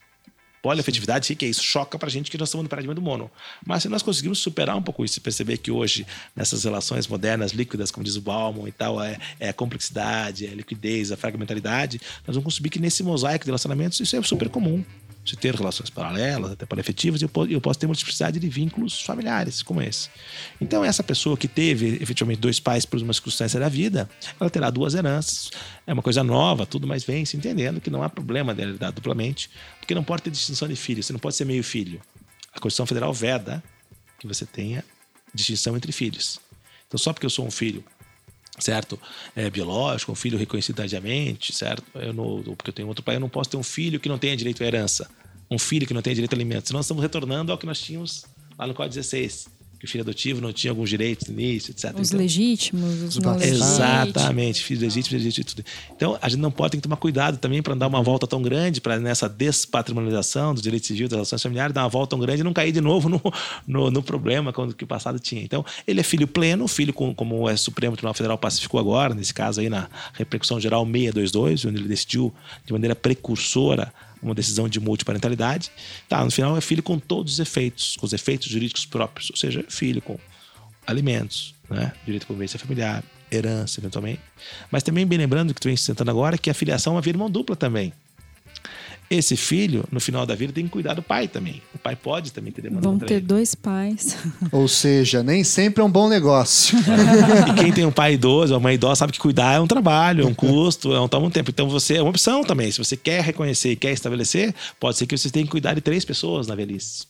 Poliafetividade, 0.62 1.34
o 1.34 1.36
que 1.36 1.44
é 1.44 1.50
isso? 1.50 1.62
Choca 1.62 2.00
pra 2.00 2.08
gente 2.08 2.32
que 2.32 2.38
nós 2.38 2.48
estamos 2.48 2.64
no 2.64 2.70
paradigma 2.70 2.96
do 2.96 3.02
mono. 3.02 3.30
Mas 3.66 3.84
se 3.84 3.90
nós 3.90 4.02
conseguimos 4.02 4.40
superar 4.40 4.78
um 4.78 4.82
pouco 4.82 5.04
isso 5.04 5.18
e 5.18 5.22
perceber 5.22 5.58
que 5.58 5.72
hoje, 5.72 6.08
nessas 6.34 6.64
relações 6.64 7.06
modernas, 7.06 7.52
líquidas, 7.52 7.92
como 7.92 8.06
diz 8.06 8.16
o 8.16 8.22
Bauman 8.22 8.66
e 8.66 8.72
tal, 8.72 9.04
é, 9.04 9.20
é 9.38 9.50
a 9.50 9.54
complexidade, 9.54 10.46
é 10.48 10.52
a 10.52 10.56
liquidez, 10.56 11.12
a 11.12 11.18
fragmentalidade, 11.18 12.00
nós 12.26 12.38
vamos 12.38 12.46
conseguir 12.46 12.70
que 12.70 12.80
nesse 12.80 13.04
mosaico 13.04 13.44
de 13.44 13.50
relacionamentos 13.50 14.00
isso 14.00 14.16
é 14.16 14.22
super 14.22 14.48
comum 14.48 14.86
de 15.24 15.38
ter 15.38 15.54
relações 15.56 15.90
paralelas, 15.90 16.52
até 16.52 16.66
efetivas, 16.80 17.22
e 17.22 17.30
eu 17.50 17.62
posso 17.62 17.80
ter 17.80 17.86
multiplicidade 17.86 18.40
de 18.40 18.50
vínculos 18.50 19.02
familiares, 19.02 19.62
como 19.62 19.82
esse. 19.82 20.10
Então, 20.60 20.84
essa 20.84 21.04
pessoa 21.04 21.38
que 21.38 21.48
teve 21.48 21.98
efetivamente 22.02 22.40
dois 22.40 22.60
pais 22.60 22.86
por 22.86 23.00
uma 23.00 23.14
circunstância 23.14 23.60
da 23.60 23.70
vida, 23.70 24.10
ela 24.40 24.50
terá 24.50 24.70
duas 24.70 24.96
heranças. 24.96 25.52
É 25.86 25.94
uma 25.94 26.02
coisa 26.02 26.24
nova, 26.24 26.66
tudo, 26.66 26.88
mas 26.88 27.04
vem 27.04 27.24
se 27.24 27.38
entendendo 27.38 27.80
que 27.80 27.90
não 27.90 28.02
há 28.02 28.10
problema 28.10 28.54
dela 28.54 28.72
herdar 28.72 28.92
duplamente, 28.92 29.50
porque 29.80 29.94
não 29.94 30.04
pode 30.04 30.24
ter 30.24 30.32
distinção 30.32 30.68
de 30.68 30.76
filho, 30.76 31.04
você 31.04 31.14
não 31.14 31.20
pode 31.20 31.36
ser 31.36 31.46
meio 31.46 31.64
filho. 31.64 32.02
A 32.54 32.60
Constituição 32.60 32.88
Federal 32.88 33.14
veda 33.14 33.64
que 34.20 34.26
você 34.26 34.46
tenha 34.46 34.84
distinção 35.34 35.78
entre 35.78 35.92
filhos. 35.92 36.40
Então, 36.88 36.98
só 36.98 37.14
porque 37.14 37.26
eu 37.26 37.30
sou 37.30 37.46
um 37.46 37.52
filho 37.52 37.84
certo? 38.60 39.00
É, 39.36 39.50
biológico, 39.50 40.12
um 40.12 40.16
filho 40.16 40.38
reconhecido 40.38 40.76
tardiamente, 40.76 41.54
certo? 41.54 41.84
Eu 41.96 42.14
não, 42.14 42.44
porque 42.56 42.70
eu 42.70 42.74
tenho 42.74 42.88
outro 42.88 43.04
pai, 43.04 43.16
eu 43.16 43.20
não 43.20 43.30
posso 43.30 43.50
ter 43.50 43.58
um 43.58 43.64
filho 43.64 44.00
que 44.00 44.10
não 44.10 44.18
tenha 44.18 44.36
direito 44.36 44.64
à 44.64 44.68
herança. 44.68 45.10
Um 45.50 45.60
filho 45.60 45.86
que 45.86 45.94
não 45.94 46.02
tenha 46.02 46.16
direito 46.16 46.34
a 46.34 46.36
alimentos. 46.36 46.68
Senão 46.68 46.80
nós 46.80 46.86
estamos 46.86 47.02
retornando 47.02 47.52
ao 47.52 47.58
que 47.58 47.66
nós 47.66 47.80
tínhamos 47.80 48.26
lá 48.58 48.68
no 48.68 48.74
Código 48.74 48.96
16 48.96 49.61
que 49.82 49.86
o 49.86 49.88
filho 49.88 50.04
adotivo 50.04 50.40
não 50.40 50.54
tinha 50.54 50.70
alguns 50.70 50.92
direitos 50.92 51.28
no 51.28 51.34
início, 51.34 51.72
etc. 51.72 51.92
Os 52.00 52.10
então, 52.10 52.20
legítimos, 52.20 53.02
os 53.02 53.18
não. 53.18 53.42
Exatamente, 53.42 54.64
filhos 54.64 54.84
legítimos, 54.84 55.24
legítimos, 55.24 55.54
tudo. 55.56 55.66
Então, 55.96 56.20
a 56.22 56.30
gente 56.30 56.40
não 56.40 56.52
pode, 56.52 56.74
tem 56.74 56.80
que 56.80 56.84
tomar 56.84 56.98
cuidado 56.98 57.40
também 57.40 57.64
para 57.64 57.74
não 57.74 57.80
dar 57.80 57.88
uma 57.88 58.04
volta 58.04 58.28
tão 58.28 58.44
grande, 58.44 58.80
para 58.80 59.00
nessa 59.00 59.28
despatrimonialização 59.28 60.54
dos 60.54 60.62
direitos 60.62 60.86
civis, 60.86 61.10
das 61.10 61.14
relações 61.14 61.42
familiares, 61.42 61.74
dar 61.74 61.82
uma 61.82 61.90
volta 61.90 62.12
tão 62.12 62.20
grande 62.20 62.42
e 62.42 62.44
não 62.44 62.54
cair 62.54 62.72
de 62.72 62.80
novo 62.80 63.10
no, 63.10 63.20
no, 63.66 63.90
no 63.90 64.04
problema 64.04 64.54
quando, 64.54 64.76
que 64.76 64.84
o 64.84 64.88
passado 64.88 65.18
tinha. 65.18 65.42
Então, 65.42 65.66
ele 65.88 66.00
é 66.00 66.04
filho 66.04 66.28
pleno, 66.28 66.68
filho 66.68 66.94
com, 66.94 67.12
como 67.16 67.50
o 67.50 67.58
Supremo 67.58 67.96
Tribunal 67.96 68.14
Federal 68.14 68.38
pacificou 68.38 68.80
agora, 68.80 69.16
nesse 69.16 69.34
caso 69.34 69.62
aí 69.62 69.68
na 69.68 69.90
repercussão 70.14 70.60
geral 70.60 70.86
622, 70.86 71.66
onde 71.66 71.80
ele 71.80 71.88
decidiu 71.88 72.32
de 72.64 72.72
maneira 72.72 72.96
precursora 72.96 73.92
uma 74.22 74.36
decisão 74.36 74.68
de 74.68 74.80
multiparentalidade. 74.80 75.72
Tá, 76.08 76.24
no 76.24 76.32
final 76.32 76.58
é 76.58 76.62
filho 76.62 76.84
com 76.84 77.00
todos 77.00 77.34
os 77.34 77.40
efeitos, 77.40 77.96
com 77.98 78.06
os 78.06 78.14
efeitos 78.14 78.48
jurídicos 78.48 78.86
próprios, 78.86 79.30
ou 79.30 79.38
seja, 79.38 79.64
filho 79.70 80.02
com 80.02 80.18
alimentos, 80.86 81.56
né? 81.70 81.94
direito 82.06 82.24
à 82.24 82.28
convivência 82.28 82.60
familiar, 82.60 83.04
herança, 83.32 83.80
eventualmente. 83.80 84.22
Mas 84.70 84.84
também 84.84 85.06
bem 85.06 85.18
lembrando 85.18 85.54
que 85.54 85.62
tu 85.62 85.68
vem 85.68 85.78
sentando 85.78 86.12
agora 86.12 86.38
que 86.38 86.50
a 86.50 86.54
filiação 86.54 86.94
é 86.94 86.96
uma 86.96 87.02
via 87.02 87.12
irmão 87.12 87.30
dupla 87.30 87.56
também 87.56 87.94
esse 89.12 89.36
filho, 89.36 89.84
no 89.92 90.00
final 90.00 90.26
da 90.26 90.34
vida, 90.34 90.54
tem 90.54 90.64
que 90.64 90.70
cuidar 90.70 90.94
do 90.94 91.02
pai 91.04 91.28
também. 91.28 91.62
O 91.76 91.78
pai 91.78 91.98
pode 91.98 92.32
também 92.32 92.52
ter 92.54 92.62
demanda 92.62 92.82
Vão 92.82 92.98
ter 92.98 93.16
ele. 93.16 93.26
dois 93.26 93.54
pais. 93.54 94.16
Ou 94.54 94.70
seja, 94.70 95.22
nem 95.22 95.44
sempre 95.44 95.82
é 95.82 95.86
um 95.86 95.92
bom 95.92 96.08
negócio. 96.08 96.78
e 97.52 97.54
quem 97.62 97.74
tem 97.74 97.86
um 97.86 97.92
pai 97.92 98.14
idoso, 98.14 98.54
uma 98.54 98.60
mãe 98.62 98.76
idosa, 98.76 98.96
sabe 98.96 99.12
que 99.12 99.20
cuidar 99.20 99.56
é 99.56 99.60
um 99.60 99.68
trabalho, 99.68 100.24
é 100.24 100.28
um 100.28 100.34
custo, 100.34 100.94
é 100.94 101.02
um, 101.02 101.10
toma 101.10 101.28
um 101.28 101.30
tempo. 101.30 101.50
Então 101.50 101.68
você 101.68 101.98
é 101.98 102.02
uma 102.02 102.10
opção 102.10 102.42
também. 102.46 102.72
Se 102.72 102.78
você 102.78 102.96
quer 102.96 103.22
reconhecer 103.22 103.72
e 103.72 103.76
quer 103.76 103.92
estabelecer, 103.92 104.56
pode 104.80 104.98
ser 104.98 105.06
que 105.06 105.18
você 105.18 105.30
tenha 105.30 105.44
que 105.44 105.52
cuidar 105.52 105.74
de 105.74 105.82
três 105.82 106.06
pessoas 106.06 106.48
na 106.48 106.56
velhice. 106.56 107.06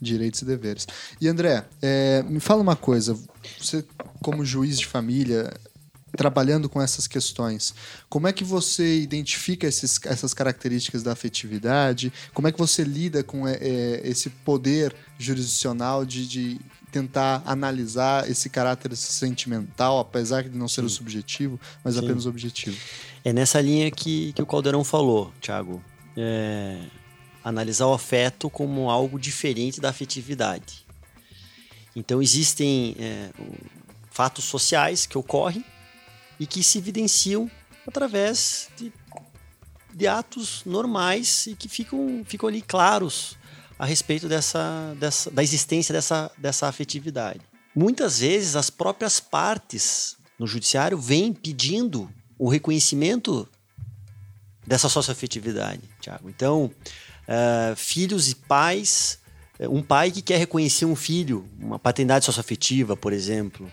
Direitos 0.00 0.40
e 0.40 0.44
deveres. 0.46 0.86
E 1.20 1.28
André, 1.28 1.64
é, 1.82 2.22
me 2.26 2.40
fala 2.40 2.62
uma 2.62 2.76
coisa. 2.76 3.14
Você, 3.60 3.84
como 4.22 4.42
juiz 4.42 4.78
de 4.78 4.86
família, 4.86 5.52
trabalhando 6.16 6.68
com 6.68 6.80
essas 6.80 7.06
questões. 7.06 7.74
Como 8.08 8.26
é 8.26 8.32
que 8.32 8.42
você 8.42 9.00
identifica 9.00 9.66
esses, 9.66 10.00
essas 10.04 10.34
características 10.34 11.02
da 11.02 11.12
afetividade? 11.12 12.12
Como 12.32 12.48
é 12.48 12.52
que 12.52 12.58
você 12.58 12.82
lida 12.82 13.22
com 13.22 13.46
é, 13.46 13.54
é, 13.60 14.00
esse 14.04 14.30
poder 14.30 14.94
jurisdicional 15.18 16.04
de, 16.04 16.26
de, 16.26 16.60
tentar 16.90 17.42
analisar 17.44 18.30
esse 18.30 18.48
caráter 18.48 18.96
sentimental, 18.96 19.98
apesar 19.98 20.44
de 20.44 20.56
não 20.56 20.66
ser 20.66 20.80
Sim. 20.80 20.86
o 20.86 20.90
subjetivo, 20.90 21.60
mas 21.84 21.94
Sim. 21.94 22.00
apenas 22.04 22.24
o 22.24 22.30
objetivo? 22.30 22.76
É 23.22 23.32
nessa 23.32 23.60
linha 23.60 23.90
que, 23.90 24.32
que 24.32 24.40
o 24.40 24.46
Caldeirão 24.46 24.82
falou, 24.82 25.32
Thiago. 25.40 25.82
É, 26.16 26.78
analisar 27.44 27.86
o 27.86 27.92
afeto 27.92 28.48
como 28.48 28.90
algo 28.90 29.18
diferente 29.18 29.80
da 29.80 29.90
afetividade. 29.90 30.86
Então 31.94 32.20
existem 32.22 32.96
é, 32.98 33.30
fatos 34.10 34.44
sociais 34.44 35.06
que 35.06 35.16
ocorrem 35.16 35.64
e 36.38 36.46
que 36.46 36.62
se 36.62 36.78
evidenciam 36.78 37.50
através 37.86 38.68
de, 38.76 38.92
de 39.94 40.06
atos 40.06 40.62
normais 40.64 41.46
e 41.46 41.54
que 41.54 41.68
ficam, 41.68 42.22
ficam 42.26 42.48
ali 42.48 42.62
claros 42.62 43.36
a 43.78 43.84
respeito 43.84 44.28
dessa, 44.28 44.94
dessa, 44.98 45.30
da 45.30 45.42
existência 45.42 45.92
dessa, 45.92 46.30
dessa 46.38 46.66
afetividade. 46.68 47.40
Muitas 47.74 48.20
vezes 48.20 48.56
as 48.56 48.70
próprias 48.70 49.20
partes 49.20 50.16
no 50.38 50.46
judiciário 50.46 50.98
vêm 50.98 51.32
pedindo 51.32 52.10
o 52.38 52.48
reconhecimento 52.48 53.48
dessa 54.66 54.88
socioafetividade, 54.88 55.82
Tiago. 56.00 56.28
Então, 56.28 56.64
uh, 56.64 57.76
filhos 57.76 58.28
e 58.28 58.34
pais, 58.34 59.18
eh, 59.58 59.68
um 59.68 59.82
pai 59.82 60.10
que 60.10 60.20
quer 60.20 60.38
reconhecer 60.38 60.84
um 60.84 60.96
filho, 60.96 61.48
uma 61.58 61.78
paternidade 61.78 62.24
socioafetiva, 62.24 62.96
por 62.96 63.12
exemplo, 63.12 63.70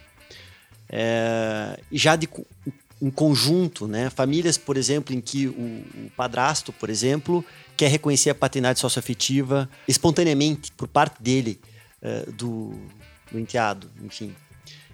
é, 0.95 1.79
já 1.91 2.15
de, 2.15 2.29
em 3.01 3.09
conjunto, 3.09 3.87
né? 3.87 4.11
Famílias, 4.11 4.59
por 4.59 4.77
exemplo, 4.77 5.13
em 5.13 5.19
que 5.19 5.47
o, 5.47 5.51
o 5.51 6.11
padrasto, 6.15 6.71
por 6.71 6.87
exemplo, 6.87 7.43
quer 7.75 7.89
reconhecer 7.89 8.29
a 8.29 8.35
paternidade 8.35 8.79
socioafetiva 8.79 9.67
espontaneamente 9.87 10.71
por 10.73 10.87
parte 10.87 11.21
dele, 11.21 11.59
uh, 11.99 12.31
do, 12.33 12.79
do 13.31 13.39
enteado, 13.39 13.89
enfim. 14.03 14.35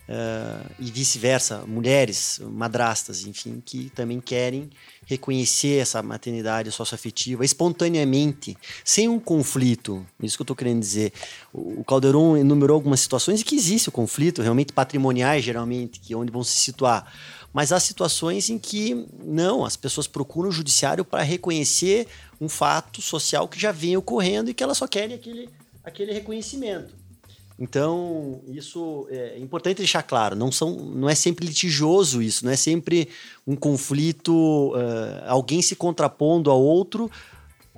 Uh, 0.09 0.65
e 0.79 0.89
vice-versa, 0.89 1.63
mulheres, 1.67 2.41
madrastas, 2.43 3.27
enfim, 3.27 3.61
que 3.63 3.91
também 3.91 4.19
querem 4.19 4.71
reconhecer 5.05 5.79
essa 5.79 6.01
maternidade 6.01 6.71
socioafetiva 6.71 7.45
espontaneamente, 7.45 8.57
sem 8.83 9.07
um 9.07 9.19
conflito. 9.19 10.03
Isso 10.19 10.35
que 10.35 10.41
eu 10.41 10.45
estou 10.45 10.55
querendo 10.55 10.79
dizer. 10.79 11.13
O 11.53 11.83
Calderon 11.83 12.35
enumerou 12.35 12.73
algumas 12.73 13.01
situações 13.01 13.41
em 13.41 13.43
que 13.43 13.55
existe 13.55 13.89
o 13.89 13.91
conflito, 13.91 14.41
realmente 14.41 14.73
patrimoniais, 14.73 15.45
geralmente, 15.45 15.99
que 15.99 16.11
é 16.11 16.17
onde 16.17 16.31
vão 16.31 16.43
se 16.43 16.57
situar. 16.57 17.13
Mas 17.53 17.71
há 17.71 17.79
situações 17.79 18.49
em 18.49 18.57
que 18.57 19.05
não, 19.23 19.63
as 19.63 19.75
pessoas 19.75 20.07
procuram 20.07 20.49
o 20.49 20.51
judiciário 20.51 21.05
para 21.05 21.21
reconhecer 21.21 22.07
um 22.41 22.49
fato 22.49 22.99
social 22.99 23.47
que 23.47 23.59
já 23.59 23.71
vem 23.71 23.95
ocorrendo 23.95 24.49
e 24.49 24.55
que 24.55 24.63
elas 24.63 24.79
só 24.79 24.87
querem 24.87 25.15
aquele, 25.15 25.49
aquele 25.83 26.13
reconhecimento. 26.13 26.98
Então, 27.59 28.41
isso 28.47 29.05
é 29.09 29.37
importante 29.37 29.79
deixar 29.79 30.01
claro. 30.01 30.33
Não, 30.33 30.49
são, 30.49 30.75
não 30.75 31.09
é 31.09 31.15
sempre 31.15 31.45
litigioso 31.45 32.21
isso, 32.21 32.45
não 32.45 32.51
é 32.53 32.55
sempre 32.55 33.09
um 33.45 33.55
conflito, 33.55 34.73
uh, 34.73 35.25
alguém 35.27 35.61
se 35.61 35.75
contrapondo 35.75 36.49
ao 36.49 36.61
outro 36.61 37.11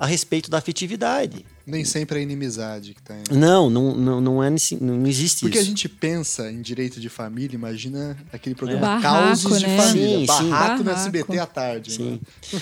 a 0.02 0.08
respeito 0.08 0.50
da 0.50 0.58
afetividade. 0.58 1.46
Nem 1.64 1.86
sempre 1.86 2.18
é 2.18 2.24
inimizade 2.24 2.96
que 2.96 3.02
tem. 3.04 3.22
Não, 3.30 3.70
não, 3.70 3.96
não, 3.96 4.20
não, 4.20 4.44
é, 4.44 4.50
não 4.82 5.06
existe 5.06 5.42
Porque 5.42 5.60
isso. 5.60 5.68
a 5.68 5.70
gente 5.70 5.88
pensa 5.88 6.52
em 6.52 6.60
direito 6.60 7.00
de 7.00 7.08
família, 7.08 7.54
imagina 7.56 8.18
aquele 8.34 8.56
programa 8.56 8.98
é. 8.98 9.00
Causos 9.00 9.62
né? 9.62 9.70
de 9.70 9.78
Família. 9.78 10.18
Sim, 10.18 10.26
Barraco, 10.26 10.78
sim. 10.78 10.80
no 10.80 10.84
Barraco. 10.86 11.02
SBT 11.02 11.38
à 11.38 11.46
tarde. 11.46 11.92
Sim. 11.92 12.20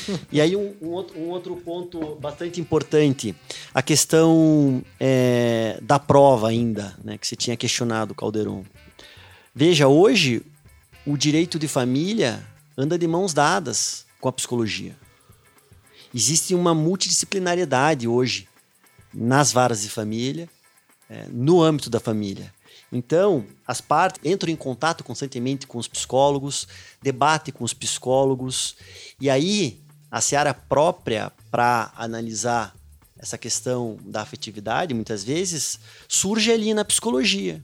Né? 0.09 0.19
E 0.33 0.41
aí 0.41 0.53
um, 0.53 0.73
um, 0.81 0.89
outro, 0.89 1.17
um 1.17 1.29
outro 1.29 1.55
ponto 1.55 2.15
bastante 2.15 2.59
importante, 2.59 3.33
a 3.73 3.81
questão 3.81 4.83
é, 4.99 5.79
da 5.81 5.97
prova 5.97 6.49
ainda, 6.49 6.93
né, 7.01 7.17
que 7.17 7.25
você 7.25 7.37
tinha 7.37 7.55
questionado, 7.55 8.13
Calderon. 8.13 8.65
Veja, 9.55 9.87
hoje 9.87 10.41
o 11.05 11.15
direito 11.15 11.57
de 11.57 11.69
família 11.69 12.45
anda 12.77 12.99
de 12.99 13.07
mãos 13.07 13.33
dadas 13.33 14.05
com 14.19 14.27
a 14.27 14.33
psicologia. 14.33 14.93
Existe 16.13 16.55
uma 16.55 16.73
multidisciplinariedade 16.73 18.07
hoje 18.07 18.47
nas 19.13 19.51
varas 19.51 19.81
de 19.81 19.89
família, 19.89 20.49
é, 21.09 21.25
no 21.29 21.61
âmbito 21.61 21.89
da 21.89 21.99
família. 21.99 22.53
Então, 22.91 23.45
as 23.67 23.79
partes 23.81 24.19
entram 24.23 24.51
em 24.51 24.55
contato 24.55 25.03
constantemente 25.03 25.67
com 25.67 25.77
os 25.77 25.87
psicólogos, 25.87 26.67
debatem 27.01 27.53
com 27.53 27.63
os 27.63 27.73
psicólogos, 27.73 28.75
e 29.19 29.29
aí 29.29 29.79
a 30.09 30.19
seara 30.21 30.53
própria 30.53 31.31
para 31.51 31.91
analisar 31.95 32.75
essa 33.17 33.37
questão 33.37 33.97
da 34.01 34.21
afetividade, 34.21 34.93
muitas 34.93 35.23
vezes, 35.23 35.79
surge 36.07 36.51
ali 36.51 36.73
na 36.73 36.85
psicologia, 36.85 37.61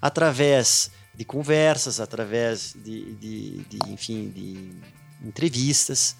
através 0.00 0.90
de 1.14 1.24
conversas, 1.24 2.00
através 2.00 2.74
de, 2.74 3.14
de, 3.14 3.58
de 3.64 3.78
enfim, 3.92 4.30
de 4.30 4.72
entrevistas. 5.26 6.16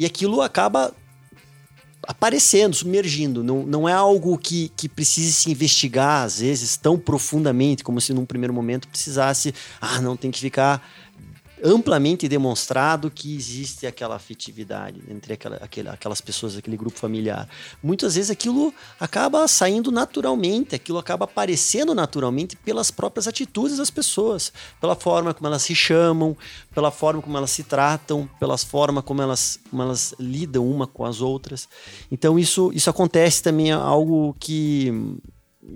E 0.00 0.06
aquilo 0.06 0.40
acaba 0.40 0.94
aparecendo, 2.08 2.74
submergindo. 2.74 3.44
Não, 3.44 3.64
não 3.64 3.86
é 3.86 3.92
algo 3.92 4.38
que, 4.38 4.72
que 4.74 4.88
precise 4.88 5.30
se 5.30 5.50
investigar, 5.50 6.24
às 6.24 6.40
vezes, 6.40 6.78
tão 6.78 6.98
profundamente, 6.98 7.84
como 7.84 8.00
se 8.00 8.14
num 8.14 8.24
primeiro 8.24 8.54
momento 8.54 8.88
precisasse. 8.88 9.54
Ah, 9.78 10.00
não, 10.00 10.16
tem 10.16 10.30
que 10.30 10.40
ficar 10.40 10.82
amplamente 11.62 12.28
demonstrado 12.28 13.10
que 13.10 13.34
existe 13.34 13.86
aquela 13.86 14.16
afetividade 14.16 15.00
entre 15.08 15.34
aquela, 15.34 15.56
aquela, 15.56 15.92
aquelas 15.92 16.20
pessoas, 16.20 16.56
aquele 16.56 16.76
grupo 16.76 16.98
familiar. 16.98 17.48
Muitas 17.82 18.14
vezes 18.14 18.30
aquilo 18.30 18.72
acaba 18.98 19.46
saindo 19.46 19.90
naturalmente, 19.90 20.74
aquilo 20.74 20.98
acaba 20.98 21.24
aparecendo 21.24 21.94
naturalmente 21.94 22.56
pelas 22.56 22.90
próprias 22.90 23.26
atitudes 23.28 23.78
das 23.78 23.90
pessoas, 23.90 24.52
pela 24.80 24.94
forma 24.94 25.34
como 25.34 25.46
elas 25.46 25.62
se 25.62 25.74
chamam, 25.74 26.36
pela 26.74 26.90
forma 26.90 27.22
como 27.22 27.36
elas 27.36 27.50
se 27.50 27.64
tratam, 27.64 28.28
pela 28.38 28.56
forma 28.56 29.02
como 29.02 29.22
elas, 29.22 29.60
como 29.70 29.82
elas 29.82 30.14
lidam 30.18 30.68
uma 30.68 30.86
com 30.86 31.04
as 31.04 31.20
outras. 31.20 31.68
Então 32.10 32.38
isso, 32.38 32.70
isso 32.74 32.88
acontece 32.90 33.42
também 33.42 33.70
é 33.70 33.74
algo 33.74 34.34
que, 34.38 34.92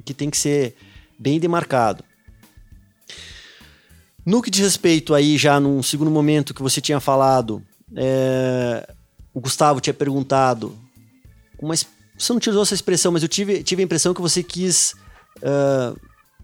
que 0.05 0.14
tem 0.14 0.30
que 0.30 0.37
ser 0.37 0.76
bem 1.18 1.39
demarcado. 1.39 2.05
No 4.27 4.41
que 4.41 4.51
diz 4.51 4.62
respeito 4.62 5.14
aí, 5.14 5.37
já 5.37 5.61
num 5.61 5.83
segundo 5.83 6.11
momento 6.11 6.55
que 6.55 6.62
você 6.62 6.81
tinha 6.81 6.99
falado, 6.99 7.62
é, 7.95 8.89
o 9.35 9.41
Gustavo 9.41 9.81
tinha 9.81 9.93
perguntado, 9.93 10.77
mas 11.62 11.87
você 12.16 12.33
não 12.33 12.39
utilizou 12.39 12.62
essa 12.62 12.75
expressão, 12.75 13.12
mas 13.12 13.22
eu 13.22 13.29
tive, 13.29 13.62
tive 13.62 13.83
a 13.83 13.85
impressão 13.85 14.14
que 14.14 14.20
você 14.20 14.43
quis 14.43 14.95
uh, 15.39 15.99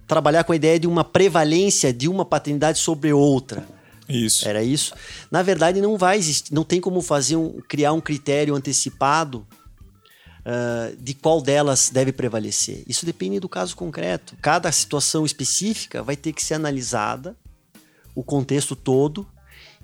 trabalhar 0.06 0.44
com 0.44 0.52
a 0.52 0.56
ideia 0.56 0.78
de 0.78 0.86
uma 0.86 1.04
prevalência 1.04 1.92
de 1.92 2.08
uma 2.08 2.24
paternidade 2.24 2.78
sobre 2.78 3.12
outra. 3.12 3.66
Isso. 4.08 4.48
Era 4.48 4.62
isso. 4.62 4.92
Na 5.30 5.42
verdade, 5.42 5.80
não 5.80 5.96
vai 5.96 6.18
existir, 6.18 6.52
não 6.52 6.64
tem 6.64 6.80
como 6.80 7.00
fazer 7.00 7.36
um, 7.36 7.60
criar 7.68 7.92
um 7.92 8.00
critério 8.00 8.56
antecipado 8.56 9.46
uh, 10.40 10.96
de 10.98 11.14
qual 11.14 11.40
delas 11.40 11.90
deve 11.90 12.12
prevalecer. 12.12 12.82
Isso 12.88 13.06
depende 13.06 13.38
do 13.38 13.48
caso 13.48 13.76
concreto. 13.76 14.36
Cada 14.42 14.70
situação 14.72 15.24
específica 15.24 16.02
vai 16.02 16.16
ter 16.16 16.32
que 16.32 16.42
ser 16.42 16.54
analisada 16.54 17.36
o 18.20 18.24
contexto 18.24 18.76
todo 18.76 19.26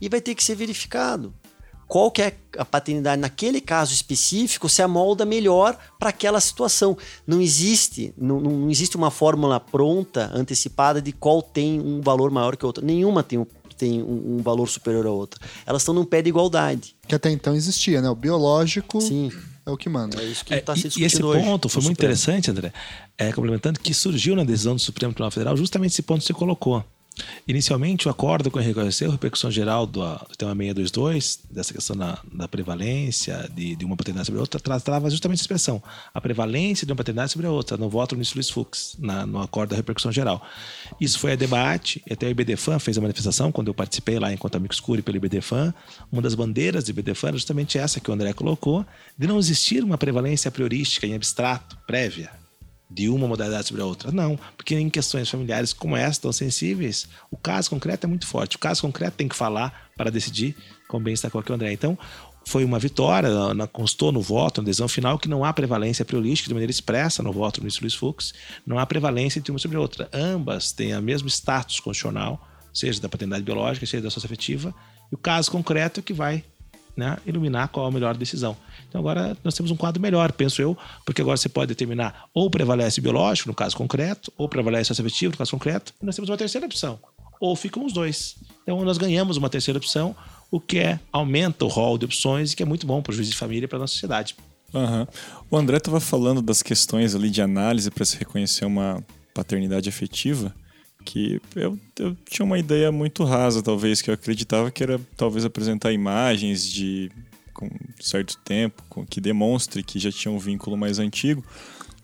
e 0.00 0.08
vai 0.08 0.20
ter 0.20 0.34
que 0.34 0.44
ser 0.44 0.54
verificado 0.54 1.34
qual 1.88 2.10
que 2.10 2.20
é 2.20 2.36
a 2.58 2.64
paternidade 2.64 3.20
naquele 3.20 3.60
caso 3.60 3.92
específico 3.94 4.68
se 4.68 4.82
amolda 4.82 5.24
melhor 5.24 5.78
para 5.98 6.10
aquela 6.10 6.40
situação. 6.40 6.98
Não 7.26 7.40
existe, 7.40 8.12
não, 8.18 8.40
não, 8.40 8.70
existe 8.70 8.96
uma 8.96 9.10
fórmula 9.10 9.60
pronta, 9.60 10.30
antecipada 10.34 11.00
de 11.00 11.12
qual 11.12 11.40
tem 11.40 11.80
um 11.80 12.00
valor 12.00 12.30
maior 12.30 12.56
que 12.56 12.64
a 12.64 12.66
outra. 12.66 12.84
Nenhuma 12.84 13.22
tem 13.22 13.38
um, 13.38 13.46
tem 13.78 14.02
um, 14.02 14.38
um 14.38 14.42
valor 14.42 14.68
superior 14.68 15.06
à 15.06 15.10
outra. 15.10 15.40
Elas 15.64 15.82
estão 15.82 15.94
num 15.94 16.04
pé 16.04 16.20
de 16.22 16.28
igualdade. 16.28 16.96
Que 17.06 17.14
até 17.14 17.30
então 17.30 17.54
existia, 17.54 18.02
né? 18.02 18.10
O 18.10 18.16
biológico 18.16 19.00
Sim. 19.00 19.30
é 19.64 19.70
o 19.70 19.76
que 19.76 19.88
manda. 19.88 20.20
É 20.20 20.24
isso 20.24 20.44
que 20.44 20.54
É, 20.54 20.58
está 20.58 20.74
se 20.74 20.88
e, 20.88 21.02
e 21.02 21.04
esse 21.04 21.22
hoje. 21.22 21.44
ponto 21.44 21.68
foi 21.68 21.82
muito 21.82 21.94
Supremo. 21.94 22.12
interessante, 22.12 22.50
André, 22.50 22.72
é, 23.16 23.30
complementando 23.32 23.78
que 23.78 23.94
surgiu 23.94 24.34
na 24.34 24.42
decisão 24.42 24.74
do 24.74 24.80
Supremo 24.80 25.12
Tribunal 25.12 25.30
Federal 25.30 25.56
justamente 25.56 25.92
esse 25.92 26.02
ponto 26.02 26.18
que 26.20 26.26
você 26.26 26.34
colocou. 26.34 26.84
Inicialmente, 27.48 28.08
o 28.08 28.10
acordo 28.10 28.50
com 28.50 28.58
reconheceu 28.58 29.08
a 29.08 29.12
repercussão 29.12 29.50
geral 29.50 29.86
do, 29.86 30.00
do 30.00 30.36
tema 30.36 30.54
622, 30.54 31.40
dessa 31.50 31.72
questão 31.72 31.96
da, 31.96 32.48
prevalência 32.48 33.48
de, 33.54 33.76
de 33.76 33.84
uma 33.84 33.96
paternidade 33.96 34.26
sobre 34.26 34.38
a 34.38 34.42
outra, 34.42 34.60
tratava 34.60 35.08
justamente 35.08 35.36
essa 35.38 35.44
expressão, 35.44 35.82
a 36.12 36.20
prevalência 36.20 36.86
de 36.86 36.92
uma 36.92 36.96
paternidade 36.96 37.32
sobre 37.32 37.46
a 37.46 37.50
outra, 37.50 37.76
no 37.76 37.88
voto 37.88 38.10
do 38.10 38.18
ministro 38.18 38.38
Luiz 38.38 38.50
Fux, 38.50 38.96
na, 38.98 39.24
no 39.24 39.40
acordo 39.40 39.70
da 39.70 39.76
repercussão 39.76 40.12
geral. 40.12 40.44
Isso 41.00 41.18
foi 41.18 41.32
a 41.32 41.36
debate, 41.36 42.02
até 42.10 42.26
o 42.26 42.30
IBDFAN 42.30 42.78
fez 42.78 42.98
a 42.98 43.00
manifestação, 43.00 43.50
quando 43.50 43.68
eu 43.68 43.74
participei 43.74 44.18
lá 44.18 44.32
enquanto 44.32 44.56
amigo 44.56 44.74
escuro 44.74 45.02
pelo 45.02 45.16
IBDFAN, 45.16 45.72
uma 46.12 46.20
das 46.20 46.34
bandeiras 46.34 46.84
do 46.84 46.90
IBDFAN 46.90 47.28
era 47.28 47.36
justamente 47.36 47.78
essa 47.78 48.00
que 48.00 48.10
o 48.10 48.14
André 48.14 48.32
colocou, 48.32 48.84
de 49.16 49.26
não 49.26 49.38
existir 49.38 49.82
uma 49.82 49.96
prevalência 49.96 50.50
priorística 50.50 51.06
em 51.06 51.14
abstrato, 51.14 51.78
prévia, 51.86 52.30
de 52.88 53.08
uma 53.08 53.26
modalidade 53.26 53.68
sobre 53.68 53.82
a 53.82 53.84
outra. 53.84 54.12
Não, 54.12 54.38
porque 54.56 54.74
em 54.74 54.88
questões 54.88 55.28
familiares 55.28 55.72
como 55.72 55.96
essa, 55.96 56.20
tão 56.20 56.32
sensíveis, 56.32 57.08
o 57.30 57.36
caso 57.36 57.68
concreto 57.68 58.06
é 58.06 58.08
muito 58.08 58.26
forte. 58.26 58.56
O 58.56 58.58
caso 58.58 58.82
concreto 58.82 59.16
tem 59.16 59.28
que 59.28 59.36
falar 59.36 59.90
para 59.96 60.10
decidir, 60.10 60.56
como 60.88 61.04
bem 61.04 61.14
destacou 61.14 61.40
aqui 61.40 61.50
o 61.50 61.54
André. 61.54 61.72
Então, 61.72 61.98
foi 62.46 62.64
uma 62.64 62.78
vitória, 62.78 63.52
na, 63.54 63.66
constou 63.66 64.12
no 64.12 64.20
voto, 64.20 64.62
na 64.62 64.66
decisão 64.66 64.86
final, 64.86 65.18
que 65.18 65.28
não 65.28 65.44
há 65.44 65.52
prevalência 65.52 66.04
priorística 66.04 66.48
de 66.48 66.54
maneira 66.54 66.70
expressa 66.70 67.22
no 67.22 67.32
voto 67.32 67.56
do 67.56 67.62
ministro 67.62 67.82
Luiz 67.82 67.94
Fux, 67.94 68.32
não 68.64 68.78
há 68.78 68.86
prevalência 68.86 69.40
entre 69.40 69.50
uma 69.50 69.58
sobre 69.58 69.76
a 69.76 69.80
outra. 69.80 70.08
Ambas 70.12 70.70
têm 70.70 70.96
o 70.96 71.02
mesmo 71.02 71.28
status 71.28 71.80
constitucional, 71.80 72.48
seja 72.72 73.00
da 73.00 73.08
paternidade 73.08 73.42
biológica, 73.42 73.84
seja 73.84 74.04
da 74.04 74.10
socioafetiva, 74.10 74.72
e 75.10 75.14
o 75.16 75.18
caso 75.18 75.50
concreto 75.50 75.98
é 75.98 76.02
que 76.02 76.12
vai 76.12 76.44
né, 76.96 77.18
iluminar 77.26 77.68
qual 77.68 77.86
a 77.86 77.90
melhor 77.90 78.16
decisão. 78.16 78.56
Então 78.88 79.00
agora 79.00 79.36
nós 79.44 79.54
temos 79.54 79.70
um 79.70 79.76
quadro 79.76 80.00
melhor, 80.00 80.32
penso 80.32 80.62
eu, 80.62 80.76
porque 81.04 81.20
agora 81.20 81.36
você 81.36 81.48
pode 81.48 81.68
determinar 81.68 82.24
ou 82.32 82.50
prevalece 82.50 83.00
biológico, 83.00 83.48
no 83.48 83.54
caso 83.54 83.76
concreto, 83.76 84.32
ou 84.36 84.48
prevalece 84.48 84.88
socioafetivo, 84.88 85.32
no 85.32 85.38
caso 85.38 85.50
concreto, 85.50 85.92
e 86.00 86.06
nós 86.06 86.14
temos 86.16 86.30
uma 86.30 86.36
terceira 86.36 86.66
opção. 86.66 86.98
Ou 87.38 87.54
ficam 87.54 87.84
os 87.84 87.92
dois. 87.92 88.36
Então 88.62 88.82
nós 88.82 88.96
ganhamos 88.96 89.36
uma 89.36 89.50
terceira 89.50 89.76
opção, 89.78 90.16
o 90.50 90.58
que 90.58 90.78
é, 90.78 90.98
aumenta 91.12 91.64
o 91.64 91.68
rol 91.68 91.98
de 91.98 92.06
opções 92.06 92.52
e 92.52 92.56
que 92.56 92.62
é 92.62 92.66
muito 92.66 92.86
bom 92.86 93.02
para 93.02 93.10
o 93.10 93.14
juiz 93.14 93.28
de 93.28 93.36
família 93.36 93.66
e 93.66 93.68
para 93.68 93.78
a 93.78 93.80
nossa 93.80 93.92
sociedade. 93.92 94.34
Uhum. 94.72 95.06
O 95.50 95.56
André 95.56 95.76
estava 95.76 96.00
falando 96.00 96.42
das 96.42 96.62
questões 96.62 97.14
ali 97.14 97.30
de 97.30 97.42
análise 97.42 97.90
para 97.90 98.04
se 98.04 98.16
reconhecer 98.16 98.64
uma 98.64 99.04
paternidade 99.34 99.88
afetiva, 99.88 100.54
que 101.06 101.40
eu, 101.54 101.78
eu 101.98 102.16
tinha 102.28 102.44
uma 102.44 102.58
ideia 102.58 102.90
muito 102.90 103.24
rasa, 103.24 103.62
talvez, 103.62 104.02
que 104.02 104.10
eu 104.10 104.14
acreditava 104.14 104.70
que 104.70 104.82
era 104.82 105.00
talvez 105.16 105.44
apresentar 105.44 105.92
imagens 105.92 106.68
de 106.68 107.10
com 107.54 107.70
certo 107.98 108.36
tempo, 108.44 108.82
com, 108.90 109.06
que 109.06 109.20
demonstre 109.20 109.82
que 109.82 109.98
já 109.98 110.12
tinha 110.12 110.30
um 110.32 110.38
vínculo 110.38 110.76
mais 110.76 110.98
antigo. 110.98 111.42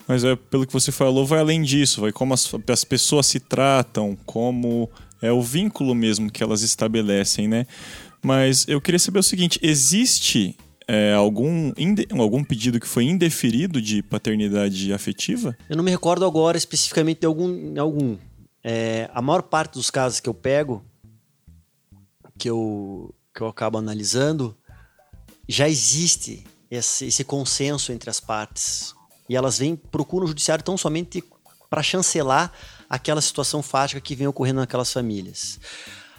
Mas 0.07 0.23
é, 0.23 0.35
pelo 0.35 0.65
que 0.65 0.73
você 0.73 0.91
falou, 0.91 1.25
vai 1.25 1.39
além 1.39 1.61
disso, 1.61 2.01
vai 2.01 2.11
como 2.11 2.33
as, 2.33 2.49
as 2.67 2.83
pessoas 2.83 3.27
se 3.27 3.39
tratam, 3.39 4.17
como 4.25 4.89
é 5.21 5.31
o 5.31 5.41
vínculo 5.41 5.93
mesmo 5.93 6.31
que 6.31 6.41
elas 6.41 6.61
estabelecem, 6.61 7.47
né? 7.47 7.67
Mas 8.21 8.65
eu 8.67 8.81
queria 8.81 8.99
saber 8.99 9.19
o 9.19 9.23
seguinte: 9.23 9.59
existe 9.61 10.55
é, 10.87 11.13
algum, 11.13 11.71
algum 12.17 12.43
pedido 12.43 12.79
que 12.79 12.87
foi 12.87 13.05
indeferido 13.05 13.81
de 13.81 14.01
paternidade 14.01 14.91
afetiva? 14.91 15.55
Eu 15.69 15.77
não 15.77 15.83
me 15.83 15.91
recordo 15.91 16.25
agora 16.25 16.57
especificamente 16.57 17.19
de 17.19 17.27
algum. 17.27 17.79
algum. 17.79 18.17
É, 18.63 19.09
a 19.13 19.21
maior 19.21 19.43
parte 19.43 19.73
dos 19.73 19.91
casos 19.91 20.19
que 20.19 20.29
eu 20.29 20.33
pego, 20.33 20.83
que 22.37 22.49
eu, 22.49 23.13
que 23.33 23.41
eu 23.41 23.47
acabo 23.47 23.77
analisando, 23.77 24.57
já 25.47 25.67
existe 25.67 26.47
esse, 26.71 27.05
esse 27.05 27.23
consenso 27.23 27.91
entre 27.91 28.09
as 28.09 28.19
partes. 28.19 28.95
E 29.27 29.35
elas 29.35 29.57
vêm, 29.57 29.75
procuram 29.75 30.25
o 30.25 30.27
judiciário 30.27 30.63
tão 30.63 30.77
somente 30.77 31.23
para 31.69 31.83
chancelar 31.83 32.51
aquela 32.89 33.21
situação 33.21 33.61
fática 33.61 33.99
que 33.99 34.15
vem 34.15 34.27
ocorrendo 34.27 34.59
naquelas 34.59 34.91
famílias. 34.91 35.59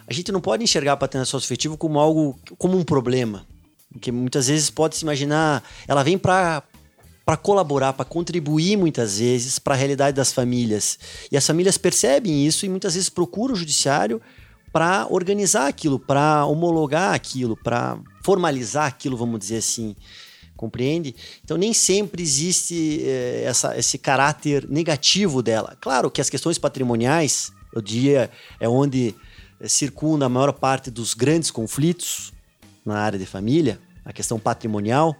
A 0.06 0.12
gente 0.12 0.30
não 0.30 0.40
pode 0.40 0.62
enxergar 0.62 0.92
a 0.92 0.96
paternidade 0.96 1.30
socioafetiva 1.30 1.76
como 1.76 1.98
algo, 1.98 2.38
como 2.58 2.76
um 2.76 2.84
problema. 2.84 3.46
Porque 3.90 4.10
muitas 4.10 4.48
vezes 4.48 4.68
pode 4.70 4.96
se 4.96 5.04
imaginar, 5.04 5.62
ela 5.86 6.02
vem 6.02 6.18
para 6.18 6.62
para 7.24 7.36
colaborar, 7.36 7.94
para 7.94 8.04
contribuir 8.04 8.76
muitas 8.76 9.18
vezes 9.18 9.58
para 9.58 9.74
a 9.74 9.76
realidade 9.76 10.16
das 10.16 10.32
famílias. 10.32 10.98
E 11.32 11.36
as 11.36 11.46
famílias 11.46 11.78
percebem 11.78 12.46
isso 12.46 12.66
e 12.66 12.68
muitas 12.68 12.94
vezes 12.94 13.08
procuram 13.08 13.54
o 13.54 13.56
judiciário 13.56 14.20
para 14.72 15.06
organizar 15.08 15.68
aquilo, 15.68 15.98
para 15.98 16.44
homologar 16.44 17.14
aquilo, 17.14 17.56
para 17.56 17.96
formalizar 18.22 18.86
aquilo, 18.86 19.16
vamos 19.16 19.38
dizer 19.38 19.58
assim. 19.58 19.96
Compreende? 20.56 21.14
Então 21.42 21.56
nem 21.56 21.72
sempre 21.72 22.22
existe 22.22 23.00
eh, 23.02 23.44
essa, 23.46 23.76
esse 23.76 23.98
caráter 23.98 24.68
negativo 24.68 25.42
dela. 25.42 25.76
Claro 25.80 26.10
que 26.10 26.20
as 26.20 26.30
questões 26.30 26.58
patrimoniais, 26.58 27.52
o 27.74 27.80
dia 27.80 28.30
é 28.60 28.68
onde 28.68 29.14
eh, 29.60 29.68
circunda 29.68 30.26
a 30.26 30.28
maior 30.28 30.52
parte 30.52 30.90
dos 30.90 31.14
grandes 31.14 31.50
conflitos 31.50 32.32
na 32.84 32.98
área 32.98 33.18
de 33.18 33.26
família, 33.26 33.80
a 34.04 34.12
questão 34.12 34.38
patrimonial, 34.38 35.16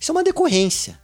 isso 0.00 0.10
é 0.10 0.14
uma 0.14 0.24
decorrência. 0.24 0.98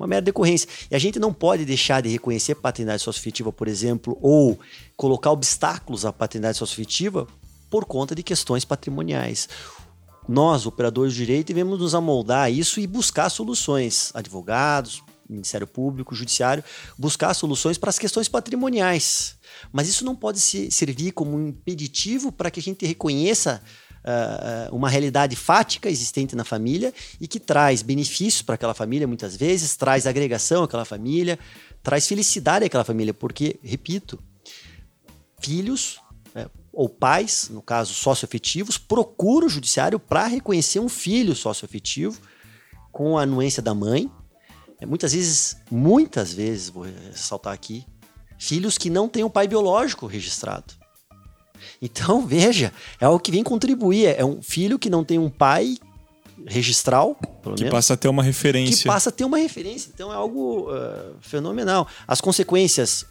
Uma 0.00 0.06
mera 0.06 0.22
decorrência. 0.22 0.68
E 0.90 0.96
a 0.96 0.98
gente 0.98 1.18
não 1.18 1.32
pode 1.32 1.64
deixar 1.64 2.00
de 2.00 2.08
reconhecer 2.08 2.54
paternidade 2.54 3.02
socioafetiva, 3.02 3.52
por 3.52 3.68
exemplo, 3.68 4.18
ou 4.20 4.58
colocar 4.96 5.30
obstáculos 5.30 6.06
à 6.06 6.12
paternidade 6.12 6.56
socioafetiva 6.56 7.28
por 7.68 7.84
conta 7.84 8.14
de 8.14 8.22
questões 8.22 8.64
patrimoniais 8.64 9.46
nós, 10.30 10.64
operadores 10.64 11.12
de 11.12 11.26
direito, 11.26 11.48
devemos 11.48 11.80
nos 11.80 11.92
amoldar 11.92 12.44
a 12.44 12.50
isso 12.50 12.78
e 12.78 12.86
buscar 12.86 13.28
soluções. 13.28 14.12
Advogados, 14.14 15.02
Ministério 15.28 15.66
Público, 15.66 16.14
Judiciário, 16.14 16.62
buscar 16.96 17.34
soluções 17.34 17.76
para 17.76 17.90
as 17.90 17.98
questões 17.98 18.28
patrimoniais. 18.28 19.36
Mas 19.72 19.88
isso 19.88 20.04
não 20.04 20.14
pode 20.14 20.40
se, 20.40 20.70
servir 20.70 21.12
como 21.12 21.36
um 21.36 21.48
impeditivo 21.48 22.30
para 22.30 22.48
que 22.48 22.60
a 22.60 22.62
gente 22.62 22.86
reconheça 22.86 23.60
uh, 24.04 24.74
uma 24.74 24.88
realidade 24.88 25.36
fática 25.36 25.88
existente 25.88 26.34
na 26.34 26.44
família 26.44 26.92
e 27.20 27.26
que 27.26 27.40
traz 27.40 27.82
benefícios 27.82 28.42
para 28.42 28.54
aquela 28.54 28.74
família, 28.74 29.06
muitas 29.06 29.36
vezes, 29.36 29.76
traz 29.76 30.06
agregação 30.06 30.62
àquela 30.64 30.84
família, 30.84 31.38
traz 31.82 32.06
felicidade 32.06 32.64
àquela 32.64 32.84
família, 32.84 33.14
porque, 33.14 33.58
repito, 33.62 34.18
filhos 35.40 36.00
ou 36.72 36.88
pais, 36.88 37.48
no 37.50 37.60
caso 37.60 37.92
socioafetivos, 37.92 38.78
procuram 38.78 39.46
o 39.46 39.50
judiciário 39.50 39.98
para 39.98 40.26
reconhecer 40.26 40.78
um 40.78 40.88
filho 40.88 41.34
socioafetivo 41.34 42.20
com 42.92 43.18
a 43.18 43.22
anuência 43.22 43.62
da 43.62 43.74
mãe. 43.74 44.10
É, 44.80 44.86
muitas 44.86 45.12
vezes, 45.12 45.56
muitas 45.70 46.32
vezes, 46.32 46.68
vou 46.68 46.84
ressaltar 46.84 47.52
aqui, 47.52 47.84
filhos 48.38 48.78
que 48.78 48.88
não 48.88 49.08
têm 49.08 49.24
um 49.24 49.30
pai 49.30 49.46
biológico 49.46 50.06
registrado. 50.06 50.79
Então, 51.80 52.24
veja, 52.26 52.72
é 53.00 53.04
algo 53.04 53.20
que 53.20 53.30
vem 53.30 53.42
contribuir. 53.42 54.06
É 54.06 54.24
um 54.24 54.42
filho 54.42 54.78
que 54.78 54.90
não 54.90 55.04
tem 55.04 55.18
um 55.18 55.30
pai 55.30 55.76
registral, 56.46 57.16
pelo 57.42 57.54
que 57.54 57.64
menos, 57.64 57.76
passa 57.76 57.94
a 57.94 57.96
ter 57.96 58.08
uma 58.08 58.22
referência. 58.22 58.82
Que 58.82 58.88
passa 58.88 59.10
a 59.10 59.12
ter 59.12 59.24
uma 59.24 59.38
referência. 59.38 59.90
Então 59.94 60.12
é 60.12 60.16
algo 60.16 60.70
uh, 60.70 61.14
fenomenal. 61.20 61.86
As 62.06 62.20
consequências 62.20 63.06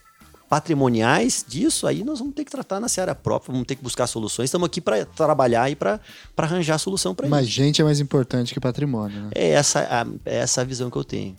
patrimoniais 0.50 1.46
disso, 1.48 1.86
aí 1.86 2.04
nós 2.04 2.18
vamos 2.18 2.34
ter 2.34 2.44
que 2.44 2.50
tratar 2.50 2.80
na 2.80 2.90
seara 2.90 3.14
própria, 3.14 3.52
vamos 3.52 3.68
ter 3.68 3.76
que 3.76 3.84
buscar 3.84 4.08
soluções. 4.08 4.46
Estamos 4.46 4.66
aqui 4.66 4.82
para 4.82 5.06
trabalhar 5.06 5.70
e 5.70 5.76
para 5.76 6.00
arranjar 6.36 6.76
a 6.76 6.80
solução 6.80 7.14
para 7.14 7.28
isso. 7.28 7.32
Mas 7.32 7.48
gente 7.48 7.82
é 7.82 7.86
mais 7.86 8.00
importante 8.00 8.54
que 8.54 8.60
patrimônio, 8.60 9.22
né? 9.22 9.30
É 9.36 9.50
essa 9.52 9.80
a, 9.82 10.08
é 10.26 10.38
essa 10.38 10.62
a 10.62 10.64
visão 10.64 10.90
que 10.90 10.98
eu 10.98 11.04
tenho. 11.04 11.36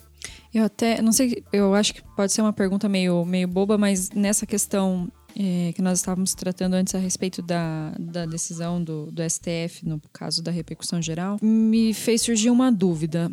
Eu 0.54 0.64
até, 0.64 1.00
não 1.00 1.12
sei, 1.12 1.44
eu 1.52 1.74
acho 1.74 1.94
que 1.94 2.02
pode 2.16 2.32
ser 2.32 2.42
uma 2.42 2.52
pergunta 2.52 2.88
meio, 2.88 3.24
meio 3.24 3.46
boba, 3.46 3.78
mas 3.78 4.10
nessa 4.10 4.44
questão 4.46 5.08
é, 5.38 5.72
que 5.72 5.82
nós 5.82 5.98
estávamos 5.98 6.34
tratando 6.34 6.74
antes 6.74 6.94
a 6.94 6.98
respeito 6.98 7.42
da, 7.42 7.94
da 7.98 8.26
decisão 8.26 8.82
do, 8.82 9.10
do 9.10 9.22
STF, 9.28 9.86
no 9.86 10.00
caso 10.12 10.42
da 10.42 10.50
repercussão 10.50 11.00
geral, 11.00 11.38
me 11.42 11.94
fez 11.94 12.22
surgir 12.22 12.50
uma 12.50 12.70
dúvida 12.70 13.30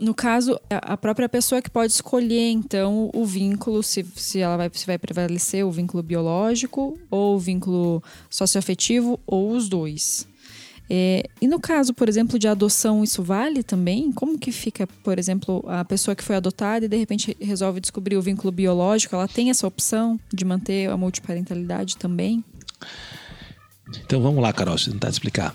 no 0.00 0.14
caso, 0.14 0.60
a 0.70 0.96
própria 0.96 1.28
pessoa 1.28 1.60
que 1.60 1.68
pode 1.68 1.92
escolher, 1.92 2.50
então, 2.50 3.10
o 3.12 3.26
vínculo, 3.26 3.82
se, 3.82 4.06
se 4.14 4.38
ela 4.38 4.56
vai, 4.56 4.70
se 4.72 4.86
vai 4.86 4.96
prevalecer 4.96 5.66
o 5.66 5.72
vínculo 5.72 6.04
biológico 6.04 6.96
ou 7.10 7.34
o 7.34 7.38
vínculo 7.38 8.00
socioafetivo 8.30 9.18
ou 9.26 9.50
os 9.50 9.68
dois. 9.68 10.28
É, 10.90 11.28
e 11.40 11.46
no 11.46 11.60
caso, 11.60 11.92
por 11.92 12.08
exemplo, 12.08 12.38
de 12.38 12.48
adoção, 12.48 13.04
isso 13.04 13.22
vale 13.22 13.62
também? 13.62 14.10
Como 14.12 14.38
que 14.38 14.50
fica, 14.50 14.86
por 14.86 15.18
exemplo, 15.18 15.62
a 15.68 15.84
pessoa 15.84 16.14
que 16.14 16.24
foi 16.24 16.36
adotada 16.36 16.86
e 16.86 16.88
de 16.88 16.96
repente 16.96 17.36
resolve 17.40 17.80
descobrir 17.80 18.16
o 18.16 18.22
vínculo 18.22 18.50
biológico? 18.50 19.14
Ela 19.14 19.28
tem 19.28 19.50
essa 19.50 19.66
opção 19.66 20.18
de 20.32 20.44
manter 20.44 20.88
a 20.88 20.96
multiparentalidade 20.96 21.96
também? 21.96 22.42
Então 24.04 24.20
vamos 24.20 24.42
lá, 24.42 24.52
Carol, 24.52 24.74
deixa 24.74 24.88
eu 24.88 24.94
tentar 24.94 25.10
explicar. 25.10 25.54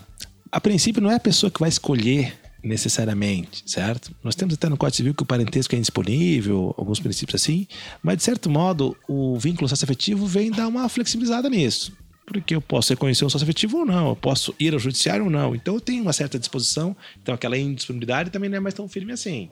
A 0.52 0.60
princípio, 0.60 1.02
não 1.02 1.10
é 1.10 1.16
a 1.16 1.20
pessoa 1.20 1.50
que 1.50 1.58
vai 1.58 1.68
escolher 1.68 2.38
necessariamente, 2.62 3.62
certo? 3.66 4.14
Nós 4.22 4.34
temos 4.34 4.54
até 4.54 4.68
no 4.68 4.76
Código 4.76 4.96
Civil 4.96 5.14
que 5.14 5.22
o 5.22 5.26
parentesco 5.26 5.74
é 5.74 5.78
indisponível, 5.78 6.74
alguns 6.78 6.98
princípios 6.98 7.42
assim, 7.42 7.66
mas 8.02 8.16
de 8.16 8.22
certo 8.22 8.48
modo 8.48 8.96
o 9.06 9.38
vínculo 9.38 9.68
sócio-afetivo 9.68 10.26
vem 10.26 10.50
dar 10.50 10.68
uma 10.68 10.88
flexibilizada 10.88 11.50
nisso. 11.50 11.92
Porque 12.26 12.54
eu 12.54 12.60
posso 12.60 12.92
reconhecer 12.92 13.24
um 13.24 13.30
sócio 13.30 13.44
afetivo 13.44 13.78
ou 13.78 13.84
não, 13.84 14.08
eu 14.08 14.16
posso 14.16 14.54
ir 14.58 14.72
ao 14.72 14.78
judiciário 14.78 15.24
ou 15.24 15.30
não. 15.30 15.54
Então 15.54 15.74
eu 15.74 15.80
tenho 15.80 16.02
uma 16.02 16.12
certa 16.12 16.38
disposição, 16.38 16.96
então 17.22 17.34
aquela 17.34 17.56
indisponibilidade 17.58 18.30
também 18.30 18.48
não 18.48 18.56
é 18.56 18.60
mais 18.60 18.74
tão 18.74 18.88
firme 18.88 19.12
assim. 19.12 19.50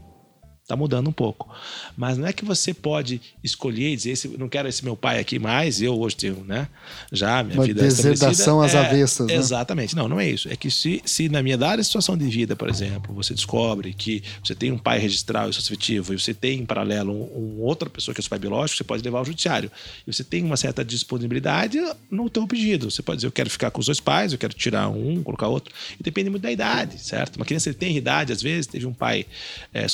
Está 0.73 0.77
mudando 0.79 1.09
um 1.09 1.13
pouco. 1.13 1.55
Mas 1.95 2.17
não 2.17 2.27
é 2.27 2.33
que 2.33 2.47
você 2.47 2.73
pode 2.73 3.21
escolher 3.45 3.93
e 3.93 3.97
dizer, 3.97 4.13
esse, 4.13 4.29
não 4.39 4.49
quero 4.49 4.69
esse 4.69 4.83
meu 4.83 4.97
pai 4.97 5.21
aqui 5.21 5.39
mais, 5.39 5.83
eu 5.83 6.01
hoje 6.01 6.17
tenho, 6.17 6.43
né? 6.45 6.67
Já 7.13 7.43
minha 7.43 7.59
Uma 7.59 7.67
vida 7.67 7.83
deserdação 7.83 8.63
às 8.63 8.75
é, 8.75 8.79
avessas. 8.79 9.27
Né? 9.27 9.35
Exatamente. 9.35 9.95
Não, 9.95 10.09
não 10.09 10.19
é 10.19 10.31
isso. 10.31 10.49
É 10.49 10.57
que 10.57 10.71
se, 10.71 11.03
se 11.05 11.29
na 11.29 11.43
minha 11.43 11.59
dada 11.59 11.83
situação 11.83 12.17
de 12.17 12.25
vida, 12.25 12.57
por 12.57 12.71
exemplo, 12.71 13.15
você 13.15 13.35
descobre 13.35 13.93
que 13.93 14.23
você 14.43 14.55
tem 14.55 14.73
um 14.73 14.79
pai 14.79 14.99
registral 14.99 15.49
e 15.49 15.51
afetivo 15.51 16.15
e 16.15 16.19
você 16.19 16.33
tem 16.33 16.61
em 16.61 16.65
paralelo 16.65 17.13
um, 17.13 17.59
um, 17.59 17.61
outra 17.61 17.91
pessoa 17.91 18.15
que 18.15 18.21
é 18.21 18.23
seu 18.23 18.31
pai 18.31 18.39
biológico, 18.39 18.79
você 18.79 18.85
pode 18.85 19.03
levar 19.03 19.19
ao 19.19 19.27
judiciário. 19.27 19.71
E 20.07 20.11
você 20.13 20.25
tem 20.25 20.43
uma 20.43 20.57
certa 20.57 20.83
disponibilidade 20.83 21.79
no 22.11 22.31
teu 22.31 22.47
pedido. 22.47 22.91
Você 22.91 23.03
pode 23.03 23.19
dizer, 23.19 23.27
eu 23.27 23.33
quero 23.33 23.51
ficar 23.51 23.71
com 23.71 23.81
os 23.81 23.87
dois 23.87 24.01
pais, 24.01 24.33
eu 24.33 24.39
quero 24.39 24.55
tirar 24.55 24.89
um, 24.89 25.23
colocar 25.23 25.49
outro. 25.49 25.75
E 26.01 26.03
depende 26.03 26.31
muito 26.31 26.43
da 26.43 26.51
idade, 26.51 26.99
certo? 26.99 27.37
Uma 27.37 27.45
criança 27.45 27.75
tem 27.75 27.95
idade, 27.95 28.33
às 28.33 28.41
vezes, 28.41 28.67
teve 28.67 28.87
um 28.87 28.95
pai 28.95 29.27
é, 29.75 29.87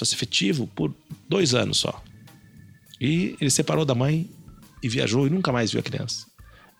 por 0.74 0.94
dois 1.28 1.54
anos 1.54 1.78
só. 1.78 2.02
E 3.00 3.36
ele 3.40 3.50
separou 3.50 3.84
da 3.84 3.94
mãe 3.94 4.28
e 4.82 4.88
viajou 4.88 5.26
e 5.26 5.30
nunca 5.30 5.52
mais 5.52 5.70
viu 5.70 5.80
a 5.80 5.82
criança. 5.82 6.26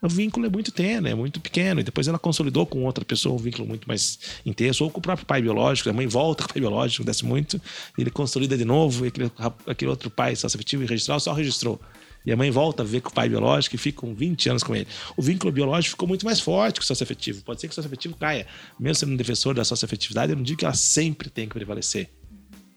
O 0.01 0.09
vínculo 0.09 0.47
é 0.47 0.49
muito 0.49 0.71
tênue, 0.71 1.11
é 1.11 1.15
muito 1.15 1.41
pequeno. 1.41 1.81
E 1.81 1.83
depois 1.83 2.07
ela 2.07 2.19
consolidou 2.19 2.65
com 2.65 2.85
outra 2.85 3.05
pessoa 3.05 3.35
um 3.35 3.39
vínculo 3.39 3.67
muito 3.67 3.87
mais 3.89 4.19
intenso, 4.47 4.85
ou 4.85 4.91
com 4.91 4.99
o 4.99 5.03
próprio 5.03 5.27
pai 5.27 5.43
biológico. 5.43 5.91
A 5.91 5.93
mãe 5.93 6.07
volta 6.07 6.45
com 6.45 6.51
o 6.51 6.53
pai 6.53 6.61
biológico, 6.61 7.05
desce 7.05 7.25
muito, 7.25 7.61
ele 7.97 8.11
consolida 8.11 8.57
de 8.57 8.65
novo, 8.65 9.05
e 9.05 9.09
aquele, 9.09 9.33
aquele 9.67 9.91
outro 9.91 10.09
pai 10.09 10.37
só 10.37 10.47
afetivo 10.47 10.85
e 10.85 10.87
registral 10.87 11.19
só 11.19 11.33
registrou. 11.33 11.81
E 12.25 12.33
a 12.33 12.37
mãe 12.37 12.51
volta 12.51 12.83
a 12.83 12.87
ver 12.87 13.01
com 13.01 13.11
o 13.11 13.13
pai 13.13 13.29
biológico 13.29 13.75
e 13.75 13.79
fica 13.79 14.01
com 14.01 14.15
20 14.15 14.51
anos 14.51 14.63
com 14.63 14.75
ele. 14.75 14.87
O 15.17 15.23
vínculo 15.23 15.53
biológico 15.53 15.93
ficou 15.93 16.07
muito 16.07 16.25
mais 16.25 16.39
forte 16.39 16.79
que 16.79 16.85
o 16.85 16.87
sócio 16.87 17.03
afetivo. 17.03 17.43
Pode 17.43 17.61
ser 17.61 17.69
que 17.69 17.73
o 17.73 17.75
sócio 17.75 17.89
afetivo 17.89 18.17
caia. 18.17 18.47
Mesmo 18.79 18.97
sendo 18.97 19.13
um 19.13 19.17
defensor 19.17 19.55
da 19.55 19.65
sócio 19.65 19.85
afetividade, 19.85 20.33
eu 20.33 20.37
não 20.37 20.43
digo 20.43 20.59
que 20.59 20.65
ela 20.65 20.75
sempre 20.75 21.31
tem 21.31 21.49
que 21.49 21.55
prevalecer 21.55 22.11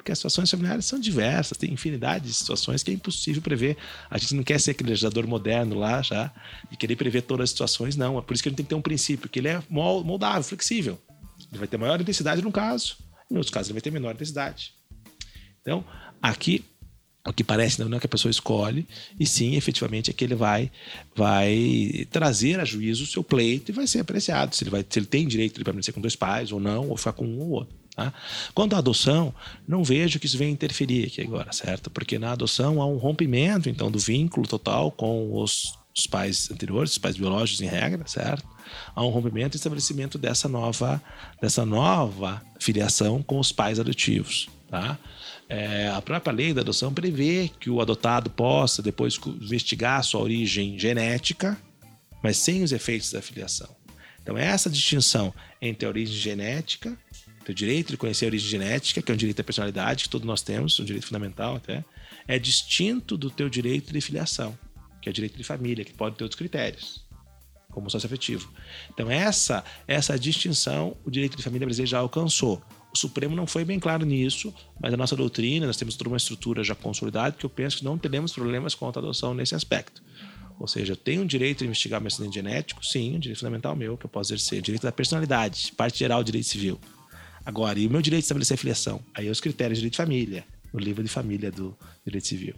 porque 0.01 0.11
as 0.11 0.17
situações 0.17 0.49
familiares 0.49 0.85
são 0.85 0.99
diversas, 0.99 1.55
tem 1.59 1.71
infinidade 1.71 2.25
de 2.25 2.33
situações 2.33 2.81
que 2.81 2.89
é 2.89 2.93
impossível 2.95 3.39
prever. 3.39 3.77
A 4.09 4.17
gente 4.17 4.33
não 4.33 4.43
quer 4.43 4.59
ser 4.59 4.71
aquele 4.71 4.89
legislador 4.89 5.27
moderno 5.27 5.77
lá 5.77 6.01
já 6.01 6.33
e 6.71 6.75
querer 6.75 6.95
prever 6.95 7.21
todas 7.21 7.43
as 7.43 7.49
situações, 7.51 7.95
não. 7.95 8.17
É 8.17 8.21
por 8.21 8.33
isso 8.33 8.41
que 8.41 8.49
a 8.49 8.51
gente 8.51 8.57
tem 8.57 8.65
que 8.65 8.69
ter 8.69 8.75
um 8.75 8.81
princípio, 8.81 9.29
que 9.29 9.37
ele 9.37 9.49
é 9.49 9.61
moldável, 9.69 10.41
flexível. 10.41 10.99
Ele 11.51 11.59
vai 11.59 11.67
ter 11.67 11.77
maior 11.77 12.01
intensidade 12.01 12.41
num 12.41 12.51
caso, 12.51 12.97
em 13.29 13.35
outros 13.35 13.53
casos 13.53 13.69
ele 13.69 13.75
vai 13.75 13.81
ter 13.81 13.91
menor 13.91 14.15
intensidade. 14.15 14.73
Então, 15.61 15.85
aqui 16.19 16.65
o 17.23 17.31
que 17.31 17.43
parece 17.43 17.79
não 17.79 17.95
é 17.95 17.99
que 17.99 18.07
a 18.07 18.09
pessoa 18.09 18.31
escolhe, 18.31 18.87
e 19.19 19.27
sim, 19.27 19.55
efetivamente, 19.55 20.09
é 20.09 20.13
que 20.13 20.23
ele 20.23 20.33
vai, 20.33 20.71
vai 21.15 22.07
trazer 22.09 22.59
a 22.59 22.65
juízo 22.65 23.03
o 23.03 23.07
seu 23.07 23.23
pleito 23.23 23.69
e 23.69 23.71
vai 23.71 23.85
ser 23.85 23.99
apreciado. 23.99 24.55
Se 24.55 24.63
ele, 24.63 24.71
vai, 24.71 24.83
se 24.89 24.97
ele 24.97 25.05
tem 25.05 25.27
direito 25.27 25.59
de 25.59 25.63
permanecer 25.63 25.93
com 25.93 26.01
dois 26.01 26.15
pais 26.15 26.51
ou 26.51 26.59
não, 26.59 26.89
ou 26.89 26.97
ficar 26.97 27.13
com 27.13 27.27
um 27.27 27.39
ou 27.39 27.49
outro. 27.51 27.80
Tá? 27.95 28.13
Quanto 28.53 28.75
à 28.75 28.79
adoção, 28.79 29.33
não 29.67 29.83
vejo 29.83 30.19
que 30.19 30.25
isso 30.25 30.37
venha 30.37 30.51
interferir 30.51 31.07
aqui 31.07 31.21
agora, 31.21 31.51
certo? 31.51 31.89
Porque 31.89 32.17
na 32.17 32.31
adoção 32.31 32.81
há 32.81 32.85
um 32.85 32.97
rompimento, 32.97 33.69
então, 33.69 33.91
do 33.91 33.99
vínculo 33.99 34.47
total 34.47 34.91
com 34.91 35.35
os, 35.41 35.73
os 35.95 36.07
pais 36.07 36.49
anteriores, 36.49 36.91
os 36.93 36.97
pais 36.97 37.17
biológicos 37.17 37.61
em 37.61 37.67
regra, 37.67 38.07
certo? 38.07 38.47
Há 38.95 39.03
um 39.03 39.09
rompimento 39.09 39.55
e 39.55 39.57
estabelecimento 39.57 40.17
dessa 40.17 40.47
nova, 40.47 41.01
dessa 41.41 41.65
nova 41.65 42.41
filiação 42.59 43.21
com 43.21 43.39
os 43.39 43.51
pais 43.51 43.79
adotivos, 43.79 44.47
tá? 44.69 44.97
É, 45.49 45.89
a 45.89 46.01
própria 46.01 46.31
lei 46.31 46.53
da 46.53 46.61
adoção 46.61 46.93
prevê 46.93 47.51
que 47.59 47.69
o 47.69 47.81
adotado 47.81 48.29
possa 48.29 48.81
depois 48.81 49.19
investigar 49.41 50.01
sua 50.01 50.21
origem 50.21 50.79
genética, 50.79 51.57
mas 52.23 52.37
sem 52.37 52.63
os 52.63 52.71
efeitos 52.71 53.11
da 53.11 53.21
filiação. 53.21 53.67
Então, 54.21 54.37
essa 54.37 54.69
distinção 54.69 55.33
entre 55.61 55.85
a 55.85 55.89
origem 55.89 56.15
genética 56.15 56.97
teu 57.41 57.55
direito 57.55 57.89
de 57.91 57.97
conhecer 57.97 58.25
a 58.25 58.27
origem 58.29 58.49
genética, 58.49 59.01
que 59.01 59.11
é 59.11 59.13
um 59.13 59.17
direito 59.17 59.39
à 59.39 59.43
personalidade 59.43 60.03
que 60.03 60.09
todos 60.09 60.25
nós 60.25 60.41
temos, 60.41 60.79
um 60.79 60.85
direito 60.85 61.07
fundamental 61.07 61.55
até, 61.55 61.83
é 62.27 62.37
distinto 62.37 63.17
do 63.17 63.29
teu 63.29 63.49
direito 63.49 63.91
de 63.91 64.01
filiação, 64.01 64.57
que 65.01 65.09
é 65.09 65.11
o 65.11 65.13
direito 65.13 65.37
de 65.37 65.43
família, 65.43 65.83
que 65.83 65.93
pode 65.93 66.15
ter 66.15 66.23
outros 66.23 66.37
critérios, 66.37 67.03
como 67.71 67.89
sócio 67.89 68.07
afetivo. 68.07 68.51
Então 68.93 69.09
essa 69.09 69.63
essa 69.87 70.17
distinção 70.17 70.95
o 71.03 71.11
direito 71.11 71.35
de 71.35 71.43
família 71.43 71.65
brasileiro 71.65 71.89
já 71.89 71.99
alcançou. 71.99 72.61
O 72.93 72.97
Supremo 72.97 73.35
não 73.35 73.47
foi 73.47 73.63
bem 73.63 73.79
claro 73.79 74.05
nisso, 74.05 74.53
mas 74.79 74.93
a 74.93 74.97
nossa 74.97 75.15
doutrina, 75.15 75.65
nós 75.65 75.77
temos 75.77 75.95
toda 75.95 76.09
uma 76.09 76.17
estrutura 76.17 76.61
já 76.61 76.75
consolidada 76.75 77.35
que 77.37 77.45
eu 77.45 77.49
penso 77.49 77.77
que 77.77 77.85
não 77.85 77.97
teremos 77.97 78.33
problemas 78.33 78.75
com 78.75 78.85
a 78.85 78.89
adoção 78.89 79.33
nesse 79.33 79.55
aspecto. 79.55 80.03
Ou 80.59 80.67
seja, 80.67 80.91
eu 80.91 80.97
tenho 80.97 81.23
o 81.23 81.25
direito 81.25 81.59
de 81.59 81.65
investigar 81.65 82.01
meu 82.01 82.09
acidente 82.09 82.35
genético? 82.35 82.85
Sim, 82.85 83.15
um 83.15 83.19
direito 83.19 83.39
fundamental 83.39 83.75
meu 83.75 83.97
que 83.97 84.05
eu 84.05 84.09
posso 84.09 84.33
exercer. 84.33 84.59
O 84.59 84.61
direito 84.61 84.83
da 84.83 84.91
personalidade, 84.91 85.71
parte 85.75 85.97
geral 85.97 86.21
do 86.21 86.25
direito 86.25 86.47
civil 86.47 86.79
Agora, 87.45 87.79
e 87.79 87.87
o 87.87 87.89
meu 87.89 88.01
direito 88.01 88.21
de 88.21 88.25
estabelecer 88.25 88.57
filiação? 88.57 89.01
Aí 89.13 89.27
é 89.27 89.31
os 89.31 89.39
critérios 89.39 89.77
de 89.77 89.81
direito 89.81 89.93
de 89.93 89.97
família, 89.97 90.45
no 90.73 90.79
livro 90.79 91.03
de 91.03 91.09
família 91.09 91.51
do 91.51 91.75
direito 92.05 92.27
civil. 92.27 92.55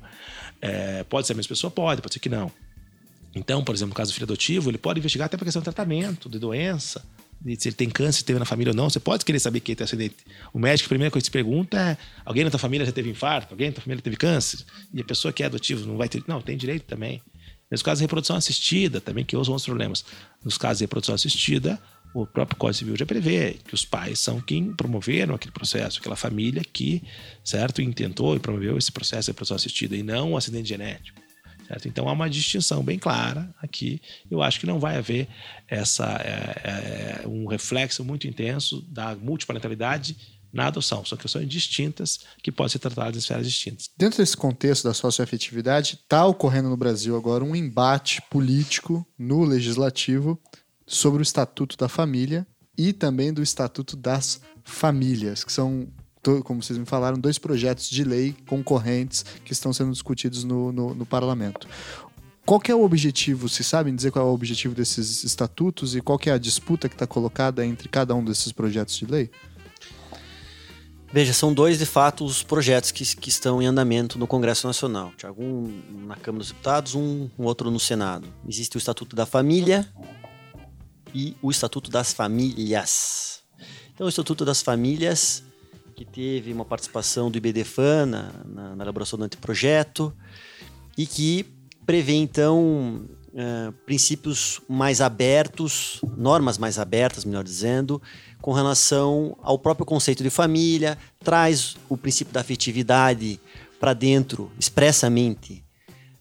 É, 0.61 1.03
pode 1.03 1.27
ser 1.27 1.33
a 1.33 1.35
mesma 1.35 1.49
pessoa? 1.49 1.71
Pode, 1.71 2.01
pode 2.01 2.13
ser 2.13 2.19
que 2.19 2.29
não. 2.29 2.51
Então, 3.35 3.63
por 3.63 3.73
exemplo, 3.73 3.89
no 3.89 3.95
caso 3.95 4.11
do 4.11 4.13
filho 4.13 4.25
adotivo, 4.25 4.69
ele 4.69 4.77
pode 4.77 4.99
investigar 4.99 5.25
até 5.25 5.37
para 5.37 5.45
questão 5.45 5.61
de 5.61 5.63
tratamento, 5.63 6.29
de 6.29 6.37
doença, 6.37 7.03
de 7.41 7.55
se 7.59 7.69
ele 7.69 7.75
tem 7.75 7.89
câncer, 7.89 8.19
se 8.19 8.25
teve 8.25 8.39
na 8.39 8.45
família 8.45 8.71
ou 8.71 8.75
não. 8.75 8.89
Você 8.89 8.99
pode 8.99 9.25
querer 9.25 9.39
saber 9.39 9.59
quem 9.59 9.75
tem 9.75 9.83
acidente. 9.83 10.15
O 10.53 10.59
médico, 10.59 10.87
a 10.87 10.89
primeira 10.89 11.11
coisa 11.11 11.23
que 11.23 11.27
se 11.27 11.31
pergunta 11.31 11.77
é: 11.77 11.97
alguém 12.23 12.43
na 12.43 12.51
tua 12.51 12.59
família 12.59 12.85
já 12.85 12.91
teve 12.91 13.09
infarto? 13.09 13.53
Alguém 13.53 13.67
na 13.67 13.73
tua 13.73 13.83
família 13.83 14.01
teve 14.01 14.15
câncer? 14.15 14.59
E 14.93 15.01
a 15.01 15.03
pessoa 15.03 15.33
que 15.33 15.43
é 15.43 15.47
adotiva 15.47 15.85
não 15.85 15.97
vai 15.97 16.07
ter. 16.07 16.23
Não, 16.27 16.41
tem 16.41 16.55
direito 16.55 16.83
também. 16.83 17.21
Nos 17.69 17.81
casos 17.81 17.99
de 17.99 18.03
reprodução 18.03 18.35
assistida, 18.35 19.01
também 19.01 19.25
que 19.25 19.35
os 19.35 19.65
problemas. 19.65 20.05
Nos 20.43 20.57
casos 20.57 20.77
de 20.77 20.83
reprodução 20.83 21.15
assistida, 21.15 21.81
o 22.13 22.25
próprio 22.25 22.57
Código 22.57 22.77
Civil 22.77 22.95
já 22.95 23.05
prevê 23.05 23.57
que 23.65 23.73
os 23.73 23.83
pais 23.83 24.19
são 24.19 24.39
quem 24.39 24.73
promoveram 24.73 25.33
aquele 25.33 25.51
processo, 25.51 25.99
aquela 25.99 26.15
família 26.15 26.61
que, 26.63 27.03
certo, 27.43 27.81
intentou 27.81 28.35
e 28.35 28.39
promoveu 28.39 28.77
esse 28.77 28.91
processo 28.91 29.25
de 29.25 29.31
reprodução 29.31 29.55
assistida 29.55 29.95
e 29.95 30.03
não 30.03 30.29
o 30.29 30.31
um 30.33 30.37
acidente 30.37 30.69
genético. 30.69 31.21
Certo? 31.67 31.87
Então 31.87 32.07
há 32.07 32.11
uma 32.11 32.29
distinção 32.29 32.83
bem 32.83 32.99
clara 32.99 33.53
aqui. 33.61 34.01
Eu 34.29 34.41
acho 34.41 34.59
que 34.59 34.65
não 34.65 34.79
vai 34.79 34.97
haver 34.97 35.27
essa 35.67 36.05
é, 36.21 37.21
é, 37.23 37.27
um 37.27 37.47
reflexo 37.47 38.03
muito 38.03 38.27
intenso 38.27 38.81
da 38.89 39.15
multiparentalidade 39.15 40.15
na 40.51 40.67
adoção. 40.67 41.03
São 41.03 41.17
questões 41.17 41.47
distintas 41.47 42.19
que 42.43 42.51
podem 42.51 42.71
ser 42.71 42.79
tratadas 42.79 43.15
em 43.15 43.19
esferas 43.19 43.47
distintas. 43.47 43.89
Dentro 43.97 44.19
desse 44.19 44.37
contexto 44.37 44.83
da 44.83 44.93
socioafetividade, 44.93 45.95
está 45.95 46.25
ocorrendo 46.25 46.69
no 46.69 46.77
Brasil 46.77 47.15
agora 47.15 47.43
um 47.43 47.55
embate 47.55 48.21
político 48.29 49.05
no 49.17 49.43
legislativo 49.43 50.39
sobre 50.85 51.21
o 51.21 51.23
Estatuto 51.23 51.77
da 51.77 51.87
Família 51.87 52.45
e 52.77 52.91
também 52.93 53.31
do 53.31 53.41
Estatuto 53.41 53.95
das 53.95 54.41
Famílias, 54.63 55.43
que 55.43 55.51
são, 55.51 55.87
como 56.43 56.61
vocês 56.61 56.77
me 56.79 56.85
falaram, 56.85 57.17
dois 57.17 57.37
projetos 57.37 57.89
de 57.89 58.03
lei 58.03 58.35
concorrentes 58.47 59.23
que 59.43 59.53
estão 59.53 59.73
sendo 59.73 59.91
discutidos 59.91 60.43
no, 60.43 60.71
no, 60.71 60.95
no 60.95 61.05
parlamento. 61.05 61.67
Qual 62.45 62.61
é 62.67 62.75
o 62.75 62.83
objetivo? 62.83 63.47
Se 63.47 63.63
sabem 63.63 63.95
dizer 63.95 64.11
qual 64.11 64.27
é 64.27 64.29
o 64.29 64.33
objetivo 64.33 64.75
desses 64.75 65.23
estatutos 65.23 65.95
e 65.95 66.01
qual 66.01 66.19
é 66.25 66.31
a 66.31 66.37
disputa 66.37 66.89
que 66.89 66.95
está 66.95 67.07
colocada 67.07 67.65
entre 67.65 67.87
cada 67.87 68.13
um 68.13 68.23
desses 68.23 68.51
projetos 68.51 68.97
de 68.97 69.05
lei? 69.05 69.29
Veja, 71.13 71.31
são 71.31 71.53
dois, 71.53 71.77
de 71.77 71.85
fato, 71.85 72.25
os 72.25 72.41
projetos 72.41 72.91
que, 72.91 73.05
que 73.15 73.29
estão 73.29 73.61
em 73.61 73.67
andamento 73.67 74.17
no 74.17 74.25
Congresso 74.25 74.65
Nacional. 74.65 75.13
Tiago, 75.15 75.43
um 75.43 76.05
na 76.07 76.15
Câmara 76.15 76.39
dos 76.39 76.49
Deputados, 76.49 76.95
um, 76.95 77.29
um 77.37 77.43
outro 77.43 77.69
no 77.69 77.79
Senado. 77.79 78.27
Existe 78.49 78.75
o 78.75 78.79
Estatuto 78.79 79.15
da 79.15 79.25
Família 79.25 79.87
e 81.13 81.35
o 81.41 81.51
Estatuto 81.51 81.89
das 81.91 82.13
Famílias. 82.13 83.41
Então, 83.93 84.07
o 84.07 84.09
Estatuto 84.09 84.43
das 84.43 84.61
Famílias, 84.61 85.43
que 85.95 86.03
teve 86.03 86.51
uma 86.51 86.65
participação 86.65 87.29
do 87.29 87.37
IBDFAN 87.37 88.05
na, 88.05 88.31
na, 88.45 88.75
na 88.75 88.83
elaboração 88.83 89.19
do 89.19 89.25
anteprojeto, 89.25 90.13
e 90.97 91.05
que 91.05 91.45
prevê, 91.85 92.13
então, 92.13 93.05
uh, 93.33 93.71
princípios 93.85 94.61
mais 94.67 95.01
abertos, 95.01 95.99
normas 96.17 96.57
mais 96.57 96.79
abertas, 96.79 97.25
melhor 97.25 97.43
dizendo, 97.43 98.01
com 98.41 98.51
relação 98.51 99.37
ao 99.41 99.57
próprio 99.57 99.85
conceito 99.85 100.23
de 100.23 100.29
família, 100.29 100.97
traz 101.23 101.75
o 101.87 101.95
princípio 101.95 102.33
da 102.33 102.41
afetividade 102.41 103.39
para 103.79 103.93
dentro, 103.93 104.51
expressamente. 104.59 105.62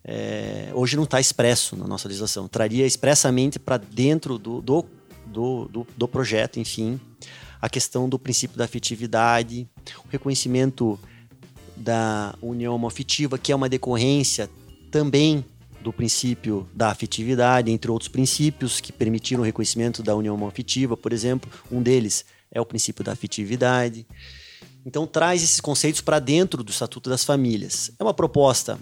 É, 0.04 0.70
hoje 0.74 0.96
não 0.96 1.04
está 1.04 1.20
expresso 1.20 1.76
na 1.76 1.86
nossa 1.86 2.08
legislação, 2.08 2.48
traria 2.48 2.84
expressamente 2.84 3.58
para 3.58 3.76
dentro 3.76 4.36
do, 4.36 4.60
do, 4.60 4.84
do, 5.26 5.86
do, 5.96 6.08
projeto, 6.08 6.58
enfim, 6.58 7.00
a 7.60 7.68
questão 7.68 8.08
do 8.08 8.18
princípio 8.18 8.58
da 8.58 8.64
afetividade, 8.64 9.68
o 10.04 10.08
reconhecimento 10.10 10.98
da 11.76 12.34
união 12.42 12.74
homoafetiva, 12.74 13.38
que 13.38 13.52
é 13.52 13.56
uma 13.56 13.68
decorrência 13.68 14.50
também 14.90 15.44
do 15.82 15.92
princípio 15.92 16.68
da 16.74 16.90
afetividade, 16.90 17.70
entre 17.70 17.90
outros 17.90 18.08
princípios 18.08 18.80
que 18.80 18.92
permitiram 18.92 19.42
o 19.42 19.44
reconhecimento 19.44 20.02
da 20.02 20.14
união 20.14 20.46
afetiva, 20.46 20.96
por 20.96 21.12
exemplo. 21.12 21.50
Um 21.70 21.82
deles 21.82 22.24
é 22.50 22.60
o 22.60 22.66
princípio 22.66 23.04
da 23.04 23.12
afetividade. 23.12 24.06
Então, 24.86 25.06
traz 25.06 25.42
esses 25.42 25.60
conceitos 25.60 26.00
para 26.00 26.18
dentro 26.18 26.62
do 26.62 26.70
Estatuto 26.70 27.10
das 27.10 27.24
Famílias. 27.24 27.90
É 27.98 28.02
uma 28.02 28.14
proposta, 28.14 28.78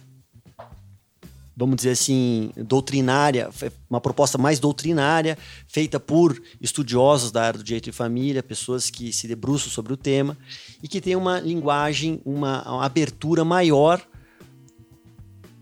vamos 1.66 1.76
dizer 1.76 1.90
assim, 1.90 2.50
doutrinária, 2.56 3.50
uma 3.88 4.00
proposta 4.00 4.38
mais 4.38 4.58
doutrinária, 4.58 5.36
feita 5.68 6.00
por 6.00 6.40
estudiosos 6.60 7.30
da 7.30 7.42
área 7.42 7.58
do 7.58 7.64
direito 7.64 7.84
de 7.84 7.92
família, 7.92 8.42
pessoas 8.42 8.88
que 8.88 9.12
se 9.12 9.28
debruçam 9.28 9.70
sobre 9.70 9.92
o 9.92 9.96
tema 9.96 10.38
e 10.82 10.88
que 10.88 11.00
tem 11.00 11.14
uma 11.14 11.38
linguagem, 11.38 12.20
uma, 12.24 12.66
uma 12.66 12.84
abertura 12.84 13.44
maior 13.44 14.00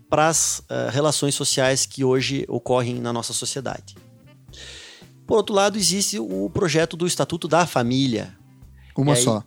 para 0.09 0.29
as 0.29 0.59
uh, 0.59 0.89
relações 0.89 1.35
sociais 1.35 1.85
que 1.85 2.03
hoje 2.03 2.45
ocorrem 2.47 2.95
na 2.95 3.11
nossa 3.11 3.33
sociedade. 3.33 3.95
Por 5.27 5.37
outro 5.37 5.53
lado, 5.53 5.77
existe 5.77 6.17
o 6.17 6.49
projeto 6.49 6.95
do 6.95 7.05
Estatuto 7.05 7.47
da 7.47 7.67
Família. 7.67 8.35
Uma 8.97 9.13
aí, 9.13 9.21
só. 9.21 9.43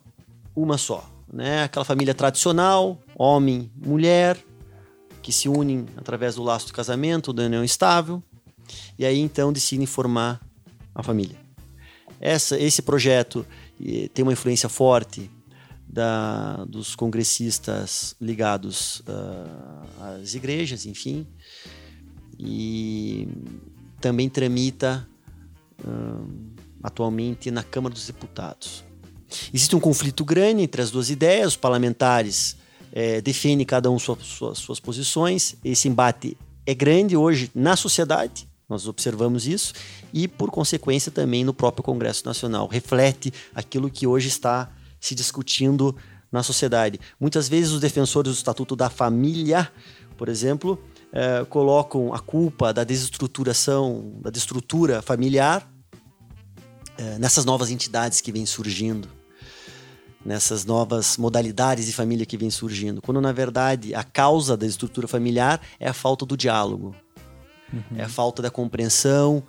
Uma 0.55 0.79
só. 0.79 1.11
Né? 1.33 1.65
Aquela 1.65 1.85
família 1.85 2.15
tradicional, 2.15 3.01
homem, 3.17 3.73
mulher, 3.75 4.37
que 5.23 5.33
se 5.33 5.49
unem 5.49 5.87
através 5.97 6.35
do 6.35 6.43
laço 6.43 6.67
do 6.67 6.73
casamento, 6.73 7.33
da 7.33 7.45
união 7.45 7.65
estável, 7.65 8.23
e 8.99 9.07
aí 9.07 9.19
então 9.19 9.53
decidem 9.53 9.87
formar 9.87 10.41
a 10.95 11.03
família. 11.03 11.37
Essa, 12.21 12.59
esse 12.59 12.83
projeto 12.83 13.47
tem 14.13 14.23
uma 14.23 14.33
influência 14.33 14.69
forte 14.69 15.31
da, 15.87 16.65
dos 16.65 16.95
congressistas 16.95 18.15
ligados 18.21 19.01
uh, 19.01 20.21
às 20.21 20.35
igrejas, 20.35 20.87
enfim, 20.87 21.27
e 22.39 23.29
também 24.01 24.29
tramita 24.29 25.07
uh, 25.85 26.55
atualmente 26.83 27.51
na 27.51 27.63
Câmara 27.63 27.95
dos 27.95 28.07
Deputados. 28.07 28.85
Existe 29.53 29.77
um 29.77 29.81
conflito 29.81 30.25
grande 30.25 30.63
entre 30.63 30.81
as 30.81 30.91
duas 30.91 31.11
ideias, 31.11 31.49
os 31.49 31.57
parlamentares 31.57 32.57
eh, 32.93 33.21
defendem 33.21 33.67
cada 33.67 33.91
um 33.91 33.99
sua, 33.99 34.17
sua, 34.21 34.55
suas 34.55 34.79
posições, 34.79 35.57
esse 35.65 35.89
embate 35.89 36.37
é 36.67 36.75
grande 36.75 37.17
hoje 37.17 37.51
na 37.55 37.75
sociedade, 37.77 38.49
nós 38.69 38.87
observamos 38.87 39.47
isso, 39.47 39.75
e 40.13 40.29
por 40.29 40.51
consequência 40.51 41.11
também 41.11 41.45
no 41.45 41.53
próprio 41.53 41.83
Congresso 41.83 42.25
Nacional. 42.25 42.67
Reflete 42.67 43.33
aquilo 43.55 43.91
que 43.91 44.07
hoje 44.07 44.29
está 44.29 44.71
se 45.01 45.15
discutindo 45.15 45.95
na 46.31 46.43
sociedade. 46.43 46.99
Muitas 47.21 47.49
vezes 47.49 47.73
os 47.73 47.81
defensores 47.81 48.33
do 48.33 48.37
Estatuto 48.37 48.75
da 48.75 48.89
Família, 48.89 49.71
por 50.17 50.29
exemplo, 50.29 50.79
eh, 51.13 51.45
colocam 51.51 52.15
a 52.15 52.19
culpa 52.19 52.73
da 52.73 52.85
desestruturação, 52.85 54.15
da 54.23 54.31
destrutura 54.31 55.03
familiar 55.03 55.71
eh, 56.97 57.19
nessas 57.19 57.45
novas 57.45 57.71
entidades 57.71 58.21
que 58.23 58.33
vêm 58.33 58.47
surgindo, 58.47 59.09
nessas 60.25 60.65
novas 60.65 61.17
modalidades 61.17 61.87
de 61.87 61.93
família 61.93 62.25
que 62.25 62.37
vêm 62.37 62.51
surgindo, 62.51 63.03
quando 63.03 63.21
na 63.21 63.33
verdade 63.33 63.95
a 63.95 64.05
causa 64.05 64.57
da 64.57 64.67
estrutura 64.67 65.09
familiar 65.09 65.61
é 65.81 65.89
a 65.89 65.93
falta 65.93 66.25
do 66.25 66.37
diálogo, 66.37 66.95
uhum. 67.73 67.83
é 67.97 68.05
a 68.05 68.09
falta 68.09 68.41
da 68.43 68.51
compreensão, 68.51 69.43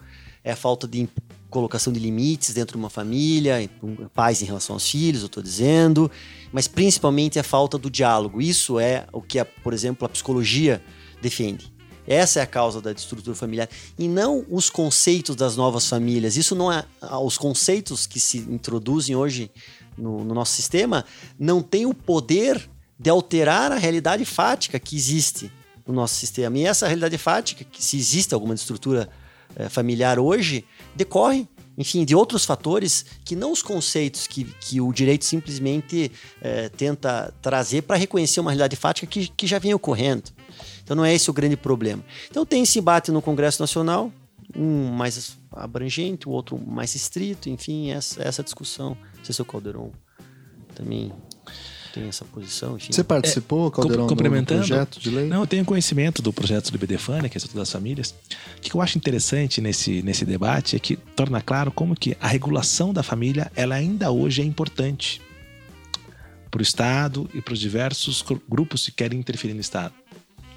é 0.44 0.52
a 0.52 0.56
falta 0.56 0.88
de 0.88 1.08
colocação 1.50 1.94
de 1.94 2.00
limites 2.00 2.54
dentro 2.54 2.76
de 2.76 2.84
uma 2.84 2.90
família, 2.90 3.70
pais 4.14 4.42
em 4.42 4.46
relação 4.46 4.76
aos 4.76 4.90
filhos, 4.90 5.22
eu 5.22 5.28
estou 5.28 5.44
dizendo, 5.44 6.10
mas 6.52 6.68
principalmente 6.68 7.38
a 7.38 7.44
falta 7.44 7.78
do 7.78 7.92
diálogo. 7.92 8.42
Isso 8.42 8.80
é 8.80 9.06
o 9.14 9.22
que, 9.22 9.38
a, 9.38 9.46
por 9.46 9.72
exemplo, 9.72 10.04
a 10.04 10.10
psicologia 10.10 10.84
defende. 11.22 11.72
Essa 12.08 12.40
é 12.40 12.44
a 12.44 12.48
causa 12.48 12.82
da 12.82 12.92
estrutura 12.92 13.36
familiar 13.36 13.70
e 13.98 14.08
não 14.08 14.46
os 14.50 14.70
conceitos 14.70 15.36
das 15.36 15.56
novas 15.56 15.88
famílias. 15.88 16.36
Isso 16.36 16.56
não 16.56 16.72
é 16.72 16.84
os 17.22 17.38
conceitos 17.38 18.06
que 18.06 18.20
se 18.20 18.40
introduzem 18.40 19.16
hoje 19.16 19.50
no, 19.98 20.24
no 20.24 20.34
nosso 20.34 20.54
sistema 20.54 21.06
não 21.38 21.62
têm 21.62 21.86
o 21.86 21.94
poder 21.94 22.70
de 22.98 23.10
alterar 23.10 23.72
a 23.72 23.78
realidade 23.78 24.26
fática 24.26 24.80
que 24.80 24.96
existe 24.96 25.52
no 25.86 25.94
nosso 25.94 26.16
sistema. 26.16 26.58
E 26.58 26.66
essa 26.66 26.88
realidade 26.88 27.18
fática, 27.18 27.64
que 27.64 27.84
se 27.84 27.98
existe 27.98 28.34
alguma 28.34 28.54
estrutura 28.54 29.10
é, 29.56 29.70
familiar 29.70 30.20
hoje 30.20 30.66
decorre, 30.96 31.48
enfim, 31.78 32.06
de 32.06 32.16
outros 32.16 32.46
fatores 32.46 33.06
que 33.26 33.36
não 33.36 33.52
os 33.52 33.62
conceitos 33.62 34.28
que, 34.28 34.46
que 34.62 34.80
o 34.80 34.94
direito 34.94 35.26
simplesmente 35.26 36.12
é, 36.42 36.70
tenta 36.70 37.34
trazer 37.42 37.82
para 37.82 37.98
reconhecer 37.98 38.40
uma 38.40 38.52
realidade 38.52 38.76
fática 38.76 39.08
que, 39.08 39.28
que 39.28 39.48
já 39.48 39.60
vem 39.60 39.74
ocorrendo. 39.74 40.32
Então 40.84 40.96
não 40.96 41.04
é 41.04 41.14
esse 41.14 41.30
o 41.30 41.34
grande 41.34 41.58
problema. 41.58 42.04
Então 42.30 42.46
tem 42.46 42.64
esse 42.64 42.78
embate 42.80 43.12
no 43.12 43.22
Congresso 43.22 43.62
Nacional, 43.62 44.12
um 44.56 44.92
mais 44.92 45.38
abrangente, 45.52 46.28
o 46.28 46.32
outro 46.32 46.60
mais 46.60 46.94
estrito, 46.94 47.50
enfim, 47.50 47.92
essa, 47.92 48.22
essa 48.22 48.44
discussão. 48.44 48.96
Não 49.24 49.26
sei 49.26 49.36
se 49.36 49.42
o 49.42 49.46
Calderon 49.46 49.90
também 50.76 51.14
tem 51.94 52.10
essa 52.10 52.26
posição. 52.26 52.76
Enfim. 52.76 52.92
Você 52.92 53.06
participou, 53.06 53.70
é, 53.70 53.72
Caldeirão, 53.72 54.06
complementando, 54.06 54.62
do 54.62 54.68
projeto 54.68 55.00
de 55.00 55.10
lei? 55.10 55.28
Não, 55.28 55.40
eu 55.40 55.48
tenho 55.48 55.64
conhecimento 55.64 56.22
do 56.22 56.34
projeto 56.34 56.72
do 56.72 56.78
BDFAN, 56.78 57.22
que 57.22 57.28
é 57.28 57.30
o 57.36 57.38
Estatuto 57.38 57.58
das 57.58 57.72
Famílias. 57.72 58.14
O 58.58 58.62
que 58.62 58.76
eu 58.76 58.82
acho 58.82 58.98
interessante 58.98 59.62
nesse, 59.62 60.02
nesse 60.02 60.26
debate 60.26 60.76
é 60.76 60.80
que 60.80 60.98
torna 60.98 61.40
claro 61.40 61.72
como 61.72 61.96
que 61.96 62.18
a 62.20 62.28
regulação 62.28 62.94
da 62.94 63.02
família 63.02 63.50
ela 63.56 63.76
ainda 63.76 64.12
hoje 64.12 64.42
é 64.42 64.46
importante 64.46 65.22
para 66.52 66.60
o 66.60 66.62
Estado 66.62 67.30
e 67.34 67.42
para 67.42 67.54
os 67.54 67.60
diversos 67.60 68.24
grupos 68.50 68.86
que 68.86 68.92
querem 68.92 69.18
interferir 69.18 69.54
no 69.54 69.62
Estado. 69.62 69.94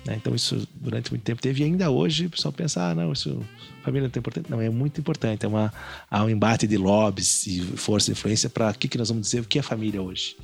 Né? 0.06 0.14
Então, 0.16 0.34
isso 0.34 0.66
durante 0.74 1.10
muito 1.10 1.24
tempo 1.24 1.42
teve 1.42 1.62
e 1.62 1.66
ainda 1.66 1.90
hoje 1.90 2.26
o 2.26 2.30
pessoal 2.30 2.52
pensa, 2.52 2.90
ah, 2.90 2.94
não, 2.94 3.12
isso 3.12 3.44
família 3.82 4.08
não 4.08 4.14
é 4.14 4.18
importante. 4.18 4.50
Não, 4.50 4.60
é 4.60 4.70
muito 4.70 5.00
importante. 5.00 5.44
É 5.44 5.48
uma, 5.48 5.72
há 6.10 6.24
um 6.24 6.30
embate 6.30 6.66
de 6.66 6.76
lobbies 6.76 7.46
e 7.46 7.60
força 7.60 8.06
de 8.06 8.12
influência 8.12 8.48
para 8.48 8.70
o 8.70 8.74
que, 8.74 8.88
que 8.88 8.98
nós 8.98 9.08
vamos 9.08 9.26
dizer 9.26 9.40
o 9.40 9.44
que 9.44 9.58
é 9.58 9.62
família 9.62 10.00
hoje. 10.00 10.36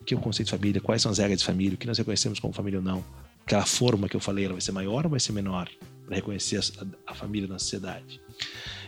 O 0.00 0.04
que 0.04 0.14
é 0.14 0.16
o 0.16 0.20
conceito 0.20 0.46
de 0.46 0.56
família, 0.56 0.80
quais 0.80 1.02
são 1.02 1.10
as 1.10 1.18
regras 1.18 1.40
de 1.40 1.44
família, 1.44 1.74
o 1.74 1.78
que 1.78 1.86
nós 1.86 1.98
reconhecemos 1.98 2.38
como 2.38 2.52
família 2.52 2.78
ou 2.78 2.84
não. 2.84 3.04
Aquela 3.44 3.66
forma 3.66 4.08
que 4.08 4.16
eu 4.16 4.20
falei, 4.20 4.44
ela 4.44 4.54
vai 4.54 4.60
ser 4.60 4.72
maior 4.72 5.04
ou 5.04 5.10
vai 5.10 5.20
ser 5.20 5.32
menor 5.32 5.68
para 6.06 6.16
reconhecer 6.16 6.58
a, 6.58 7.12
a 7.12 7.14
família 7.14 7.48
na 7.48 7.58
sociedade. 7.58 8.20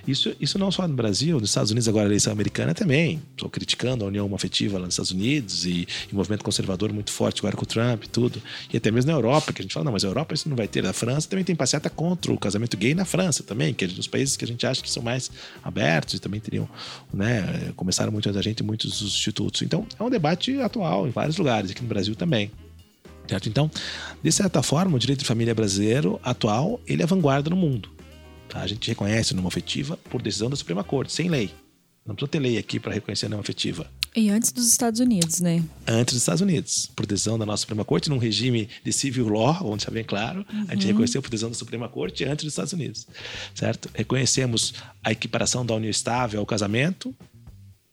Isso, 0.07 0.35
isso 0.39 0.59
não 0.59 0.71
só 0.71 0.87
no 0.87 0.95
Brasil, 0.95 1.41
nos 1.41 1.51
Estados 1.51 1.71
Unidos, 1.71 1.89
agora 1.89 2.05
a 2.05 2.09
eleição 2.09 2.33
americana 2.33 2.75
também. 2.75 3.23
Estou 3.33 3.49
criticando 3.49 4.05
a 4.05 4.09
união 4.09 4.33
afetiva 4.35 4.79
lá 4.79 4.85
nos 4.85 4.95
Estados 4.95 5.11
Unidos 5.11 5.65
e, 5.65 5.87
o 6.13 6.17
movimento 6.17 6.45
conservador 6.45 6.93
muito 6.93 7.11
forte 7.11 7.41
agora 7.41 7.57
com 7.57 7.63
o 7.63 7.67
Trump 7.67 8.05
e 8.05 8.09
tudo. 8.09 8.43
E 8.73 8.77
até 8.77 8.91
mesmo 8.91 9.11
na 9.11 9.17
Europa, 9.17 9.53
que 9.53 9.63
a 9.63 9.65
gente 9.65 9.73
fala, 9.73 9.85
não, 9.85 9.93
mas 9.93 10.05
a 10.05 10.09
Europa 10.09 10.35
isso 10.35 10.49
não 10.49 10.57
vai 10.57 10.69
ter. 10.69 10.83
Na 10.83 10.93
França 10.93 11.29
também 11.29 11.45
tem 11.45 11.57
passeata 11.57 11.89
contra 11.89 12.33
o 12.33 12.39
casamento 12.39 12.77
gay 12.77 12.95
na 12.95 13.05
França 13.05 13.43
também, 13.43 13.73
que 13.73 13.85
é 13.85 13.89
dos 13.89 14.07
países 14.07 14.37
que 14.37 14.45
a 14.45 14.49
gente 14.49 14.67
acha 14.67 14.83
que 14.83 14.91
são 14.91 15.03
mais 15.03 15.31
abertos 15.63 16.15
e 16.15 16.19
também 16.19 16.41
teriam, 16.41 16.69
né, 17.13 17.73
começaram 17.77 18.13
muito 18.13 18.29
a 18.29 18.43
gente 18.43 18.63
muitos 18.63 19.01
dos 19.01 19.15
institutos. 19.15 19.63
Então, 19.63 19.87
é 19.99 20.03
um 20.03 20.11
debate 20.11 20.61
atual 20.61 21.07
em 21.07 21.11
vários 21.11 21.37
lugares, 21.39 21.71
aqui 21.71 21.83
no 21.83 21.89
Brasil 21.89 22.15
também. 22.15 22.51
Certo? 23.27 23.49
Então, 23.49 23.71
de 24.23 24.33
certa 24.33 24.63
forma, 24.63 24.97
o 24.97 24.99
direito 24.99 25.21
de 25.21 25.25
família 25.25 25.55
brasileiro 25.55 26.21
atual, 26.23 26.79
ele 26.87 27.03
é 27.03 27.07
vanguarda 27.07 27.49
no 27.49 27.57
mundo. 27.57 27.94
Tá? 28.55 28.61
A 28.61 28.67
gente 28.69 28.87
reconhece 28.89 29.35
numa 29.35 29.49
afetiva 29.49 29.99
por 30.09 30.23
decisão 30.23 30.49
da 30.49 30.55
Suprema 30.55 30.85
Corte, 30.85 31.13
sem 31.13 31.29
lei. 31.29 31.51
Não 32.07 32.15
precisa 32.15 32.31
ter 32.31 32.39
lei 32.39 32.57
aqui 32.57 32.79
para 32.79 32.93
reconhecer 32.93 33.27
a 33.27 33.29
norma 33.31 33.41
afetiva. 33.41 33.91
E 34.15 34.31
antes 34.31 34.53
dos 34.53 34.69
Estados 34.69 35.01
Unidos, 35.01 35.41
né? 35.41 35.65
Antes 35.89 36.15
dos 36.15 36.23
Estados 36.23 36.41
Unidos. 36.41 36.89
Por 36.95 37.05
decisão 37.05 37.37
da 37.37 37.45
nossa 37.45 37.63
Suprema 37.63 37.85
Corte, 37.85 38.09
num 38.09 38.19
regime 38.19 38.69
de 38.85 38.93
civil 38.93 39.29
law, 39.29 39.59
onde 39.65 39.83
está 39.83 39.91
bem 39.91 40.05
claro, 40.05 40.47
uhum. 40.53 40.67
a 40.69 40.75
gente 40.75 40.83
uhum. 40.83 40.93
reconheceu 40.93 41.21
por 41.21 41.31
decisão 41.31 41.51
da 41.51 41.57
Suprema 41.57 41.89
Corte 41.89 42.25
antes 42.25 42.45
dos 42.45 42.53
Estados 42.53 42.73
Unidos. 42.73 43.09
Certo? 43.55 43.91
Reconhecemos 43.93 44.75
a 45.03 45.11
equiparação 45.11 45.67
da 45.67 45.75
união 45.75 45.91
estável 45.91 46.39
ao 46.39 46.47
casamento. 46.47 47.13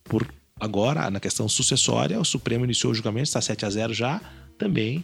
Por 0.04 0.32
agora, 0.60 1.10
na 1.10 1.20
questão 1.20 1.50
sucessória, 1.50 2.20
o 2.20 2.26
Supremo 2.26 2.66
iniciou 2.66 2.92
o 2.92 2.96
julgamento, 2.96 3.30
está 3.30 3.42
7 3.42 3.66
a 3.66 3.70
0 3.72 3.94
já, 3.96 4.22
também 4.60 5.04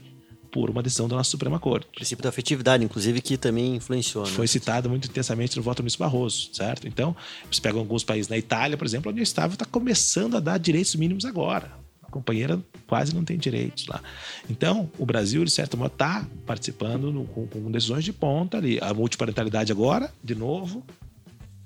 por 0.52 0.70
uma 0.70 0.82
decisão 0.82 1.08
da 1.08 1.16
nossa 1.16 1.30
Suprema 1.30 1.60
Corte. 1.60 1.88
O 1.88 1.96
princípio 1.96 2.24
da 2.24 2.30
afetividade, 2.30 2.84
inclusive, 2.84 3.22
que 3.22 3.38
também 3.38 3.76
influenciou. 3.76 4.26
Né? 4.26 4.32
Foi 4.32 4.48
citado 4.48 4.90
muito 4.90 5.08
intensamente 5.08 5.56
no 5.58 5.64
voto 5.64 5.78
do 5.78 5.84
ministro 5.84 6.04
Barroso, 6.04 6.50
certo? 6.54 6.88
Então, 6.88 7.16
você 7.52 7.62
pega 7.62 7.78
alguns 7.78 8.04
países, 8.04 8.28
na 8.28 8.38
Itália, 8.38 8.78
por 8.78 8.86
exemplo, 8.86 9.12
onde 9.12 9.22
o 9.22 9.24
Estado 9.24 9.54
está 9.54 9.66
começando 9.66 10.38
a 10.38 10.40
dar 10.40 10.58
direitos 10.58 10.96
mínimos 10.96 11.26
agora. 11.26 11.72
A 12.04 12.10
companheira 12.10 12.60
quase 12.88 13.14
não 13.14 13.24
tem 13.24 13.38
direitos 13.38 13.86
lá. 13.88 14.02
Então, 14.50 14.90
o 14.98 15.06
Brasil, 15.06 15.44
de 15.44 15.52
certo 15.52 15.78
modo, 15.78 15.92
está 15.92 16.26
participando 16.46 17.12
no, 17.12 17.26
com, 17.26 17.46
com 17.48 17.70
decisões 17.70 18.04
de 18.04 18.14
ponta 18.14 18.58
ali. 18.58 18.80
A 18.82 18.94
multiparentalidade 18.94 19.72
agora, 19.72 20.12
de 20.24 20.34
novo, 20.34 20.86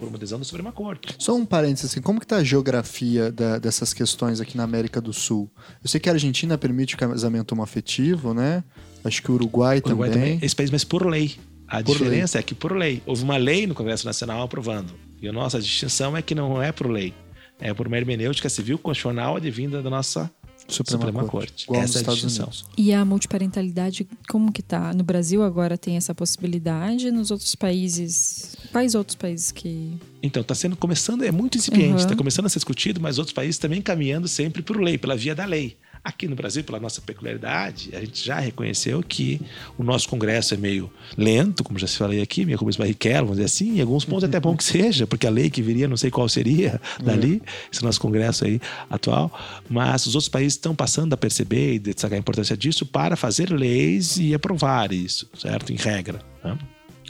por 0.02 0.08
uma 0.08 0.18
decisão 0.18 0.40
da 0.40 0.46
Suprema 0.46 0.72
Corte. 0.72 1.14
Só 1.20 1.36
um 1.36 1.46
parênteses, 1.46 1.92
assim, 1.92 2.02
como 2.02 2.20
que 2.20 2.26
está 2.26 2.38
a 2.38 2.44
geografia 2.44 3.32
da, 3.32 3.60
dessas 3.60 3.94
questões 3.94 4.42
aqui 4.42 4.58
na 4.58 4.64
América 4.64 5.00
do 5.00 5.14
Sul? 5.14 5.48
Eu 5.84 5.88
sei 5.88 6.00
que 6.00 6.10
a 6.10 6.14
Argentina 6.14 6.58
permite 6.58 6.98
casamento 6.98 7.52
homoafetivo, 7.52 8.34
né? 8.34 8.64
Acho 9.04 9.22
que 9.22 9.30
o 9.30 9.36
Uruguai, 9.36 9.78
o 9.78 9.88
Uruguai 9.88 10.10
também. 10.10 10.34
também. 10.34 10.40
Esse 10.46 10.56
país, 10.56 10.72
mas 10.72 10.84
por 10.84 11.06
lei. 11.06 11.36
A 11.68 11.84
por 11.84 11.94
diferença 11.94 12.40
lei. 12.40 12.42
é 12.42 12.44
que 12.44 12.56
por 12.56 12.76
lei. 12.76 13.04
Houve 13.06 13.24
uma 13.24 13.38
lei 13.38 13.68
no 13.68 13.76
Congresso 13.76 14.08
Nacional 14.08 14.42
aprovando. 14.42 14.92
E 15.22 15.28
a 15.28 15.32
nossa 15.32 15.62
distinção 15.62 16.18
é 16.18 16.22
que 16.24 16.34
não 16.34 16.60
é 16.60 16.72
por 16.72 16.90
lei. 16.90 17.14
É 17.60 17.72
por 17.72 17.86
uma 17.86 17.96
hermenêutica 17.96 18.50
civil 18.50 18.80
constitucional 18.80 19.36
advinda 19.36 19.84
da 19.84 19.90
nossa 19.92 20.32
Suprema, 20.74 21.06
Suprema 21.06 21.28
Corte. 21.28 21.66
Corte. 21.66 21.84
Essa 21.84 22.00
é 22.00 22.02
a 22.02 22.14
distinção. 22.14 22.46
Unidos. 22.46 22.66
E 22.78 22.94
a 22.94 23.04
multiparentalidade, 23.06 24.08
como 24.30 24.52
que 24.52 24.62
tá? 24.62 24.94
No 24.94 25.04
Brasil 25.04 25.44
agora 25.44 25.78
tem 25.78 25.98
essa 25.98 26.14
possibilidade, 26.16 27.12
nos 27.12 27.32
outros 27.32 27.56
países... 27.56 28.56
Quais 28.72 28.96
outros 28.96 29.16
países 29.16 29.52
que... 29.52 29.98
Então, 30.24 30.42
está 30.42 30.56
sendo 30.56 30.76
começando, 30.76 31.24
é 31.24 31.32
muito 31.32 31.58
incipiente, 31.58 31.98
está 32.00 32.12
uhum. 32.12 32.18
começando 32.18 32.46
a 32.46 32.50
ser 32.50 32.60
discutido, 32.60 33.02
mas 33.02 33.18
outros 33.18 33.34
países 33.34 33.58
também 33.58 33.82
caminhando 33.82 34.28
sempre 34.28 34.62
por 34.62 34.80
lei, 34.80 34.98
pela 34.98 35.16
via 35.16 35.34
da 35.34 35.46
lei. 35.46 35.78
Aqui 36.04 36.28
no 36.28 36.36
Brasil, 36.36 36.64
pela 36.64 36.80
nossa 36.80 37.00
peculiaridade, 37.00 37.92
a 37.94 38.00
gente 38.00 38.26
já 38.26 38.40
reconheceu 38.40 39.04
que 39.04 39.40
o 39.78 39.84
nosso 39.84 40.10
Congresso 40.10 40.56
é 40.56 40.58
meio 40.58 40.92
lento, 41.16 41.64
como 41.64 41.78
já 41.78 41.86
se 41.86 41.96
falei 41.96 42.24
aqui, 42.24 42.44
meio 42.44 42.58
como 42.58 42.72
barriquelo, 42.76 43.28
vamos 43.28 43.38
dizer 43.38 43.46
assim. 43.46 43.78
Em 43.78 43.82
alguns 43.82 44.04
pontos 44.04 44.24
é 44.24 44.28
até 44.28 44.40
bom 44.40 44.58
que 44.58 44.64
seja, 44.64 45.06
porque 45.06 45.28
a 45.28 45.30
lei 45.30 45.52
que 45.52 45.62
viria, 45.62 45.88
não 45.88 45.96
sei 45.96 46.10
qual 46.10 46.28
seria 46.28 46.82
dali, 47.04 47.40
é. 47.46 47.50
esse 47.72 47.84
nosso 47.84 48.02
Congresso 48.02 48.46
aí 48.46 48.60
atual. 48.90 49.32
Mas 49.70 50.08
os 50.08 50.16
outros 50.16 50.28
países 50.28 50.54
estão 50.54 50.74
passando 50.74 51.14
a 51.14 51.18
perceber 51.18 51.76
e 51.76 51.80
destacar 51.80 52.16
a 52.16 52.20
importância 52.20 52.58
disso 52.58 52.84
para 52.84 53.16
fazer 53.16 53.52
leis 53.52 54.18
e 54.18 54.34
aprovar 54.34 54.92
isso, 54.92 55.30
certo? 55.38 55.72
Em 55.72 55.76
regra. 55.76 56.20
Né? 56.44 56.58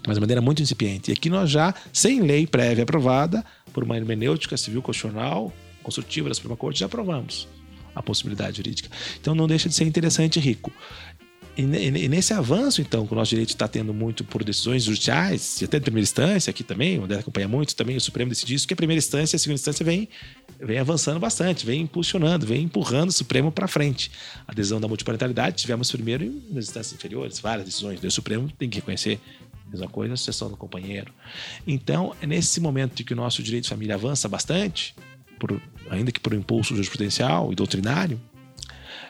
Mas 0.05 0.17
de 0.17 0.19
maneira 0.19 0.41
muito 0.41 0.61
incipiente. 0.61 1.11
E 1.11 1.13
aqui 1.13 1.29
nós 1.29 1.49
já, 1.49 1.73
sem 1.93 2.19
lei 2.19 2.45
prévia 2.45 2.83
aprovada, 2.83 3.45
por 3.71 3.85
uma 3.85 3.95
hermenêutica 3.95 4.57
civil 4.57 4.81
constitucional, 4.81 5.53
construtiva 5.81 6.27
da 6.27 6.35
Suprema 6.35 6.57
Corte, 6.57 6.81
já 6.81 6.87
aprovamos 6.87 7.47
a 7.95 8.01
possibilidade 8.01 8.57
jurídica. 8.57 8.89
Então 9.19 9.35
não 9.35 9.47
deixa 9.47 9.69
de 9.69 9.75
ser 9.75 9.85
interessante 9.85 10.37
e 10.37 10.39
rico. 10.39 10.71
E, 11.57 11.63
nesse 12.07 12.33
avanço, 12.33 12.81
então, 12.81 13.05
que 13.05 13.11
o 13.11 13.15
nosso 13.15 13.29
direito 13.29 13.49
está 13.49 13.67
tendo 13.67 13.93
muito 13.93 14.23
por 14.23 14.41
decisões 14.41 14.85
judiciais, 14.85 15.61
e 15.61 15.65
até 15.65 15.79
de 15.79 15.83
primeira 15.83 16.03
instância, 16.03 16.49
aqui 16.49 16.63
também, 16.63 16.97
onde 16.97 17.13
acompanha 17.13 17.47
muito, 17.47 17.75
também 17.75 17.97
o 17.97 18.01
Supremo 18.01 18.29
decidiu 18.29 18.55
isso, 18.55 18.65
que 18.65 18.73
a 18.73 18.77
primeira 18.77 18.97
instância 18.97 19.35
e 19.35 19.37
a 19.37 19.39
segunda 19.39 19.55
instância 19.55 19.85
vem, 19.85 20.07
vem 20.61 20.79
avançando 20.79 21.19
bastante, 21.19 21.65
vem 21.65 21.81
impulsionando, 21.81 22.45
vem 22.45 22.63
empurrando 22.63 23.09
o 23.09 23.11
Supremo 23.11 23.51
para 23.51 23.67
frente. 23.67 24.09
A 24.47 24.53
adesão 24.53 24.79
da 24.79 24.87
multiparentalidade, 24.87 25.57
tivemos 25.57 25.91
primeiro 25.91 26.41
nas 26.49 26.69
instâncias 26.69 26.93
inferiores, 26.93 27.39
várias 27.39 27.65
decisões, 27.65 28.01
o 28.01 28.09
Supremo 28.09 28.49
tem 28.57 28.69
que 28.69 28.77
reconhecer 28.77 29.19
mesma 29.71 29.87
coisa, 29.87 30.13
a 30.13 30.17
sucessão 30.17 30.49
do 30.49 30.57
companheiro. 30.57 31.13
Então, 31.65 32.13
é 32.21 32.27
nesse 32.27 32.59
momento 32.59 33.03
que 33.03 33.13
o 33.13 33.15
nosso 33.15 33.41
direito 33.41 33.63
de 33.63 33.69
família 33.69 33.95
avança 33.95 34.27
bastante, 34.27 34.93
por, 35.41 35.59
ainda 35.89 36.11
que 36.11 36.19
por 36.19 36.35
impulso 36.35 36.75
jurisprudencial 36.75 37.51
e 37.51 37.55
doutrinário, 37.55 38.21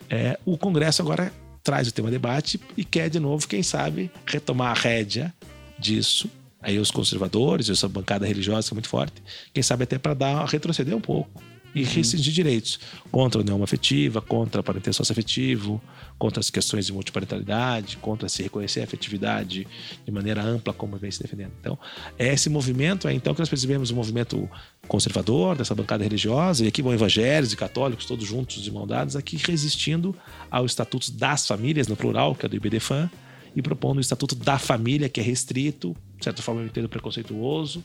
é, 0.10 0.40
o 0.46 0.58
Congresso 0.58 1.02
agora 1.02 1.32
traz 1.62 1.90
o 1.90 1.92
tema 1.92 2.10
debate 2.10 2.58
e 2.78 2.86
quer 2.86 3.10
de 3.10 3.20
novo, 3.20 3.46
quem 3.46 3.62
sabe, 3.62 4.10
retomar 4.26 4.72
a 4.72 4.80
rédea 4.80 5.34
disso. 5.78 6.30
Aí 6.62 6.80
os 6.80 6.90
conservadores, 6.90 7.70
essa 7.70 7.90
bancada 7.90 8.26
religiosa 8.26 8.70
que 8.70 8.74
é 8.74 8.76
muito 8.76 8.88
forte, 8.88 9.22
quem 9.54 9.62
sabe 9.62 9.84
até 9.84 9.98
para 9.98 10.14
dar 10.14 10.46
retroceder 10.46 10.96
um 10.96 11.02
pouco 11.02 11.42
e 11.74 11.84
uhum. 11.84 11.90
restringir 11.90 12.34
direitos 12.34 12.80
contra 13.12 13.40
a 13.40 13.42
união 13.42 13.64
afetiva, 13.64 14.22
contra 14.22 14.62
a 14.62 14.64
parentesco 14.64 14.98
sócio-afetivo, 14.98 15.82
contra 16.18 16.40
as 16.40 16.50
questões 16.50 16.86
de 16.86 16.94
multiparentalidade, 16.94 17.98
contra 17.98 18.30
se 18.30 18.44
reconhecer 18.44 18.82
a 18.82 18.84
afetividade 18.84 19.68
de 20.06 20.12
maneira 20.12 20.42
ampla, 20.44 20.74
como 20.74 20.98
vem 20.98 21.10
se 21.10 21.22
defendendo. 21.22 21.52
Então, 21.60 21.78
é 22.18 22.34
esse 22.34 22.50
movimento 22.50 23.08
é 23.08 23.14
então 23.14 23.34
que 23.34 23.40
nós 23.40 23.50
percebemos 23.50 23.90
um 23.92 23.96
movimento 23.96 24.50
conservador 24.88 25.56
dessa 25.56 25.74
bancada 25.74 26.04
religiosa, 26.04 26.64
e 26.64 26.68
aqui 26.68 26.82
vão 26.82 26.94
evangélicos 26.94 27.54
e 27.54 27.58
católicos, 27.58 28.06
todos 28.06 28.28
juntos, 28.28 28.62
de 28.62 28.72
mão 28.72 28.86
dadas, 28.86 29.16
aqui 29.16 29.38
resistindo 29.38 30.16
ao 30.50 30.66
Estatuto 30.66 31.12
das 31.12 31.48
Famílias, 31.48 31.88
no 31.88 31.96
plural, 31.96 32.36
que 32.36 32.46
é 32.46 32.50
do 32.50 32.56
IBDFAN, 32.56 33.10
e 33.56 33.62
propondo 33.62 33.98
o 33.98 34.02
Estatuto 34.02 34.36
da 34.36 34.58
Família, 34.58 35.10
que 35.10 35.20
é 35.20 35.24
restrito, 35.24 35.96
de 36.18 36.24
certa 36.24 36.42
forma 36.42 36.62
eu 36.62 36.68
entendo 36.68 36.88
preconceituoso, 36.88 37.84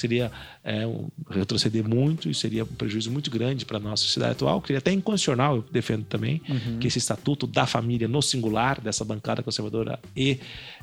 seria 0.00 0.30
é, 0.64 0.86
um, 0.86 1.08
retroceder 1.30 1.86
muito 1.86 2.28
e 2.28 2.34
seria 2.34 2.64
um 2.64 2.66
prejuízo 2.66 3.10
muito 3.10 3.30
grande 3.30 3.64
para 3.64 3.78
a 3.78 3.80
nossa 3.80 4.02
sociedade 4.02 4.32
atual. 4.32 4.62
Seria 4.66 4.78
até 4.78 4.92
inconstitucional, 4.92 5.56
eu 5.56 5.64
defendo 5.70 6.04
também, 6.04 6.40
uhum. 6.48 6.78
que 6.78 6.86
esse 6.86 6.98
estatuto 6.98 7.46
da 7.46 7.66
família 7.66 8.08
no 8.08 8.20
singular, 8.20 8.80
dessa 8.80 9.04
bancada 9.04 9.42
conservadora 9.42 9.98
e 10.16 10.38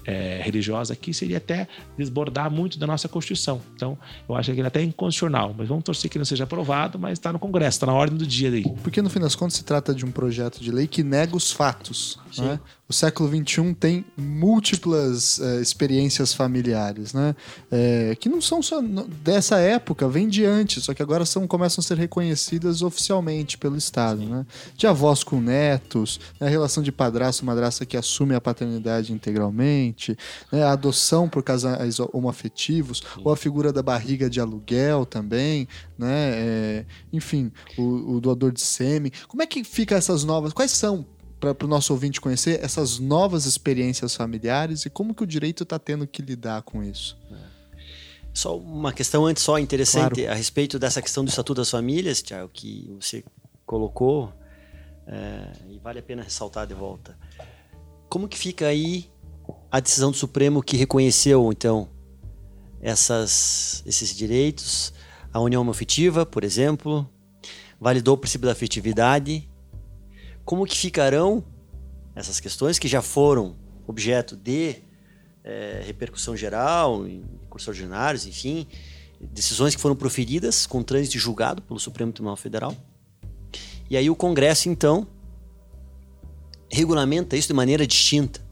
é, 0.06 0.42
religiosa 0.44 0.94
aqui, 0.94 1.14
seria 1.14 1.38
até 1.38 1.68
desbordar 1.98 2.50
muito 2.52 2.78
da 2.78 2.88
nossa 2.88 3.08
Constituição. 3.08 3.62
Então, 3.76 3.98
eu 4.28 4.36
acho 4.36 4.52
que 4.52 4.60
ele 4.60 4.66
é 4.66 4.68
até 4.68 4.82
inconstitucional, 4.82 5.54
mas 5.58 5.68
vamos 5.68 5.84
torcer 5.84 6.10
que 6.10 6.18
não 6.18 6.26
seja 6.26 6.44
aprovado, 6.44 6.98
mas 7.00 7.14
está 7.14 7.32
no 7.32 7.40
Congresso, 7.40 7.78
está 7.78 7.86
na 7.86 7.94
ordem 7.94 8.18
do 8.18 8.26
dia 8.26 8.50
aí. 8.50 8.64
Porque 8.84 9.02
no 9.02 9.10
fim 9.10 9.20
das 9.20 9.36
contas 9.36 9.56
se 9.56 9.64
trata 9.64 9.94
de 9.94 10.06
um 10.06 10.12
projeto 10.12 10.60
de 10.60 10.72
lei 10.72 10.88
que 10.88 11.04
nega 11.04 11.36
os 11.36 11.52
fatos. 11.52 12.20
Né? 12.38 12.60
O 12.88 12.94
século 12.94 13.28
XXI 13.28 13.74
tem 13.74 14.06
múltiplas 14.16 15.40
é, 15.40 15.60
experiências 15.60 16.36
familiares, 16.36 17.14
né? 17.14 17.36
É, 17.72 18.16
que 18.20 18.30
não 18.30 18.40
são 18.40 18.62
só 18.62 18.80
dessa 19.24 19.58
época, 19.58 20.08
vem 20.08 20.28
de 20.28 20.46
antes, 20.46 20.84
só 20.84 20.94
que 20.94 21.02
agora 21.02 21.26
são, 21.26 21.48
começam 21.48 21.82
a 21.82 21.84
ser 21.84 21.98
reconhecidas 21.98 22.84
oficialmente 22.84 23.58
pelo 23.58 23.76
Estado, 23.76 24.24
né? 24.24 24.46
De 24.78 24.86
avós 24.86 25.24
com 25.24 25.42
netos, 25.42 26.20
né? 26.40 26.46
a 26.46 26.50
relação 26.50 26.84
de 26.84 26.92
padrasto 26.92 27.44
madrasta 27.44 27.88
que 27.88 27.98
assume 27.98 28.36
a 28.36 28.42
paternidade 28.42 29.12
integralmente, 29.12 30.16
né? 30.52 30.64
a 30.64 30.72
adoção 30.74 31.28
por 31.28 31.42
casais 31.42 32.00
homoafetivos, 32.14 33.02
ou 33.24 33.34
a 33.34 33.38
figura 33.38 33.74
da 33.74 33.82
barriga 33.82 34.30
de 34.30 34.40
aluguel 34.40 35.08
também, 35.08 35.68
né? 35.98 36.34
É, 36.36 36.86
enfim, 37.12 37.52
o, 37.76 38.18
o 38.18 38.22
doador 38.22 38.52
de 38.52 38.62
sêmen. 38.62 39.12
Como 39.28 39.42
é 39.42 39.48
que 39.48 39.64
fica 39.64 39.96
essas 39.96 40.24
novas? 40.24 40.54
Quais 40.54 40.70
são 40.70 41.04
para 41.40 41.66
o 41.66 41.68
nosso 41.68 41.94
ouvinte 41.94 42.20
conhecer 42.20 42.64
essas 42.64 42.98
novas 43.00 43.46
experiências 43.46 44.16
familiares 44.16 44.86
e 44.86 44.90
como 44.90 45.14
que 45.14 45.24
o 45.24 45.28
direito 45.28 45.64
está 45.64 45.78
tendo 45.78 46.08
que 46.08 46.22
lidar 46.22 46.62
com 46.64 46.84
isso. 46.84 47.18
Só 48.34 48.58
uma 48.58 48.92
questão 48.92 49.26
antes 49.26 49.44
só 49.44 49.58
interessante 49.58 50.22
claro. 50.22 50.32
a 50.32 50.36
respeito 50.36 50.78
dessa 50.78 51.02
questão 51.02 51.24
do 51.24 51.30
Estatuto 51.30 51.62
das 51.62 51.70
Famílias, 51.70 52.22
Tiago, 52.22 52.50
que 52.52 52.94
você 53.00 53.24
colocou, 53.66 54.34
é, 55.08 55.52
e 55.70 55.80
vale 55.80 56.00
a 56.00 56.04
pena 56.04 56.22
ressaltar 56.22 56.68
de 56.68 56.74
volta. 56.74 57.18
Como 58.10 58.28
que 58.28 58.38
fica 58.38 58.68
aí 58.68 59.10
a 59.72 59.80
decisão 59.80 60.12
do 60.12 60.18
Supremo 60.18 60.62
que 60.62 60.76
reconheceu, 60.76 61.50
então, 61.52 61.90
essas, 62.82 63.84
esses 63.86 64.16
direitos? 64.16 64.94
A 65.32 65.40
união 65.40 65.70
afetiva, 65.70 66.26
por 66.26 66.44
exemplo, 66.44 67.10
validou 67.80 68.16
o 68.16 68.18
princípio 68.18 68.48
da 68.48 68.52
afetividade. 68.52 69.50
Como 70.46 70.66
que 70.66 70.78
ficarão 70.78 71.44
essas 72.16 72.40
questões 72.40 72.80
que 72.80 72.88
já 72.88 73.02
foram 73.02 73.56
objeto 73.88 74.36
de 74.36 74.76
é, 75.44 75.82
repercussão 75.86 76.36
geral, 76.38 77.06
em 77.08 77.24
cursos 77.50 77.68
ordinários, 77.68 78.26
enfim, 78.26 78.68
decisões 79.20 79.76
que 79.76 79.82
foram 79.82 79.96
proferidas 79.96 80.66
com 80.66 80.82
trânsito 80.84 81.18
julgado 81.18 81.62
pelo 81.62 81.80
Supremo 81.80 82.12
Tribunal 82.12 82.36
Federal. 82.36 82.76
E 83.90 83.98
aí 83.98 84.10
o 84.10 84.16
Congresso, 84.16 84.70
então, 84.70 85.08
regulamenta 86.70 87.36
isso 87.36 87.48
de 87.48 87.54
maneira 87.54 87.86
distinta. 87.86 88.44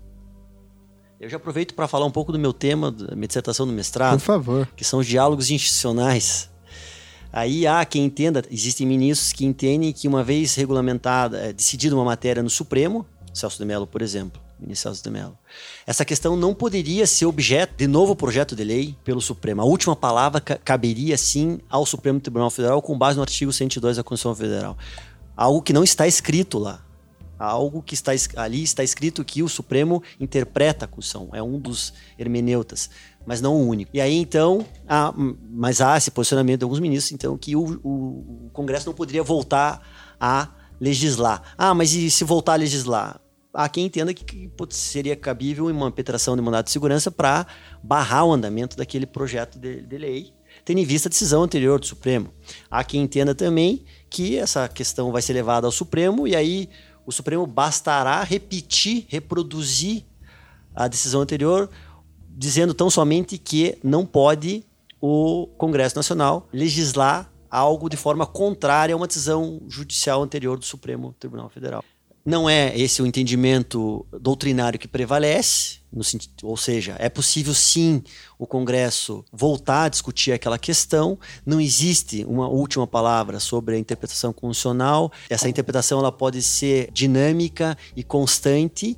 Eu 1.20 1.30
já 1.30 1.38
aproveito 1.38 1.74
para 1.74 1.88
falar 1.88 2.06
um 2.06 2.12
pouco 2.12 2.32
do 2.32 2.39
meu 2.39 2.52
tema, 2.52 2.91
da 2.91 3.16
minha 3.16 3.28
dissertação 3.28 3.66
do 3.66 3.72
mestrado. 3.72 4.20
Por 4.20 4.26
favor. 4.26 4.68
Que 4.76 4.84
são 4.84 5.00
os 5.00 5.08
diálogos 5.08 5.50
institucionais. 5.50 6.50
Aí 7.34 7.66
há 7.66 7.84
quem 7.84 8.06
entenda, 8.06 8.44
existem 8.52 8.86
ministros 8.86 9.34
que 9.34 9.44
entendem 9.44 9.92
que 9.92 10.08
uma 10.08 10.24
vez 10.24 10.54
regulamentada, 10.54 11.40
é, 11.40 11.52
decidida 11.52 11.96
uma 11.96 12.06
matéria 12.06 12.44
no 12.44 12.50
Supremo, 12.50 13.08
Celso 13.34 13.58
de 13.58 13.66
Mello, 13.66 13.88
por 13.88 14.04
exemplo, 14.04 14.40
ministro 14.60 14.92
Celso 14.92 15.04
de 15.04 15.10
Mello, 15.10 15.36
essa 15.88 16.06
questão 16.06 16.36
não 16.36 16.54
poderia 16.54 17.08
ser 17.08 17.26
objeto 17.26 17.74
de 17.76 17.88
novo 17.88 18.16
projeto 18.16 18.56
de 18.56 18.64
lei 18.64 18.96
pelo 19.04 19.20
Supremo. 19.20 19.64
A 19.64 19.66
última 19.66 19.96
palavra 19.96 20.40
caberia, 20.40 21.18
sim, 21.18 21.60
ao 21.68 21.88
Supremo 21.88 22.20
Tribunal 22.20 22.52
Federal 22.52 22.80
com 22.84 22.96
base 22.96 23.18
no 23.18 23.24
artigo 23.24 23.52
102 23.52 23.98
da 23.98 24.04
Constituição 24.04 24.36
Federal. 24.36 24.78
Algo 25.36 25.64
que 25.64 25.74
não 25.74 25.84
está 25.84 26.06
escrito 26.06 26.60
lá. 26.60 26.86
Algo 27.40 27.82
que 27.82 27.96
está 27.96 28.12
ali 28.36 28.62
está 28.62 28.84
escrito 28.84 29.26
que 29.26 29.42
o 29.42 29.50
Supremo 29.50 30.04
interpreta 30.20 30.86
a 30.86 30.88
Constituição. 30.88 31.30
É 31.34 31.42
um 31.42 31.60
dos 31.60 31.94
hermeneutas 32.18 32.92
mas 33.26 33.42
não 33.42 33.56
o 33.56 33.68
único. 33.68 33.92
E 33.94 34.02
aí, 34.02 34.16
então, 34.16 34.66
há, 34.88 35.14
mas 35.16 35.82
há 35.82 35.98
esse 35.98 36.12
posicionamento 36.12 36.60
de 36.60 36.64
alguns 36.64 36.80
ministros, 36.80 37.12
então, 37.12 37.38
que 37.38 37.56
o, 37.56 37.80
o, 37.84 38.48
o 38.48 38.50
Congresso 38.52 38.88
não 38.88 38.94
poderia 38.94 39.24
voltar 39.24 39.82
a 40.20 40.50
legislar. 40.80 41.42
Ah, 41.58 41.74
mas 41.74 41.94
e 41.94 42.10
se 42.12 42.24
voltar 42.24 42.54
a 42.54 42.58
legislar? 42.58 43.20
Há 43.54 43.70
quem 43.70 43.86
entenda 43.86 44.14
que, 44.14 44.26
que 44.26 44.52
seria 44.70 45.16
cabível 45.16 45.68
uma 45.68 45.88
impetração 45.88 46.36
de 46.36 46.42
mandado 46.42 46.66
de 46.66 46.72
segurança 46.72 47.12
para 47.12 47.46
barrar 47.84 48.26
o 48.26 48.34
andamento 48.34 48.76
daquele 48.76 49.06
projeto 49.06 49.60
de, 49.60 49.82
de 49.84 49.98
lei, 49.98 50.34
tendo 50.66 50.80
em 50.80 50.86
vista 50.86 51.08
a 51.08 51.12
decisão 51.12 51.44
anterior 51.44 51.80
do 51.80 51.86
Supremo. 51.86 52.34
Há 52.70 52.84
quem 52.84 53.02
entenda 53.02 53.36
também 53.36 53.86
que 54.10 54.38
essa 54.38 54.68
questão 54.68 55.12
vai 55.12 55.22
ser 55.22 55.34
levada 55.34 55.68
ao 55.68 55.72
Supremo 55.72 56.28
e 56.28 56.36
aí 56.36 56.68
o 57.06 57.12
Supremo 57.12 57.46
bastará 57.46 58.24
repetir, 58.24 59.06
reproduzir 59.08 60.04
a 60.76 60.88
decisão 60.88 61.22
anterior 61.22 61.70
dizendo 62.36 62.74
tão 62.74 62.90
somente 62.90 63.38
que 63.38 63.78
não 63.84 64.06
pode 64.06 64.64
o 65.02 65.48
Congresso 65.58 65.96
Nacional 65.96 66.48
legislar 66.54 67.32
algo 67.50 67.90
de 67.90 67.98
forma 67.98 68.26
contrária 68.26 68.94
a 68.94 68.98
uma 68.98 69.08
decisão 69.08 69.62
judicial 69.68 70.24
anterior 70.24 70.58
do 70.58 70.66
Supremo 70.66 71.14
Tribunal 71.20 71.50
Federal. 71.50 71.84
Não 72.26 72.50
é 72.50 72.78
esse 72.80 73.02
o 73.02 73.06
entendimento 73.06 74.06
doutrinário 74.18 74.80
que 74.80 74.88
prevalece, 74.88 75.80
sentido, 76.02 76.34
ou 76.44 76.56
seja, 76.56 76.96
é 76.98 77.10
possível 77.10 77.54
sim 77.54 78.02
o 78.40 78.48
Congresso 78.48 79.26
voltar 79.32 79.84
a 79.84 79.90
discutir 79.90 80.32
aquela 80.32 80.58
questão. 80.58 81.20
Não 81.46 81.60
existe 81.60 82.24
uma 82.24 82.48
última 82.48 82.88
palavra 82.88 83.42
sobre 83.42 83.76
a 83.76 83.80
interpretação 83.80 84.32
constitucional. 84.32 85.12
Essa 85.30 85.50
interpretação 85.50 86.00
ela 86.00 86.14
pode 86.14 86.42
ser 86.42 86.90
dinâmica 86.94 87.78
e 87.94 88.04
constante 88.04 88.98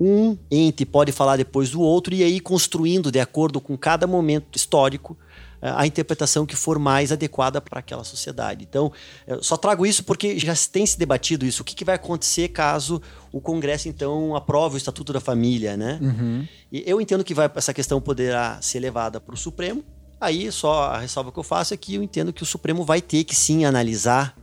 um 0.00 0.36
ente 0.50 0.86
pode 0.86 1.10
falar 1.10 1.36
depois 1.36 1.70
do 1.70 1.80
outro 1.80 2.14
e 2.14 2.22
aí 2.22 2.38
construindo 2.40 3.10
de 3.10 3.18
acordo 3.18 3.60
com 3.60 3.76
cada 3.76 4.06
momento 4.06 4.56
histórico 4.56 5.16
eh, 5.60 5.72
a 5.74 5.86
interpretação 5.86 6.46
que 6.46 6.54
for 6.54 6.78
mais 6.78 7.10
adequada 7.10 7.60
para 7.60 7.80
aquela 7.80 8.04
sociedade. 8.04 8.64
Então, 8.68 8.92
eu 9.26 9.42
só 9.42 9.56
trago 9.56 9.84
isso 9.84 10.04
porque 10.04 10.38
já 10.38 10.54
tem 10.70 10.86
se 10.86 10.96
debatido 10.96 11.44
isso. 11.44 11.62
O 11.62 11.64
que, 11.64 11.74
que 11.74 11.84
vai 11.84 11.96
acontecer 11.96 12.48
caso 12.48 13.02
o 13.32 13.40
Congresso, 13.40 13.88
então, 13.88 14.36
aprove 14.36 14.76
o 14.76 14.78
Estatuto 14.78 15.12
da 15.12 15.20
Família, 15.20 15.76
né? 15.76 15.98
Uhum. 16.00 16.46
E 16.70 16.84
eu 16.86 17.00
entendo 17.00 17.24
que 17.24 17.34
vai, 17.34 17.50
essa 17.54 17.74
questão 17.74 18.00
poderá 18.00 18.60
ser 18.62 18.78
levada 18.78 19.20
para 19.20 19.34
o 19.34 19.36
Supremo. 19.36 19.84
Aí, 20.20 20.50
só 20.52 20.84
a 20.84 20.98
ressalva 20.98 21.32
que 21.32 21.38
eu 21.38 21.44
faço 21.44 21.74
é 21.74 21.76
que 21.76 21.94
eu 21.96 22.02
entendo 22.02 22.32
que 22.32 22.42
o 22.42 22.46
Supremo 22.46 22.84
vai 22.84 23.00
ter 23.00 23.24
que 23.24 23.34
sim 23.34 23.64
analisar 23.64 24.36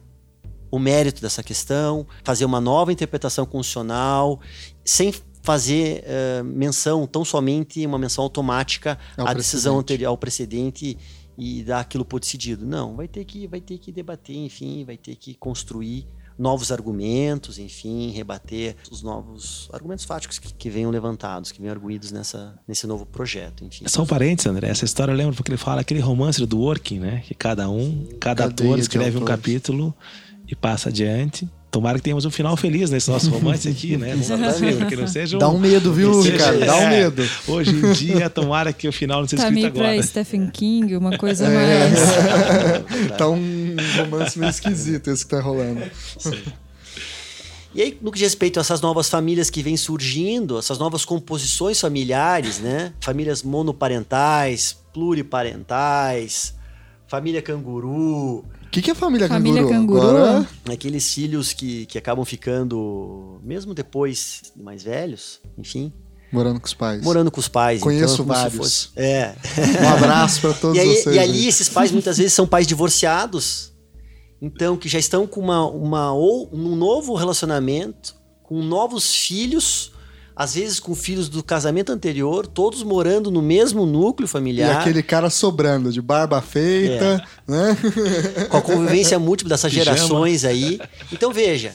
o 0.70 0.80
mérito 0.80 1.22
dessa 1.22 1.42
questão, 1.42 2.06
fazer 2.24 2.44
uma 2.44 2.60
nova 2.60 2.92
interpretação 2.92 3.46
constitucional, 3.46 4.40
sem 4.84 5.14
fazer 5.46 6.04
uh, 6.04 6.44
menção, 6.44 7.06
tão 7.06 7.24
somente 7.24 7.86
uma 7.86 8.00
menção 8.00 8.24
automática 8.24 8.98
ao 9.16 9.28
à 9.28 9.34
decisão 9.34 9.78
anterior, 9.78 10.10
ao 10.10 10.18
precedente 10.18 10.98
e 11.38 11.64
dar 11.64 11.82
aquilo 11.82 12.04
por 12.04 12.20
decidido. 12.20 12.66
Não, 12.66 12.96
vai 12.96 13.08
ter 13.08 13.24
que, 13.26 13.46
vai 13.46 13.62
ter 13.62 13.78
que 13.78 13.92
debater, 13.92 14.36
enfim, 14.36 14.84
vai 14.84 14.98
ter 14.98 15.16
que 15.16 15.36
construir 15.36 16.08
novos 16.38 16.72
argumentos, 16.72 17.60
enfim, 17.60 18.10
rebater 18.10 18.76
os 18.92 19.04
novos 19.04 19.70
argumentos 19.72 20.04
fáticos 20.04 20.40
que, 20.40 20.52
que 20.52 20.70
venham 20.70 20.90
levantados, 20.90 21.52
que 21.52 21.62
venham 21.62 21.74
arguídos 21.74 22.12
nessa, 22.12 22.60
nesse 22.68 22.88
novo 22.88 23.06
projeto, 23.06 23.64
enfim. 23.64 23.86
Só 23.88 24.02
um 24.02 24.08
parênteses, 24.08 24.52
André, 24.52 24.68
essa 24.68 24.84
história 24.84 25.12
eu 25.12 25.16
lembro 25.16 25.36
porque 25.36 25.52
ele 25.52 25.58
fala 25.58 25.82
aquele 25.82 26.00
romance 26.00 26.44
do 26.44 26.60
Working, 26.60 27.00
né? 27.00 27.24
Que 27.24 27.36
cada 27.36 27.70
um, 27.70 28.10
cada 28.20 28.46
ator 28.46 28.80
escreve 28.80 29.18
um 29.18 29.24
capítulo 29.24 29.96
e 30.48 30.56
passa 30.56 30.90
adiante 30.90 31.48
Tomara 31.72 31.98
que 31.98 32.04
tenhamos 32.04 32.24
um 32.24 32.32
final 32.32 32.56
feliz 32.56 32.90
nesse 32.90 33.10
nosso 33.10 33.30
romance 33.30 33.68
aqui, 33.68 33.98
né? 33.98 34.12
Exatamente. 34.18 34.86
Que 34.86 34.96
não 34.96 35.08
seja 35.08 35.36
um, 35.36 35.40
Dá 35.40 35.50
um 35.50 35.60
medo, 35.60 35.92
viu, 35.92 36.22
Ricardo? 36.22 36.60
Dá 36.60 36.78
um 36.78 36.82
é, 36.82 36.90
medo. 36.90 37.30
Hoje 37.48 37.72
em 37.72 37.92
dia, 37.92 38.30
tomara 38.30 38.72
que 38.72 38.88
o 38.88 38.94
final 38.94 39.22
não 39.22 39.28
seja 39.28 39.44
tá 39.44 39.50
escrito 39.50 39.68
agora. 39.68 39.94
Pra 39.94 40.04
Stephen 40.04 40.50
King, 40.50 40.96
uma 40.96 41.18
coisa 41.18 41.46
é. 41.48 41.90
mais... 41.90 43.12
tá 43.18 43.28
um 43.28 43.76
romance 43.98 44.40
meio 44.40 44.50
esquisito 44.50 45.10
esse 45.10 45.26
que 45.26 45.32
tá 45.32 45.42
rolando. 45.42 45.82
Sim. 46.18 46.42
E 47.76 47.82
aí, 47.82 47.98
no 48.02 48.10
que 48.10 48.18
diz 48.18 48.28
respeito 48.30 48.58
a 48.58 48.62
essas 48.62 48.80
novas 48.80 49.10
famílias 49.10 49.50
que 49.50 49.62
vêm 49.62 49.76
surgindo, 49.76 50.58
essas 50.58 50.80
novas 50.80 51.04
composições 51.04 51.78
familiares, 51.78 52.60
né? 52.60 52.94
Famílias 53.02 53.44
monoparentais, 53.44 54.78
pluriparentais, 54.94 56.54
família 57.06 57.42
canguru, 57.42 58.46
que, 58.76 58.82
que 58.82 58.92
é 58.92 58.96
família, 58.96 59.28
família 59.28 59.64
canguru? 59.64 60.02
canguru? 60.02 60.18
Agora... 60.18 60.48
Aqueles 60.70 61.14
filhos 61.14 61.54
que, 61.54 61.86
que 61.86 61.98
acabam 61.98 62.26
ficando, 62.26 63.40
mesmo 63.42 63.74
depois 63.74 64.42
de 64.54 64.62
mais 64.62 64.84
velhos, 64.84 65.40
enfim, 65.58 65.94
Morando 66.32 66.60
com 66.60 66.66
os 66.66 66.74
pais. 66.74 67.02
Morando 67.02 67.32
com 67.32 67.40
os 67.40 67.48
pais. 67.48 67.78
Então, 67.78 67.88
Conheço 67.88 68.14
então, 68.16 68.26
vários. 68.26 68.58
Fosse... 68.58 68.90
É. 68.98 69.36
Um 69.82 69.88
abraço 69.88 70.42
para 70.42 70.54
todos 70.54 70.76
e 70.76 70.82
aí, 70.82 70.96
vocês. 70.96 71.16
E 71.16 71.20
ali, 71.20 71.48
esses 71.48 71.70
pais 71.70 71.92
muitas 71.94 72.18
vezes 72.18 72.34
são 72.34 72.46
pais 72.46 72.68
divorciados. 72.68 73.72
Então, 74.42 74.76
que 74.76 74.90
já 74.90 75.00
estão 75.00 75.26
com 75.26 75.40
uma, 75.40 75.66
uma, 75.66 76.12
ou, 76.12 76.50
um 76.52 76.76
novo 76.76 77.16
relacionamento, 77.16 78.16
com 78.44 78.62
novos 78.62 79.16
filhos 79.16 79.94
às 80.36 80.56
vezes 80.56 80.80
com 80.80 80.94
filhos 80.94 81.30
do 81.30 81.42
casamento 81.42 81.92
anterior, 81.92 82.46
todos 82.46 82.84
morando 82.84 83.32
no 83.32 83.42
mesmo 83.42 83.86
núcleo 83.86 84.28
familiar. 84.28 84.76
E 84.76 84.78
aquele 84.80 85.02
cara 85.02 85.30
sobrando, 85.30 85.92
de 85.92 86.02
barba 86.02 86.42
feita, 86.42 87.26
é. 87.48 87.52
né? 87.52 87.78
Com 88.50 88.58
a 88.58 88.62
convivência 88.62 89.18
múltipla 89.18 89.56
dessas 89.56 89.72
gerações 89.72 90.44
aí. 90.44 90.80
Então 91.12 91.32
veja, 91.32 91.74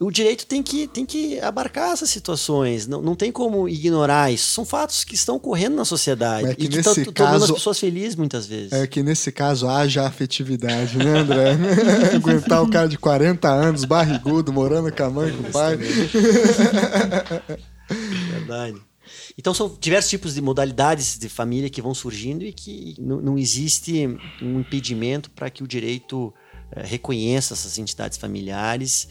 o 0.00 0.12
direito 0.12 0.46
tem 0.46 0.62
que, 0.62 0.86
tem 0.86 1.04
que 1.04 1.40
abarcar 1.40 1.92
essas 1.92 2.08
situações. 2.08 2.86
Não, 2.86 3.02
não 3.02 3.16
tem 3.16 3.32
como 3.32 3.68
ignorar 3.68 4.30
isso. 4.32 4.48
São 4.50 4.64
fatos 4.64 5.02
que 5.02 5.16
estão 5.16 5.34
ocorrendo 5.36 5.74
na 5.74 5.84
sociedade. 5.84 6.46
É 6.46 6.54
que 6.54 6.66
e 6.66 6.68
que 6.68 6.78
estão 6.78 6.94
tornando 7.12 7.44
as 7.44 7.50
pessoas 7.50 7.80
felizes 7.80 8.14
muitas 8.14 8.46
vezes. 8.46 8.72
É 8.72 8.86
que 8.86 9.02
nesse 9.02 9.32
caso 9.32 9.68
haja 9.68 10.06
afetividade, 10.06 10.96
né, 10.96 11.18
André? 11.18 11.56
Aguentar 12.14 12.62
o 12.62 12.70
cara 12.70 12.88
de 12.88 12.96
40 12.96 13.48
anos, 13.48 13.84
barrigudo, 13.84 14.52
morando 14.52 14.92
com 14.92 15.02
a 15.02 15.10
mãe, 15.10 15.32
com 15.32 15.48
o 15.48 15.50
pai. 15.50 15.76
Verdade. 18.30 18.80
Então 19.36 19.52
são 19.52 19.76
diversos 19.80 20.10
tipos 20.10 20.34
de 20.34 20.40
modalidades 20.40 21.18
de 21.18 21.28
família 21.28 21.68
que 21.68 21.82
vão 21.82 21.94
surgindo 21.94 22.44
e 22.44 22.52
que 22.52 22.94
não, 22.98 23.20
não 23.20 23.38
existe 23.38 24.06
um 24.40 24.60
impedimento 24.60 25.28
para 25.30 25.50
que 25.50 25.62
o 25.62 25.66
direito 25.66 26.32
eh, 26.72 26.82
reconheça 26.84 27.54
essas 27.54 27.78
entidades 27.78 28.18
familiares 28.18 29.08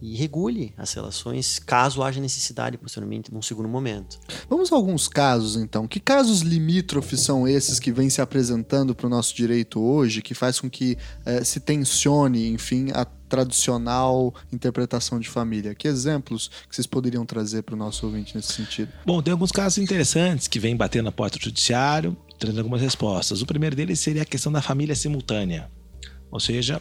e 0.00 0.16
regule 0.16 0.72
as 0.76 0.92
relações 0.92 1.58
caso 1.58 2.02
haja 2.02 2.20
necessidade 2.20 2.78
posteriormente 2.78 3.32
num 3.32 3.42
segundo 3.42 3.68
momento. 3.68 4.18
Vamos 4.48 4.72
a 4.72 4.76
alguns 4.76 5.08
casos 5.08 5.56
então. 5.56 5.86
Que 5.86 6.00
casos 6.00 6.40
limítrofes 6.40 7.20
são 7.20 7.46
esses 7.46 7.78
que 7.78 7.92
vêm 7.92 8.08
se 8.08 8.20
apresentando 8.20 8.94
para 8.94 9.06
o 9.06 9.10
nosso 9.10 9.34
direito 9.34 9.80
hoje, 9.80 10.22
que 10.22 10.34
faz 10.34 10.60
com 10.60 10.70
que 10.70 10.96
eh, 11.26 11.42
se 11.44 11.60
tensione, 11.60 12.48
enfim, 12.48 12.88
a 12.92 13.04
tradicional 13.04 14.34
interpretação 14.52 15.20
de 15.20 15.28
família? 15.28 15.74
Que 15.74 15.86
exemplos 15.86 16.48
que 16.68 16.74
vocês 16.74 16.86
poderiam 16.86 17.26
trazer 17.26 17.62
para 17.62 17.74
o 17.74 17.78
nosso 17.78 18.06
ouvinte 18.06 18.34
nesse 18.34 18.52
sentido? 18.52 18.92
Bom, 19.04 19.22
tem 19.22 19.32
alguns 19.32 19.52
casos 19.52 19.78
interessantes 19.78 20.48
que 20.48 20.58
vêm 20.58 20.76
batendo 20.76 21.04
na 21.04 21.12
porta 21.12 21.38
do 21.38 21.44
judiciário, 21.44 22.16
trazendo 22.38 22.60
algumas 22.60 22.80
respostas. 22.80 23.42
O 23.42 23.46
primeiro 23.46 23.76
deles 23.76 24.00
seria 24.00 24.22
a 24.22 24.26
questão 24.26 24.50
da 24.50 24.62
família 24.62 24.94
simultânea. 24.94 25.70
Ou 26.30 26.40
seja, 26.40 26.80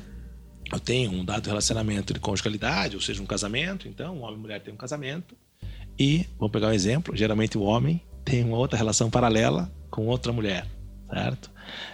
eu 0.72 0.80
tenho 0.80 1.11
um 1.11 1.26
dado 1.26 1.48
relacionamento 1.48 2.14
de 2.14 2.19
conjugalidade, 2.19 2.95
ou 2.95 3.02
seja, 3.02 3.22
um 3.22 3.26
casamento, 3.26 3.88
então, 3.88 4.18
um 4.18 4.23
homem 4.23 4.38
e 4.38 4.41
mulher 4.41 4.61
têm 4.61 4.73
um 4.73 4.77
casamento, 4.77 5.35
e, 5.99 6.27
vamos 6.38 6.52
pegar 6.52 6.68
um 6.68 6.73
exemplo, 6.73 7.15
geralmente 7.15 7.57
o 7.57 7.61
homem 7.61 8.02
tem 8.23 8.44
uma 8.44 8.57
outra 8.57 8.77
relação 8.77 9.10
paralela 9.10 9.72
com 9.89 10.06
outra 10.06 10.31
mulher, 10.31 10.68
certo? 11.10 11.49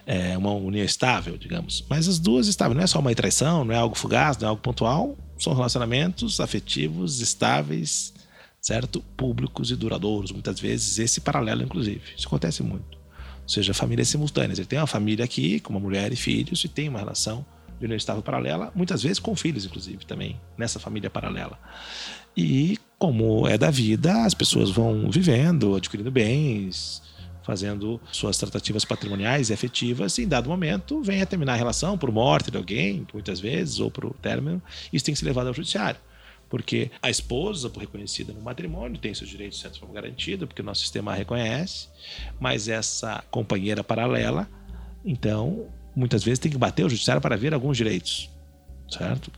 É 0.05 0.37
uma 0.37 0.51
união 0.51 0.83
estável, 0.83 1.37
digamos. 1.37 1.85
Mas 1.89 2.07
as 2.07 2.19
duas 2.19 2.47
estáveis, 2.47 2.75
não 2.75 2.83
é 2.83 2.87
só 2.87 2.99
uma 2.99 3.15
traição, 3.15 3.63
não 3.63 3.73
é 3.73 3.77
algo 3.77 3.95
fugaz, 3.95 4.37
não 4.37 4.47
é 4.47 4.49
algo 4.49 4.61
pontual, 4.61 5.17
são 5.37 5.53
relacionamentos 5.53 6.39
afetivos, 6.39 7.21
estáveis, 7.21 8.13
certo? 8.61 9.01
Públicos 9.15 9.71
e 9.71 9.75
duradouros, 9.75 10.31
muitas 10.31 10.59
vezes, 10.59 10.99
esse 10.99 11.21
paralelo, 11.21 11.63
inclusive. 11.63 12.01
Isso 12.17 12.27
acontece 12.27 12.61
muito. 12.61 12.97
Ou 13.43 13.49
seja, 13.49 13.73
famílias 13.73 14.07
simultâneas. 14.07 14.59
Ele 14.59 14.67
tem 14.67 14.79
uma 14.79 14.87
família 14.87 15.25
aqui, 15.25 15.59
com 15.59 15.71
uma 15.71 15.79
mulher 15.79 16.11
e 16.11 16.15
filhos, 16.15 16.63
e 16.63 16.67
tem 16.67 16.89
uma 16.89 16.99
relação 16.99 17.45
de 17.79 17.95
estável 17.95 18.21
paralela, 18.21 18.71
muitas 18.75 19.03
vezes 19.03 19.19
com 19.19 19.35
filhos, 19.35 19.65
inclusive, 19.65 20.05
também, 20.05 20.39
nessa 20.57 20.79
família 20.79 21.09
paralela. 21.09 21.57
E 22.35 22.77
como 22.97 23.47
é 23.47 23.57
da 23.57 23.69
vida, 23.69 24.23
as 24.23 24.33
pessoas 24.33 24.69
vão 24.69 25.09
vivendo, 25.11 25.75
adquirindo 25.75 26.09
bens, 26.09 27.01
fazendo 27.43 27.99
suas 28.11 28.37
tratativas 28.37 28.85
patrimoniais 28.85 29.49
e 29.49 29.53
afetivas, 29.53 30.17
e 30.17 30.23
em 30.23 30.27
dado 30.27 30.49
momento 30.49 31.01
vem 31.03 31.21
a 31.21 31.25
terminar 31.25 31.53
a 31.53 31.57
relação 31.57 31.97
por 31.97 32.11
morte 32.11 32.49
de 32.49 32.57
alguém, 32.57 33.05
muitas 33.13 33.39
vezes, 33.39 33.79
ou 33.79 33.91
por 33.91 34.13
término, 34.15 34.61
isso 34.91 35.05
tem 35.05 35.13
que 35.13 35.19
ser 35.19 35.25
levado 35.25 35.47
ao 35.47 35.53
judiciário. 35.53 35.99
Porque 36.49 36.91
a 37.01 37.09
esposa, 37.09 37.69
por 37.69 37.81
reconhecida 37.81 38.31
no 38.31 38.41
matrimônio, 38.41 38.99
tem 38.99 39.13
seus 39.13 39.29
direitos 39.29 39.57
de 39.57 39.63
certa 39.63 39.79
forma 39.79 39.93
garantidos, 39.93 40.47
porque 40.47 40.61
o 40.61 40.65
nosso 40.65 40.81
sistema 40.81 41.11
a 41.11 41.15
reconhece, 41.15 41.87
mas 42.39 42.67
essa 42.67 43.23
companheira 43.29 43.83
paralela, 43.83 44.47
então, 45.03 45.67
muitas 45.95 46.23
vezes 46.23 46.39
tem 46.39 46.51
que 46.51 46.57
bater 46.57 46.85
o 46.85 46.89
judiciário 46.89 47.21
para 47.21 47.35
ver 47.35 47.53
alguns 47.53 47.77
direitos, 47.77 48.29
certo? 48.89 49.31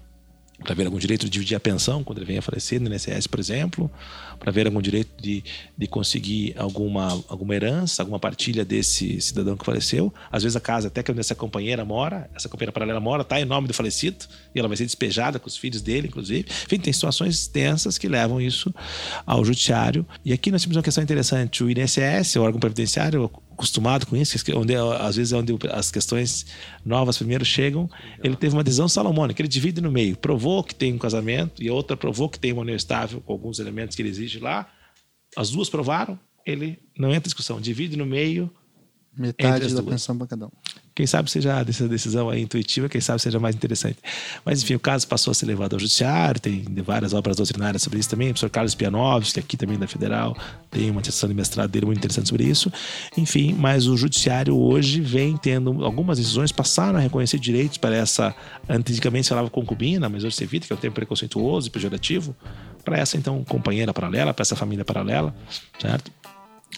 Para 0.63 0.73
ver 0.73 0.85
algum 0.85 0.97
direito 0.97 1.25
de 1.25 1.29
dividir 1.29 1.55
a 1.55 1.59
pensão 1.59 2.01
quando 2.01 2.19
ele 2.19 2.25
venha 2.25 2.39
a 2.39 2.41
falecer 2.41 2.79
no 2.79 2.87
INSS, 2.87 3.27
por 3.27 3.41
exemplo, 3.41 3.91
para 4.39 4.53
ver 4.53 4.65
algum 4.65 4.81
direito 4.81 5.21
de, 5.21 5.43
de 5.77 5.85
conseguir 5.85 6.55
alguma, 6.57 7.09
alguma 7.27 7.53
herança, 7.53 8.01
alguma 8.01 8.19
partilha 8.19 8.63
desse 8.63 9.19
cidadão 9.19 9.57
que 9.57 9.65
faleceu. 9.65 10.13
Às 10.31 10.43
vezes 10.43 10.55
a 10.55 10.61
casa, 10.61 10.87
até 10.87 11.03
que 11.03 11.11
onde 11.11 11.19
essa 11.19 11.35
companheira 11.35 11.83
mora, 11.83 12.29
essa 12.33 12.47
companheira 12.47 12.71
paralela 12.71 13.01
mora, 13.01 13.23
está 13.23 13.39
em 13.39 13.43
nome 13.43 13.67
do 13.67 13.73
falecido 13.73 14.25
e 14.53 14.59
ela 14.59 14.69
vai 14.69 14.77
ser 14.77 14.85
despejada 14.85 15.39
com 15.39 15.47
os 15.47 15.57
filhos 15.57 15.81
dele, 15.81 16.07
inclusive. 16.07 16.47
Enfim, 16.49 16.79
tem 16.79 16.93
situações 16.93 17.47
tensas 17.47 17.97
que 17.97 18.07
levam 18.07 18.39
isso 18.39 18.73
ao 19.25 19.43
judiciário. 19.43 20.05
E 20.23 20.31
aqui 20.31 20.51
nós 20.51 20.61
temos 20.61 20.77
uma 20.77 20.83
questão 20.83 21.03
interessante: 21.03 21.65
o 21.65 21.69
INSS, 21.69 22.37
o 22.37 22.43
órgão 22.43 22.61
previdenciário, 22.61 23.29
acostumado 23.55 24.05
com 24.05 24.15
isso, 24.15 24.37
onde 24.55 24.75
às 24.75 25.15
vezes 25.15 25.33
é 25.33 25.37
onde 25.37 25.57
as 25.71 25.89
questões 25.89 26.45
novas 26.85 27.17
primeiro 27.17 27.43
chegam. 27.43 27.89
Ele 28.23 28.35
teve 28.35 28.53
uma 28.55 28.63
decisão 28.63 28.87
salomônica, 28.87 29.41
ele 29.41 29.47
divide 29.47 29.81
no 29.81 29.91
meio, 29.91 30.15
provou 30.15 30.63
que 30.63 30.75
tem 30.75 30.93
um 30.93 30.97
casamento 30.97 31.63
e 31.63 31.69
a 31.69 31.73
outra 31.73 31.97
provou 31.97 32.29
que 32.29 32.37
tem 32.37 32.51
uma 32.51 32.61
união 32.61 32.75
estável 32.75 33.21
com 33.21 33.33
alguns 33.33 33.59
elementos 33.59 33.95
que 33.95 34.01
ele 34.01 34.09
exige 34.09 34.39
lá. 34.39 34.69
As 35.35 35.49
duas 35.49 35.69
provaram, 35.69 36.19
ele 36.45 36.77
não 36.97 37.09
entra 37.09 37.21
em 37.21 37.29
discussão, 37.29 37.59
divide 37.59 37.97
no 37.97 38.05
meio. 38.05 38.51
Metade 39.17 39.73
da 39.73 39.81
pensão 39.81 40.17
para 40.17 40.27
cada 40.27 40.47
um. 40.47 40.51
Quem 40.95 41.05
sabe 41.05 41.29
seja 41.29 41.63
essa 41.67 41.89
decisão 41.89 42.33
intuitiva, 42.33 42.87
quem 42.87 43.01
sabe 43.01 43.21
seja 43.21 43.37
mais 43.37 43.53
interessante. 43.53 43.97
Mas, 44.45 44.63
enfim, 44.63 44.75
o 44.75 44.79
caso 44.79 45.05
passou 45.05 45.31
a 45.31 45.33
ser 45.33 45.45
levado 45.45 45.73
ao 45.73 45.79
judiciário, 45.79 46.39
tem 46.39 46.63
várias 46.85 47.13
obras 47.13 47.35
doutrinárias 47.35 47.81
sobre 47.81 47.99
isso 47.99 48.09
também. 48.09 48.29
O 48.29 48.31
professor 48.31 48.49
Carlos 48.49 48.73
Pianovski, 48.73 49.37
aqui 49.37 49.57
também 49.57 49.77
da 49.77 49.87
Federal, 49.87 50.37
tem 50.71 50.89
uma 50.89 51.03
sessão 51.03 51.27
de 51.27 51.35
mestrado 51.35 51.69
dele 51.69 51.85
muito 51.85 51.97
interessante 51.97 52.29
sobre 52.29 52.45
isso. 52.45 52.71
Enfim, 53.17 53.53
mas 53.53 53.87
o 53.87 53.97
judiciário 53.97 54.57
hoje 54.57 55.01
vem 55.01 55.35
tendo 55.35 55.83
algumas 55.83 56.17
decisões, 56.17 56.53
passaram 56.53 56.97
a 56.97 57.01
reconhecer 57.01 57.39
direitos 57.39 57.77
para 57.77 57.93
essa, 57.93 58.33
antigamente 58.69 59.25
se 59.25 59.29
falava 59.29 59.49
concubina, 59.49 60.07
mas 60.07 60.23
hoje 60.23 60.37
se 60.37 60.45
evita, 60.45 60.65
que 60.65 60.71
é 60.71 60.75
um 60.77 60.79
termo 60.79 60.95
preconceituoso 60.95 61.67
e 61.67 61.71
pejorativo, 61.71 62.33
para 62.85 62.97
essa, 62.97 63.17
então, 63.17 63.43
companheira 63.43 63.93
paralela, 63.93 64.33
para 64.33 64.43
essa 64.43 64.55
família 64.55 64.85
paralela, 64.85 65.35
certo? 65.77 66.09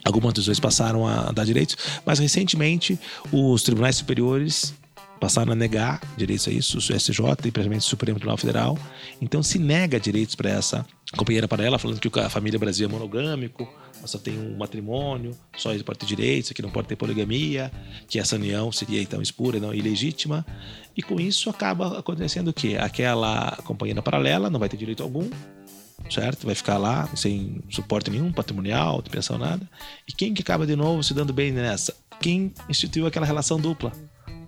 Algumas 0.04 0.34
decisões 0.34 0.60
passaram 0.60 1.08
a 1.08 1.32
dar 1.32 1.46
direitos, 1.46 1.78
mas 2.06 2.20
recentemente 2.20 3.00
os 3.32 3.64
tribunais 3.64 3.96
superiores 3.96 4.74
passaram 5.20 5.52
a 5.52 5.56
negar 5.56 6.00
direitos 6.16 6.48
a 6.48 6.52
isso, 6.52 6.78
o 6.78 6.80
SJ 6.80 7.20
e 7.46 7.52
precisamente 7.52 7.82
o 7.82 7.90
Supremo 7.90 8.20
Tribunal 8.20 8.38
Federal. 8.38 8.78
Então 9.22 9.42
se 9.42 9.58
nega 9.60 10.00
direitos 10.00 10.36
para 10.36 10.50
essa 10.50 10.86
companheira 11.16 11.48
para 11.48 11.64
ela, 11.64 11.80
falando 11.80 12.00
que 12.00 12.20
a 12.20 12.30
família 12.30 12.60
Brasil 12.60 12.88
é 12.88 12.92
monogâmico, 12.92 13.68
só 14.06 14.18
tem 14.18 14.38
um 14.38 14.56
matrimônio, 14.58 15.36
só 15.58 15.74
ele 15.74 15.84
pode 15.84 16.00
ter 16.00 16.06
direitos, 16.06 16.52
que 16.52 16.62
não 16.62 16.70
pode 16.70 16.88
ter 16.88 16.96
poligamia, 16.96 17.72
que 18.08 18.20
essa 18.20 18.36
união 18.36 18.72
seria 18.72 19.02
então 19.02 19.22
espura, 19.22 19.60
não 19.60 19.74
ilegítima. 19.74 20.46
E 20.96 21.02
com 21.02 21.20
isso 21.20 21.50
acaba 21.50 22.00
acontecendo 22.00 22.50
o 22.50 22.54
quê? 22.54 22.78
Aquela 22.80 23.58
companheira 23.64 24.02
paralela 24.02 24.50
não 24.50 24.60
vai 24.60 24.70
ter 24.70 24.78
direito 24.78 25.04
algum, 25.04 25.30
certo? 26.10 26.46
Vai 26.46 26.56
ficar 26.56 26.78
lá 26.78 27.08
sem 27.16 27.62
suporte 27.70 28.10
nenhum, 28.10 28.32
patrimonial, 28.32 29.02
de 29.02 29.10
pensão, 29.10 29.38
nada. 29.38 29.68
E 30.08 30.14
quem 30.14 30.34
que 30.34 30.42
acaba 30.42 30.66
de 30.66 30.76
novo 30.76 31.04
se 31.04 31.14
dando 31.14 31.34
bem 31.34 31.52
nessa? 31.52 31.96
Quem 32.20 32.54
instituiu 32.70 33.06
aquela 33.08 33.26
relação 33.26 33.60
dupla. 33.60 33.92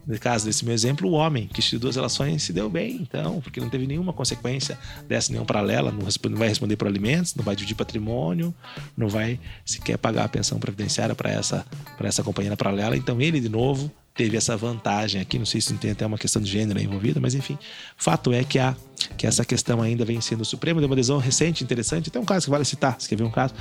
No 0.07 0.17
caso 0.17 0.45
desse 0.45 0.65
meu 0.65 0.73
exemplo, 0.73 1.07
o 1.07 1.11
homem 1.11 1.47
que 1.47 1.59
instituiu 1.59 1.81
duas 1.81 1.95
relações 1.95 2.41
se 2.41 2.51
deu 2.51 2.67
bem, 2.67 2.95
então, 2.99 3.39
porque 3.41 3.59
não 3.59 3.69
teve 3.69 3.85
nenhuma 3.85 4.11
consequência 4.11 4.76
dessa 5.07 5.30
união 5.30 5.45
paralela, 5.45 5.91
não, 5.91 5.99
não 5.99 6.38
vai 6.38 6.47
responder 6.47 6.76
por 6.77 6.88
alimentos, 6.88 7.35
não 7.35 7.43
vai 7.43 7.55
dividir 7.55 7.76
patrimônio, 7.76 8.51
não 8.97 9.07
vai 9.07 9.39
sequer 9.63 9.99
pagar 9.99 10.26
a 10.26 10.30
pensão 10.30 10.57
previdenciária 10.57 11.13
para 11.13 11.30
essa, 11.30 11.63
essa 11.99 12.23
companheira 12.23 12.57
paralela. 12.57 12.97
Então, 12.97 13.21
ele, 13.21 13.39
de 13.39 13.49
novo, 13.49 13.91
teve 14.20 14.36
essa 14.36 14.58
vantagem 14.58 15.22
aqui. 15.22 15.40
Não 15.40 15.46
sei 15.46 15.62
se 15.62 15.74
tem 15.76 15.91
até 15.91 16.06
uma 16.06 16.18
questão 16.18 16.41
de 16.41 16.52
gênero 16.52 16.78
envolvida, 16.78 17.22
mas 17.22 17.36
enfim, 17.36 17.58
fato 17.96 18.34
é 18.34 18.44
que, 18.44 18.60
a, 18.60 18.76
que 19.18 19.26
essa 19.26 19.46
questão 19.46 19.82
ainda 19.82 20.04
vem 20.04 20.20
sendo 20.20 20.41
o 20.41 20.46
Supremo. 20.46 20.82
Deu 20.82 20.90
uma 20.90 20.96
decisão 20.98 21.20
recente, 21.20 21.64
interessante. 21.64 22.12
Tem 22.12 22.22
um 22.22 22.26
caso 22.26 22.48
que 22.48 22.52
vale 22.52 22.66
citar, 22.66 22.98
escrevi 23.00 23.24
um 23.24 23.32
caso, 23.32 23.54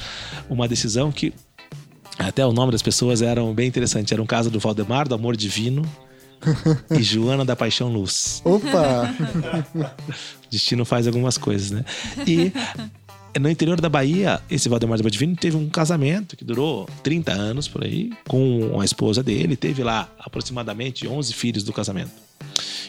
uma 0.51 0.67
decisão 0.67 1.13
que 1.13 1.33
até 2.19 2.45
o 2.45 2.53
nome 2.53 2.73
das 2.73 2.83
pessoas 2.83 3.23
eram 3.23 3.55
bem 3.55 3.69
interessante. 3.69 4.13
Era 4.13 4.21
um 4.21 4.27
caso 4.27 4.51
do 4.51 4.59
Valdemar, 4.59 5.07
do 5.07 5.15
Amor 5.15 5.37
Divino, 5.37 5.89
e 6.91 7.05
Joana 7.05 7.45
da 7.45 7.55
Paixão 7.55 7.89
Luz. 7.89 8.43
Opa! 8.45 9.15
Destino 10.51 10.85
faz 10.85 11.07
algumas 11.07 11.39
coisas, 11.39 11.71
né? 11.71 11.85
E 12.27 12.53
no 13.39 13.51
interior 13.51 13.81
da 13.81 13.89
Bahia, 13.89 14.41
esse 14.51 14.69
Valdemar 14.69 14.99
de 14.99 15.11
Divino 15.11 15.37
teve 15.37 15.57
um 15.57 15.69
casamento 15.69 16.37
que 16.37 16.45
durou 16.45 16.89
30 17.03 17.33
anos 17.33 17.69
por 17.69 17.85
aí, 17.85 18.11
com 18.27 18.81
a 18.81 18.85
esposa 18.85 19.23
dele. 19.23 19.57
Teve 19.57 19.83
lá 19.83 20.09
aproximadamente 20.19 21.07
11 21.07 21.35
filhos 21.35 21.63
do 21.65 21.73
casamento. 21.73 22.11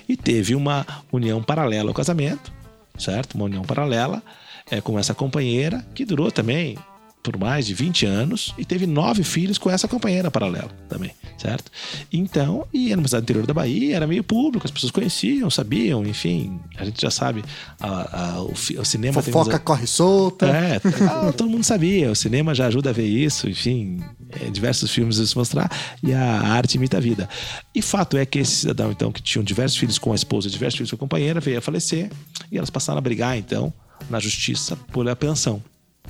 E 0.07 0.15
teve 0.15 0.55
uma 0.55 0.85
união 1.11 1.41
paralela 1.41 1.89
ao 1.89 1.93
casamento, 1.93 2.51
certo? 2.97 3.35
Uma 3.35 3.45
união 3.45 3.63
paralela 3.63 4.23
é, 4.71 4.81
com 4.81 4.97
essa 4.97 5.13
companheira, 5.13 5.85
que 5.93 6.05
durou 6.05 6.31
também 6.31 6.77
por 7.21 7.37
mais 7.37 7.65
de 7.65 7.73
20 7.73 8.05
anos 8.05 8.53
e 8.57 8.63
teve 8.63 8.87
nove 8.87 9.23
filhos 9.23 9.57
com 9.57 9.69
essa 9.69 9.87
companheira 9.87 10.31
paralela 10.31 10.69
também, 10.87 11.11
certo? 11.37 11.69
Então, 12.11 12.65
e 12.73 12.91
era 12.91 12.99
uma 12.99 13.07
cidade 13.07 13.23
interior 13.23 13.45
da 13.45 13.53
Bahia, 13.53 13.95
era 13.95 14.07
meio 14.07 14.23
público, 14.23 14.65
as 14.65 14.71
pessoas 14.71 14.91
conheciam, 14.91 15.49
sabiam, 15.49 16.05
enfim, 16.05 16.59
a 16.77 16.85
gente 16.85 17.01
já 17.01 17.11
sabe, 17.11 17.43
a, 17.79 18.37
a, 18.37 18.41
o, 18.41 18.53
o, 18.53 18.85
cinema... 18.85 19.21
Fofoca 19.21 19.57
tem... 19.57 19.59
corre 19.59 19.85
solta. 19.85 20.47
É, 20.47 20.81
ah, 21.09 21.33
todo 21.33 21.49
mundo 21.49 21.63
sabia, 21.63 22.09
o 22.09 22.15
cinema 22.15 22.55
já 22.55 22.67
ajuda 22.67 22.89
a 22.89 22.93
ver 22.93 23.07
isso, 23.07 23.49
enfim, 23.49 24.01
é, 24.41 24.49
diversos 24.49 24.89
filmes 24.89 25.17
isso 25.17 25.37
mostrar, 25.37 25.69
e 26.01 26.13
a 26.13 26.23
arte 26.23 26.75
imita 26.75 26.97
a 26.97 27.01
vida. 27.01 27.27
E 27.75 27.81
fato 27.81 28.17
é 28.17 28.25
que 28.25 28.39
esse 28.39 28.61
cidadão, 28.61 28.91
então, 28.91 29.11
que 29.11 29.21
tinha 29.21 29.43
diversos 29.43 29.77
filhos 29.77 29.99
com 29.99 30.13
a 30.13 30.15
esposa, 30.15 30.49
diversos 30.49 30.77
filhos 30.77 30.89
com 30.91 30.95
a 30.95 30.99
companheira, 30.99 31.41
veio 31.41 31.57
a 31.57 31.61
falecer, 31.61 32.09
e 32.49 32.57
elas 32.57 32.69
passaram 32.69 32.97
a 32.97 33.01
brigar, 33.01 33.37
então, 33.37 33.73
na 34.09 34.19
justiça 34.19 34.77
por 34.93 35.07
a 35.09 35.15
pensão, 35.15 35.61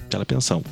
aquela 0.06 0.26
pensão 0.26 0.64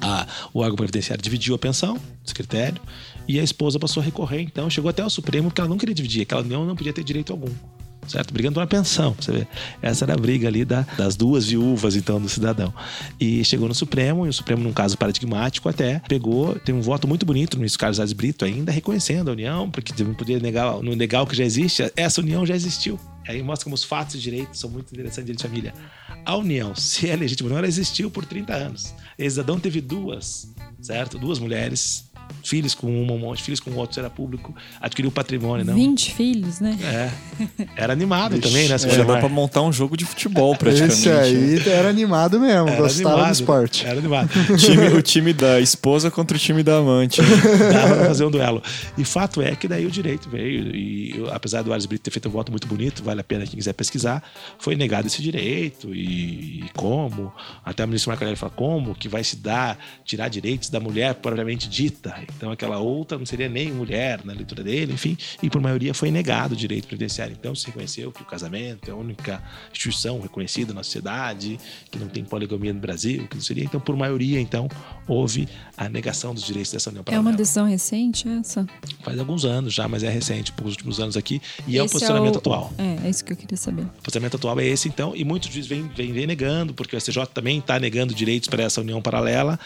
a, 0.00 0.26
o 0.52 0.60
órgão 0.60 0.76
previdenciário 0.76 1.22
dividiu 1.22 1.54
a 1.54 1.58
pensão, 1.58 1.98
esse 2.24 2.34
critério, 2.34 2.80
e 3.26 3.40
a 3.40 3.42
esposa 3.42 3.78
passou 3.78 4.00
a 4.00 4.04
recorrer, 4.04 4.42
então 4.42 4.68
chegou 4.68 4.88
até 4.88 5.04
o 5.04 5.10
Supremo 5.10 5.48
porque 5.48 5.60
ela 5.60 5.70
não 5.70 5.78
queria 5.78 5.94
dividir, 5.94 6.22
aquela 6.22 6.42
união 6.42 6.64
não 6.64 6.76
podia 6.76 6.92
ter 6.92 7.04
direito 7.04 7.32
algum. 7.32 7.50
Certo? 8.06 8.34
Brigando 8.34 8.54
por 8.54 8.60
uma 8.60 8.66
pensão. 8.66 9.16
Você 9.18 9.32
vê. 9.32 9.46
Essa 9.80 10.04
era 10.04 10.12
a 10.12 10.16
briga 10.16 10.46
ali 10.46 10.62
da, 10.62 10.82
das 10.96 11.16
duas 11.16 11.46
viúvas, 11.46 11.96
então, 11.96 12.20
do 12.20 12.28
cidadão. 12.28 12.72
E 13.18 13.42
chegou 13.44 13.66
no 13.66 13.74
Supremo, 13.74 14.26
e 14.26 14.28
o 14.28 14.32
Supremo, 14.32 14.62
num 14.62 14.74
caso 14.74 14.98
paradigmático, 14.98 15.70
até 15.70 16.00
pegou, 16.06 16.54
tem 16.56 16.74
um 16.74 16.82
voto 16.82 17.08
muito 17.08 17.24
bonito 17.24 17.58
no 17.58 17.66
Carlos 17.78 17.98
Aires 17.98 18.12
Brito 18.12 18.44
ainda, 18.44 18.70
reconhecendo 18.70 19.30
a 19.30 19.32
união, 19.32 19.70
porque 19.70 20.04
não 20.04 20.12
podia 20.12 20.38
negar, 20.38 20.82
não 20.82 20.94
negar 20.94 21.22
o 21.22 21.26
que 21.26 21.34
já 21.34 21.44
existe. 21.44 21.90
Essa 21.96 22.20
união 22.20 22.44
já 22.44 22.54
existiu 22.54 23.00
Aí 23.26 23.42
mostra 23.42 23.64
como 23.64 23.74
os 23.74 23.84
fatos 23.84 24.14
e 24.16 24.18
direitos 24.18 24.60
são 24.60 24.68
muito 24.68 24.92
interessantes 24.92 25.34
de 25.34 25.42
família. 25.42 25.72
A 26.26 26.36
união, 26.36 26.74
se 26.74 27.10
é 27.10 27.16
legítima 27.16 27.48
ou 27.48 27.50
não, 27.50 27.58
ela 27.58 27.66
existiu 27.66 28.10
por 28.10 28.24
30 28.24 28.54
anos. 28.54 28.94
Exadão 29.18 29.60
teve 29.60 29.80
duas, 29.80 30.48
certo? 30.80 31.18
Duas 31.18 31.38
mulheres 31.38 32.10
filhos 32.42 32.74
com 32.74 32.86
um, 32.86 33.10
um 33.10 33.18
monte, 33.18 33.42
filhos 33.42 33.60
com 33.60 33.72
outro, 33.72 33.98
era 33.98 34.10
público, 34.10 34.54
adquiriu 34.80 35.10
patrimônio, 35.10 35.64
não? 35.64 35.74
20 35.74 36.12
filhos, 36.12 36.60
né? 36.60 36.78
É. 36.82 37.10
Era 37.76 37.92
animado 37.92 38.38
também, 38.38 38.68
né? 38.68 38.76
Já 38.78 39.04
dá 39.04 39.18
pra 39.18 39.28
montar 39.28 39.62
um 39.62 39.72
jogo 39.72 39.96
de 39.96 40.04
futebol, 40.04 40.54
praticamente. 40.56 40.94
Esse 40.94 41.10
aí 41.10 41.68
era 41.68 41.88
animado 41.88 42.38
mesmo, 42.38 42.68
era 42.68 42.80
gostava 42.80 43.14
animado, 43.14 43.26
do 43.26 43.32
esporte. 43.32 43.86
Era 43.86 43.98
animado. 43.98 44.30
o, 44.50 44.56
time, 44.56 44.88
o 44.88 45.02
time 45.02 45.32
da 45.32 45.60
esposa 45.60 46.10
contra 46.10 46.36
o 46.36 46.40
time 46.40 46.62
da 46.62 46.76
amante. 46.76 47.20
Dava 47.72 47.96
pra 47.96 48.06
fazer 48.06 48.24
um 48.24 48.30
duelo. 48.30 48.62
E 48.96 49.04
fato 49.04 49.40
é 49.40 49.54
que 49.56 49.66
daí 49.66 49.86
o 49.86 49.90
direito 49.90 50.28
veio, 50.28 50.74
e 50.74 51.24
apesar 51.32 51.62
do 51.62 51.72
Ares 51.72 51.86
Brito 51.86 52.04
ter 52.04 52.10
feito 52.10 52.28
um 52.28 52.32
voto 52.32 52.50
muito 52.50 52.66
bonito, 52.66 53.02
vale 53.02 53.20
a 53.20 53.24
pena 53.24 53.46
quem 53.46 53.56
quiser 53.56 53.72
pesquisar, 53.72 54.22
foi 54.58 54.76
negado 54.76 55.06
esse 55.06 55.22
direito, 55.22 55.94
e, 55.94 56.60
e 56.60 56.64
como, 56.74 57.32
até 57.64 57.84
o 57.84 57.86
ministro 57.86 58.10
Marcarelli 58.10 58.36
fala, 58.36 58.52
como 58.54 58.94
que 58.94 59.08
vai 59.08 59.24
se 59.24 59.36
dar, 59.36 59.78
tirar 60.04 60.28
direitos 60.28 60.68
da 60.68 60.80
mulher 60.80 61.14
propriamente 61.14 61.68
dita, 61.68 62.13
então 62.22 62.50
aquela 62.50 62.78
outra 62.78 63.18
não 63.18 63.26
seria 63.26 63.48
nem 63.48 63.72
mulher 63.72 64.24
na 64.24 64.32
leitura 64.32 64.62
dele, 64.62 64.92
enfim, 64.92 65.16
e 65.42 65.50
por 65.50 65.60
maioria 65.60 65.94
foi 65.94 66.10
negado 66.10 66.54
o 66.54 66.56
direito 66.56 66.86
previdenciário. 66.86 67.36
Então 67.38 67.54
se 67.54 67.66
reconheceu 67.66 68.12
que 68.12 68.22
o 68.22 68.24
casamento 68.24 68.88
é 68.88 68.92
a 68.92 68.96
única 68.96 69.42
instituição 69.70 70.20
reconhecida 70.20 70.72
na 70.72 70.82
sociedade, 70.82 71.58
que 71.90 71.98
não 71.98 72.08
tem 72.08 72.24
poligamia 72.24 72.72
no 72.72 72.80
Brasil, 72.80 73.26
que 73.28 73.36
não 73.36 73.42
seria. 73.42 73.64
Então, 73.64 73.80
por 73.80 73.96
maioria, 73.96 74.40
então, 74.40 74.68
houve 75.06 75.48
a 75.76 75.88
negação 75.88 76.34
dos 76.34 76.44
direitos 76.44 76.72
dessa 76.72 76.90
união 76.90 77.04
paralela. 77.04 77.28
É 77.28 77.30
uma 77.30 77.36
decisão 77.36 77.66
recente 77.66 78.28
essa? 78.28 78.66
Faz 79.02 79.18
alguns 79.18 79.44
anos 79.44 79.72
já, 79.72 79.88
mas 79.88 80.02
é 80.02 80.08
recente, 80.08 80.52
por 80.52 80.66
últimos 80.66 81.00
anos 81.00 81.16
aqui, 81.16 81.40
e 81.66 81.72
esse 81.72 81.78
é 81.78 81.82
o 81.82 81.88
posicionamento 81.88 82.34
é 82.34 82.36
o... 82.36 82.38
atual. 82.38 82.72
É, 82.78 83.06
é 83.06 83.10
isso 83.10 83.24
que 83.24 83.32
eu 83.32 83.36
queria 83.36 83.56
saber. 83.56 83.82
O 83.82 84.02
posicionamento 84.02 84.36
atual 84.36 84.58
é 84.60 84.66
esse, 84.66 84.88
então, 84.88 85.14
e 85.14 85.24
muitos 85.24 85.50
juízes 85.50 85.68
vêm, 85.68 85.88
vêm, 85.88 86.12
vêm 86.12 86.26
negando, 86.26 86.74
porque 86.74 86.96
o 86.96 87.00
STJ 87.00 87.26
também 87.32 87.58
está 87.58 87.78
negando 87.78 88.14
direitos 88.14 88.48
para 88.48 88.62
essa 88.62 88.80
união 88.80 89.00
paralela, 89.00 89.58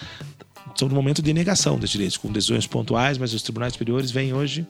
estamos 0.72 0.92
no 0.92 1.00
momento 1.00 1.22
de 1.22 1.32
negação 1.32 1.78
dos 1.78 1.90
direitos, 1.90 2.16
com 2.16 2.30
decisões 2.30 2.66
pontuais, 2.66 3.18
mas 3.18 3.32
os 3.32 3.42
tribunais 3.42 3.72
superiores 3.72 4.10
vêm 4.10 4.32
hoje, 4.32 4.66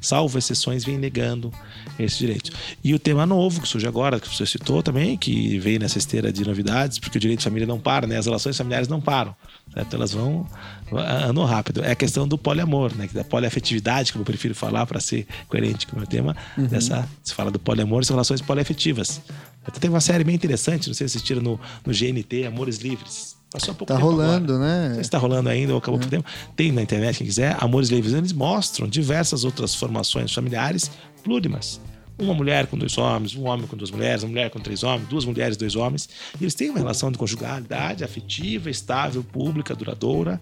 salvo 0.00 0.38
exceções, 0.38 0.84
vêm 0.84 0.98
negando 0.98 1.52
esses 1.98 2.18
direitos. 2.18 2.50
E 2.82 2.94
o 2.94 2.98
tema 2.98 3.26
novo, 3.26 3.60
que 3.60 3.68
surge 3.68 3.86
agora, 3.86 4.20
que 4.20 4.28
você 4.28 4.46
citou 4.46 4.82
também, 4.82 5.16
que 5.16 5.58
veio 5.58 5.78
nessa 5.78 5.98
esteira 5.98 6.32
de 6.32 6.44
novidades, 6.44 6.98
porque 6.98 7.18
o 7.18 7.20
direito 7.20 7.40
de 7.40 7.44
família 7.44 7.66
não 7.66 7.78
para, 7.78 8.06
né? 8.06 8.16
as 8.16 8.26
relações 8.26 8.56
familiares 8.56 8.88
não 8.88 9.00
param. 9.00 9.34
Certo? 9.72 9.96
Elas 9.96 10.12
vão 10.12 10.46
andam 10.92 11.44
rápido. 11.44 11.82
É 11.82 11.92
a 11.92 11.96
questão 11.96 12.28
do 12.28 12.38
poliamor, 12.38 12.94
né? 12.94 13.08
da 13.12 13.24
poliafetividade, 13.24 14.12
como 14.12 14.22
eu 14.22 14.26
prefiro 14.26 14.54
falar 14.54 14.86
para 14.86 15.00
ser 15.00 15.26
coerente 15.48 15.86
com 15.86 15.96
o 15.96 15.98
meu 15.98 16.06
tema. 16.06 16.36
Uhum. 16.56 16.66
Dessa, 16.66 17.08
se 17.22 17.34
fala 17.34 17.50
do 17.50 17.58
poliamor 17.58 18.02
e 18.02 18.04
são 18.04 18.14
relações 18.14 18.40
poliafetivas. 18.40 19.20
Até 19.66 19.80
tem 19.80 19.90
uma 19.90 20.00
série 20.00 20.24
bem 20.24 20.34
interessante, 20.34 20.88
não 20.88 20.94
sei 20.94 21.08
se 21.08 21.16
assistiram 21.16 21.40
no, 21.40 21.60
no 21.84 21.92
GNT, 21.92 22.46
Amores 22.46 22.78
Livres 22.78 23.33
Passou 23.54 23.70
há 23.70 23.74
pouco 23.76 23.92
tá 23.92 23.94
tempo 23.94 24.10
rolando, 24.10 24.54
agora. 24.54 24.68
né? 24.68 24.88
Não 24.88 24.94
sei 24.96 25.04
se 25.04 25.10
tá 25.10 25.16
rolando 25.16 25.48
ainda 25.48 25.72
ou 25.72 25.78
acabou 25.78 26.00
é. 26.00 26.02
por 26.02 26.10
tempo. 26.10 26.28
Tem 26.56 26.72
na 26.72 26.82
internet, 26.82 27.18
quem 27.18 27.26
quiser. 27.28 27.56
Amores 27.60 27.88
Livres, 27.88 28.12
eles 28.12 28.32
mostram 28.32 28.88
diversas 28.88 29.44
outras 29.44 29.76
formações 29.76 30.32
familiares 30.32 30.90
plurimas. 31.22 31.80
Uma 32.18 32.34
mulher 32.34 32.66
com 32.66 32.76
dois 32.76 32.98
homens, 32.98 33.36
um 33.36 33.46
homem 33.46 33.64
com 33.68 33.76
duas 33.76 33.92
mulheres, 33.92 34.24
uma 34.24 34.30
mulher 34.30 34.50
com 34.50 34.58
três 34.58 34.82
homens, 34.82 35.06
duas 35.08 35.24
mulheres, 35.24 35.56
dois 35.56 35.76
homens. 35.76 36.08
E 36.40 36.42
eles 36.42 36.54
têm 36.54 36.68
uma 36.68 36.80
relação 36.80 37.12
de 37.12 37.16
conjugalidade 37.16 38.02
afetiva, 38.02 38.68
estável, 38.68 39.22
pública, 39.22 39.72
duradoura. 39.72 40.40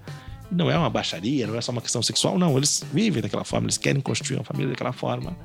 Não 0.51 0.70
é 0.70 0.78
uma 0.78 0.89
baixaria, 0.89 1.47
não 1.47 1.55
é 1.55 1.60
só 1.60 1.70
uma 1.70 1.82
questão 1.82 2.02
sexual, 2.02 2.39
não. 2.39 2.56
Eles 2.56 2.82
vivem 2.94 3.20
daquela 3.20 3.44
forma, 3.44 3.66
eles 3.66 3.76
querem 3.76 4.01
construir 4.01 4.39
uma 4.39 4.44
família 4.44 4.70
daquela 4.70 4.93
forma. 4.93 5.36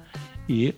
E 0.48 0.74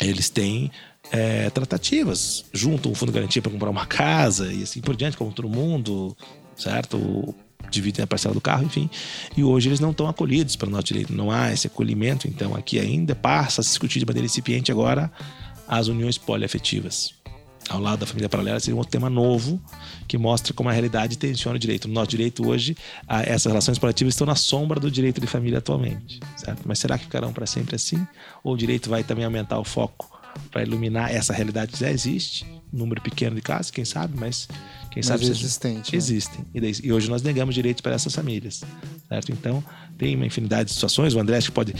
eles 0.00 0.28
têm 0.28 0.72
é, 1.10 1.50
tratativas. 1.50 2.44
Juntam 2.52 2.92
um 2.92 2.94
fundo 2.94 3.12
de 3.12 3.18
garantia 3.18 3.42
para 3.42 3.52
comprar 3.52 3.70
uma 3.70 3.86
casa 3.86 4.52
e 4.52 4.62
assim 4.62 4.80
por 4.80 4.96
diante, 4.96 5.16
como 5.16 5.32
todo 5.32 5.48
mundo, 5.48 6.16
certo? 6.56 7.34
Dividem 7.70 8.02
a 8.02 8.06
parcela 8.06 8.34
do 8.34 8.40
carro, 8.40 8.64
enfim. 8.64 8.88
E 9.36 9.44
hoje 9.44 9.68
eles 9.68 9.80
não 9.80 9.90
estão 9.90 10.08
acolhidos 10.08 10.56
pelo 10.56 10.70
nosso 10.70 10.86
direito. 10.86 11.12
Não 11.12 11.30
há 11.30 11.52
esse 11.52 11.66
acolhimento, 11.66 12.26
então 12.26 12.54
aqui 12.54 12.78
ainda 12.78 13.14
passa 13.14 13.60
a 13.60 13.64
se 13.64 13.70
discutir 13.70 13.98
de 13.98 14.06
maneira 14.06 14.26
incipiente 14.26 14.72
agora 14.72 15.10
as 15.66 15.88
uniões 15.88 16.16
poliafetivas. 16.16 17.12
Ao 17.68 17.78
lado 17.78 18.00
da 18.00 18.06
família 18.06 18.30
paralela 18.30 18.58
seria 18.58 18.74
um 18.74 18.78
outro 18.78 18.92
tema 18.92 19.10
novo 19.10 19.60
que 20.06 20.16
mostra 20.16 20.54
como 20.54 20.70
a 20.70 20.72
realidade 20.72 21.18
tensiona 21.18 21.56
o 21.56 21.58
direito. 21.58 21.86
No 21.86 21.92
nosso 21.92 22.08
direito 22.08 22.48
hoje, 22.48 22.74
essas 23.06 23.44
relações 23.44 23.78
poliativas 23.78 24.14
estão 24.14 24.26
na 24.26 24.34
sombra 24.34 24.80
do 24.80 24.90
direito 24.90 25.20
de 25.20 25.26
família 25.26 25.58
atualmente, 25.58 26.18
certo? 26.36 26.62
Mas 26.64 26.78
será 26.78 26.96
que 26.96 27.04
ficarão 27.04 27.30
para 27.30 27.44
sempre 27.44 27.76
assim? 27.76 28.06
Ou 28.42 28.54
o 28.54 28.56
direito 28.56 28.88
vai 28.88 29.04
também 29.04 29.26
aumentar 29.26 29.58
o 29.58 29.64
foco 29.64 30.17
para 30.50 30.62
iluminar 30.62 31.14
essa 31.14 31.32
realidade 31.32 31.72
que 31.72 31.80
já 31.80 31.90
existe, 31.90 32.46
um 32.72 32.78
número 32.78 33.00
pequeno 33.00 33.36
de 33.36 33.42
casos, 33.42 33.70
quem 33.70 33.84
sabe, 33.84 34.18
mas 34.18 34.48
quem 34.90 35.00
mas 35.00 35.06
sabe 35.06 35.24
existente, 35.26 35.92
né? 35.92 35.98
existem. 35.98 36.44
E, 36.54 36.92
hoje 36.92 37.08
nós 37.08 37.22
negamos 37.22 37.54
direitos 37.54 37.80
para 37.80 37.94
essas 37.94 38.14
famílias, 38.14 38.62
certo? 39.08 39.32
Então 39.32 39.62
tem 39.96 40.14
uma 40.14 40.26
infinidade 40.26 40.68
de 40.68 40.74
situações. 40.74 41.14
O 41.14 41.20
André 41.20 41.36
acho 41.36 41.48
que 41.48 41.54
pode 41.54 41.74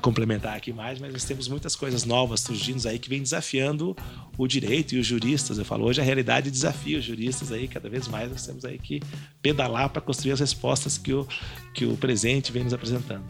complementar 0.00 0.56
aqui 0.56 0.72
mais, 0.72 0.98
mas 0.98 1.12
nós 1.12 1.24
temos 1.24 1.48
muitas 1.48 1.74
coisas 1.74 2.04
novas 2.04 2.40
surgindo 2.40 2.86
aí 2.86 2.98
que 2.98 3.08
vem 3.08 3.22
desafiando 3.22 3.96
o 4.36 4.46
direito 4.46 4.94
e 4.94 4.98
os 4.98 5.06
juristas. 5.06 5.58
Eu 5.58 5.64
falo 5.64 5.84
hoje 5.84 6.00
a 6.00 6.04
realidade 6.04 6.50
desafia 6.50 6.98
os 6.98 7.04
juristas 7.04 7.52
aí 7.52 7.68
cada 7.68 7.88
vez 7.88 8.08
mais. 8.08 8.30
Nós 8.30 8.46
temos 8.46 8.64
aí 8.64 8.78
que 8.78 9.00
pedalar 9.42 9.88
para 9.90 10.00
construir 10.00 10.32
as 10.32 10.40
respostas 10.40 10.98
que 10.98 11.12
o 11.12 11.26
que 11.74 11.84
o 11.84 11.96
presente 11.96 12.52
vem 12.52 12.62
nos 12.62 12.72
apresentando. 12.72 13.24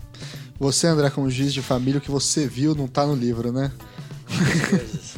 Você, 0.58 0.86
André, 0.86 1.10
como 1.10 1.28
juiz 1.30 1.52
de 1.52 1.62
família, 1.62 1.98
o 1.98 2.00
que 2.00 2.10
você 2.10 2.46
viu 2.46 2.74
não 2.74 2.84
está 2.84 3.06
no 3.06 3.14
livro, 3.14 3.50
né? 3.50 3.72
Coisas. 4.70 5.14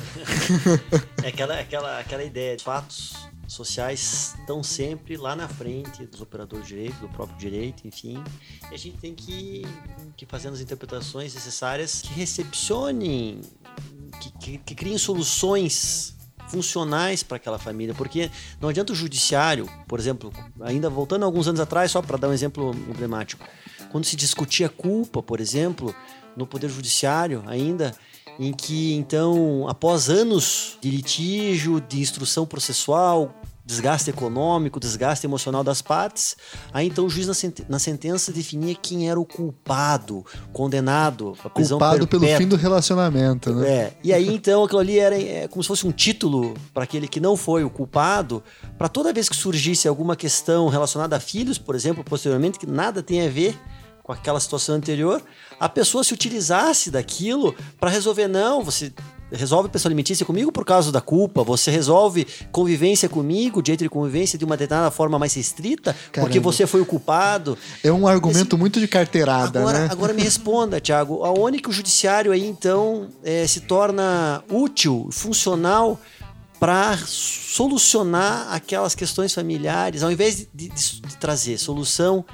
é 1.23 1.29
aquela, 1.29 1.61
aquela, 1.61 1.99
aquela 2.01 2.25
ideia 2.25 2.57
de 2.57 2.65
fatos 2.65 3.15
sociais 3.47 4.35
estão 4.39 4.63
sempre 4.63 5.17
lá 5.17 5.37
na 5.37 5.49
frente 5.49 6.05
dos 6.07 6.21
operadores 6.21 6.67
de 6.67 6.75
direito, 6.75 6.97
do 7.01 7.09
próprio 7.09 7.39
direito, 7.39 7.87
enfim. 7.87 8.23
E 8.71 8.75
a 8.75 8.79
gente 8.79 8.99
tem 8.99 9.15
que, 9.15 9.63
que 10.17 10.27
fazer 10.27 10.49
as 10.49 10.61
interpretações 10.61 11.35
necessárias 11.35 12.03
que 12.03 12.13
recepcionem, 12.13 13.41
que, 14.21 14.33
que, 14.33 14.59
que 14.59 14.75
criem 14.75 14.99
soluções 14.99 16.17
funcionais 16.49 17.23
para 17.23 17.37
aquela 17.37 17.59
família, 17.59 17.95
porque 17.95 18.31
não 18.61 18.69
adianta 18.69 18.93
o 18.93 18.97
judiciário, 18.97 19.69
por 19.87 19.99
exemplo, 19.99 20.33
ainda 20.61 20.89
voltando 20.89 21.25
alguns 21.25 21.49
anos 21.49 21.61
atrás, 21.61 21.91
só 21.91 22.01
para 22.01 22.17
dar 22.17 22.29
um 22.29 22.33
exemplo 22.33 22.75
emblemático, 22.89 23.45
quando 23.91 24.05
se 24.05 24.17
discutia 24.17 24.69
culpa, 24.69 25.23
por 25.23 25.41
exemplo, 25.41 25.95
no 26.37 26.47
poder 26.47 26.69
judiciário 26.69 27.43
ainda, 27.47 27.97
em 28.39 28.53
que 28.53 28.95
então, 28.95 29.67
após 29.69 30.09
anos 30.09 30.79
de 30.81 30.91
litígio, 30.91 31.81
de 31.81 32.01
instrução 32.01 32.47
processual, 32.47 33.35
desgaste 33.67 34.09
econômico, 34.09 34.79
desgaste 34.79 35.27
emocional 35.27 35.65
das 35.65 35.83
partes, 35.83 36.37
aí 36.73 36.87
então 36.87 37.05
o 37.05 37.11
juiz 37.11 37.27
na 37.69 37.79
sentença 37.81 38.31
definia 38.31 38.77
quem 38.77 39.11
era 39.11 39.19
o 39.19 39.25
culpado, 39.25 40.25
condenado 40.53 41.37
a 41.45 41.51
prisão 41.51 41.77
Culpado 41.77 42.07
perpétua. 42.07 42.27
pelo 42.29 42.39
fim 42.39 42.47
do 42.49 42.55
relacionamento, 42.55 43.53
né? 43.53 43.69
É. 43.69 43.93
E 44.05 44.13
aí 44.13 44.33
então 44.33 44.63
aquilo 44.63 44.79
ali 44.79 45.01
era 45.01 45.21
é, 45.21 45.49
como 45.49 45.65
se 45.65 45.67
fosse 45.67 45.85
um 45.85 45.91
título 45.91 46.55
para 46.73 46.85
aquele 46.85 47.09
que 47.09 47.19
não 47.19 47.37
foi 47.37 47.65
o 47.65 47.71
culpado, 47.71 48.41
para 48.79 48.89
toda 48.89 49.13
vez 49.13 49.29
que 49.29 49.35
surgisse 49.35 49.89
alguma 49.89 50.15
questão 50.15 50.69
relacionada 50.69 51.17
a 51.17 51.21
filhos, 51.21 51.59
por 51.59 51.75
exemplo, 51.75 52.05
posteriormente, 52.05 52.61
que 52.61 52.67
nada 52.67 53.03
tem 53.03 53.27
a 53.27 53.29
ver 53.29 53.59
com 54.07 54.13
aquela 54.13 54.39
situação 54.39 54.77
anterior, 54.77 55.21
a 55.59 55.69
pessoa 55.69 56.05
se 56.05 56.15
utilizasse 56.15 56.93
daquilo 56.93 57.53
para 57.81 57.91
resolver, 57.91 58.29
não, 58.29 58.63
você 58.63 58.93
resolve 59.33 59.69
pessoa 59.69 59.89
alimentícia 59.89 60.25
comigo 60.25 60.53
por 60.53 60.65
causa 60.65 60.93
da 60.93 61.01
culpa, 61.01 61.43
você 61.43 61.73
resolve 61.73 62.25
convivência 62.53 63.09
comigo, 63.09 63.61
direito 63.61 63.83
de 63.83 63.89
convivência 63.89 64.39
de 64.39 64.45
uma 64.45 64.57
determinada 64.57 64.93
forma 64.93 65.19
mais 65.19 65.35
restrita, 65.35 65.93
Caramba. 66.13 66.21
porque 66.21 66.39
você 66.39 66.69
foi 66.69 66.81
o 66.81 66.87
culpado. 66.87 67.59
É 67.83 67.91
um 67.91 68.07
argumento 68.07 68.55
Esse... 68.55 68.61
muito 68.61 68.79
de 68.79 68.87
carteirada, 68.87 69.59
agora, 69.59 69.79
né? 69.81 69.89
Agora 69.91 70.13
me 70.13 70.23
responda, 70.23 70.81
Tiago, 70.81 71.25
aonde 71.25 71.59
que 71.59 71.69
o 71.69 71.73
judiciário 71.73 72.31
aí 72.31 72.47
então 72.47 73.09
é, 73.25 73.45
se 73.45 73.63
torna 73.63 74.45
útil, 74.49 75.09
funcional 75.11 76.01
para 76.61 76.97
solucionar 77.07 78.53
aquelas 78.53 78.95
questões 78.95 79.35
familiares, 79.35 80.03
ao 80.03 80.13
invés 80.13 80.37
de, 80.37 80.49
de, 80.55 80.69
de 80.69 81.17
trazer 81.17 81.59
solução 81.59 82.25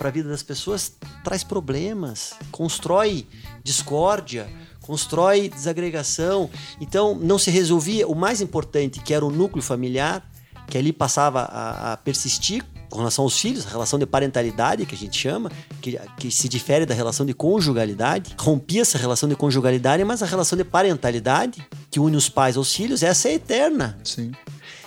para 0.00 0.08
a 0.08 0.10
vida 0.10 0.30
das 0.30 0.42
pessoas 0.42 0.94
traz 1.22 1.44
problemas, 1.44 2.32
constrói 2.50 3.26
discórdia, 3.62 4.48
constrói 4.80 5.50
desagregação. 5.50 6.48
Então, 6.80 7.14
não 7.14 7.38
se 7.38 7.50
resolvia 7.50 8.08
o 8.08 8.14
mais 8.14 8.40
importante, 8.40 8.98
que 9.00 9.12
era 9.12 9.22
o 9.22 9.30
núcleo 9.30 9.62
familiar, 9.62 10.26
que 10.68 10.78
ali 10.78 10.90
passava 10.90 11.42
a, 11.42 11.92
a 11.92 11.96
persistir 11.98 12.64
com 12.88 12.96
relação 12.96 13.24
aos 13.24 13.38
filhos, 13.38 13.66
a 13.66 13.68
relação 13.68 13.98
de 13.98 14.06
parentalidade, 14.06 14.86
que 14.86 14.94
a 14.94 14.98
gente 14.98 15.18
chama, 15.18 15.52
que, 15.82 16.00
que 16.16 16.30
se 16.30 16.48
difere 16.48 16.86
da 16.86 16.94
relação 16.94 17.26
de 17.26 17.34
conjugalidade. 17.34 18.34
Rompia 18.40 18.80
essa 18.80 18.96
relação 18.96 19.28
de 19.28 19.36
conjugalidade, 19.36 20.02
mas 20.02 20.22
a 20.22 20.26
relação 20.26 20.56
de 20.56 20.64
parentalidade, 20.64 21.62
que 21.90 22.00
une 22.00 22.16
os 22.16 22.30
pais 22.30 22.56
aos 22.56 22.74
filhos, 22.74 23.02
essa 23.02 23.28
é 23.28 23.34
eterna. 23.34 23.98
Sim. 24.02 24.32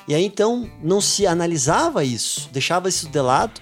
E 0.07 0.15
aí 0.15 0.26
então 0.26 0.68
não 0.81 0.99
se 0.99 1.27
analisava 1.27 2.03
isso, 2.03 2.49
deixava 2.52 2.90
isso 2.90 3.07
de 3.07 3.22
lado 3.22 3.61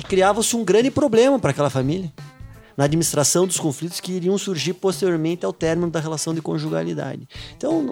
e 0.00 0.02
criava-se 0.02 0.56
um 0.56 0.64
grande 0.64 0.90
problema 0.90 1.38
para 1.38 1.50
aquela 1.50 1.68
família. 1.68 2.10
na 2.74 2.84
administração 2.84 3.46
dos 3.46 3.58
conflitos 3.58 4.00
que 4.00 4.12
iriam 4.12 4.38
surgir 4.38 4.72
posteriormente 4.72 5.44
ao 5.44 5.52
término 5.52 5.90
da 5.90 6.00
relação 6.00 6.32
de 6.32 6.40
conjugalidade. 6.40 7.28
Então, 7.54 7.82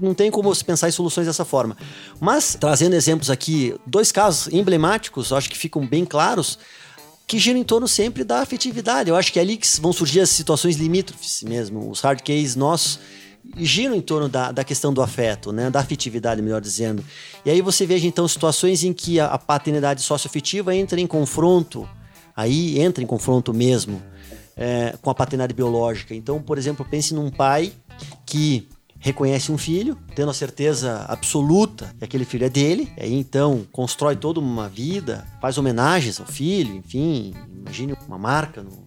não, 0.00 0.14
tem 0.14 0.30
como 0.30 0.54
se 0.54 0.64
pensar 0.64 0.88
em 0.88 0.92
soluções 0.92 1.26
dessa 1.26 1.44
forma. 1.44 1.76
Mas, 2.18 2.56
trazendo 2.58 2.94
exemplos 2.96 3.28
aqui, 3.28 3.74
dois 3.84 4.10
casos 4.10 4.50
emblemáticos, 4.50 5.34
acho 5.34 5.50
que 5.50 5.58
ficam 5.58 5.86
bem 5.86 6.06
claros, 6.06 6.58
que 7.26 7.38
giram 7.38 7.60
em 7.60 7.64
torno 7.64 7.86
sempre 7.86 8.24
da 8.24 8.40
afetividade. 8.40 9.10
Eu 9.10 9.16
acho 9.16 9.30
que 9.30 9.38
é 9.38 9.42
ali 9.42 9.58
que 9.58 9.68
vão 9.82 9.92
surgir 9.92 10.20
as 10.20 10.30
situações 10.30 10.76
limítrofes 10.76 11.42
mesmo, 11.42 11.90
os 11.90 12.00
hard 12.00 12.20
cases 12.22 12.56
nossos 12.56 12.98
giram 13.56 13.94
em 13.94 14.00
torno 14.00 14.28
da, 14.28 14.52
da 14.52 14.64
questão 14.64 14.92
do 14.92 15.02
afeto, 15.02 15.52
né? 15.52 15.70
da 15.70 15.80
afetividade, 15.80 16.42
melhor 16.42 16.60
dizendo. 16.60 17.04
E 17.44 17.50
aí 17.50 17.60
você 17.60 17.86
veja 17.86 18.06
então 18.06 18.26
situações 18.26 18.84
em 18.84 18.92
que 18.92 19.20
a, 19.20 19.26
a 19.26 19.38
paternidade 19.38 20.02
socioafetiva 20.02 20.74
entra 20.74 21.00
em 21.00 21.06
confronto, 21.06 21.88
aí 22.34 22.80
entra 22.80 23.02
em 23.02 23.06
confronto 23.06 23.52
mesmo 23.54 24.02
é, 24.56 24.94
com 25.00 25.10
a 25.10 25.14
paternidade 25.14 25.54
biológica. 25.54 26.14
Então, 26.14 26.40
por 26.40 26.58
exemplo, 26.58 26.86
pense 26.88 27.14
num 27.14 27.30
pai 27.30 27.72
que 28.24 28.68
reconhece 28.98 29.52
um 29.52 29.58
filho, 29.58 29.96
tendo 30.14 30.30
a 30.30 30.34
certeza 30.34 31.04
absoluta 31.08 31.94
que 31.98 32.04
aquele 32.04 32.24
filho 32.24 32.46
é 32.46 32.48
dele, 32.48 32.90
aí 32.98 33.14
então 33.14 33.66
constrói 33.70 34.16
toda 34.16 34.40
uma 34.40 34.68
vida, 34.68 35.26
faz 35.40 35.58
homenagens 35.58 36.18
ao 36.18 36.26
filho, 36.26 36.74
enfim, 36.74 37.34
imagine 37.54 37.94
uma 38.08 38.18
marca 38.18 38.62
no, 38.62 38.85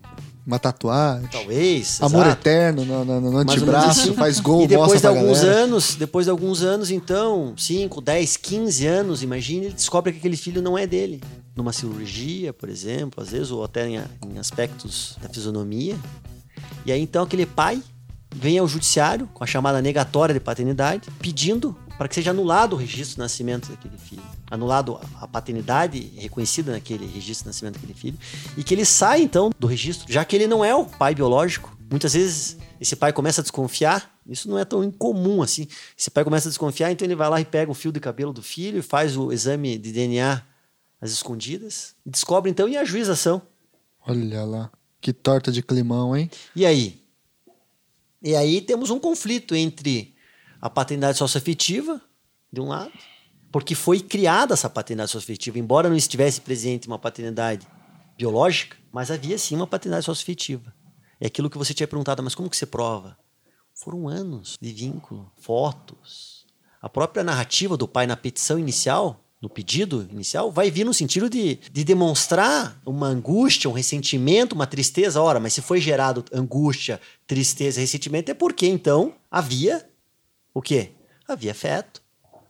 uma 0.49 0.57
tatuagem. 0.57 1.27
Talvez. 1.31 2.01
Amor 2.01 2.25
exato. 2.25 2.41
eterno 2.41 2.83
no, 2.83 3.05
no, 3.05 3.21
no 3.21 3.37
antebraço, 3.37 4.01
assim. 4.01 4.13
faz 4.13 4.39
gol, 4.39 4.63
E 4.63 4.67
depois 4.67 4.99
de 4.99 5.07
alguns 5.07 5.43
anos, 5.43 5.95
depois 5.95 6.25
de 6.25 6.31
alguns 6.31 6.63
anos, 6.63 6.89
então, 6.89 7.53
5, 7.55 8.01
10, 8.01 8.37
15 8.37 8.87
anos, 8.87 9.21
imagine, 9.21 9.67
ele 9.67 9.75
descobre 9.75 10.11
que 10.11 10.17
aquele 10.17 10.35
filho 10.35 10.59
não 10.59 10.75
é 10.75 10.87
dele. 10.87 11.21
Numa 11.55 11.71
cirurgia, 11.71 12.51
por 12.51 12.67
exemplo, 12.67 13.21
às 13.21 13.29
vezes, 13.29 13.51
ou 13.51 13.63
até 13.63 13.87
em, 13.87 14.01
em 14.25 14.39
aspectos 14.39 15.15
da 15.21 15.29
fisionomia. 15.29 15.95
E 16.83 16.91
aí, 16.91 17.01
então, 17.01 17.23
aquele 17.23 17.45
pai 17.45 17.79
vem 18.33 18.57
ao 18.57 18.67
judiciário 18.67 19.29
com 19.33 19.43
a 19.43 19.47
chamada 19.47 19.81
negatória 19.81 20.33
de 20.33 20.39
paternidade, 20.39 21.09
pedindo 21.19 21.77
para 21.95 22.07
que 22.07 22.15
seja 22.15 22.31
anulado 22.31 22.73
o 22.73 22.75
registro 22.75 23.15
de 23.15 23.19
nascimento 23.19 23.69
daquele 23.69 23.97
filho, 23.97 24.23
anulado 24.49 24.99
a 25.15 25.27
paternidade 25.27 25.99
reconhecida 26.17 26.71
naquele 26.71 27.05
registro 27.05 27.43
de 27.43 27.47
nascimento 27.49 27.75
daquele 27.75 27.93
filho, 27.93 28.17
e 28.57 28.63
que 28.63 28.73
ele 28.73 28.85
saia 28.85 29.21
então 29.21 29.51
do 29.59 29.67
registro, 29.67 30.11
já 30.11 30.25
que 30.25 30.35
ele 30.35 30.47
não 30.47 30.63
é 30.63 30.73
o 30.73 30.85
pai 30.85 31.13
biológico. 31.13 31.77
Muitas 31.89 32.13
vezes 32.13 32.57
esse 32.79 32.95
pai 32.95 33.11
começa 33.11 33.41
a 33.41 33.43
desconfiar, 33.43 34.19
isso 34.27 34.49
não 34.49 34.57
é 34.57 34.65
tão 34.65 34.83
incomum 34.83 35.41
assim. 35.41 35.67
Esse 35.97 36.11
pai 36.11 36.23
começa 36.23 36.47
a 36.47 36.51
desconfiar, 36.51 36.91
então 36.91 37.05
ele 37.05 37.15
vai 37.15 37.29
lá 37.29 37.41
e 37.41 37.45
pega 37.45 37.71
o 37.71 37.75
fio 37.75 37.91
de 37.91 37.99
cabelo 37.99 38.31
do 38.31 38.43
filho 38.43 38.79
e 38.79 38.81
faz 38.81 39.17
o 39.17 39.31
exame 39.31 39.77
de 39.77 39.91
DNA 39.91 40.43
às 41.01 41.11
escondidas, 41.11 41.95
e 42.05 42.09
descobre 42.09 42.51
então 42.51 42.67
e 42.67 42.77
ajuiza 42.77 43.11
a 43.11 43.13
ação. 43.13 43.41
Olha 44.07 44.43
lá, 44.43 44.71
que 45.01 45.13
torta 45.13 45.51
de 45.51 45.61
climão, 45.61 46.15
hein? 46.15 46.29
E 46.55 46.65
aí? 46.65 47.01
E 48.21 48.35
aí 48.35 48.61
temos 48.61 48.89
um 48.89 48.99
conflito 48.99 49.55
entre 49.55 50.13
a 50.61 50.69
paternidade 50.69 51.17
socioafetiva, 51.17 52.01
de 52.51 52.59
um 52.59 52.67
lado, 52.67 52.91
porque 53.51 53.75
foi 53.75 53.99
criada 53.99 54.53
essa 54.53 54.69
paternidade 54.69 55.11
socioafetiva, 55.11 55.57
embora 55.57 55.89
não 55.89 55.95
estivesse 55.95 56.41
presente 56.41 56.87
uma 56.87 56.99
paternidade 56.99 57.67
biológica, 58.17 58.77
mas 58.91 59.09
havia 59.11 59.37
sim 59.37 59.55
uma 59.55 59.67
paternidade 59.67 60.05
socioafetiva. 60.05 60.73
É 61.19 61.27
aquilo 61.27 61.49
que 61.49 61.57
você 61.57 61.73
tinha 61.73 61.87
perguntado, 61.87 62.23
mas 62.23 62.35
como 62.35 62.49
que 62.49 62.57
você 62.57 62.65
prova? 62.65 63.17
Foram 63.73 64.07
anos 64.07 64.57
de 64.59 64.71
vínculo, 64.71 65.31
fotos. 65.37 66.45
A 66.81 66.89
própria 66.89 67.23
narrativa 67.23 67.75
do 67.75 67.87
pai 67.87 68.07
na 68.07 68.15
petição 68.15 68.59
inicial 68.59 69.23
no 69.41 69.49
pedido 69.49 70.07
inicial, 70.11 70.51
vai 70.51 70.69
vir 70.69 70.85
no 70.85 70.93
sentido 70.93 71.29
de, 71.29 71.59
de 71.71 71.83
demonstrar 71.83 72.79
uma 72.85 73.07
angústia, 73.07 73.69
um 73.69 73.73
ressentimento, 73.73 74.53
uma 74.53 74.67
tristeza. 74.67 75.21
Ora, 75.21 75.39
mas 75.39 75.53
se 75.53 75.61
foi 75.61 75.79
gerado 75.79 76.25
angústia, 76.33 76.99
tristeza, 77.25 77.79
ressentimento, 77.79 78.29
é 78.29 78.33
porque 78.33 78.67
então 78.67 79.13
havia 79.31 79.87
o 80.53 80.61
quê? 80.61 80.91
Havia 81.27 81.51
afeto. 81.51 81.98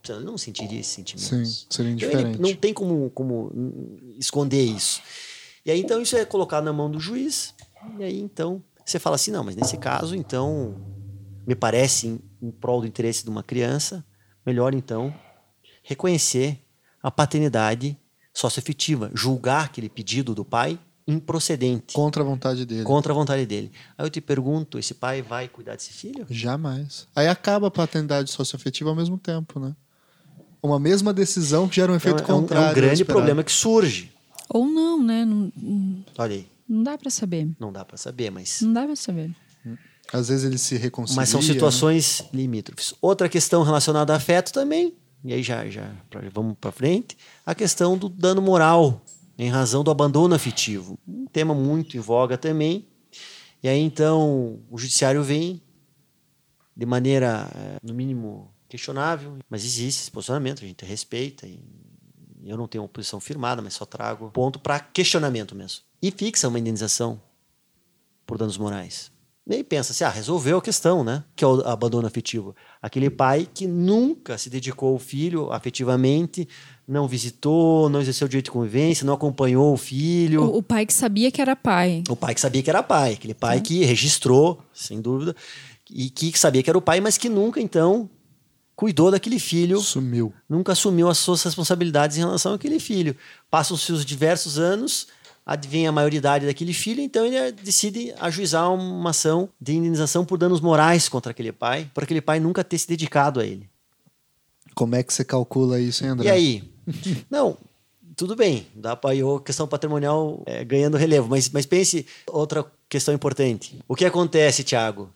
Ele 0.07 0.23
não 0.23 0.37
sentiria 0.37 0.79
esses 0.79 0.93
sentimentos. 0.93 1.27
Sim, 1.29 1.65
seria 1.69 1.91
indiferente. 1.91 2.29
Então, 2.29 2.41
não 2.41 2.55
tem 2.55 2.73
como, 2.73 3.09
como 3.11 3.51
esconder 4.17 4.63
isso. 4.63 5.01
E 5.65 5.71
aí, 5.71 5.79
então, 5.79 6.01
isso 6.01 6.15
é 6.15 6.25
colocado 6.25 6.63
na 6.63 6.73
mão 6.73 6.89
do 6.89 6.99
juiz. 6.99 7.53
E 7.97 8.03
aí, 8.03 8.19
então, 8.19 8.63
você 8.85 8.97
fala 8.99 9.15
assim: 9.15 9.31
não, 9.31 9.43
mas 9.43 9.55
nesse 9.55 9.77
caso, 9.77 10.15
então, 10.15 10.75
me 11.45 11.55
parece 11.55 12.07
em, 12.07 12.19
em 12.41 12.51
prol 12.51 12.81
do 12.81 12.87
interesse 12.87 13.23
de 13.23 13.29
uma 13.29 13.43
criança, 13.43 14.05
melhor, 14.45 14.73
então, 14.73 15.13
reconhecer 15.83 16.59
a 17.01 17.11
paternidade 17.11 17.97
socioafetiva, 18.33 19.11
julgar 19.13 19.65
aquele 19.65 19.89
pedido 19.89 20.33
do 20.33 20.45
pai 20.45 20.79
improcedente. 21.07 21.93
Contra 21.93 22.21
a 22.21 22.25
vontade 22.25 22.65
dele. 22.65 22.83
Contra 22.83 23.11
a 23.11 23.15
vontade 23.15 23.45
dele. 23.45 23.71
Aí 23.97 24.05
eu 24.05 24.09
te 24.09 24.21
pergunto, 24.21 24.77
esse 24.77 24.93
pai 24.93 25.21
vai 25.21 25.47
cuidar 25.47 25.75
desse 25.75 25.91
filho? 25.91 26.25
Jamais. 26.29 27.07
Aí 27.15 27.27
acaba 27.27 27.67
a 27.67 27.71
paternidade 27.71 28.29
socioafetiva 28.29 28.89
ao 28.89 28.95
mesmo 28.95 29.17
tempo, 29.17 29.59
né? 29.59 29.75
Uma 30.61 30.79
mesma 30.79 31.13
decisão 31.13 31.67
que 31.67 31.75
gera 31.77 31.91
um 31.91 31.95
efeito 31.95 32.23
então, 32.23 32.41
contrário. 32.41 32.67
É 32.67 32.71
um, 32.71 32.75
grande 32.75 33.05
problema 33.05 33.43
que 33.43 33.51
surge. 33.51 34.11
Ou 34.49 34.67
não, 34.67 35.01
né? 35.01 35.25
Não, 35.25 35.51
Olha 36.17 36.35
aí. 36.35 36.47
Não 36.67 36.83
dá 36.83 36.97
para 36.97 37.09
saber. 37.09 37.49
Não 37.59 37.71
dá 37.71 37.83
para 37.83 37.97
saber, 37.97 38.29
mas... 38.29 38.61
Não 38.61 38.73
dá 38.73 38.85
para 38.85 38.95
saber. 38.95 39.31
Às 40.11 40.27
vezes 40.27 40.45
ele 40.45 40.57
se 40.57 40.75
reconcilia. 40.75 41.21
Mas 41.21 41.29
são 41.29 41.41
situações 41.41 42.21
né? 42.21 42.41
limítrofes. 42.41 42.93
Outra 43.01 43.29
questão 43.29 43.63
relacionada 43.63 44.13
a 44.13 44.17
afeto 44.17 44.51
também, 44.51 44.93
e 45.23 45.33
aí 45.33 45.43
já, 45.43 45.67
já 45.69 45.91
vamos 46.33 46.55
para 46.59 46.71
frente, 46.71 47.17
a 47.45 47.53
questão 47.53 47.97
do 47.97 48.09
dano 48.09 48.41
moral 48.41 49.01
em 49.37 49.49
razão 49.49 49.83
do 49.83 49.91
abandono 49.91 50.35
afetivo. 50.35 50.97
Um 51.07 51.25
tema 51.25 51.53
muito 51.53 51.95
em 51.95 51.99
voga 51.99 52.37
também. 52.37 52.87
E 53.61 53.69
aí 53.69 53.79
então 53.79 54.59
o 54.69 54.77
judiciário 54.77 55.23
vem 55.23 55.61
de 56.75 56.85
maneira, 56.85 57.49
eh, 57.53 57.77
no 57.83 57.93
mínimo, 57.93 58.49
questionável, 58.69 59.37
mas 59.49 59.65
existe 59.65 60.01
esse 60.01 60.11
posicionamento, 60.11 60.63
a 60.63 60.67
gente 60.67 60.85
respeita. 60.85 61.45
E 61.45 61.59
eu 62.45 62.55
não 62.55 62.67
tenho 62.67 62.83
uma 62.83 62.89
posição 62.89 63.19
firmada, 63.19 63.61
mas 63.61 63.73
só 63.73 63.85
trago 63.85 64.31
ponto 64.31 64.59
para 64.59 64.79
questionamento 64.79 65.55
mesmo. 65.55 65.81
E 66.01 66.11
fixa 66.11 66.47
uma 66.47 66.59
indenização 66.59 67.21
por 68.25 68.37
danos 68.37 68.57
morais 68.57 69.11
nem 69.49 69.63
pensa 69.63 69.91
assim, 69.91 70.03
ah, 70.03 70.09
resolveu 70.09 70.59
a 70.59 70.61
questão, 70.61 71.03
né? 71.03 71.23
Que 71.35 71.43
é 71.43 71.47
o 71.47 71.67
abandono 71.67 72.05
afetivo. 72.05 72.55
Aquele 72.79 73.09
pai 73.09 73.47
que 73.51 73.65
nunca 73.65 74.37
se 74.37 74.47
dedicou 74.47 74.93
ao 74.93 74.99
filho 74.99 75.51
afetivamente, 75.51 76.47
não 76.87 77.07
visitou, 77.07 77.89
não 77.89 77.99
exerceu 77.99 78.27
o 78.27 78.29
direito 78.29 78.45
de 78.45 78.51
convivência, 78.51 79.03
não 79.03 79.15
acompanhou 79.15 79.73
o 79.73 79.77
filho. 79.77 80.43
O, 80.43 80.57
o, 80.57 80.63
pai 80.63 80.85
que 80.85 80.93
sabia 80.93 81.31
que 81.31 81.41
era 81.41 81.55
pai. 81.55 82.03
O 82.07 82.15
pai 82.15 82.35
que 82.35 82.41
sabia 82.41 82.61
que 82.61 82.69
era 82.69 82.83
pai. 82.83 83.13
Aquele 83.13 83.33
pai 83.33 83.57
é. 83.57 83.61
que 83.61 83.83
registrou, 83.83 84.61
sem 84.71 85.01
dúvida, 85.01 85.35
e 85.89 86.11
que 86.11 86.37
sabia 86.37 86.61
que 86.61 86.69
era 86.69 86.77
o 86.77 86.81
pai, 86.81 87.01
mas 87.01 87.17
que 87.17 87.27
nunca, 87.27 87.59
então, 87.59 88.07
cuidou 88.79 89.11
daquele 89.11 89.39
filho. 89.39 89.81
Sumiu. 89.81 90.33
Nunca 90.47 90.71
assumiu 90.71 91.09
as 91.09 91.17
suas 91.17 91.43
responsabilidades 91.43 92.15
em 92.15 92.21
relação 92.21 92.53
àquele 92.53 92.79
filho. 92.79 93.13
Passam-se 93.51 93.91
os 93.91 94.05
diversos 94.05 94.57
anos 94.57 95.07
adivinha 95.45 95.89
a 95.89 95.91
maioridade 95.91 96.45
daquele 96.45 96.71
filho, 96.71 97.01
então 97.01 97.25
ele 97.25 97.51
decide 97.51 98.13
ajuizar 98.21 98.73
uma 98.73 99.09
ação 99.09 99.49
de 99.59 99.75
indenização 99.75 100.23
por 100.23 100.37
danos 100.37 100.61
morais 100.61 101.09
contra 101.09 101.31
aquele 101.31 101.51
pai, 101.51 101.91
por 101.93 102.03
aquele 102.03 102.21
pai 102.21 102.39
nunca 102.39 102.63
ter 102.63 102.77
se 102.77 102.87
dedicado 102.87 103.41
a 103.41 103.45
ele. 103.45 103.69
Como 104.73 104.95
é 104.95 105.03
que 105.03 105.13
você 105.13 105.25
calcula 105.25 105.77
isso, 105.77 106.05
hein, 106.05 106.11
André? 106.11 106.27
E 106.27 106.31
aí? 106.31 106.63
Não, 107.29 107.57
tudo 108.15 108.33
bem, 108.33 108.65
dá 108.73 108.95
para 108.95 109.11
a 109.11 109.41
questão 109.41 109.67
patrimonial 109.67 110.41
é, 110.45 110.63
ganhando 110.63 110.95
relevo, 110.95 111.27
mas, 111.27 111.49
mas 111.49 111.65
pense 111.65 112.05
outra 112.25 112.65
questão 112.87 113.13
importante. 113.13 113.77
O 113.89 113.95
que 113.95 114.05
acontece, 114.05 114.63
Tiago? 114.63 115.09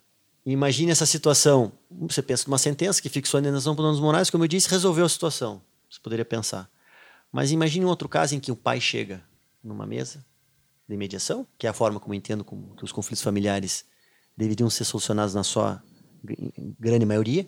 Imagine 0.45 0.91
essa 0.91 1.05
situação. 1.05 1.71
Você 1.89 2.21
pensa 2.21 2.45
numa 2.47 2.57
sentença 2.57 3.01
que 3.01 3.09
fixou 3.09 3.37
a 3.37 3.41
indenização 3.41 3.75
por 3.75 3.83
danos 3.83 3.99
morais, 3.99 4.29
como 4.29 4.43
eu 4.43 4.47
disse, 4.47 4.69
resolveu 4.69 5.05
a 5.05 5.09
situação. 5.09 5.61
Você 5.89 5.99
poderia 6.01 6.25
pensar. 6.25 6.69
Mas 7.31 7.51
imagine 7.51 7.85
um 7.85 7.89
outro 7.89 8.09
caso 8.09 8.35
em 8.35 8.39
que 8.39 8.51
o 8.51 8.55
pai 8.55 8.79
chega 8.81 9.23
numa 9.63 9.85
mesa 9.85 10.23
de 10.87 10.97
mediação, 10.97 11.47
que 11.57 11.65
é 11.65 11.69
a 11.69 11.73
forma 11.73 11.99
como 11.99 12.13
eu 12.13 12.17
entendo 12.17 12.43
como 12.43 12.75
que 12.75 12.83
os 12.83 12.91
conflitos 12.91 13.23
familiares 13.23 13.85
deveriam 14.35 14.69
ser 14.69 14.83
solucionados 14.83 15.33
na 15.33 15.43
sua 15.43 15.81
grande 16.79 17.05
maioria. 17.05 17.47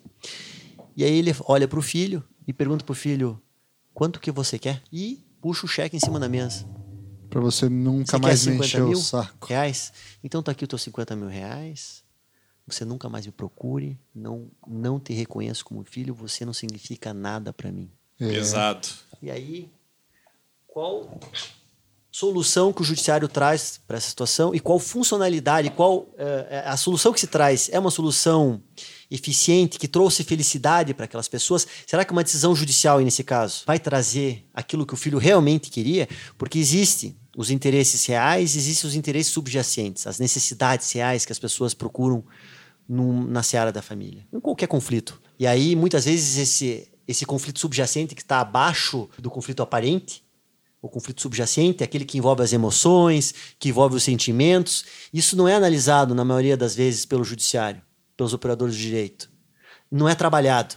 E 0.95 1.03
aí 1.03 1.17
ele 1.17 1.35
olha 1.45 1.67
para 1.67 1.80
o 1.80 1.81
filho 1.81 2.23
e 2.47 2.53
pergunta 2.53 2.85
para 2.85 2.93
o 2.93 2.95
filho 2.95 3.41
quanto 3.93 4.19
que 4.19 4.31
você 4.31 4.57
quer 4.57 4.81
e 4.91 5.23
puxa 5.41 5.65
o 5.65 5.69
cheque 5.69 5.97
em 5.97 5.99
cima 5.99 6.19
da 6.19 6.30
mesa. 6.30 6.65
Para 7.30 7.41
você 7.41 7.67
nunca 7.67 8.11
você 8.11 8.17
mais 8.17 8.45
me 8.45 8.57
encher 8.57 8.84
o 8.84 8.95
saco. 8.95 9.47
Reais? 9.47 9.91
Então 10.23 10.41
tá 10.41 10.51
aqui 10.51 10.63
os 10.63 10.69
teus 10.69 10.81
50 10.84 11.15
mil 11.15 11.27
reais. 11.27 12.05
Você 12.67 12.83
nunca 12.83 13.07
mais 13.07 13.25
me 13.25 13.31
procure. 13.31 13.97
Não, 14.13 14.49
não 14.67 14.99
te 14.99 15.13
reconheço 15.13 15.63
como 15.63 15.83
filho. 15.83 16.13
Você 16.15 16.45
não 16.45 16.53
significa 16.53 17.13
nada 17.13 17.53
para 17.53 17.71
mim. 17.71 17.89
É. 18.19 18.27
Pesado. 18.27 18.87
E 19.21 19.29
aí, 19.29 19.69
qual 20.65 21.19
solução 22.15 22.71
que 22.71 22.81
o 22.81 22.85
judiciário 22.85 23.27
traz 23.27 23.81
para 23.85 23.97
essa 23.97 24.07
situação 24.07 24.55
e 24.55 24.59
qual 24.61 24.79
funcionalidade, 24.79 25.69
qual 25.69 26.07
é, 26.17 26.63
a 26.65 26.77
solução 26.77 27.11
que 27.11 27.19
se 27.19 27.27
traz 27.27 27.69
é 27.73 27.77
uma 27.77 27.91
solução 27.91 28.63
eficiente 29.11 29.77
que 29.77 29.85
trouxe 29.85 30.23
felicidade 30.23 30.93
para 30.93 31.05
aquelas 31.05 31.27
pessoas? 31.27 31.67
Será 31.85 32.05
que 32.05 32.13
uma 32.13 32.23
decisão 32.23 32.55
judicial 32.55 33.01
nesse 33.01 33.21
caso 33.21 33.63
vai 33.67 33.77
trazer 33.79 34.45
aquilo 34.53 34.85
que 34.85 34.93
o 34.93 34.97
filho 34.97 35.17
realmente 35.17 35.69
queria? 35.69 36.07
Porque 36.37 36.57
existe 36.57 37.17
os 37.35 37.51
interesses 37.51 38.05
reais, 38.05 38.55
existem 38.55 38.87
os 38.87 38.95
interesses 38.95 39.31
subjacentes, 39.31 40.07
as 40.07 40.19
necessidades 40.19 40.91
reais 40.91 41.25
que 41.25 41.31
as 41.31 41.39
pessoas 41.39 41.73
procuram 41.73 42.23
na 42.87 43.43
seara 43.43 43.71
da 43.71 43.81
família, 43.81 44.25
em 44.31 44.39
qualquer 44.39 44.67
conflito. 44.67 45.19
E 45.39 45.45
aí, 45.45 45.75
muitas 45.75 46.05
vezes, 46.05 46.37
esse, 46.37 46.87
esse 47.07 47.25
conflito 47.25 47.59
subjacente 47.59 48.15
que 48.15 48.21
está 48.21 48.39
abaixo 48.39 49.09
do 49.17 49.29
conflito 49.29 49.63
aparente, 49.63 50.23
o 50.81 50.87
conflito 50.87 51.19
subjacente 51.19 51.81
é 51.81 51.85
aquele 51.85 52.05
que 52.05 52.17
envolve 52.17 52.43
as 52.43 52.53
emoções, 52.53 53.33
que 53.57 53.69
envolve 53.69 53.95
os 53.95 54.03
sentimentos. 54.03 54.85
Isso 55.11 55.35
não 55.35 55.47
é 55.47 55.55
analisado, 55.55 56.13
na 56.13 56.23
maioria 56.23 56.55
das 56.55 56.75
vezes, 56.75 57.07
pelo 57.07 57.23
judiciário, 57.23 57.81
pelos 58.15 58.33
operadores 58.33 58.75
de 58.75 58.83
direito. 58.83 59.31
Não 59.91 60.07
é 60.07 60.13
trabalhado. 60.13 60.75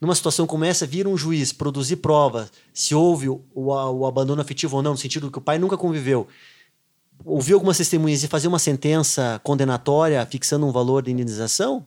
Numa 0.00 0.14
situação 0.14 0.46
como 0.46 0.64
essa, 0.64 0.86
vir 0.86 1.06
um 1.06 1.16
juiz 1.16 1.52
produzir 1.52 1.96
prova 1.96 2.48
se 2.72 2.94
houve 2.94 3.28
o, 3.28 3.44
o, 3.54 4.06
abandono 4.06 4.40
afetivo 4.40 4.76
ou 4.76 4.82
não, 4.82 4.92
no 4.92 4.96
sentido 4.96 5.30
que 5.30 5.38
o 5.38 5.42
pai 5.42 5.58
nunca 5.58 5.76
conviveu, 5.76 6.26
ouvir 7.24 7.52
algumas 7.52 7.76
testemunhas 7.76 8.22
e 8.22 8.28
fazer 8.28 8.48
uma 8.48 8.58
sentença 8.58 9.38
condenatória 9.44 10.24
fixando 10.24 10.66
um 10.66 10.72
valor 10.72 11.02
de 11.02 11.10
indenização, 11.10 11.86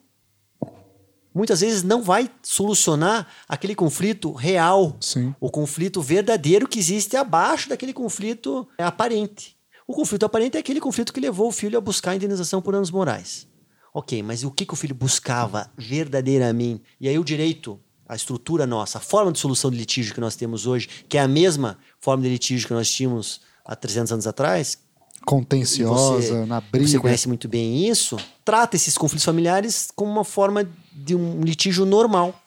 muitas 1.33 1.61
vezes 1.61 1.81
não 1.81 2.03
vai 2.03 2.29
solucionar 2.43 3.27
aquele 3.47 3.73
conflito 3.73 4.31
real, 4.31 4.95
Sim. 5.01 5.33
o 5.39 5.49
conflito 5.49 6.01
verdadeiro 6.01 6.67
que 6.67 6.77
existe 6.77 7.17
abaixo 7.17 7.67
daquele 7.67 7.93
conflito 7.93 8.67
aparente. 8.77 9.57
O 9.87 9.93
conflito 9.93 10.25
aparente 10.25 10.55
é 10.55 10.59
aquele 10.59 10.79
conflito 10.79 11.11
que 11.11 11.19
levou 11.19 11.47
o 11.47 11.51
filho 11.51 11.77
a 11.77 11.81
buscar 11.81 12.11
a 12.11 12.15
indenização 12.15 12.61
por 12.61 12.75
anos 12.75 12.91
morais. 12.91 13.47
Ok, 13.93 14.23
mas 14.23 14.43
o 14.43 14.51
que, 14.51 14.65
que 14.65 14.73
o 14.73 14.77
filho 14.77 14.95
buscava 14.95 15.69
verdadeiramente? 15.77 16.83
E 16.99 17.07
aí 17.07 17.19
o 17.19 17.23
direito, 17.23 17.79
a 18.13 18.15
estrutura 18.15 18.67
nossa, 18.67 18.99
a 18.99 19.01
forma 19.01 19.31
de 19.31 19.39
solução 19.39 19.71
de 19.71 19.77
litígio 19.77 20.13
que 20.13 20.21
nós 20.21 20.35
temos 20.35 20.67
hoje, 20.67 20.87
que 21.09 21.17
é 21.17 21.21
a 21.21 21.27
mesma 21.27 21.77
forma 21.99 22.23
de 22.23 22.29
litígio 22.29 22.67
que 22.67 22.73
nós 22.73 22.89
tínhamos 22.89 23.41
há 23.65 23.75
300 23.75 24.13
anos 24.13 24.27
atrás, 24.27 24.77
contenciosa, 25.25 26.21
você, 26.21 26.45
na 26.45 26.61
briga. 26.61 26.87
Você 26.87 26.99
conhece 26.99 27.27
muito 27.27 27.47
bem 27.47 27.87
isso. 27.87 28.17
Trata 28.43 28.75
esses 28.75 28.97
conflitos 28.97 29.23
familiares 29.23 29.89
como 29.95 30.11
uma 30.11 30.23
forma 30.23 30.69
de 30.91 31.15
um 31.15 31.41
litígio 31.41 31.85
normal. 31.85 32.39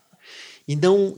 E 0.69 0.75
não 0.75 1.15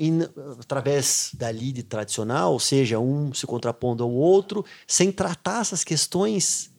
através 0.61 1.31
da 1.35 1.51
lide 1.51 1.83
tradicional, 1.83 2.53
ou 2.53 2.61
seja, 2.61 2.99
um 2.99 3.33
se 3.33 3.47
contrapondo 3.47 4.05
ao 4.05 4.11
outro, 4.11 4.65
sem 4.87 5.11
tratar 5.11 5.63
essas 5.63 5.83
questões 5.83 6.71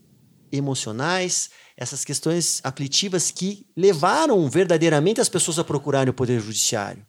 emocionais, 0.51 1.49
essas 1.75 2.05
questões 2.05 2.61
aflitivas 2.63 3.31
que 3.31 3.65
levaram 3.75 4.47
verdadeiramente 4.49 5.19
as 5.19 5.29
pessoas 5.29 5.57
a 5.57 5.63
procurarem 5.63 6.11
o 6.11 6.13
Poder 6.13 6.39
Judiciário. 6.39 7.08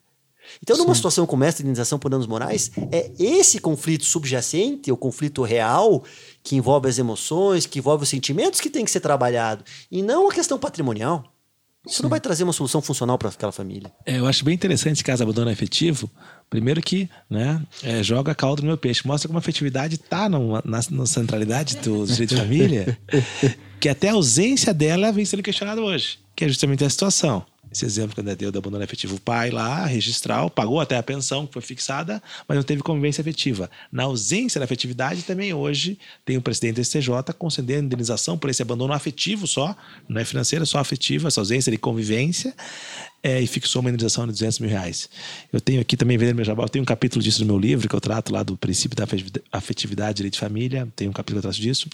Então, 0.62 0.76
numa 0.76 0.94
Sim. 0.94 0.98
situação 0.98 1.26
como 1.26 1.44
essa 1.44 1.58
de 1.58 1.62
indenização 1.64 1.98
por 1.98 2.10
danos 2.10 2.26
morais, 2.26 2.70
é 2.90 3.10
esse 3.18 3.58
conflito 3.58 4.04
subjacente, 4.04 4.90
o 4.90 4.96
conflito 4.96 5.42
real, 5.42 6.04
que 6.42 6.56
envolve 6.56 6.88
as 6.88 6.98
emoções, 6.98 7.66
que 7.66 7.78
envolve 7.78 8.04
os 8.04 8.08
sentimentos, 8.08 8.60
que 8.60 8.70
tem 8.70 8.84
que 8.84 8.90
ser 8.90 9.00
trabalhado, 9.00 9.64
e 9.90 10.02
não 10.02 10.28
a 10.28 10.34
questão 10.34 10.58
patrimonial. 10.58 11.24
Isso 11.86 11.96
Sim. 11.96 12.02
não 12.02 12.10
vai 12.10 12.20
trazer 12.20 12.44
uma 12.44 12.52
solução 12.52 12.82
funcional 12.82 13.16
para 13.16 13.30
aquela 13.30 13.52
família. 13.52 13.90
É, 14.04 14.18
eu 14.18 14.26
acho 14.26 14.44
bem 14.44 14.54
interessante 14.54 14.96
esse 14.96 15.04
caso 15.04 15.22
abandono 15.22 15.50
afetivo. 15.50 16.10
Primeiro 16.50 16.82
que 16.82 17.08
né, 17.28 17.62
é, 17.82 18.02
joga 18.02 18.34
caldo 18.34 18.60
no 18.60 18.68
meu 18.68 18.76
peixe. 18.76 19.06
Mostra 19.06 19.28
como 19.28 19.38
a 19.38 19.40
afetividade 19.40 19.94
está 19.94 20.28
na, 20.28 20.38
na, 20.64 21.06
centralidade 21.06 21.76
do 21.76 22.04
direito 22.06 22.34
de 22.34 22.40
família, 22.40 22.98
que 23.80 23.88
até 23.88 24.10
a 24.10 24.12
ausência 24.12 24.74
dela 24.74 25.10
vem 25.10 25.24
sendo 25.24 25.42
questionada 25.42 25.80
hoje, 25.80 26.18
que 26.36 26.44
é 26.44 26.48
justamente 26.48 26.84
a 26.84 26.90
situação 26.90 27.46
esse 27.72 27.84
exemplo 27.84 28.14
que 28.14 28.28
eu 28.28 28.36
deu 28.36 28.52
do 28.52 28.58
abandono 28.58 28.82
efetivo, 28.82 29.14
o 29.16 29.20
pai 29.20 29.50
lá, 29.50 29.86
registral, 29.86 30.50
pagou 30.50 30.80
até 30.80 30.96
a 30.96 31.02
pensão 31.02 31.46
que 31.46 31.52
foi 31.52 31.62
fixada, 31.62 32.20
mas 32.48 32.56
não 32.56 32.64
teve 32.64 32.82
convivência 32.82 33.20
efetiva. 33.20 33.70
Na 33.92 34.04
ausência 34.04 34.58
da 34.58 34.64
afetividade, 34.64 35.22
também 35.22 35.54
hoje 35.54 35.98
tem 36.24 36.36
o 36.36 36.42
presidente 36.42 36.76
do 36.76 36.84
STJ 36.84 37.32
concedendo 37.38 37.86
indenização 37.86 38.36
por 38.36 38.50
esse 38.50 38.60
abandono 38.60 38.92
afetivo 38.92 39.46
só, 39.46 39.76
não 40.08 40.20
é 40.20 40.24
financeiro, 40.24 40.64
é 40.64 40.66
só 40.66 40.78
afetivo, 40.78 41.28
essa 41.28 41.40
ausência 41.40 41.70
de 41.70 41.78
convivência, 41.78 42.54
é, 43.22 43.40
e 43.40 43.46
fixou 43.46 43.80
uma 43.80 43.90
indenização 43.90 44.26
de 44.26 44.32
200 44.32 44.58
mil 44.60 44.70
reais. 44.70 45.08
Eu 45.52 45.60
tenho 45.60 45.80
aqui 45.80 45.96
também, 45.96 46.16
vendendo 46.16 46.36
meu 46.36 46.44
jabá, 46.44 46.64
eu 46.64 46.68
tenho 46.68 46.82
um 46.82 46.86
capítulo 46.86 47.22
disso 47.22 47.40
no 47.40 47.46
meu 47.46 47.58
livro, 47.58 47.88
que 47.88 47.94
eu 47.94 48.00
trato 48.00 48.32
lá 48.32 48.42
do 48.42 48.56
princípio 48.56 48.96
da 48.96 49.04
afetividade, 49.52 50.16
direito 50.16 50.34
de 50.34 50.40
família, 50.40 50.88
tem 50.96 51.08
um 51.08 51.12
capítulo 51.12 51.40
que 51.40 51.46
eu 51.46 51.50
trato 51.50 51.60
disso. 51.60 51.88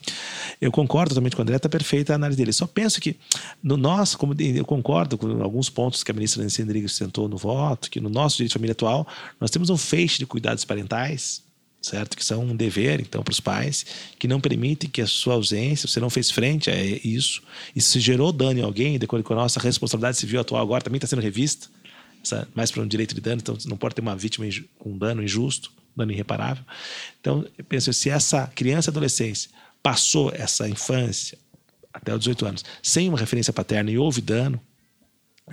Eu 0.61 0.71
concordo 0.71 1.11
totalmente 1.11 1.35
com 1.35 1.43
o 1.43 1.45
André, 1.45 1.57
está 1.57 1.69
perfeita 1.69 2.13
a 2.13 2.17
análise 2.17 2.39
dele. 2.39 2.53
Só 2.53 2.67
penso 2.67 3.01
que 3.01 3.17
no 3.63 3.77
nosso, 3.77 4.17
como 4.19 4.35
eu 4.39 4.65
concordo 4.65 5.19
com 5.19 5.43
alguns 5.43 5.69
pontos 5.69 6.05
que 6.05 6.11
a 6.11 6.15
ministra 6.15 6.43
Nancy 6.43 6.63
Rodrigues 6.63 6.93
sentou 6.93 7.29
no 7.29 7.37
voto, 7.37 7.91
que 7.91 8.01
no 8.01 8.09
nosso 8.09 8.37
direito 8.37 8.51
de 8.51 8.55
família 8.55 8.73
atual, 8.73 9.07
nós 9.41 9.51
temos 9.51 9.71
um 9.71 9.77
feixe 9.77 10.19
de 10.19 10.27
cuidados 10.27 10.65
parentais, 10.65 11.46
certo? 11.89 12.17
Que 12.17 12.25
são 12.25 12.45
um 12.45 12.57
dever, 12.57 13.01
então, 13.01 13.23
para 13.23 13.33
os 13.33 13.41
pais, 13.41 13.87
que 14.19 14.27
não 14.27 14.41
permitem 14.41 14.89
que 14.89 15.01
a 15.01 15.07
sua 15.07 15.35
ausência, 15.35 15.89
você 15.89 16.01
não 16.01 16.11
fez 16.11 16.31
frente 16.31 16.71
a 16.71 16.75
isso, 16.75 17.43
e 17.75 17.81
se 17.81 18.01
gerou 18.01 18.33
dano 18.33 18.61
em 18.61 18.63
alguém, 18.63 18.99
de 18.99 19.05
acordo 19.05 19.23
com 19.23 19.33
a 19.33 19.37
nossa 19.37 19.61
responsabilidade 19.61 20.17
civil 20.17 20.41
atual 20.41 20.63
agora, 20.63 20.83
também 20.83 20.99
está 20.99 21.07
sendo 21.07 21.23
revista, 21.23 21.69
mais 22.55 22.71
para 22.71 22.83
um 22.83 22.87
direito 22.87 23.15
de 23.15 23.21
dano, 23.21 23.41
então 23.41 23.57
não 23.67 23.77
pode 23.77 23.95
ter 23.95 24.01
uma 24.01 24.17
vítima 24.17 24.47
com 24.79 24.93
um 24.93 24.99
dano 24.99 25.23
injusto, 25.23 25.71
dano 25.97 26.13
irreparável. 26.13 26.65
Então, 27.21 27.47
eu 27.57 27.65
penso, 27.65 27.93
se 27.93 28.11
essa 28.11 28.47
criança 28.49 28.91
e 28.91 28.93
adolescência 28.93 29.51
passou 29.83 30.33
essa 30.35 30.69
infância 30.69 31.39
até 31.95 32.13
os 32.13 32.19
18 32.19 32.47
anos 32.47 32.65
sem 32.83 33.09
uma 33.09 33.17
referência 33.17 33.53
paterna 33.53 33.91
e 33.91 33.97
houve 33.97 34.21
dano, 34.21 34.61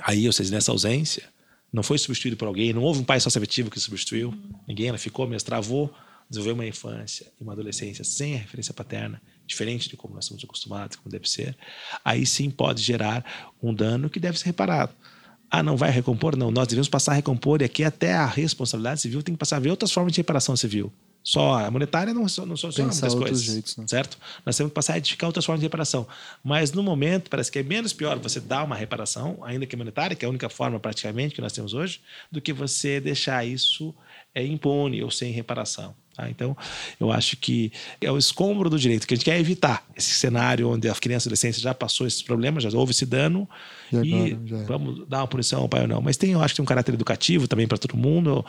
aí, 0.01 0.25
ou 0.25 0.33
seja, 0.33 0.51
nessa 0.51 0.71
ausência, 0.71 1.23
não 1.71 1.81
foi 1.81 1.97
substituído 1.97 2.37
por 2.37 2.47
alguém, 2.47 2.73
não 2.73 2.83
houve 2.83 2.99
um 2.99 3.03
pai 3.03 3.19
sócio 3.19 3.41
que 3.41 3.79
substituiu, 3.79 4.33
ninguém, 4.67 4.89
ela 4.89 4.97
ficou, 4.97 5.27
mas 5.27 5.43
travou 5.43 5.93
desenvolver 6.33 6.53
uma 6.53 6.65
infância 6.65 7.31
e 7.39 7.43
uma 7.43 7.53
adolescência 7.53 8.03
sem 8.03 8.35
a 8.35 8.39
referência 8.39 8.73
paterna, 8.73 9.21
diferente 9.45 9.89
de 9.89 9.95
como 9.95 10.15
nós 10.15 10.25
estamos 10.25 10.43
acostumados, 10.43 10.97
como 10.97 11.09
deve 11.09 11.29
ser, 11.29 11.55
aí 12.03 12.25
sim 12.25 12.49
pode 12.49 12.81
gerar 12.81 13.53
um 13.61 13.73
dano 13.73 14.09
que 14.09 14.19
deve 14.19 14.37
ser 14.37 14.47
reparado. 14.47 14.93
Ah, 15.49 15.61
não 15.61 15.77
vai 15.77 15.91
recompor? 15.91 16.35
Não, 16.35 16.49
nós 16.49 16.67
devemos 16.67 16.89
passar 16.89 17.11
a 17.11 17.15
recompor 17.15 17.61
e 17.61 17.65
aqui 17.65 17.83
até 17.83 18.13
a 18.13 18.25
responsabilidade 18.25 19.01
civil 19.01 19.21
tem 19.21 19.35
que 19.35 19.39
passar 19.39 19.57
a 19.57 19.59
ver 19.59 19.69
outras 19.69 19.91
formas 19.91 20.11
de 20.11 20.19
reparação 20.19 20.55
civil. 20.55 20.91
Só 21.23 21.53
a 21.53 21.71
monetária 21.71 22.13
não, 22.13 22.23
não 22.23 22.27
soluciona 22.27 22.91
muitas 22.91 23.15
coisas, 23.15 23.41
jeitos, 23.41 23.77
né? 23.77 23.85
certo? 23.87 24.17
Nós 24.45 24.57
temos 24.57 24.71
que 24.71 24.75
passar 24.75 24.95
a 24.95 24.97
edificar 24.97 25.27
outras 25.27 25.45
formas 25.45 25.61
de 25.61 25.65
reparação. 25.65 26.05
Mas 26.43 26.73
no 26.73 26.83
momento 26.83 27.29
parece 27.29 27.49
que 27.49 27.59
é 27.59 27.63
menos 27.63 27.93
pior 27.93 28.19
você 28.19 28.41
dar 28.41 28.63
uma 28.65 28.75
reparação, 28.75 29.39
ainda 29.41 29.65
que 29.65 29.75
monetária, 29.77 30.17
que 30.17 30.25
é 30.25 30.27
a 30.27 30.29
única 30.29 30.49
forma 30.49 30.79
praticamente 30.81 31.33
que 31.33 31.39
nós 31.39 31.53
temos 31.53 31.73
hoje, 31.73 32.01
do 32.29 32.41
que 32.41 32.51
você 32.51 32.99
deixar 32.99 33.45
isso 33.45 33.95
é, 34.35 34.45
impune 34.45 35.01
ou 35.01 35.09
sem 35.09 35.31
reparação. 35.31 35.95
Tá? 36.15 36.29
Então, 36.29 36.55
eu 36.99 37.11
acho 37.11 37.35
que 37.37 37.71
é 37.99 38.11
o 38.11 38.17
escombro 38.17 38.69
do 38.69 38.77
direito, 38.77 39.07
que 39.07 39.13
a 39.13 39.17
gente 39.17 39.25
quer 39.25 39.39
evitar 39.39 39.85
esse 39.95 40.13
cenário 40.15 40.69
onde 40.69 40.87
a 40.87 40.93
criança 40.93 41.25
e 41.25 41.27
a 41.27 41.29
adolescência 41.29 41.61
já 41.61 41.73
passou 41.73 42.05
esses 42.05 42.21
problemas, 42.21 42.63
já 42.63 42.77
houve 42.77 42.91
esse 42.91 43.05
dano, 43.05 43.49
e, 43.91 43.97
agora, 43.97 44.29
e 44.29 44.65
vamos 44.65 45.07
dar 45.07 45.19
uma 45.19 45.27
punição 45.27 45.61
ao 45.61 45.69
pai 45.69 45.81
ou 45.81 45.87
não. 45.87 46.01
Mas 46.01 46.15
tem, 46.15 46.31
eu 46.31 46.41
acho 46.41 46.53
que 46.53 46.57
tem 46.57 46.63
um 46.63 46.67
caráter 46.67 46.93
educativo 46.93 47.47
também 47.47 47.67
para 47.67 47.77
todo 47.77 47.97
mundo. 47.97 48.45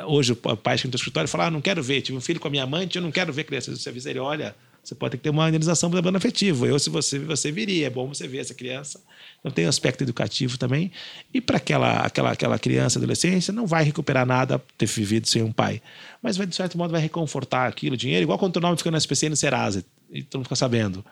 Hoje, 0.00 0.32
o 0.32 0.56
pai 0.56 0.78
chega 0.78 0.90
no 0.90 0.96
escritório 0.96 1.28
e 1.28 1.30
fala: 1.30 1.46
ah, 1.46 1.50
não 1.50 1.60
quero 1.60 1.82
ver, 1.82 2.00
tive 2.00 2.16
um 2.16 2.20
filho 2.20 2.40
com 2.40 2.48
a 2.48 2.50
minha 2.50 2.64
amante, 2.64 2.96
eu 2.96 3.02
não 3.02 3.12
quero 3.12 3.32
ver 3.32 3.44
criança. 3.44 3.74
Você 3.74 3.88
avisa 3.88 4.08
ele: 4.08 4.18
olha, 4.18 4.54
você 4.82 4.96
pode 4.96 5.12
ter 5.12 5.16
que 5.18 5.22
ter 5.22 5.30
uma 5.30 5.48
indenização 5.48 5.88
por 5.88 5.96
abandono 5.96 6.16
afetivo. 6.16 6.66
Eu, 6.66 6.76
se 6.76 6.90
você, 6.90 7.18
você 7.20 7.52
viria, 7.52 7.86
é 7.86 7.90
bom 7.90 8.08
você 8.08 8.26
ver 8.26 8.38
essa 8.38 8.52
criança. 8.52 9.00
Então 9.38 9.52
tem 9.52 9.64
um 9.64 9.68
aspecto 9.68 10.02
educativo 10.02 10.58
também. 10.58 10.90
E 11.32 11.40
para 11.40 11.58
aquela, 11.58 12.00
aquela, 12.00 12.32
aquela 12.32 12.58
criança, 12.58 12.98
adolescência, 12.98 13.52
não 13.52 13.64
vai 13.64 13.84
recuperar 13.84 14.26
nada 14.26 14.60
ter 14.76 14.86
vivido 14.86 15.28
sem 15.28 15.40
um 15.40 15.52
pai. 15.52 15.80
Mas 16.20 16.36
vai, 16.36 16.48
de 16.48 16.56
certo 16.56 16.76
modo, 16.76 16.90
vai 16.90 17.00
reconfortar 17.00 17.68
aquilo, 17.68 17.96
dinheiro, 17.96 18.24
igual 18.24 18.38
quando 18.38 18.56
o 18.56 18.60
nome 18.60 18.76
fica 18.76 18.90
no 18.90 18.96
SPC 18.96 19.26
e 19.26 19.28
no 19.28 19.36
Serasa, 19.36 19.84
e 20.10 20.22
tu 20.22 20.38
não 20.38 20.44
fica 20.44 20.56
sabendo. 20.56 21.04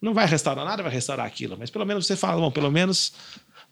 Não 0.00 0.14
vai 0.14 0.26
restaurar 0.26 0.64
nada, 0.64 0.82
vai 0.82 0.92
restaurar 0.92 1.26
aquilo. 1.26 1.56
Mas 1.58 1.68
pelo 1.68 1.84
menos 1.84 2.06
você 2.06 2.16
fala, 2.16 2.40
bom, 2.40 2.50
pelo 2.50 2.70
menos 2.70 3.12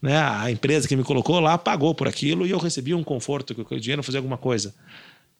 né, 0.03 0.19
a 0.19 0.51
empresa 0.51 0.87
que 0.87 0.97
me 0.97 1.05
colocou 1.05 1.41
lá 1.41 1.57
pagou 1.57 1.95
por 1.95 2.09
aquilo 2.09 2.47
e 2.47 2.51
eu 2.51 2.59
recebi 2.59 2.93
um 2.93 3.03
conforto 3.03 3.55
que 3.55 3.74
o 3.74 3.81
dinheiro 3.81 4.03
fazer 4.03 4.19
alguma 4.19 4.37
coisa 4.37 4.74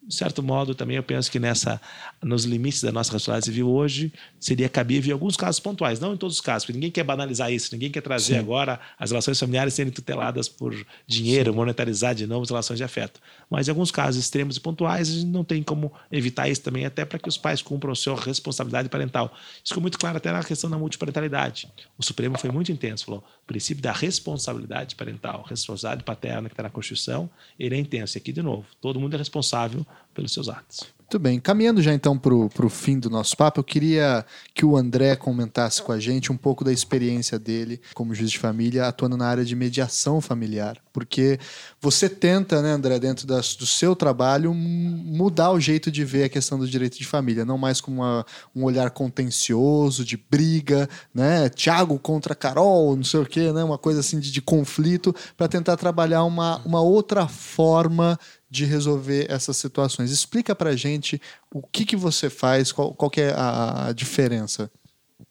de 0.07 0.15
certo 0.15 0.41
modo, 0.41 0.73
também 0.73 0.95
eu 0.95 1.03
penso 1.03 1.29
que 1.29 1.37
nessa, 1.37 1.81
nos 2.23 2.45
limites 2.45 2.81
da 2.81 2.93
nossa 2.93 3.11
responsabilidade 3.11 3.45
civil 3.45 3.69
hoje, 3.69 4.13
seria 4.39 4.69
cabível 4.69 5.09
em 5.09 5.13
alguns 5.13 5.35
casos 5.35 5.59
pontuais, 5.59 5.99
não 5.99 6.13
em 6.13 6.17
todos 6.17 6.37
os 6.37 6.41
casos, 6.41 6.65
porque 6.65 6.77
ninguém 6.77 6.89
quer 6.89 7.03
banalizar 7.03 7.51
isso, 7.51 7.69
ninguém 7.73 7.91
quer 7.91 7.99
trazer 7.99 8.35
Sim. 8.35 8.39
agora 8.39 8.79
as 8.97 9.11
relações 9.11 9.37
familiares 9.37 9.73
serem 9.73 9.91
tuteladas 9.91 10.47
por 10.47 10.73
dinheiro, 11.05 11.51
Sim. 11.51 11.57
monetarizar 11.57 12.15
de 12.15 12.25
novo 12.25 12.43
as 12.43 12.49
relações 12.49 12.77
de 12.77 12.85
afeto. 12.85 13.19
Mas 13.49 13.67
em 13.67 13.71
alguns 13.71 13.91
casos 13.91 14.23
extremos 14.23 14.55
e 14.55 14.61
pontuais, 14.61 15.09
a 15.09 15.11
gente 15.11 15.25
não 15.25 15.43
tem 15.43 15.61
como 15.61 15.91
evitar 16.09 16.47
isso 16.47 16.61
também, 16.61 16.85
até 16.85 17.03
para 17.03 17.19
que 17.19 17.27
os 17.27 17.37
pais 17.37 17.61
cumpram 17.61 17.91
a 17.91 17.95
sua 17.95 18.15
responsabilidade 18.15 18.87
parental. 18.87 19.33
Isso 19.55 19.73
ficou 19.73 19.81
muito 19.81 19.99
claro 19.99 20.15
até 20.15 20.31
na 20.31 20.41
questão 20.41 20.69
da 20.69 20.77
multiparentalidade. 20.77 21.69
O 21.97 22.03
Supremo 22.03 22.37
foi 22.37 22.49
muito 22.49 22.71
intenso, 22.71 23.03
falou: 23.05 23.19
o 23.43 23.45
princípio 23.45 23.83
da 23.83 23.91
responsabilidade 23.91 24.95
parental, 24.95 25.45
responsabilidade 25.49 26.05
paterna 26.05 26.47
que 26.47 26.53
está 26.53 26.63
na 26.63 26.69
Constituição, 26.69 27.29
ele 27.59 27.75
é 27.75 27.77
intenso. 27.77 28.17
E 28.17 28.19
aqui, 28.19 28.31
de 28.31 28.41
novo, 28.41 28.65
todo 28.79 28.99
mundo 28.99 29.13
é 29.13 29.17
responsável 29.17 29.85
pelos 30.13 30.33
seus 30.33 30.49
atos. 30.49 30.97
Muito 31.09 31.19
bem, 31.19 31.39
caminhando 31.39 31.81
já 31.81 31.93
então 31.93 32.19
para 32.19 32.35
o 32.35 32.69
fim 32.69 32.99
do 32.99 33.09
nosso 33.09 33.37
papo, 33.37 33.61
eu 33.61 33.63
queria 33.63 34.25
que 34.53 34.65
o 34.65 34.75
André 34.75 35.15
comentasse 35.15 35.81
com 35.81 35.93
a 35.93 35.99
gente 36.01 36.33
um 36.33 36.35
pouco 36.35 36.65
da 36.65 36.73
experiência 36.73 37.39
dele 37.39 37.79
como 37.93 38.13
juiz 38.13 38.29
de 38.29 38.37
família, 38.37 38.85
atuando 38.85 39.15
na 39.15 39.25
área 39.25 39.45
de 39.45 39.55
mediação 39.55 40.19
familiar. 40.19 40.77
Porque 40.91 41.39
você 41.79 42.09
tenta, 42.09 42.61
né, 42.61 42.71
André, 42.71 42.99
dentro 42.99 43.25
das, 43.25 43.55
do 43.55 43.65
seu 43.65 43.95
trabalho, 43.95 44.53
mudar 44.53 45.51
o 45.51 45.61
jeito 45.61 45.89
de 45.89 46.03
ver 46.03 46.25
a 46.25 46.29
questão 46.29 46.59
do 46.59 46.67
direito 46.67 46.97
de 46.97 47.05
família, 47.05 47.45
não 47.45 47.57
mais 47.57 47.79
com 47.79 47.89
uma, 47.89 48.25
um 48.53 48.65
olhar 48.65 48.89
contencioso, 48.89 50.03
de 50.03 50.17
briga, 50.17 50.89
né? 51.13 51.47
Tiago 51.47 51.97
contra 51.97 52.35
Carol, 52.35 52.97
não 52.97 53.03
sei 53.05 53.21
o 53.21 53.25
quê, 53.25 53.53
né? 53.53 53.63
Uma 53.63 53.77
coisa 53.77 54.01
assim 54.01 54.19
de, 54.19 54.29
de 54.29 54.41
conflito, 54.41 55.15
para 55.37 55.47
tentar 55.47 55.77
trabalhar 55.77 56.25
uma, 56.25 56.57
uma 56.65 56.81
outra 56.81 57.29
forma 57.29 58.19
de 58.49 58.65
resolver 58.65 59.29
essas 59.29 59.57
situações. 59.57 60.11
Explica 60.11 60.55
para 60.55 60.75
gente 60.75 61.21
o 61.53 61.61
que, 61.61 61.85
que 61.85 61.95
você 61.95 62.29
faz, 62.29 62.71
qual, 62.71 62.93
qual 62.93 63.11
é 63.17 63.31
a, 63.31 63.87
a, 63.87 63.93
diferença. 63.93 64.71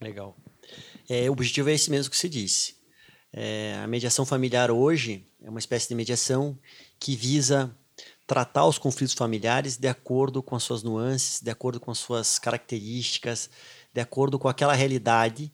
Legal. 0.00 0.36
É, 1.08 1.28
o 1.28 1.32
objetivo 1.32 1.70
é 1.70 1.72
esse 1.72 1.90
mesmo 1.90 2.10
que 2.10 2.16
você 2.16 2.28
disse. 2.28 2.76
É, 3.32 3.78
a 3.82 3.86
mediação 3.86 4.24
familiar 4.24 4.70
hoje 4.70 5.24
é 5.42 5.48
uma 5.48 5.58
espécie 5.58 5.88
de 5.88 5.94
mediação 5.94 6.58
que 6.98 7.16
visa 7.16 7.74
tratar 8.26 8.66
os 8.66 8.76
conflitos 8.76 9.14
familiares 9.14 9.76
de 9.76 9.88
acordo 9.88 10.42
com 10.42 10.56
as 10.56 10.62
suas 10.62 10.82
nuances, 10.82 11.40
de 11.40 11.50
acordo 11.50 11.78
com 11.78 11.90
as 11.90 11.98
suas 11.98 12.38
características, 12.38 13.48
de 13.94 14.00
acordo 14.00 14.38
com 14.38 14.48
aquela 14.48 14.74
realidade 14.74 15.52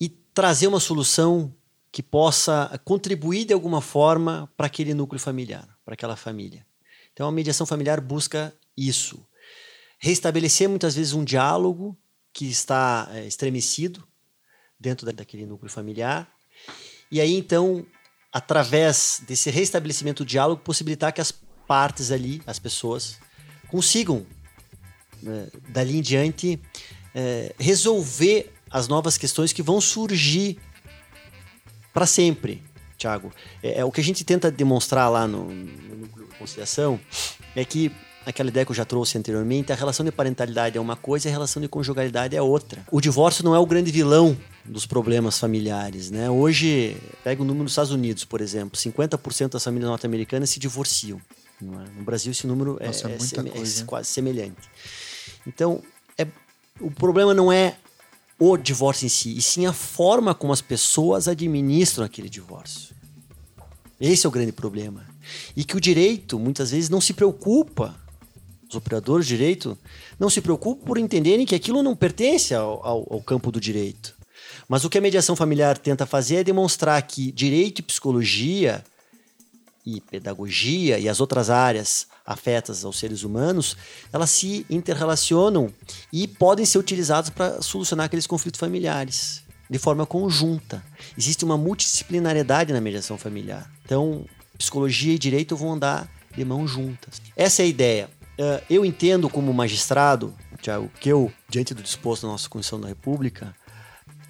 e 0.00 0.08
trazer 0.08 0.66
uma 0.66 0.80
solução 0.80 1.52
que 1.90 2.02
possa 2.02 2.78
contribuir 2.84 3.44
de 3.44 3.54
alguma 3.54 3.80
forma 3.80 4.50
para 4.56 4.66
aquele 4.66 4.92
núcleo 4.92 5.20
familiar, 5.20 5.68
para 5.84 5.94
aquela 5.94 6.16
família. 6.16 6.66
Então, 7.14 7.26
a 7.26 7.32
mediação 7.32 7.64
familiar 7.64 8.00
busca 8.00 8.52
isso. 8.76 9.24
Restabelecer 9.98 10.68
muitas 10.68 10.94
vezes 10.94 11.14
um 11.14 11.24
diálogo 11.24 11.96
que 12.32 12.44
está 12.46 13.08
é, 13.12 13.24
estremecido 13.24 14.06
dentro 14.78 15.10
daquele 15.10 15.46
núcleo 15.46 15.70
familiar. 15.70 16.28
E 17.10 17.20
aí, 17.20 17.32
então, 17.32 17.86
através 18.32 19.22
desse 19.26 19.48
restabelecimento 19.48 20.24
do 20.24 20.28
diálogo, 20.28 20.60
possibilitar 20.62 21.12
que 21.12 21.20
as 21.20 21.32
partes 21.66 22.10
ali, 22.10 22.42
as 22.46 22.58
pessoas, 22.58 23.18
consigam, 23.68 24.26
né, 25.22 25.48
dali 25.68 25.96
em 25.96 26.02
diante, 26.02 26.60
é, 27.14 27.54
resolver 27.58 28.52
as 28.68 28.88
novas 28.88 29.16
questões 29.16 29.52
que 29.52 29.62
vão 29.62 29.80
surgir 29.80 30.58
para 31.92 32.06
sempre, 32.06 32.60
Tiago. 32.98 33.32
É, 33.62 33.80
é, 33.80 33.84
o 33.84 33.92
que 33.92 34.00
a 34.00 34.04
gente 34.04 34.24
tenta 34.24 34.50
demonstrar 34.50 35.08
lá 35.08 35.28
no, 35.28 35.46
conciliação 36.44 37.00
é 37.56 37.64
que 37.64 37.90
aquela 38.26 38.48
ideia 38.48 38.64
que 38.64 38.72
eu 38.72 38.76
já 38.76 38.84
trouxe 38.84 39.18
anteriormente, 39.18 39.72
a 39.72 39.74
relação 39.74 40.04
de 40.04 40.12
parentalidade 40.12 40.78
é 40.78 40.80
uma 40.80 40.96
coisa 40.96 41.28
e 41.28 41.30
a 41.30 41.32
relação 41.32 41.60
de 41.60 41.68
conjugalidade 41.68 42.36
é 42.36 42.40
outra. 42.40 42.86
O 42.90 43.00
divórcio 43.00 43.44
não 43.44 43.54
é 43.54 43.58
o 43.58 43.66
grande 43.66 43.90
vilão 43.90 44.36
dos 44.64 44.86
problemas 44.86 45.38
familiares, 45.38 46.10
né? 46.10 46.30
Hoje, 46.30 46.96
pega 47.22 47.42
o 47.42 47.44
número 47.44 47.64
dos 47.64 47.72
Estados 47.72 47.92
Unidos, 47.92 48.24
por 48.24 48.40
exemplo, 48.40 48.78
50% 48.78 49.50
das 49.50 49.64
famílias 49.64 49.90
norte-americanas 49.90 50.50
se 50.50 50.58
divorciam. 50.58 51.20
É? 51.62 51.98
No 51.98 52.04
Brasil 52.04 52.32
esse 52.32 52.46
número 52.46 52.76
é, 52.80 52.86
Nossa, 52.86 53.08
é, 53.08 53.12
é, 53.12 53.80
é 53.80 53.84
quase 53.84 54.08
semelhante. 54.08 54.68
Então, 55.46 55.82
é, 56.18 56.26
o 56.80 56.90
problema 56.90 57.34
não 57.34 57.52
é 57.52 57.76
o 58.38 58.56
divórcio 58.56 59.06
em 59.06 59.08
si, 59.08 59.36
e 59.36 59.42
sim 59.42 59.66
a 59.66 59.72
forma 59.72 60.34
como 60.34 60.52
as 60.52 60.60
pessoas 60.60 61.28
administram 61.28 62.04
aquele 62.04 62.28
divórcio. 62.28 62.94
Esse 64.00 64.26
é 64.26 64.28
o 64.28 64.32
grande 64.32 64.52
problema. 64.52 65.13
E 65.56 65.64
que 65.64 65.76
o 65.76 65.80
direito, 65.80 66.38
muitas 66.38 66.70
vezes, 66.70 66.90
não 66.90 67.00
se 67.00 67.12
preocupa, 67.12 67.94
os 68.68 68.74
operadores 68.74 69.26
de 69.26 69.36
direito, 69.36 69.78
não 70.18 70.30
se 70.30 70.40
preocupam 70.40 70.84
por 70.84 70.98
entenderem 70.98 71.46
que 71.46 71.54
aquilo 71.54 71.82
não 71.82 71.94
pertence 71.94 72.54
ao, 72.54 72.84
ao, 72.86 73.06
ao 73.14 73.22
campo 73.22 73.50
do 73.50 73.60
direito. 73.60 74.14
Mas 74.68 74.84
o 74.84 74.90
que 74.90 74.98
a 74.98 75.00
mediação 75.00 75.36
familiar 75.36 75.76
tenta 75.78 76.06
fazer 76.06 76.36
é 76.36 76.44
demonstrar 76.44 77.00
que 77.02 77.30
direito 77.30 77.80
e 77.80 77.82
psicologia 77.82 78.84
e 79.84 80.00
pedagogia 80.00 80.98
e 80.98 81.08
as 81.08 81.20
outras 81.20 81.50
áreas 81.50 82.06
afetas 82.24 82.84
aos 82.84 82.98
seres 82.98 83.22
humanos, 83.22 83.76
elas 84.10 84.30
se 84.30 84.64
interrelacionam 84.70 85.70
e 86.10 86.26
podem 86.26 86.64
ser 86.64 86.78
utilizadas 86.78 87.28
para 87.28 87.60
solucionar 87.60 88.06
aqueles 88.06 88.26
conflitos 88.26 88.58
familiares 88.58 89.42
de 89.68 89.78
forma 89.78 90.06
conjunta. 90.06 90.82
Existe 91.16 91.44
uma 91.44 91.58
multidisciplinariedade 91.58 92.72
na 92.72 92.80
mediação 92.80 93.18
familiar. 93.18 93.70
Então, 93.84 94.24
psicologia 94.58 95.14
e 95.14 95.18
direito 95.18 95.56
vão 95.56 95.72
andar 95.72 96.08
de 96.34 96.44
mãos 96.44 96.70
juntas. 96.70 97.20
Essa 97.36 97.62
é 97.62 97.64
a 97.64 97.68
ideia. 97.68 98.10
Uh, 98.38 98.64
eu 98.68 98.84
entendo 98.84 99.28
como 99.28 99.52
magistrado, 99.54 100.34
Tiago, 100.60 100.90
que 101.00 101.08
eu, 101.08 101.32
diante 101.48 101.72
do 101.74 101.82
disposto 101.82 102.22
da 102.22 102.28
nossa 102.28 102.48
Constituição 102.48 102.80
da 102.80 102.88
República, 102.88 103.54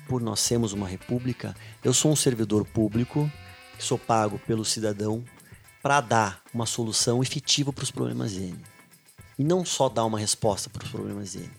por 0.07 0.21
nós 0.21 0.41
sermos 0.41 0.73
uma 0.73 0.87
república, 0.87 1.55
eu 1.83 1.95
sou 1.95 2.13
um 2.13 2.17
servidor 2.17 2.65
público, 2.67 3.31
sou 3.79 3.99
pago 3.99 4.39
pelo 4.47 4.65
cidadão 4.65 5.25
para 5.83 6.01
dar 6.01 6.43
uma 6.53 6.67
solução 6.67 7.23
efetiva 7.23 7.73
para 7.73 7.85
os 7.85 7.91
problemas 7.91 8.33
dele. 8.33 8.59
E 9.39 9.45
não 9.45 9.65
só 9.65 9.89
dar 9.89 10.05
uma 10.05 10.19
resposta 10.19 10.71
para 10.71 10.85
os 10.85 10.91
problemas 10.91 11.33
dele. 11.33 11.51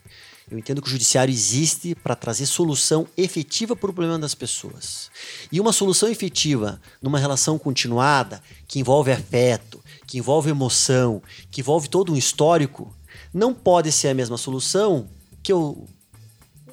Eu 0.49 0.59
entendo 0.59 0.79
que 0.79 0.87
o 0.87 0.91
judiciário 0.91 1.31
existe 1.31 1.95
para 1.95 2.15
trazer 2.15 2.45
solução 2.45 3.07
efetiva 3.17 3.75
para 3.75 3.89
o 3.89 3.93
problema 3.93 4.19
das 4.19 4.35
pessoas. 4.35 5.09
E 5.51 5.59
uma 5.59 5.73
solução 5.73 6.07
efetiva 6.07 6.79
numa 7.01 7.17
relação 7.17 7.57
continuada, 7.57 8.41
que 8.67 8.79
envolve 8.79 9.11
afeto, 9.11 9.81
que 10.05 10.19
envolve 10.19 10.51
emoção, 10.51 11.21
que 11.49 11.61
envolve 11.61 11.89
todo 11.89 12.13
um 12.13 12.15
histórico, 12.15 12.95
não 13.33 13.55
pode 13.55 13.91
ser 13.91 14.09
a 14.09 14.13
mesma 14.13 14.37
solução 14.37 15.07
que 15.41 15.51
eu 15.51 15.87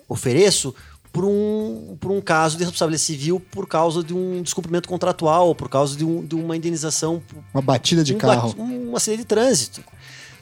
ofereço 0.06 0.74
por 1.10 1.24
um, 1.24 1.96
por 1.98 2.10
um 2.10 2.20
caso 2.20 2.58
de 2.58 2.64
responsabilidade 2.64 3.04
civil 3.04 3.40
por 3.40 3.66
causa 3.66 4.02
de 4.02 4.14
um 4.14 4.42
descumprimento 4.42 4.88
contratual, 4.88 5.54
por 5.54 5.68
causa 5.70 5.96
de, 5.96 6.04
um, 6.04 6.24
de 6.24 6.34
uma 6.34 6.56
indenização. 6.56 7.22
Uma 7.54 7.62
batida 7.62 8.04
de 8.04 8.14
um, 8.14 8.18
carro. 8.18 8.54
Um 8.58 8.94
acidente 8.96 9.22
de 9.22 9.26
trânsito. 9.26 9.82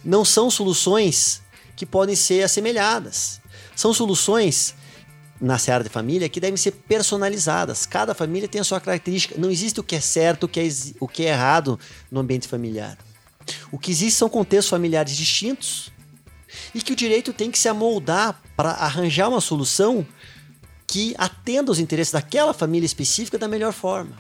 Não 0.05 0.25
são 0.25 0.51
soluções 0.51 1.43
que 1.81 1.87
podem 1.87 2.15
ser 2.15 2.43
assemelhadas. 2.43 3.41
São 3.75 3.95
soluções 3.95 4.75
na 5.41 5.57
seara 5.57 5.83
de 5.83 5.89
família 5.89 6.29
que 6.29 6.39
devem 6.39 6.59
ser 6.59 6.73
personalizadas. 6.73 7.87
Cada 7.87 8.13
família 8.15 8.47
tem 8.47 8.61
a 8.61 8.65
sua 8.65 8.79
característica. 8.79 9.35
Não 9.39 9.51
existe 9.51 9.81
o 9.81 9.83
que 9.83 9.97
é 9.97 10.01
certo, 10.01 10.45
o 10.45 10.49
que 10.49 10.61
é, 10.61 10.69
o 11.01 11.09
que 11.09 11.25
é 11.25 11.31
errado 11.31 11.81
no 12.13 12.21
ambiente 12.21 12.47
familiar. 12.47 12.99
O 13.73 13.79
que 13.79 13.91
existe 13.91 14.19
são 14.19 14.29
contextos 14.29 14.69
familiares 14.69 15.17
distintos 15.17 15.91
e 16.75 16.83
que 16.83 16.93
o 16.93 16.97
direito 16.97 17.33
tem 17.33 17.51
que 17.51 17.59
se 17.59 17.67
amoldar 17.67 18.39
para 18.55 18.73
arranjar 18.73 19.31
uma 19.31 19.41
solução 19.41 20.07
que 20.87 21.15
atenda 21.17 21.71
aos 21.71 21.79
interesses 21.79 22.13
daquela 22.13 22.53
família 22.53 22.85
específica 22.85 23.39
da 23.39 23.49
melhor 23.49 23.73
forma. 23.73 24.19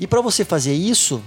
E 0.00 0.06
para 0.06 0.22
você 0.22 0.42
fazer 0.42 0.72
isso, 0.72 1.22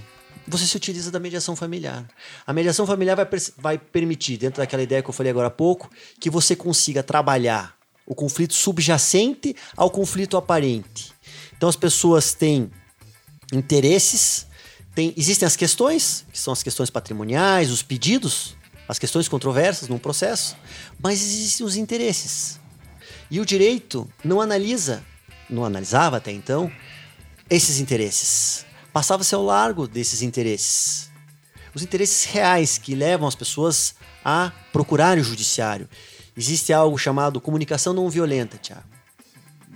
você 0.46 0.66
se 0.66 0.76
utiliza 0.76 1.10
da 1.10 1.20
mediação 1.20 1.54
familiar. 1.54 2.06
A 2.46 2.52
mediação 2.52 2.86
familiar 2.86 3.16
vai, 3.16 3.26
vai 3.56 3.78
permitir, 3.78 4.36
dentro 4.36 4.60
daquela 4.60 4.82
ideia 4.82 5.02
que 5.02 5.08
eu 5.08 5.14
falei 5.14 5.30
agora 5.30 5.48
há 5.48 5.50
pouco, 5.50 5.90
que 6.18 6.28
você 6.30 6.56
consiga 6.56 7.02
trabalhar 7.02 7.76
o 8.06 8.14
conflito 8.14 8.54
subjacente 8.54 9.54
ao 9.76 9.90
conflito 9.90 10.36
aparente. 10.36 11.12
Então 11.56 11.68
as 11.68 11.76
pessoas 11.76 12.34
têm 12.34 12.70
interesses, 13.52 14.46
tem, 14.94 15.14
existem 15.16 15.46
as 15.46 15.56
questões, 15.56 16.24
que 16.32 16.38
são 16.38 16.52
as 16.52 16.62
questões 16.62 16.90
patrimoniais, 16.90 17.70
os 17.70 17.82
pedidos, 17.82 18.56
as 18.88 18.98
questões 18.98 19.28
controversas 19.28 19.88
num 19.88 19.98
processo, 19.98 20.56
mas 21.00 21.22
existem 21.22 21.64
os 21.64 21.76
interesses. 21.76 22.58
E 23.30 23.40
o 23.40 23.46
direito 23.46 24.10
não 24.24 24.40
analisa, 24.40 25.02
não 25.48 25.64
analisava 25.64 26.16
até 26.16 26.32
então, 26.32 26.70
esses 27.48 27.78
interesses 27.78 28.66
passava-se 28.92 29.34
ao 29.34 29.42
largo 29.42 29.88
desses 29.88 30.22
interesses. 30.22 31.10
Os 31.74 31.82
interesses 31.82 32.24
reais 32.24 32.76
que 32.76 32.94
levam 32.94 33.26
as 33.26 33.34
pessoas 33.34 33.94
a 34.24 34.52
procurar 34.72 35.16
o 35.16 35.24
judiciário. 35.24 35.88
Existe 36.36 36.72
algo 36.72 36.98
chamado 36.98 37.40
comunicação 37.40 37.92
não 37.92 38.08
violenta, 38.10 38.58
Tiago. 38.58 38.84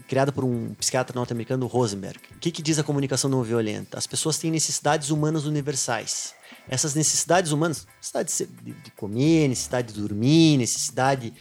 Criado 0.07 0.33
por 0.33 0.45
um 0.45 0.73
psiquiatra 0.75 1.15
norte-americano, 1.15 1.67
Rosenberg. 1.67 2.21
O 2.37 2.39
que, 2.39 2.51
que 2.51 2.63
diz 2.63 2.79
a 2.79 2.85
comunicação 2.85 3.29
não 3.29 3.43
violenta? 3.43 3.99
As 3.99 4.07
pessoas 4.07 4.39
têm 4.39 4.51
necessidades 4.51 5.11
humanas 5.11 5.47
universais. 5.47 6.35
Essas 6.69 6.95
necessidades 6.95 7.51
humanas, 7.51 7.87
necessidade 7.97 8.49
de 8.85 8.91
comer, 8.93 9.49
necessidade 9.49 9.93
de 9.93 10.01
dormir, 10.01 10.59
necessidade 10.59 11.33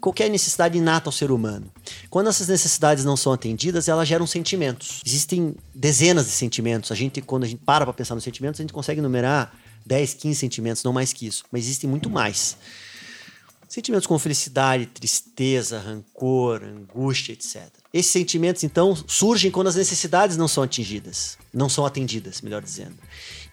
qualquer 0.00 0.30
necessidade 0.30 0.78
inata 0.78 1.08
ao 1.08 1.12
ser 1.12 1.30
humano. 1.30 1.70
Quando 2.10 2.28
essas 2.28 2.48
necessidades 2.48 3.04
não 3.04 3.16
são 3.16 3.32
atendidas, 3.32 3.88
elas 3.88 4.08
geram 4.08 4.26
sentimentos. 4.26 5.00
Existem 5.04 5.54
dezenas 5.74 6.26
de 6.26 6.32
sentimentos. 6.32 6.90
A 6.92 6.94
gente, 6.94 7.20
quando 7.20 7.44
a 7.44 7.46
gente 7.46 7.62
para 7.64 7.84
para 7.84 7.92
pensar 7.92 8.14
nos 8.14 8.24
sentimentos, 8.24 8.60
a 8.60 8.62
gente 8.62 8.72
consegue 8.72 9.00
numerar 9.00 9.54
10, 9.84 10.14
15 10.14 10.38
sentimentos, 10.38 10.82
não 10.82 10.92
mais 10.92 11.12
que 11.12 11.26
isso. 11.26 11.44
Mas 11.50 11.64
existem 11.64 11.88
muito 11.88 12.10
mais. 12.10 12.56
Sentimentos 13.68 14.06
como 14.06 14.18
felicidade, 14.18 14.86
tristeza, 14.86 15.78
rancor, 15.78 16.62
angústia, 16.62 17.32
etc. 17.32 17.68
Esses 17.92 18.12
sentimentos, 18.12 18.62
então, 18.64 18.96
surgem 19.06 19.50
quando 19.50 19.66
as 19.66 19.76
necessidades 19.76 20.36
não 20.36 20.46
são 20.46 20.62
atingidas, 20.62 21.36
não 21.52 21.68
são 21.68 21.84
atendidas, 21.84 22.40
melhor 22.40 22.62
dizendo. 22.62 22.96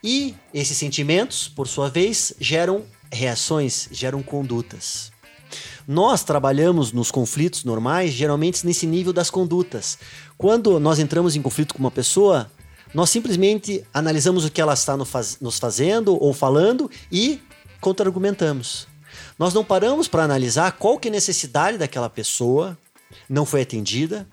E 0.03 0.35
esses 0.53 0.77
sentimentos, 0.77 1.47
por 1.47 1.67
sua 1.67 1.89
vez, 1.89 2.33
geram 2.39 2.85
reações 3.13 3.87
geram 3.91 4.23
condutas. 4.23 5.12
Nós 5.87 6.23
trabalhamos 6.23 6.91
nos 6.91 7.11
conflitos 7.11 7.63
normais, 7.63 8.13
geralmente 8.13 8.65
nesse 8.65 8.87
nível 8.87 9.11
das 9.11 9.29
condutas. 9.29 9.97
Quando 10.37 10.79
nós 10.79 10.99
entramos 10.99 11.35
em 11.35 11.41
conflito 11.41 11.73
com 11.73 11.79
uma 11.79 11.91
pessoa, 11.91 12.49
nós 12.93 13.09
simplesmente 13.09 13.83
analisamos 13.93 14.45
o 14.45 14.51
que 14.51 14.61
ela 14.61 14.73
está 14.73 14.95
nos 14.95 15.59
fazendo 15.59 16.21
ou 16.21 16.33
falando 16.33 16.89
e 17.11 17.41
contra-argumentamos. 17.81 18.87
Nós 19.37 19.53
não 19.53 19.63
paramos 19.63 20.07
para 20.07 20.23
analisar 20.23 20.71
qual 20.73 20.97
que 20.97 21.07
é 21.07 21.11
a 21.11 21.13
necessidade 21.13 21.77
daquela 21.77 22.09
pessoa 22.09 22.77
não 23.27 23.45
foi 23.45 23.61
atendida, 23.61 24.27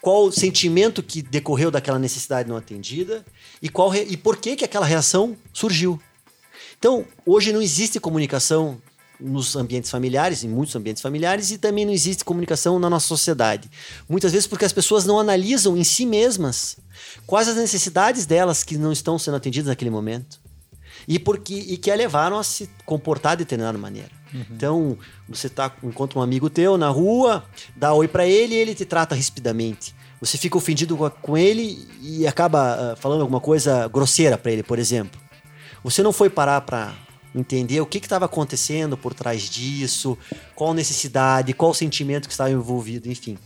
qual 0.00 0.26
o 0.26 0.32
sentimento 0.32 1.02
que 1.02 1.20
decorreu 1.20 1.70
daquela 1.70 1.98
necessidade 1.98 2.48
não 2.48 2.56
atendida 2.56 3.24
e, 3.60 3.68
qual 3.68 3.94
e 3.94 4.16
por 4.16 4.36
que, 4.36 4.56
que 4.56 4.64
aquela 4.64 4.86
reação 4.86 5.36
surgiu. 5.52 6.00
Então, 6.78 7.04
hoje 7.24 7.52
não 7.52 7.60
existe 7.60 7.98
comunicação 7.98 8.80
nos 9.20 9.56
ambientes 9.56 9.90
familiares, 9.90 10.44
em 10.44 10.48
muitos 10.48 10.74
ambientes 10.76 11.02
familiares, 11.02 11.50
e 11.50 11.58
também 11.58 11.84
não 11.84 11.92
existe 11.92 12.24
comunicação 12.24 12.78
na 12.78 12.90
nossa 12.90 13.06
sociedade. 13.06 13.70
Muitas 14.08 14.32
vezes 14.32 14.46
porque 14.46 14.64
as 14.64 14.72
pessoas 14.72 15.04
não 15.04 15.18
analisam 15.18 15.76
em 15.76 15.84
si 15.84 16.04
mesmas 16.04 16.76
quais 17.26 17.48
as 17.48 17.56
necessidades 17.56 18.26
delas 18.26 18.62
que 18.62 18.76
não 18.76 18.92
estão 18.92 19.18
sendo 19.18 19.36
atendidas 19.36 19.68
naquele 19.68 19.90
momento. 19.90 20.40
E, 21.08 21.18
porque, 21.18 21.54
e 21.54 21.76
que 21.76 21.90
a 21.90 21.94
levaram 21.94 22.38
a 22.38 22.42
se 22.42 22.68
comportar 22.84 23.36
de 23.36 23.44
determinada 23.44 23.78
maneira. 23.78 24.10
Uhum. 24.34 24.44
Então, 24.50 24.98
você 25.28 25.48
tá, 25.48 25.72
encontra 25.82 26.18
um 26.18 26.22
amigo 26.22 26.50
teu 26.50 26.76
na 26.76 26.88
rua, 26.88 27.44
dá 27.76 27.92
oi 27.92 28.08
para 28.08 28.26
ele 28.26 28.54
e 28.54 28.58
ele 28.58 28.74
te 28.74 28.84
trata 28.84 29.14
rispidamente. 29.14 29.94
Você 30.20 30.36
fica 30.36 30.56
ofendido 30.56 30.96
com 31.22 31.38
ele 31.38 31.86
e 32.00 32.26
acaba 32.26 32.94
uh, 32.94 32.96
falando 32.96 33.20
alguma 33.20 33.40
coisa 33.40 33.86
grosseira 33.86 34.36
para 34.36 34.50
ele, 34.50 34.62
por 34.62 34.78
exemplo. 34.78 35.20
Você 35.84 36.02
não 36.02 36.12
foi 36.12 36.28
parar 36.28 36.62
para 36.62 36.94
entender 37.36 37.80
o 37.80 37.86
que 37.86 37.98
estava 37.98 38.24
acontecendo 38.24 38.96
por 38.96 39.14
trás 39.14 39.48
disso, 39.48 40.16
qual 40.54 40.72
necessidade, 40.72 41.52
qual 41.52 41.74
sentimento 41.74 42.26
que 42.26 42.32
estava 42.32 42.50
envolvido, 42.50 43.08
enfim. 43.08 43.36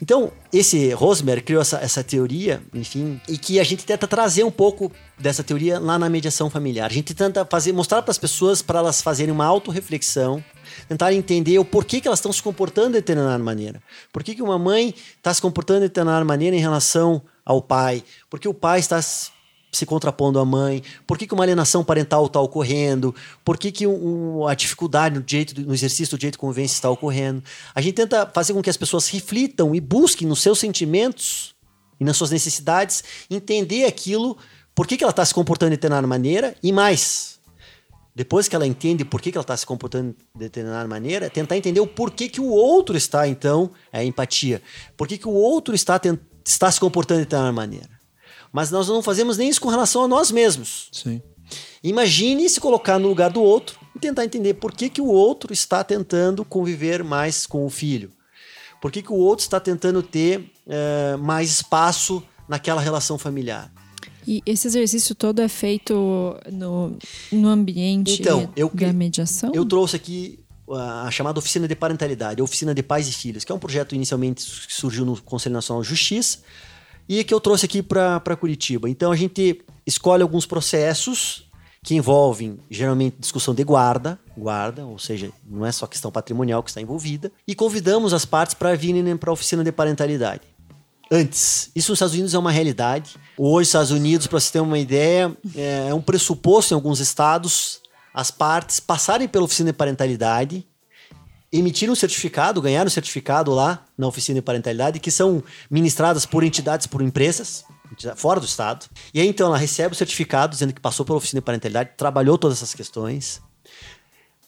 Então, 0.00 0.30
esse 0.52 0.92
Rosmer 0.92 1.42
criou 1.42 1.60
essa, 1.60 1.78
essa 1.78 2.04
teoria, 2.04 2.62
enfim, 2.72 3.20
e 3.28 3.36
que 3.36 3.58
a 3.58 3.64
gente 3.64 3.84
tenta 3.84 4.06
trazer 4.06 4.44
um 4.44 4.50
pouco 4.50 4.92
dessa 5.18 5.42
teoria 5.42 5.80
lá 5.80 5.98
na 5.98 6.08
mediação 6.08 6.48
familiar. 6.48 6.88
A 6.88 6.94
gente 6.94 7.12
tenta 7.14 7.44
fazer, 7.44 7.72
mostrar 7.72 8.02
para 8.02 8.12
as 8.12 8.18
pessoas 8.18 8.62
para 8.62 8.78
elas 8.78 9.02
fazerem 9.02 9.32
uma 9.32 9.44
autorreflexão, 9.44 10.42
tentar 10.88 11.12
entender 11.12 11.58
o 11.58 11.64
porquê 11.64 12.00
que 12.00 12.06
elas 12.06 12.20
estão 12.20 12.32
se 12.32 12.40
comportando 12.40 12.90
de 12.90 12.94
determinada 12.94 13.42
maneira. 13.42 13.82
Por 14.12 14.22
que, 14.22 14.40
uma 14.40 14.58
mãe 14.58 14.94
está 15.16 15.34
se 15.34 15.42
comportando 15.42 15.80
de 15.80 15.88
determinada 15.88 16.24
maneira 16.24 16.54
em 16.54 16.60
relação 16.60 17.20
ao 17.44 17.60
pai? 17.60 18.04
Por 18.30 18.38
que 18.38 18.46
o 18.46 18.54
pai 18.54 18.78
está 18.78 19.00
se 19.70 19.84
contrapondo 19.84 20.38
à 20.38 20.44
mãe? 20.44 20.82
Por 21.06 21.18
que, 21.18 21.26
que 21.26 21.34
uma 21.34 21.44
alienação 21.44 21.84
parental 21.84 22.26
está 22.26 22.40
ocorrendo? 22.40 23.14
Por 23.44 23.58
que, 23.58 23.70
que 23.70 23.86
um, 23.86 24.46
a 24.46 24.54
dificuldade 24.54 25.16
no, 25.16 25.22
direito, 25.22 25.60
no 25.60 25.74
exercício 25.74 26.16
do 26.16 26.18
direito 26.18 26.34
de 26.34 26.38
convivência 26.38 26.74
está 26.74 26.90
ocorrendo? 26.90 27.42
A 27.74 27.80
gente 27.80 27.94
tenta 27.94 28.26
fazer 28.26 28.52
com 28.52 28.62
que 28.62 28.70
as 28.70 28.76
pessoas 28.76 29.08
reflitam 29.08 29.74
e 29.74 29.80
busquem 29.80 30.26
nos 30.26 30.40
seus 30.40 30.58
sentimentos 30.58 31.54
e 32.00 32.04
nas 32.04 32.16
suas 32.16 32.30
necessidades 32.30 33.02
entender 33.30 33.84
aquilo, 33.84 34.36
por 34.74 34.86
que, 34.86 34.96
que 34.96 35.04
ela 35.04 35.10
está 35.10 35.24
se 35.24 35.34
comportando 35.34 35.70
de 35.70 35.76
determinada 35.76 36.06
maneira 36.06 36.54
e 36.62 36.72
mais. 36.72 37.38
Depois 38.14 38.48
que 38.48 38.56
ela 38.56 38.66
entende 38.66 39.04
por 39.04 39.20
que, 39.20 39.30
que 39.30 39.38
ela 39.38 39.44
está 39.44 39.56
se 39.56 39.64
comportando 39.64 40.12
de 40.34 40.40
determinada 40.40 40.88
maneira, 40.88 41.30
tentar 41.30 41.56
entender 41.56 41.78
o 41.80 41.86
porquê 41.86 42.28
que 42.28 42.40
o 42.40 42.48
outro 42.48 42.96
está, 42.96 43.28
então, 43.28 43.70
é 43.92 44.04
empatia. 44.04 44.60
Por 44.96 45.06
que, 45.06 45.16
que 45.18 45.28
o 45.28 45.32
outro 45.32 45.72
está, 45.72 46.00
está 46.44 46.70
se 46.70 46.80
comportando 46.80 47.20
de 47.20 47.26
determinada 47.26 47.52
maneira. 47.52 47.97
Mas 48.52 48.70
nós 48.70 48.88
não 48.88 49.02
fazemos 49.02 49.36
nem 49.36 49.48
isso 49.48 49.60
com 49.60 49.68
relação 49.68 50.04
a 50.04 50.08
nós 50.08 50.30
mesmos. 50.30 50.88
Sim. 50.92 51.20
Imagine 51.82 52.48
se 52.48 52.60
colocar 52.60 52.98
no 52.98 53.08
lugar 53.08 53.30
do 53.30 53.42
outro 53.42 53.78
e 53.94 53.98
tentar 53.98 54.24
entender 54.24 54.54
por 54.54 54.72
que, 54.72 54.88
que 54.88 55.00
o 55.00 55.06
outro 55.06 55.52
está 55.52 55.82
tentando 55.84 56.44
conviver 56.44 57.02
mais 57.04 57.46
com 57.46 57.64
o 57.64 57.70
filho. 57.70 58.10
Por 58.80 58.92
que, 58.92 59.02
que 59.02 59.12
o 59.12 59.16
outro 59.16 59.42
está 59.42 59.58
tentando 59.58 60.02
ter 60.02 60.50
é, 60.66 61.16
mais 61.16 61.50
espaço 61.50 62.22
naquela 62.48 62.80
relação 62.80 63.18
familiar. 63.18 63.70
E 64.26 64.42
esse 64.44 64.66
exercício 64.66 65.14
todo 65.14 65.40
é 65.40 65.48
feito 65.48 65.94
no, 66.52 66.96
no 67.32 67.48
ambiente 67.48 68.20
então, 68.20 68.52
eu, 68.56 68.70
da 68.72 68.92
mediação? 68.92 69.52
Eu 69.54 69.64
trouxe 69.64 69.96
aqui 69.96 70.38
a 70.70 71.10
chamada 71.10 71.38
Oficina 71.38 71.66
de 71.66 71.74
Parentalidade, 71.74 72.40
a 72.40 72.44
Oficina 72.44 72.74
de 72.74 72.82
Pais 72.82 73.08
e 73.08 73.12
Filhos, 73.12 73.44
que 73.44 73.50
é 73.50 73.54
um 73.54 73.58
projeto 73.58 73.94
inicialmente 73.94 74.44
que 74.66 74.74
surgiu 74.74 75.06
no 75.06 75.20
Conselho 75.22 75.54
Nacional 75.54 75.82
de 75.82 75.88
Justiça, 75.88 76.40
e 77.08 77.24
que 77.24 77.32
eu 77.32 77.40
trouxe 77.40 77.66
aqui 77.66 77.82
para 77.82 78.36
Curitiba. 78.36 78.88
Então 78.88 79.10
a 79.10 79.16
gente 79.16 79.62
escolhe 79.86 80.22
alguns 80.22 80.44
processos 80.44 81.48
que 81.82 81.94
envolvem 81.94 82.58
geralmente 82.70 83.16
discussão 83.18 83.54
de 83.54 83.64
guarda, 83.64 84.18
guarda, 84.36 84.84
ou 84.84 84.98
seja, 84.98 85.30
não 85.48 85.64
é 85.64 85.72
só 85.72 85.86
questão 85.86 86.10
patrimonial 86.10 86.62
que 86.62 86.70
está 86.70 86.80
envolvida, 86.80 87.32
e 87.46 87.54
convidamos 87.54 88.12
as 88.12 88.24
partes 88.24 88.54
para 88.54 88.74
virem 88.74 89.16
para 89.16 89.30
a 89.30 89.32
oficina 89.32 89.64
de 89.64 89.72
parentalidade. 89.72 90.42
Antes, 91.10 91.70
isso 91.74 91.90
nos 91.90 91.96
Estados 91.96 92.14
Unidos 92.14 92.34
é 92.34 92.38
uma 92.38 92.50
realidade. 92.50 93.16
Hoje, 93.38 93.60
nos 93.60 93.68
Estados 93.68 93.90
Unidos, 93.90 94.26
para 94.26 94.38
você 94.38 94.52
ter 94.52 94.60
uma 94.60 94.78
ideia, 94.78 95.34
é 95.56 95.94
um 95.94 96.02
pressuposto 96.02 96.74
em 96.74 96.76
alguns 96.76 97.00
estados 97.00 97.80
as 98.12 98.30
partes 98.30 98.80
passarem 98.80 99.28
pela 99.28 99.44
oficina 99.44 99.70
de 99.70 99.76
parentalidade 99.76 100.66
emitiram 101.52 101.92
um 101.92 101.96
certificado, 101.96 102.60
ganharam 102.60 102.86
um 102.86 102.90
certificado 102.90 103.52
lá 103.52 103.84
na 103.96 104.06
oficina 104.06 104.38
de 104.38 104.42
parentalidade, 104.42 105.00
que 105.00 105.10
são 105.10 105.42
ministradas 105.70 106.26
por 106.26 106.44
entidades, 106.44 106.86
por 106.86 107.00
empresas, 107.00 107.64
fora 108.16 108.38
do 108.38 108.46
estado. 108.46 108.86
E 109.14 109.20
aí 109.20 109.26
então 109.26 109.46
ela 109.46 109.56
recebe 109.56 109.94
o 109.94 109.96
certificado 109.96 110.52
dizendo 110.52 110.72
que 110.72 110.80
passou 110.80 111.06
pela 111.06 111.18
oficina 111.18 111.40
de 111.40 111.44
parentalidade, 111.44 111.90
trabalhou 111.96 112.36
todas 112.36 112.58
essas 112.58 112.74
questões, 112.74 113.40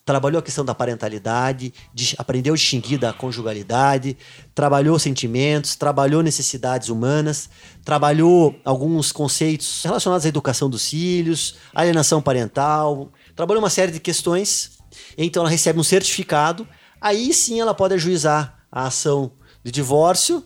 trabalhou 0.05 0.41
a 0.41 0.43
questão 0.43 0.65
da 0.65 0.75
parentalidade, 0.75 1.73
de, 1.95 2.15
aprendeu 2.19 2.53
a 2.53 2.57
distinguir 2.57 2.99
da 2.99 3.13
conjugalidade, 3.13 4.17
trabalhou 4.55 4.99
sentimentos, 4.99 5.77
trabalhou 5.77 6.23
necessidades 6.23 6.89
humanas, 6.89 7.49
trabalhou 7.85 8.59
alguns 8.65 9.13
conceitos 9.13 9.83
relacionados 9.85 10.27
à 10.27 10.29
educação 10.29 10.69
dos 10.69 10.89
filhos, 10.89 11.57
alienação 11.75 12.21
parental, 12.21 13.11
trabalhou 13.35 13.63
uma 13.63 13.71
série 13.71 13.93
de 13.93 14.01
questões. 14.01 14.73
Então 15.17 15.43
ela 15.43 15.51
recebe 15.51 15.79
um 15.79 15.85
certificado 15.85 16.67
aí 17.01 17.33
sim 17.33 17.61
ela 17.61 17.75
pode 17.75 17.95
ajuizar 17.95 18.65
a 18.71 18.87
ação 18.87 19.33
de 19.65 19.71
divórcio, 19.71 20.45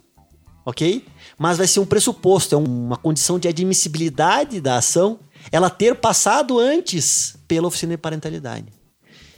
ok? 0.65 1.05
Mas 1.39 1.59
vai 1.59 1.67
ser 1.67 1.81
um 1.81 1.87
pressuposto, 1.87 2.55
é 2.55 2.59
uma 2.59 2.97
condição 2.97 3.39
de 3.39 3.49
admissibilidade 3.49 4.61
da 4.61 4.77
ação, 4.77 5.19
ela 5.53 5.69
ter 5.69 5.95
passado 5.97 6.59
antes 6.59 7.37
pela 7.47 7.69
oficina 7.69 7.93
de 7.93 7.99
parentalidade. 7.99 8.67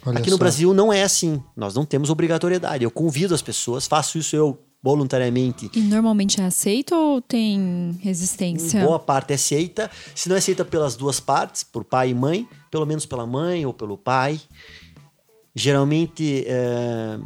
Olha 0.05 0.19
Aqui 0.19 0.29
no 0.29 0.37
Brasil 0.37 0.73
não 0.73 0.93
é 0.93 1.03
assim. 1.03 1.43
Nós 1.55 1.75
não 1.75 1.83
temos 1.83 2.09
obrigatoriedade. 2.09 2.83
Eu 2.83 2.91
convido 2.91 3.35
as 3.35 3.41
pessoas, 3.41 3.87
faço 3.87 4.17
isso 4.17 4.35
eu 4.35 4.57
voluntariamente. 4.81 5.69
E 5.73 5.81
normalmente 5.81 6.39
é 6.39 6.45
aceito 6.45 6.95
ou 6.95 7.21
tem 7.21 7.99
resistência? 8.01 8.79
Em 8.79 8.85
boa 8.85 8.99
parte 8.99 9.31
é 9.31 9.35
aceita. 9.35 9.91
Se 10.15 10.29
não 10.29 10.35
é 10.35 10.39
aceita 10.39 10.63
pelas 10.63 10.95
duas 10.95 11.19
partes, 11.19 11.63
por 11.63 11.83
pai 11.83 12.11
e 12.11 12.13
mãe, 12.13 12.47
pelo 12.71 12.85
menos 12.85 13.05
pela 13.05 13.25
mãe 13.25 13.65
ou 13.65 13.73
pelo 13.73 13.97
pai 13.97 14.39
geralmente 15.57 16.45
é, 16.47 17.17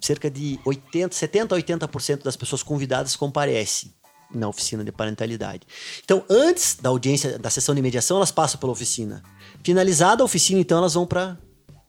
cerca 0.00 0.30
de 0.30 0.58
80, 0.64 1.14
70 1.14 1.54
a 1.54 1.58
80% 1.58 2.22
das 2.22 2.34
pessoas 2.34 2.62
convidadas 2.62 3.14
comparecem 3.14 3.92
na 4.34 4.48
oficina 4.48 4.82
de 4.82 4.90
parentalidade. 4.90 5.66
Então, 6.02 6.24
antes 6.30 6.78
da 6.80 6.88
audiência, 6.88 7.38
da 7.38 7.50
sessão 7.50 7.74
de 7.74 7.82
mediação, 7.82 8.16
elas 8.16 8.30
passam 8.30 8.58
pela 8.58 8.72
oficina. 8.72 9.22
Finalizada 9.62 10.22
a 10.22 10.24
oficina, 10.24 10.58
então, 10.58 10.78
elas 10.78 10.94
vão 10.94 11.06
para 11.06 11.36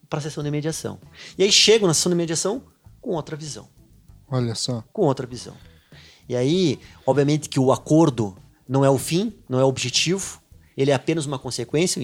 a 0.10 0.22
sessão 0.22 0.44
de 0.44 0.52
mediação. 0.52 1.00
E 1.38 1.44
aí 1.44 1.52
chegam 1.52 1.88
na 1.88 1.94
sessão 1.94 2.10
de 2.10 2.18
mediação 2.18 2.64
com 3.00 3.12
outra 3.12 3.38
visão. 3.38 3.70
Olha 4.30 4.56
só. 4.56 4.84
Com 4.92 5.04
outra 5.04 5.26
visão. 5.26 5.56
E 6.28 6.36
aí, 6.36 6.80
obviamente 7.06 7.48
que 7.48 7.60
o 7.60 7.72
acordo 7.72 8.36
não 8.68 8.84
é 8.84 8.90
o 8.90 8.98
fim, 8.98 9.34
não 9.48 9.60
é 9.60 9.64
o 9.64 9.68
objetivo, 9.68 10.41
ele 10.76 10.92
é 10.92 10.94
apenas 10.94 11.26
uma 11.26 11.38
consequência. 11.38 12.02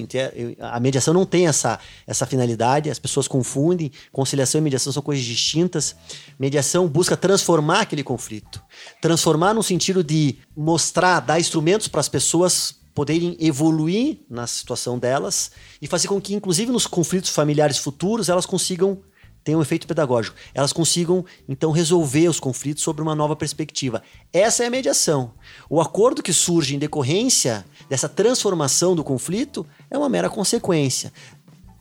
A 0.59 0.79
mediação 0.79 1.13
não 1.13 1.25
tem 1.25 1.47
essa, 1.47 1.79
essa 2.05 2.25
finalidade, 2.25 2.89
as 2.89 2.99
pessoas 2.99 3.27
confundem. 3.27 3.91
Conciliação 4.11 4.59
e 4.59 4.63
mediação 4.63 4.91
são 4.91 5.01
coisas 5.01 5.23
distintas. 5.23 5.95
Mediação 6.39 6.87
busca 6.87 7.15
transformar 7.17 7.81
aquele 7.81 8.03
conflito. 8.03 8.61
Transformar 9.01 9.53
no 9.53 9.63
sentido 9.63 10.03
de 10.03 10.37
mostrar, 10.55 11.19
dar 11.19 11.39
instrumentos 11.39 11.87
para 11.87 11.99
as 11.99 12.09
pessoas 12.09 12.75
poderem 12.93 13.37
evoluir 13.39 14.21
na 14.27 14.47
situação 14.47 14.97
delas 14.97 15.51
e 15.79 15.85
fazer 15.85 16.07
com 16.07 16.19
que, 16.19 16.33
inclusive 16.33 16.71
nos 16.71 16.87
conflitos 16.87 17.29
familiares 17.29 17.77
futuros, 17.77 18.27
elas 18.27 18.45
consigam 18.45 18.99
tem 19.47 19.55
um 19.55 19.61
efeito 19.61 19.87
pedagógico. 19.87 20.35
Elas 20.53 20.73
consigam, 20.73 21.23
então, 21.47 21.71
resolver 21.71 22.27
os 22.27 22.37
conflitos 22.37 22.83
sobre 22.83 23.01
uma 23.01 23.15
nova 23.15 23.33
perspectiva. 23.33 24.03
Essa 24.33 24.65
é 24.65 24.67
a 24.67 24.69
mediação. 24.69 25.31
O 25.69 25.79
acordo 25.79 26.21
que 26.21 26.33
surge 26.33 26.75
em 26.75 26.79
decorrência 26.79 27.65
dessa 27.87 28.09
transformação 28.09 28.93
do 28.93 29.05
conflito 29.05 29.65
é 29.89 29.97
uma 29.97 30.09
mera 30.09 30.29
consequência. 30.29 31.13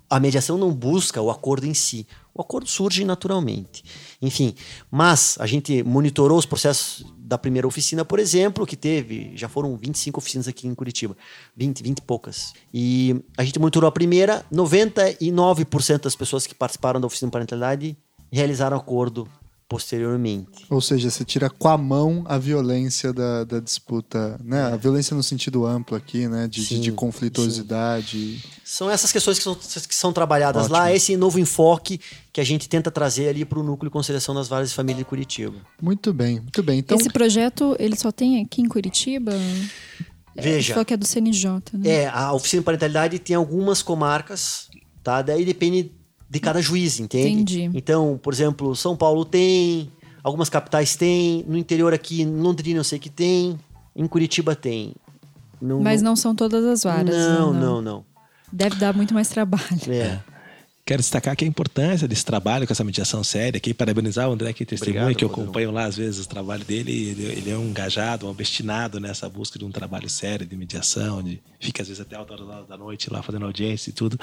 A 0.09 0.21
mediação 0.21 0.57
não 0.57 0.73
busca 0.73 1.21
o 1.21 1.31
acordo 1.31 1.67
em 1.67 1.75
si. 1.75 2.07
O 2.35 2.41
acordo 2.41 2.69
surge 2.69 3.05
naturalmente. 3.05 3.83
Enfim, 4.21 4.55
mas 4.91 5.37
a 5.41 5.47
gente 5.47 5.83
monitorou 5.83 6.39
os 6.39 6.47
processos 6.47 7.05
da 7.19 7.37
primeira 7.37 7.67
oficina, 7.67 8.05
por 8.05 8.19
exemplo, 8.19 8.67
que 8.67 8.77
teve, 8.77 9.33
já 9.35 9.49
foram 9.49 9.77
25 9.77 10.21
oficinas 10.21 10.47
aqui 10.47 10.69
em 10.69 10.75
Curitiba, 10.75 11.17
20, 11.57 11.83
20 11.83 11.99
e 11.99 12.03
poucas. 12.03 12.53
E 12.73 13.17
a 13.37 13.43
gente 13.43 13.59
monitorou 13.59 13.89
a 13.89 13.93
primeira, 13.93 14.45
99% 14.53 16.03
das 16.03 16.15
pessoas 16.15 16.47
que 16.47 16.55
participaram 16.55 17.01
da 17.01 17.07
oficina 17.07 17.29
de 17.29 17.33
parentalidade 17.33 17.97
realizaram 18.31 18.77
acordo 18.77 19.29
posteriormente. 19.69 20.65
Ou 20.71 20.81
seja, 20.81 21.11
você 21.11 21.25
tira 21.25 21.51
com 21.51 21.69
a 21.69 21.77
mão 21.77 22.25
a 22.27 22.39
violência 22.39 23.13
da, 23.13 23.45
da 23.45 23.59
disputa, 23.59 24.39
né? 24.43 24.63
A 24.63 24.77
violência 24.77 25.17
no 25.17 25.23
sentido 25.23 25.67
amplo 25.67 25.97
aqui, 25.97 26.29
né? 26.29 26.47
De, 26.47 26.65
sim, 26.65 26.77
de, 26.77 26.83
de 26.83 26.93
conflituosidade. 26.93 28.39
Sim. 28.39 28.49
São 28.65 28.91
essas 28.91 29.11
questões 29.11 29.39
que 29.39 29.45
são, 29.45 29.55
que 29.55 29.95
são 29.95 30.13
trabalhadas 30.13 30.65
Ótimo. 30.65 30.79
lá, 30.79 30.93
esse 30.93 31.17
novo 31.17 31.39
enfoque 31.39 32.01
que 32.33 32.41
a 32.41 32.45
gente 32.45 32.69
tenta 32.69 32.91
trazer 32.91 33.29
ali 33.29 33.45
para 33.45 33.59
o 33.59 33.63
núcleo 33.63 33.91
de 33.91 33.93
conciliação 33.93 34.35
das 34.35 34.47
várias 34.47 34.73
famílias 34.73 34.99
de 34.99 35.05
Curitiba. 35.05 35.57
Muito 35.83 36.13
bem, 36.13 36.41
muito 36.41 36.63
bem. 36.63 36.79
Então... 36.79 36.97
Esse 36.97 37.11
projeto, 37.11 37.75
ele 37.79 37.97
só 37.97 38.13
tem 38.13 38.43
aqui 38.43 38.63
em 38.63 38.69
Curitiba? 38.69 39.33
Veja. 40.35 40.75
Só 40.75 40.85
que 40.85 40.95
é 40.95 40.97
do 40.97 41.07
CNJ, 41.07 41.49
né? 41.73 41.89
É, 41.89 42.09
a 42.09 42.33
oficina 42.33 42.61
de 42.61 42.65
parentalidade 42.65 43.19
tem 43.19 43.35
algumas 43.35 43.83
comarcas, 43.83 44.69
tá? 45.03 45.23
Daí 45.23 45.45
depende 45.45 45.91
de 46.29 46.41
cada 46.41 46.61
juiz, 46.61 46.99
entende? 47.01 47.63
Entendi. 47.63 47.79
Então, 47.79 48.19
por 48.23 48.33
exemplo, 48.33 48.75
São 48.75 48.97
Paulo 48.97 49.25
tem, 49.25 49.91
algumas 50.23 50.49
capitais 50.49 50.97
tem, 50.97 51.45
no 51.47 51.57
interior 51.57 51.95
aqui, 51.95 52.23
em 52.23 52.41
Londrina 52.41 52.81
eu 52.81 52.85
sei 52.85 52.99
que 52.99 53.11
tem, 53.11 53.59
em 53.95 54.07
Curitiba 54.07 54.55
tem. 54.55 54.95
Não, 55.61 55.81
Mas 55.81 56.03
não 56.03 56.17
são 56.17 56.35
todas 56.35 56.65
as 56.65 56.83
varas. 56.83 57.15
Não, 57.15 57.53
não, 57.53 57.61
não. 57.61 57.83
não. 57.83 58.05
Deve 58.53 58.77
dar 58.77 58.95
muito 58.95 59.15
mais 59.15 59.29
trabalho. 59.29 59.65
É. 59.89 60.21
Quero 60.87 61.03
destacar 61.03 61.33
aqui 61.33 61.45
a 61.45 61.49
importância 61.49 62.07
desse 62.07 62.25
trabalho 62.25 62.65
com 62.65 62.73
essa 62.73 62.85
mediação 62.85 63.25
séria 63.25 63.59
aqui, 63.59 63.75
parabenizar 63.75 64.29
o 64.29 64.33
André 64.33 64.53
que 64.53 64.65
testemunha, 64.65 65.17
que 65.17 65.25
eu 65.25 65.29
acompanho 65.29 65.73
lá 65.73 65.85
às 65.85 65.97
vezes 65.97 66.25
o 66.25 66.29
trabalho 66.29 66.65
dele, 66.65 66.93
ele, 66.93 67.25
ele, 67.25 67.51
é 67.51 67.59
um 67.59 67.71
engajado, 67.71 68.25
um 68.25 68.31
obstinado 68.31 69.01
nessa 69.01 69.29
busca 69.29 69.59
de 69.59 69.65
um 69.65 69.71
trabalho 69.73 70.09
sério 70.09 70.47
de 70.47 70.57
mediação, 70.57 71.25
de 71.25 71.43
fica 71.59 71.83
às 71.83 71.89
vezes 71.89 72.01
até 72.01 72.15
altas 72.15 72.41
horas 72.41 72.69
da 72.69 72.77
noite 72.77 73.13
lá 73.13 73.21
fazendo 73.21 73.47
audiência 73.47 73.91
e 73.91 73.93
tudo, 73.93 74.17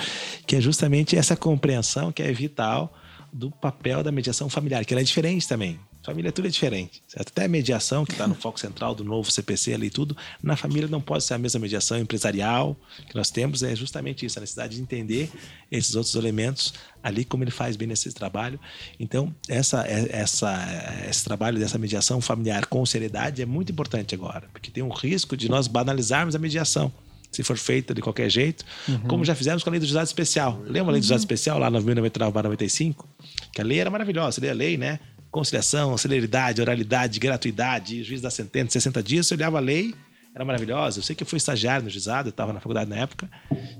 que 0.47 0.55
é 0.55 0.61
justamente 0.61 1.17
essa 1.17 1.35
compreensão 1.35 2.13
que 2.13 2.23
é 2.23 2.31
vital 2.31 2.97
do 3.33 3.51
papel 3.51 4.01
da 4.01 4.09
mediação 4.09 4.47
familiar, 4.47 4.85
que 4.85 4.93
ela 4.93 5.01
é 5.01 5.03
diferente 5.03 5.45
também. 5.45 5.77
Família 6.03 6.31
tudo 6.31 6.47
é 6.47 6.51
diferente. 6.51 7.01
Certo? 7.07 7.29
Até 7.29 7.45
a 7.45 7.47
mediação, 7.47 8.05
que 8.05 8.11
está 8.11 8.27
no 8.27 8.35
foco 8.35 8.59
central 8.59 8.93
do 8.93 9.03
novo 9.03 9.31
CPC 9.31 9.73
ali 9.73 9.87
e 9.87 9.89
tudo, 9.89 10.15
na 10.41 10.57
família 10.57 10.87
não 10.87 10.99
pode 10.99 11.23
ser 11.23 11.35
a 11.35 11.37
mesma 11.37 11.61
mediação 11.61 11.97
empresarial 11.97 12.75
que 13.07 13.15
nós 13.15 13.31
temos, 13.31 13.63
é 13.63 13.73
justamente 13.75 14.25
isso, 14.25 14.37
a 14.37 14.41
necessidade 14.41 14.75
de 14.75 14.81
entender 14.81 15.31
esses 15.71 15.95
outros 15.95 16.15
elementos 16.15 16.73
ali, 17.01 17.23
como 17.23 17.43
ele 17.43 17.51
faz 17.51 17.77
bem 17.77 17.87
nesse 17.87 18.11
trabalho. 18.11 18.59
Então, 18.99 19.33
essa, 19.47 19.87
é, 19.87 20.09
essa, 20.11 21.05
esse 21.09 21.23
trabalho 21.23 21.57
dessa 21.57 21.77
mediação 21.77 22.19
familiar 22.19 22.65
com 22.65 22.85
seriedade 22.85 23.41
é 23.41 23.45
muito 23.45 23.71
importante 23.71 24.13
agora, 24.13 24.49
porque 24.51 24.69
tem 24.69 24.83
um 24.83 24.91
risco 24.91 25.37
de 25.37 25.49
nós 25.49 25.67
banalizarmos 25.67 26.35
a 26.35 26.39
mediação 26.39 26.91
se 27.31 27.43
for 27.43 27.57
feita 27.57 27.95
de 27.95 28.01
qualquer 28.01 28.29
jeito, 28.29 28.63
uhum. 28.87 28.99
como 29.07 29.25
já 29.25 29.33
fizemos 29.33 29.63
com 29.63 29.69
a 29.69 29.71
lei 29.71 29.79
do 29.79 29.85
juizado 29.87 30.05
especial. 30.05 30.61
Lembra 30.65 30.91
a 30.91 30.91
lei 30.91 31.01
do 31.01 31.03
juizado 31.03 31.19
especial 31.19 31.57
lá 31.57 31.69
no 31.69 31.81
1999-95? 31.81 33.05
Que 33.51 33.59
a 33.59 33.63
lei 33.63 33.79
era 33.79 33.89
maravilhosa, 33.89 34.39
a 34.47 34.53
lei, 34.53 34.77
né? 34.77 34.99
Conciliação, 35.33 35.97
celeridade, 35.97 36.61
oralidade, 36.61 37.19
gratuidade, 37.19 38.03
juiz 38.03 38.21
da 38.21 38.29
sentença, 38.29 38.73
60 38.73 39.01
dias, 39.01 39.27
você 39.27 39.33
olhava 39.33 39.57
a 39.57 39.61
lei 39.61 39.93
era 40.35 40.43
maravilhosa. 40.43 40.99
Eu 40.99 41.03
sei 41.03 41.15
que 41.15 41.21
eu 41.21 41.27
fui 41.27 41.37
estagiário 41.37 41.83
no 41.83 41.89
juizado, 41.91 42.29
eu 42.29 42.31
estava 42.31 42.51
na 42.51 42.59
faculdade 42.59 42.89
na 42.89 42.95
época. 42.95 43.29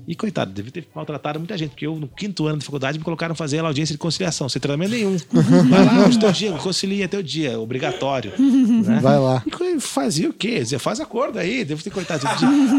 E, 0.06 0.14
coitado, 0.14 0.52
devia 0.52 0.70
ter 0.70 0.86
maltratado 0.94 1.38
muita 1.40 1.58
gente, 1.58 1.70
porque 1.70 1.86
eu, 1.86 1.96
no 1.96 2.06
quinto 2.06 2.46
ano 2.46 2.58
de 2.58 2.64
faculdade, 2.64 2.96
me 2.96 3.04
colocaram 3.04 3.34
fazer 3.34 3.58
a 3.58 3.66
audiência 3.66 3.92
de 3.92 3.98
conciliação, 3.98 4.48
sem 4.48 4.60
tratamento 4.60 4.90
nenhum. 4.92 5.16
Vai 5.68 5.84
lá, 5.84 6.06
hoje 6.06 6.18
teu 6.18 6.30
dia, 6.30 6.52
concilia 6.52 7.06
até 7.06 7.18
o 7.18 7.22
dia, 7.22 7.58
obrigatório. 7.58 8.32
Né? 8.38 9.00
Vai 9.00 9.18
lá. 9.18 9.42
E 9.44 9.80
fazia 9.80 10.30
o 10.30 10.32
quê? 10.32 10.60
Dizia, 10.60 10.78
faz 10.78 11.00
acordo 11.00 11.40
aí, 11.40 11.64
devo 11.64 11.82
ter 11.82 11.90
coitado. 11.90 12.24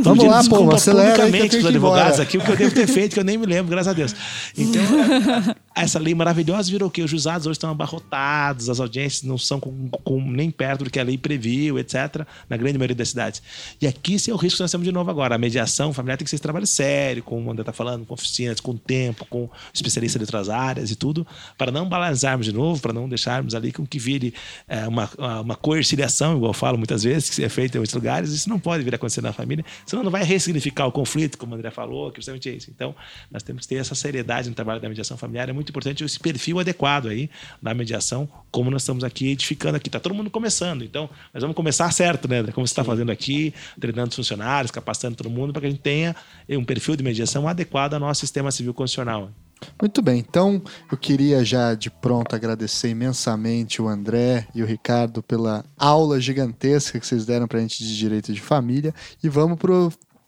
Vamos 0.03 0.23
lá, 0.23 0.41
pô, 0.45 0.73
acelera 0.73 1.25
publicamente 1.25 1.57
os 1.57 1.65
advogados 1.65 2.19
aqui, 2.21 2.37
o 2.37 2.41
que 2.41 2.51
eu 2.51 2.55
devo 2.55 2.73
ter 2.73 2.87
feito, 2.87 3.13
que 3.13 3.19
eu 3.19 3.25
nem 3.25 3.37
me 3.37 3.45
lembro, 3.45 3.71
graças 3.71 3.89
a 3.89 3.93
Deus. 3.93 4.15
Então, 4.57 4.81
essa 5.75 5.99
lei 5.99 6.15
maravilhosa 6.15 6.71
virou 6.71 6.87
o 6.87 6.91
quê? 6.91 7.03
Os 7.03 7.11
juizados 7.11 7.45
hoje 7.45 7.57
estão 7.57 7.69
abarrotados, 7.69 8.69
as 8.69 8.79
audiências 8.79 9.23
não 9.23 9.37
são 9.37 9.59
com, 9.59 9.89
com, 9.89 10.21
nem 10.21 10.49
perto 10.49 10.85
do 10.85 10.89
que 10.89 10.99
a 10.99 11.03
lei 11.03 11.17
previu, 11.17 11.77
etc., 11.77 12.25
na 12.49 12.55
grande 12.55 12.77
maioria 12.77 12.95
das 12.95 13.09
cidades. 13.09 13.43
E 13.81 13.85
aqui 13.85 14.13
esse 14.13 14.31
é 14.31 14.33
o 14.33 14.37
risco 14.37 14.57
que 14.57 14.63
nós 14.63 14.71
temos 14.71 14.85
de 14.85 14.91
novo 14.93 15.11
agora. 15.11 15.35
A 15.35 15.37
mediação 15.37 15.91
familiar 15.91 16.17
tem 16.17 16.23
que 16.23 16.29
ser 16.29 16.37
esse 16.37 16.43
trabalho 16.43 16.65
sério, 16.65 17.21
como 17.21 17.47
o 17.47 17.51
André 17.51 17.61
está 17.63 17.73
falando, 17.73 18.05
com 18.05 18.13
oficinas, 18.13 18.61
com 18.61 18.75
tempo, 18.77 19.25
com 19.25 19.49
especialistas 19.73 20.19
de 20.19 20.23
outras 20.23 20.49
áreas 20.49 20.91
e 20.91 20.95
tudo, 20.95 21.27
para 21.57 21.71
não 21.71 21.89
balançarmos 21.89 22.45
de 22.45 22.53
novo, 22.53 22.81
para 22.81 22.93
não 22.93 23.09
deixarmos 23.09 23.53
ali 23.53 23.73
com 23.73 23.85
que 23.85 23.99
vire 23.99 24.33
é, 24.67 24.87
uma, 24.87 25.09
uma 25.41 25.55
coerciliação, 25.55 26.37
igual 26.37 26.51
eu 26.51 26.53
falo 26.53 26.77
muitas 26.77 27.03
vezes, 27.03 27.29
que 27.29 27.43
é 27.43 27.49
feita 27.49 27.77
em 27.77 27.79
muitos 27.79 27.93
lugares. 27.93 28.31
Isso 28.31 28.47
não 28.47 28.59
pode 28.59 28.81
vir 28.83 28.93
a 28.93 28.95
acontecer 28.95 29.21
na 29.21 29.33
família, 29.33 29.65
senão 29.85 30.03
não 30.03 30.11
vai 30.11 30.23
ressignificar 30.23 30.85
o 30.87 30.91
conflito, 30.91 31.37
como 31.37 31.53
o 31.53 31.55
André 31.55 31.69
falou, 31.69 32.11
que 32.11 32.19
justamente 32.19 32.49
é 32.49 32.53
isso. 32.53 32.71
Então, 32.73 32.95
nós 33.29 33.43
temos 33.43 33.63
que 33.63 33.69
ter 33.69 33.75
essa 33.75 33.93
seriedade 33.93 34.47
no 34.47 34.55
trabalho 34.55 34.79
da 34.79 34.87
mediação 34.87 35.17
familiar. 35.17 35.49
É 35.49 35.53
muito 35.53 35.64
importante 35.69 36.03
esse 36.03 36.19
perfil 36.19 36.59
adequado 36.59 37.07
aí 37.07 37.29
na 37.61 37.73
mediação, 37.73 38.27
como 38.51 38.69
nós 38.71 38.81
estamos 38.81 39.03
aqui 39.03 39.31
edificando 39.31 39.77
aqui. 39.77 39.89
Está 39.89 39.99
todo 39.99 40.15
mundo 40.15 40.29
começando, 40.29 40.83
então 40.83 41.09
nós 41.33 41.41
vamos 41.41 41.55
começar 41.55 41.91
certo, 41.91 42.27
né? 42.27 42.43
Como 42.51 42.65
você 42.65 42.71
está 42.71 42.83
fazendo 42.83 43.11
aqui, 43.11 43.53
treinando 43.79 44.09
os 44.09 44.15
funcionários, 44.15 44.71
capacitando 44.71 45.15
todo 45.15 45.29
mundo 45.29 45.53
para 45.53 45.61
que 45.61 45.67
a 45.67 45.69
gente 45.69 45.81
tenha 45.81 46.15
um 46.49 46.63
perfil 46.63 46.95
de 46.95 47.03
mediação 47.03 47.47
adequado 47.47 47.93
ao 47.95 47.99
nosso 47.99 48.21
sistema 48.21 48.51
civil 48.51 48.73
constitucional. 48.73 49.31
Muito 49.81 50.01
bem, 50.01 50.19
então 50.19 50.61
eu 50.91 50.97
queria 50.97 51.43
já 51.43 51.73
de 51.73 51.89
pronto 51.89 52.35
agradecer 52.35 52.89
imensamente 52.89 53.81
o 53.81 53.87
André 53.87 54.47
e 54.53 54.61
o 54.61 54.65
Ricardo 54.65 55.23
pela 55.23 55.65
aula 55.77 56.19
gigantesca 56.19 56.99
que 56.99 57.07
vocês 57.07 57.25
deram 57.25 57.47
para 57.47 57.59
a 57.59 57.61
gente 57.61 57.83
de 57.83 57.97
direito 57.97 58.33
de 58.33 58.41
família 58.41 58.93
e 59.23 59.29
vamos 59.29 59.57
para 59.57 59.71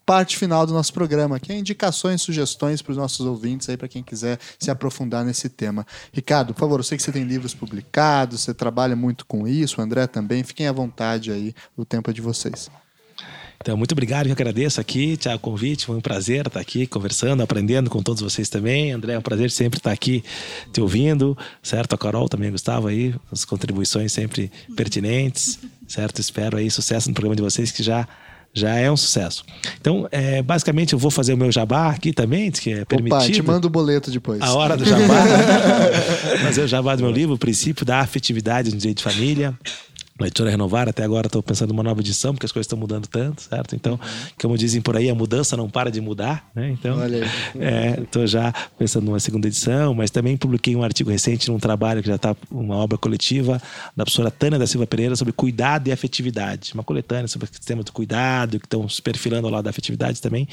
parte 0.08 0.38
final 0.38 0.66
do 0.66 0.72
nosso 0.72 0.90
programa, 0.90 1.38
que 1.38 1.52
é 1.52 1.58
indicações, 1.58 2.22
sugestões 2.22 2.80
para 2.80 2.92
os 2.92 2.96
nossos 2.96 3.26
ouvintes 3.26 3.68
aí, 3.68 3.76
para 3.76 3.86
quem 3.86 4.02
quiser 4.02 4.38
se 4.58 4.70
aprofundar 4.70 5.22
nesse 5.22 5.50
tema. 5.50 5.86
Ricardo, 6.10 6.54
por 6.54 6.60
favor, 6.60 6.80
eu 6.80 6.82
sei 6.82 6.96
que 6.96 7.04
você 7.04 7.12
tem 7.12 7.24
livros 7.24 7.52
publicados, 7.52 8.40
você 8.40 8.54
trabalha 8.54 8.96
muito 8.96 9.26
com 9.26 9.46
isso, 9.46 9.78
o 9.78 9.84
André 9.84 10.06
também, 10.06 10.42
fiquem 10.42 10.66
à 10.66 10.72
vontade 10.72 11.30
aí, 11.30 11.54
o 11.76 11.84
tempo 11.84 12.08
é 12.08 12.14
de 12.14 12.22
vocês. 12.22 12.70
Então, 13.60 13.76
muito 13.76 13.92
obrigado, 13.92 14.28
eu 14.28 14.32
agradeço 14.32 14.80
aqui, 14.80 15.14
Tiago, 15.18 15.40
convite. 15.40 15.84
Foi 15.84 15.96
um 15.96 16.00
prazer 16.00 16.46
estar 16.46 16.60
aqui 16.60 16.86
conversando, 16.86 17.42
aprendendo 17.42 17.90
com 17.90 18.02
todos 18.02 18.22
vocês 18.22 18.48
também. 18.48 18.92
André, 18.92 19.12
é 19.12 19.18
um 19.18 19.22
prazer 19.22 19.50
sempre 19.50 19.78
estar 19.78 19.92
aqui 19.92 20.24
te 20.72 20.80
ouvindo, 20.80 21.36
certo? 21.62 21.94
A 21.94 21.98
Carol 21.98 22.30
também, 22.30 22.50
Gustavo 22.50 22.86
aí, 22.86 23.14
as 23.30 23.44
contribuições 23.44 24.10
sempre 24.12 24.50
pertinentes, 24.74 25.58
certo? 25.86 26.18
Espero 26.18 26.56
aí 26.56 26.70
sucesso 26.70 27.08
no 27.08 27.14
programa 27.14 27.36
de 27.36 27.42
vocês 27.42 27.70
que 27.70 27.82
já 27.82 28.08
já 28.52 28.74
é 28.74 28.90
um 28.90 28.96
sucesso. 28.96 29.44
Então, 29.80 30.08
é, 30.10 30.42
basicamente, 30.42 30.92
eu 30.92 30.98
vou 30.98 31.10
fazer 31.10 31.34
o 31.34 31.36
meu 31.36 31.50
jabá 31.52 31.90
aqui 31.90 32.12
também, 32.12 32.50
que 32.50 32.72
é 32.72 32.84
permitido. 32.84 33.22
Opa, 33.22 33.32
te 33.32 33.42
mando 33.42 33.66
o 33.68 33.70
boleto 33.70 34.10
depois. 34.10 34.40
A 34.40 34.52
hora 34.52 34.76
do 34.76 34.84
jabá. 34.84 35.24
fazer 36.42 36.62
o 36.62 36.68
jabá 36.68 36.96
do 36.96 37.02
meu 37.02 37.12
livro, 37.12 37.34
o 37.34 37.38
princípio 37.38 37.84
da 37.84 38.00
afetividade 38.00 38.70
no 38.70 38.76
direito 38.76 38.98
de 38.98 39.04
família. 39.04 39.54
Leitura 40.20 40.50
Renovar, 40.50 40.88
até 40.88 41.04
agora 41.04 41.28
estou 41.28 41.40
pensando 41.42 41.68
numa 41.68 41.82
nova 41.82 42.00
edição, 42.00 42.34
porque 42.34 42.44
as 42.44 42.50
coisas 42.50 42.66
estão 42.66 42.78
mudando 42.78 43.06
tanto, 43.06 43.42
certo? 43.42 43.76
Então, 43.76 43.98
como 44.40 44.58
dizem 44.58 44.80
por 44.80 44.96
aí, 44.96 45.08
a 45.08 45.14
mudança 45.14 45.56
não 45.56 45.70
para 45.70 45.90
de 45.90 46.00
mudar, 46.00 46.50
né? 46.54 46.70
Então, 46.70 46.98
estou 48.02 48.24
é, 48.24 48.26
já 48.26 48.52
pensando 48.76 49.04
numa 49.04 49.20
segunda 49.20 49.46
edição, 49.46 49.94
mas 49.94 50.10
também 50.10 50.36
publiquei 50.36 50.74
um 50.74 50.82
artigo 50.82 51.08
recente 51.08 51.48
num 51.48 51.58
trabalho 51.58 52.02
que 52.02 52.08
já 52.08 52.16
está, 52.16 52.36
uma 52.50 52.74
obra 52.76 52.98
coletiva, 52.98 53.62
da 53.96 54.04
professora 54.04 54.30
Tânia 54.30 54.58
da 54.58 54.66
Silva 54.66 54.88
Pereira, 54.88 55.14
sobre 55.14 55.32
cuidado 55.32 55.86
e 55.86 55.92
afetividade. 55.92 56.72
Uma 56.74 56.82
coletânea 56.82 57.28
sobre 57.28 57.48
o 57.48 57.54
sistema 57.54 57.84
do 57.84 57.92
cuidado, 57.92 58.58
que 58.58 58.66
estão 58.66 58.88
se 58.88 59.00
perfilando 59.00 59.46
ao 59.46 59.52
lado 59.52 59.64
da 59.64 59.70
afetividade 59.70 60.20
também. 60.20 60.48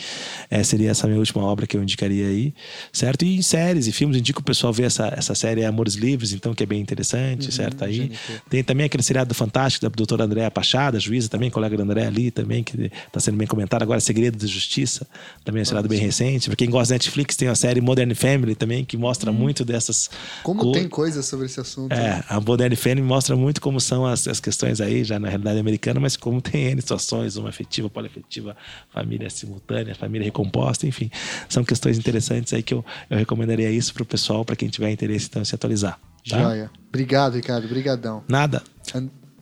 É, 0.48 0.64
seria 0.64 0.92
essa 0.92 1.08
minha 1.08 1.20
última 1.20 1.44
obra 1.44 1.66
que 1.66 1.76
eu 1.76 1.82
indicaria 1.82 2.28
aí, 2.28 2.54
certo? 2.94 3.26
E 3.26 3.38
em 3.38 3.42
séries 3.42 3.88
e 3.88 3.92
filmes, 3.92 4.18
indico 4.18 4.42
o 4.42 4.44
pessoal 4.44 4.72
ver 4.72 4.84
essa, 4.84 5.12
essa 5.18 5.34
série 5.34 5.66
Amores 5.66 5.96
Livres, 5.96 6.34
então, 6.34 6.54
que 6.54 6.62
é 6.62 6.68
bem 6.68 6.80
interessante, 6.80 7.46
uhum, 7.46 7.52
certo? 7.52 7.84
Aí. 7.84 8.12
Tem 8.48 8.64
também 8.64 8.86
aquele 8.86 9.02
seriado 9.02 9.30
do 9.30 9.34
Fantástico 9.34 9.55
fantástico 9.56 9.90
da 9.90 9.96
doutora 9.96 10.26
Andréa 10.26 10.52
Pachada, 10.52 11.00
juíza 11.00 11.30
também, 11.30 11.50
colega 11.50 11.78
da 11.78 11.84
André 11.84 12.06
ali 12.06 12.30
também, 12.30 12.62
que 12.62 12.92
está 13.08 13.20
sendo 13.22 13.38
bem 13.38 13.48
comentado 13.48 13.84
agora, 13.84 14.00
Segredo 14.02 14.38
da 14.38 14.46
Justiça, 14.46 15.08
também 15.46 15.62
é 15.62 15.64
um 15.64 15.66
seriado 15.66 15.88
bem 15.88 16.00
recente. 16.00 16.50
Para 16.50 16.58
quem 16.58 16.70
gosta 16.70 16.88
de 16.88 16.94
Netflix, 16.94 17.38
tem 17.38 17.48
a 17.48 17.56
série 17.56 17.80
Modern 17.80 18.14
Family 18.14 18.54
também, 18.54 18.84
que 18.84 18.98
mostra 18.98 19.32
hum. 19.32 19.34
muito 19.34 19.64
dessas... 19.64 20.10
Como 20.44 20.62
co... 20.62 20.72
tem 20.74 20.90
coisas 20.90 21.26
sobre 21.26 21.46
esse 21.46 21.60
assunto. 21.60 21.94
É, 21.94 21.96
né? 21.96 22.24
a 22.28 22.42
Modern 22.42 22.76
Family 22.76 23.02
mostra 23.02 23.36
muito 23.36 23.62
como 23.62 23.80
são 23.80 24.06
as, 24.06 24.28
as 24.28 24.42
questões 24.42 24.82
aí, 24.82 25.04
já 25.06 25.18
na 25.18 25.30
realidade 25.30 25.58
americana, 25.58 26.00
mas 26.02 26.18
como 26.18 26.42
tem 26.42 26.72
N 26.72 26.82
situações, 26.82 27.38
uma 27.38 27.50
afetiva, 27.50 27.90
poliafetiva, 27.90 28.58
família 28.90 29.30
simultânea, 29.30 29.96
família 29.96 30.26
recomposta, 30.26 30.86
enfim. 30.86 31.10
São 31.48 31.64
questões 31.64 31.98
interessantes 31.98 32.54
aí 32.54 32.62
que 32.62 32.74
eu, 32.74 32.84
eu 33.10 33.18
recomendaria 33.18 33.72
isso 33.72 33.94
para 33.94 34.04
o 34.04 34.06
pessoal, 34.06 34.44
para 34.44 34.56
quem 34.56 34.68
tiver 34.68 34.92
interesse, 34.92 35.28
então, 35.30 35.46
se 35.46 35.56
atualizar. 35.56 35.98
Tá? 36.30 36.40
Joia. 36.42 36.72
Obrigado, 36.90 37.36
Ricardo. 37.36 37.66
Obrigadão. 37.66 38.24
Nada. 38.28 38.64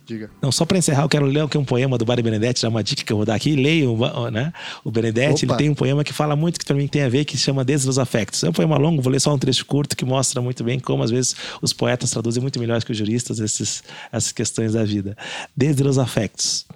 Diga. 0.06 0.30
Não, 0.42 0.52
só 0.52 0.66
para 0.66 0.76
encerrar, 0.76 1.02
eu 1.02 1.08
quero 1.08 1.24
ler 1.24 1.40
aqui 1.40 1.56
um 1.56 1.64
poema 1.64 1.96
do 1.96 2.04
Barry 2.04 2.22
Benedetti, 2.22 2.60
já 2.60 2.68
uma 2.68 2.84
dica 2.84 3.02
que 3.02 3.10
eu 3.10 3.16
vou 3.16 3.24
dar 3.24 3.34
aqui. 3.34 3.56
Leio, 3.56 3.96
né? 4.30 4.52
O 4.84 4.90
Benedetti, 4.90 5.46
ele 5.46 5.56
tem 5.56 5.70
um 5.70 5.74
poema 5.74 6.04
que 6.04 6.12
fala 6.12 6.36
muito, 6.36 6.58
que 6.58 6.64
para 6.66 6.76
mim 6.76 6.86
tem 6.86 7.02
a 7.02 7.08
ver, 7.08 7.24
que 7.24 7.38
se 7.38 7.44
chama 7.44 7.64
Desde 7.64 7.88
os 7.88 7.98
Afectos. 7.98 8.44
É 8.44 8.50
um 8.50 8.52
poema 8.52 8.76
longo, 8.76 9.00
vou 9.00 9.10
ler 9.10 9.20
só 9.20 9.32
um 9.32 9.38
trecho 9.38 9.64
curto 9.64 9.96
que 9.96 10.04
mostra 10.04 10.42
muito 10.42 10.62
bem 10.62 10.78
como, 10.78 11.02
às 11.02 11.10
vezes, 11.10 11.34
os 11.62 11.72
poetas 11.72 12.10
traduzem 12.10 12.42
muito 12.42 12.58
melhor 12.58 12.84
que 12.84 12.92
os 12.92 12.98
juristas 12.98 13.38
esses, 13.38 13.82
essas 14.12 14.30
questões 14.30 14.74
da 14.74 14.84
vida. 14.84 15.16
Desde 15.56 15.82
os 15.82 15.98
Afectos. 15.98 16.66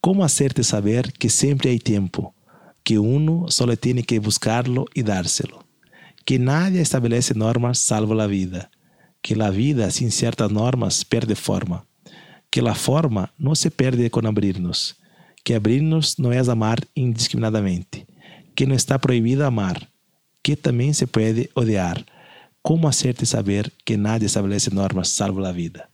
Como 0.00 0.22
hacerte 0.22 0.64
saber 0.64 1.12
que 1.12 1.28
sempre 1.28 1.70
há 1.70 1.78
tempo, 1.78 2.34
que 2.82 2.98
uno 2.98 3.50
solo 3.50 3.76
tiene 3.76 4.02
que 4.02 4.18
buscarlo 4.18 4.86
y 4.94 5.02
dárselo, 5.02 5.62
que 6.24 6.38
nadie 6.38 6.80
estabelece 6.80 7.34
normas 7.34 7.78
salvo 7.78 8.14
la 8.14 8.26
vida, 8.26 8.70
que 9.20 9.36
la 9.36 9.50
vida 9.50 9.90
sin 9.90 10.10
ciertas 10.10 10.50
normas 10.50 11.04
perde 11.04 11.34
forma 11.34 11.89
que 12.50 12.60
a 12.60 12.74
forma 12.74 13.30
não 13.38 13.54
se 13.54 13.70
perde 13.70 14.10
com 14.10 14.26
abrir-nos, 14.26 14.96
que 15.44 15.54
abrir-nos 15.54 16.16
não 16.18 16.32
é 16.32 16.38
amar 16.40 16.78
indiscriminadamente, 16.96 18.06
que 18.54 18.66
não 18.66 18.74
está 18.74 18.98
proibido 18.98 19.44
amar, 19.44 19.80
que 20.42 20.56
também 20.56 20.92
se 20.92 21.06
pode 21.06 21.48
odiar. 21.54 22.04
Como 22.62 22.88
hacerte 22.88 23.24
saber 23.24 23.72
que 23.84 23.96
nada 23.96 24.24
estabelece 24.24 24.74
normas 24.74 25.08
salvo 25.08 25.44
a 25.44 25.52
vida? 25.52 25.88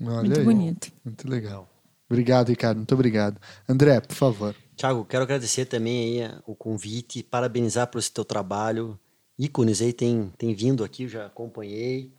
Olha 0.00 0.20
muito 0.20 0.38
aí. 0.38 0.44
bonito. 0.44 0.92
Muito 1.04 1.28
legal. 1.28 1.68
Obrigado, 2.08 2.48
Ricardo. 2.48 2.78
Muito 2.78 2.94
obrigado. 2.94 3.40
André, 3.68 4.00
por 4.00 4.14
favor. 4.14 4.54
Tiago, 4.76 5.04
quero 5.04 5.22
agradecer 5.22 5.66
também 5.66 6.22
aí 6.22 6.30
o 6.46 6.54
convite, 6.54 7.22
parabenizar 7.22 7.86
por 7.86 7.98
esse 7.98 8.10
teu 8.10 8.24
trabalho. 8.24 8.98
Ícones 9.38 9.80
aí 9.80 9.92
tem, 9.92 10.32
tem 10.36 10.54
vindo 10.54 10.84
aqui, 10.84 11.04
eu 11.04 11.08
já 11.08 11.26
acompanhei. 11.26 12.12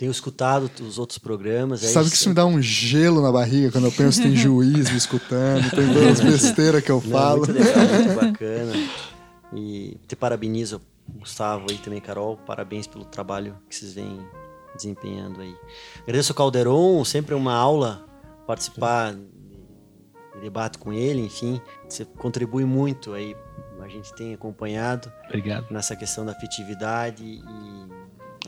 Tenho 0.00 0.10
escutado 0.12 0.70
os 0.80 0.98
outros 0.98 1.18
programas. 1.18 1.80
Sabe 1.80 2.08
que 2.08 2.16
isso 2.16 2.30
me 2.30 2.34
dá 2.34 2.46
um 2.46 2.62
gelo 2.62 3.20
na 3.20 3.30
barriga 3.30 3.70
quando 3.70 3.84
eu 3.84 3.92
penso 3.92 4.18
que 4.18 4.28
tem 4.28 4.34
juiz 4.34 4.90
me 4.90 4.96
escutando, 4.96 5.70
tem 5.72 5.86
duas 5.92 6.20
besteiras 6.22 6.82
que 6.82 6.90
eu 6.90 7.02
falo. 7.02 7.46
Não, 7.46 7.52
muito 7.54 7.62
legal, 7.62 7.86
muito 7.86 8.14
bacana. 8.32 8.72
E 9.52 9.98
te 10.08 10.16
parabenizo, 10.16 10.80
Gustavo 11.06 11.66
e 11.70 11.74
também 11.74 12.00
Carol. 12.00 12.38
Parabéns 12.38 12.86
pelo 12.86 13.04
trabalho 13.04 13.58
que 13.68 13.76
vocês 13.76 13.92
vêm 13.92 14.26
desempenhando 14.74 15.42
aí. 15.42 15.54
Agradeço 16.00 16.32
o 16.32 16.34
Calderon, 16.34 17.04
sempre 17.04 17.34
uma 17.34 17.52
aula 17.52 18.02
participar 18.46 19.12
de 19.12 20.40
debate 20.40 20.78
com 20.78 20.94
ele, 20.94 21.20
enfim. 21.20 21.60
Você 21.86 22.06
contribui 22.06 22.64
muito 22.64 23.12
aí, 23.12 23.36
a 23.78 23.86
gente 23.86 24.14
tem 24.14 24.32
acompanhado. 24.32 25.12
Obrigado. 25.26 25.70
Nessa 25.70 25.94
questão 25.94 26.24
da 26.24 26.32
afetividade 26.32 27.22
e 27.22 27.42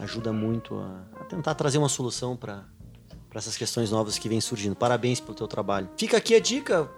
ajuda 0.01 0.33
muito 0.33 0.79
a 0.79 1.12
tentar 1.35 1.55
trazer 1.55 1.79
uma 1.79 1.89
solução 1.89 2.37
para 2.37 2.65
essas 3.35 3.57
questões 3.57 3.91
novas 3.91 4.19
que 4.19 4.29
vêm 4.29 4.41
surgindo. 4.41 4.77
Parabéns 4.77 5.19
pelo 5.19 5.35
teu 5.35 5.49
trabalho. 5.49 5.89
Fica 5.97 6.19
aqui 6.19 6.35
a 6.35 6.41
dica, 6.41 6.91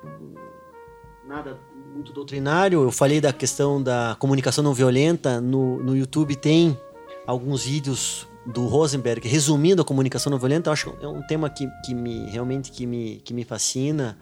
nada 1.27 1.59
muito 1.95 2.13
doutrinário. 2.13 2.83
Eu 2.83 2.91
falei 2.91 3.21
da 3.21 3.33
questão 3.33 3.81
da 3.81 4.17
comunicação 4.19 4.65
não 4.65 4.75
violenta. 4.75 5.41
No, 5.41 5.81
no 5.83 5.97
YouTube 5.97 6.35
tem 6.35 6.77
alguns 7.25 7.65
vídeos 7.65 8.27
do 8.45 8.67
Rosenberg 8.67 9.27
resumindo 9.29 9.81
a 9.81 9.85
comunicação 9.85 10.31
não 10.31 10.39
violenta. 10.39 10.69
Eu 10.69 10.73
acho 10.73 10.91
que 10.91 11.05
é 11.05 11.09
um 11.09 11.23
tema 11.23 11.49
que, 11.49 11.69
que 11.85 11.95
me 11.95 12.29
realmente 12.29 12.73
que 12.73 12.85
me, 12.85 13.21
que 13.25 13.33
me 13.33 13.45
fascina. 13.45 14.19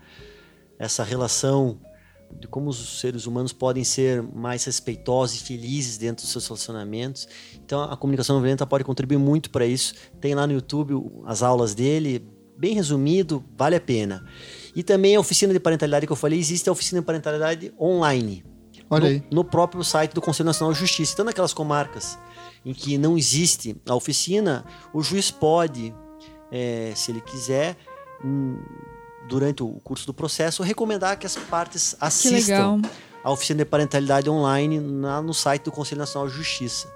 Essa 0.78 1.02
relação 1.02 1.78
de 2.40 2.48
como 2.48 2.70
os 2.70 3.00
seres 3.00 3.26
humanos 3.26 3.52
podem 3.52 3.84
ser 3.84 4.22
mais 4.22 4.64
respeitosos 4.64 5.40
e 5.40 5.44
felizes 5.44 5.96
dentro 5.96 6.24
dos 6.24 6.32
seus 6.32 6.46
relacionamentos. 6.46 7.28
Então, 7.54 7.82
a 7.82 7.96
comunicação 7.96 8.36
não 8.36 8.42
violenta 8.42 8.66
pode 8.66 8.84
contribuir 8.84 9.18
muito 9.18 9.50
para 9.50 9.66
isso. 9.66 9.94
Tem 10.20 10.34
lá 10.34 10.46
no 10.46 10.52
YouTube 10.52 10.94
as 11.26 11.42
aulas 11.42 11.74
dele, 11.74 12.26
bem 12.56 12.74
resumido, 12.74 13.44
vale 13.56 13.76
a 13.76 13.80
pena. 13.80 14.24
E 14.74 14.82
também 14.82 15.16
a 15.16 15.20
oficina 15.20 15.52
de 15.52 15.60
parentalidade 15.60 16.06
que 16.06 16.12
eu 16.12 16.16
falei, 16.16 16.38
existe 16.38 16.68
a 16.68 16.72
oficina 16.72 17.00
de 17.00 17.06
parentalidade 17.06 17.72
online. 17.80 18.44
Olha 18.88 19.04
no, 19.04 19.10
aí. 19.10 19.24
no 19.30 19.44
próprio 19.44 19.82
site 19.82 20.12
do 20.12 20.20
Conselho 20.20 20.46
Nacional 20.46 20.72
de 20.72 20.78
Justiça. 20.78 21.12
Então, 21.14 21.24
naquelas 21.24 21.52
comarcas 21.52 22.18
em 22.64 22.72
que 22.72 22.98
não 22.98 23.16
existe 23.18 23.76
a 23.88 23.94
oficina, 23.94 24.64
o 24.92 25.02
juiz 25.02 25.30
pode, 25.30 25.94
é, 26.50 26.92
se 26.94 27.10
ele 27.10 27.20
quiser, 27.20 27.76
hum, 28.24 28.58
durante 29.28 29.62
o 29.62 29.68
curso 29.84 30.06
do 30.06 30.14
processo, 30.14 30.62
recomendar 30.62 31.18
que 31.18 31.26
as 31.26 31.36
partes 31.36 31.94
assistam 32.00 32.80
à 33.22 33.30
oficina 33.30 33.58
de 33.58 33.64
parentalidade 33.64 34.28
online 34.28 34.80
na, 34.80 35.22
no 35.22 35.32
site 35.32 35.64
do 35.64 35.72
Conselho 35.72 36.00
Nacional 36.00 36.28
de 36.28 36.34
Justiça 36.34 36.88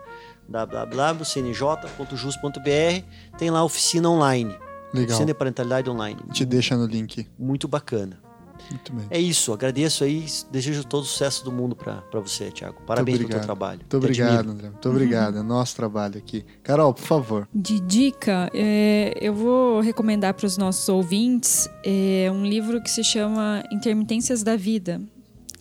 www.cnj.jus.br 0.49 3.37
tem 3.37 3.51
lá 3.51 3.59
a 3.61 3.65
oficina 3.65 4.09
online. 4.09 4.57
Legal. 4.93 5.09
Oficina 5.09 5.27
de 5.27 5.35
parentalidade 5.35 5.91
online. 5.91 6.21
Te 6.33 6.45
deixa 6.45 6.77
no 6.77 6.87
link. 6.87 7.29
Muito 7.39 7.67
bacana. 7.67 8.21
Muito 8.71 8.93
bem. 8.93 9.07
É 9.11 9.21
isso, 9.21 9.53
agradeço 9.53 10.05
aí, 10.05 10.27
desejo 10.51 10.85
todo 10.85 11.03
o 11.03 11.07
sucesso 11.07 11.45
do 11.45 11.53
mundo 11.53 11.77
para 11.77 12.03
você, 12.21 12.51
Tiago. 12.51 12.83
Parabéns 12.87 13.19
pelo 13.19 13.31
teu 13.31 13.41
trabalho. 13.41 13.81
Muito 13.81 13.97
obrigado, 13.97 14.51
André. 14.51 14.71
Muito 14.71 14.89
obrigado. 14.89 15.35
Uhum. 15.35 15.41
É 15.41 15.45
nosso 15.45 15.77
trabalho 15.77 16.19
aqui. 16.19 16.45
Carol, 16.63 16.93
por 16.93 17.05
favor. 17.05 17.49
De 17.55 17.81
dica, 17.81 18.51
é, 18.55 19.15
eu 19.21 19.35
vou 19.35 19.81
recomendar 19.81 20.35
para 20.35 20.47
os 20.47 20.57
nossos 20.57 20.89
ouvintes 20.89 21.69
é, 21.85 22.31
um 22.33 22.45
livro 22.45 22.83
que 22.83 22.91
se 22.91 23.03
chama 23.05 23.63
Intermitências 23.73 24.43
da 24.43 24.57
Vida. 24.57 25.01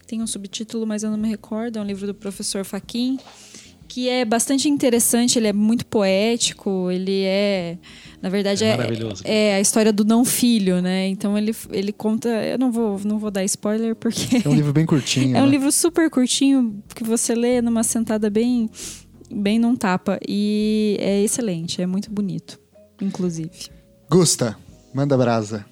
Tem 0.08 0.22
um 0.22 0.28
subtítulo, 0.28 0.86
mas 0.86 1.04
eu 1.04 1.10
não 1.10 1.18
me 1.18 1.28
recordo. 1.28 1.80
É 1.80 1.82
um 1.82 1.86
livro 1.86 2.06
do 2.06 2.14
professor 2.14 2.64
Faquin 2.64 3.18
que 3.96 4.10
é 4.10 4.26
bastante 4.26 4.68
interessante, 4.68 5.40
ele 5.40 5.48
é 5.48 5.54
muito 5.54 5.86
poético, 5.86 6.92
ele 6.92 7.24
é. 7.24 7.78
Na 8.22 8.28
verdade, 8.28 8.66
é, 8.66 8.78
é, 9.24 9.52
é, 9.52 9.56
a 9.56 9.62
história 9.62 9.94
do 9.94 10.04
não 10.04 10.26
filho, 10.26 10.82
né? 10.82 11.08
Então 11.08 11.38
ele, 11.38 11.56
ele 11.72 11.94
conta. 11.94 12.28
Eu 12.28 12.58
não 12.58 12.74
vou, 12.74 13.00
não 13.06 13.18
vou 13.18 13.32
dar 13.32 13.46
spoiler, 13.46 13.96
porque. 13.96 14.42
É 14.46 14.50
um 14.50 14.54
livro 14.54 14.74
bem 14.74 14.86
curtinho. 14.86 15.32
é 15.38 15.42
um 15.42 15.46
né? 15.46 15.50
livro 15.50 15.72
super 15.72 16.10
curtinho 16.10 16.84
que 16.94 17.06
você 17.06 17.34
lê 17.34 17.62
numa 17.62 17.84
sentada 17.84 18.30
bem, 18.30 18.70
bem 19.32 19.58
num 19.58 19.78
tapa. 19.78 20.20
E 20.28 20.98
é 21.00 21.24
excelente, 21.24 21.82
é 21.82 21.86
muito 21.86 22.12
bonito, 22.12 22.60
inclusive. 23.02 23.70
Gusta, 24.10 24.58
manda 24.94 25.18
brasa. 25.18 25.66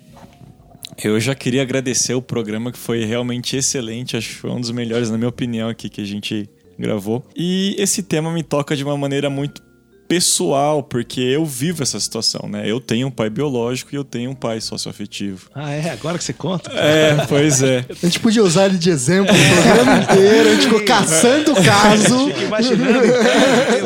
Eu 1.04 1.20
já 1.20 1.36
queria 1.36 1.62
agradecer 1.62 2.14
o 2.14 2.22
programa 2.22 2.72
que 2.72 2.78
foi 2.78 3.04
realmente 3.04 3.58
excelente, 3.58 4.16
acho 4.16 4.30
que 4.30 4.36
foi 4.36 4.52
um 4.52 4.62
dos 4.62 4.72
melhores, 4.72 5.10
na 5.10 5.18
minha 5.18 5.28
opinião, 5.28 5.68
aqui 5.68 5.90
que 5.90 6.00
a 6.00 6.06
gente 6.06 6.50
gravou. 6.78 7.26
E 7.36 7.76
esse 7.78 8.04
tema 8.04 8.32
me 8.32 8.44
toca 8.44 8.76
de 8.76 8.84
uma 8.84 8.98
maneira 8.98 9.30
muito 9.30 9.62
pessoal, 10.08 10.84
porque 10.84 11.22
eu 11.22 11.44
vivo 11.46 11.82
essa 11.82 12.00
situação, 12.00 12.48
né? 12.48 12.70
Eu 12.70 12.80
tenho 12.80 13.08
um 13.08 13.12
pai 13.12 13.30
biológico 13.30 13.96
e 13.96 13.98
eu 13.98 14.04
tenho 14.04 14.32
um 14.32 14.36
pai 14.36 14.60
socioafetivo. 14.62 15.50
Ah, 15.56 15.72
é? 15.72 15.90
Agora 15.90 16.18
que 16.18 16.24
você 16.24 16.34
conta? 16.34 16.72
É, 16.72 17.26
pois 17.28 17.64
é. 17.64 17.86
A 18.04 18.06
gente 18.06 18.20
podia 18.20 18.44
usar 18.44 18.66
ele 18.66 18.78
de 18.78 18.90
exemplo 18.90 19.34
no 19.34 19.64
programa 19.64 20.04
inteiro, 20.04 20.50
a 20.50 20.54
gente 20.54 20.64
ficou 20.66 20.84
caçando 20.86 21.52
o 21.54 21.64
caso. 21.64 22.30
imaginando 22.30 23.00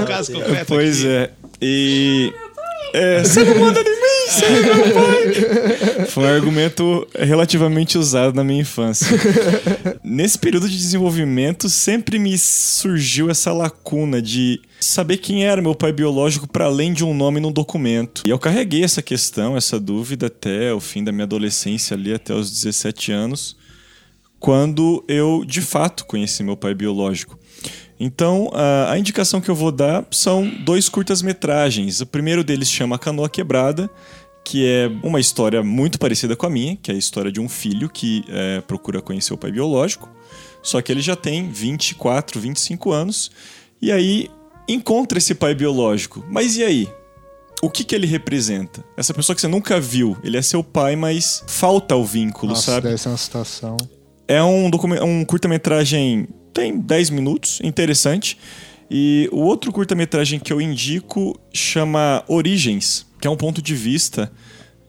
o 0.01 0.05
caso 0.05 0.31
concreto 0.33 0.65
Pois 0.67 0.99
aqui. 0.99 1.07
é. 1.07 1.31
E... 1.61 2.33
É, 2.93 3.23
você 3.23 3.43
não 3.43 3.59
manda 3.59 3.79
em 3.79 3.83
mim, 4.01 4.06
você 4.27 4.45
meu 4.49 4.93
pai. 4.93 6.05
Foi 6.07 6.23
um 6.23 6.27
argumento 6.27 7.07
relativamente 7.17 7.97
usado 7.97 8.35
na 8.35 8.43
minha 8.43 8.61
infância. 8.61 9.07
Nesse 10.03 10.37
período 10.37 10.69
de 10.69 10.77
desenvolvimento, 10.77 11.69
sempre 11.69 12.19
me 12.19 12.37
surgiu 12.37 13.29
essa 13.29 13.53
lacuna 13.53 14.21
de 14.21 14.61
saber 14.79 15.17
quem 15.17 15.45
era 15.45 15.61
meu 15.61 15.73
pai 15.73 15.91
biológico 15.91 16.47
para 16.47 16.65
além 16.65 16.93
de 16.93 17.03
um 17.03 17.13
nome 17.13 17.39
num 17.39 17.51
documento. 17.51 18.23
E 18.25 18.29
eu 18.29 18.37
carreguei 18.37 18.83
essa 18.83 19.01
questão, 19.01 19.55
essa 19.55 19.79
dúvida 19.79 20.27
até 20.27 20.73
o 20.73 20.79
fim 20.79 21.03
da 21.03 21.11
minha 21.11 21.23
adolescência 21.23 21.95
ali, 21.95 22.13
até 22.13 22.33
os 22.33 22.51
17 22.51 23.11
anos, 23.11 23.55
quando 24.39 25.03
eu 25.07 25.43
de 25.45 25.61
fato 25.61 26.05
conheci 26.05 26.43
meu 26.43 26.57
pai 26.57 26.73
biológico. 26.73 27.39
Então, 27.99 28.49
a, 28.53 28.91
a 28.91 28.99
indicação 28.99 29.41
que 29.41 29.49
eu 29.49 29.55
vou 29.55 29.71
dar 29.71 30.05
são 30.11 30.47
dois 30.63 30.87
curtas-metragens. 30.87 31.99
O 32.01 32.05
primeiro 32.05 32.43
deles 32.43 32.69
chama 32.69 32.99
Canoa 32.99 33.27
Quebrada, 33.29 33.89
que 34.47 34.65
é 34.65 34.89
uma 35.03 35.19
história 35.19 35.61
muito 35.61 35.99
parecida 35.99 36.33
com 36.33 36.45
a 36.45 36.49
minha, 36.49 36.77
que 36.77 36.89
é 36.89 36.93
a 36.93 36.97
história 36.97 37.29
de 37.29 37.41
um 37.41 37.49
filho 37.49 37.89
que 37.89 38.23
é, 38.29 38.61
procura 38.61 39.01
conhecer 39.01 39.33
o 39.33 39.37
pai 39.37 39.51
biológico, 39.51 40.09
só 40.63 40.81
que 40.81 40.89
ele 40.89 41.01
já 41.01 41.17
tem 41.17 41.51
24, 41.51 42.39
25 42.39 42.93
anos, 42.93 43.29
e 43.81 43.91
aí 43.91 44.31
encontra 44.65 45.17
esse 45.17 45.35
pai 45.35 45.53
biológico. 45.53 46.25
Mas 46.29 46.55
e 46.55 46.63
aí? 46.63 46.89
O 47.61 47.69
que, 47.69 47.83
que 47.83 47.93
ele 47.93 48.07
representa? 48.07 48.85
Essa 48.95 49.13
pessoa 49.13 49.35
que 49.35 49.41
você 49.41 49.49
nunca 49.49 49.81
viu, 49.81 50.15
ele 50.23 50.37
é 50.37 50.41
seu 50.41 50.63
pai, 50.63 50.95
mas 50.95 51.43
falta 51.47 51.97
o 51.97 52.05
vínculo, 52.05 52.53
Nossa, 52.53 52.71
sabe? 52.71 52.87
Deve 52.87 52.97
ser 52.99 53.09
uma 53.09 53.17
situação. 53.17 53.75
É 54.29 54.41
um, 54.41 54.71
um 55.03 55.25
curta-metragem 55.25 56.25
tem 56.53 56.79
10 56.79 57.09
minutos, 57.09 57.59
interessante. 57.61 58.37
E 58.89 59.27
o 59.33 59.39
outro 59.39 59.73
curta-metragem 59.73 60.39
que 60.39 60.53
eu 60.53 60.61
indico 60.61 61.37
chama 61.53 62.23
Origens, 62.29 63.06
que 63.19 63.27
é 63.27 63.31
um 63.31 63.37
ponto 63.37 63.61
de 63.61 63.75
vista 63.75 64.31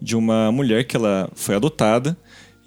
de 0.00 0.16
uma 0.16 0.52
mulher 0.52 0.84
que 0.84 0.96
ela 0.96 1.30
foi 1.34 1.54
adotada 1.54 2.16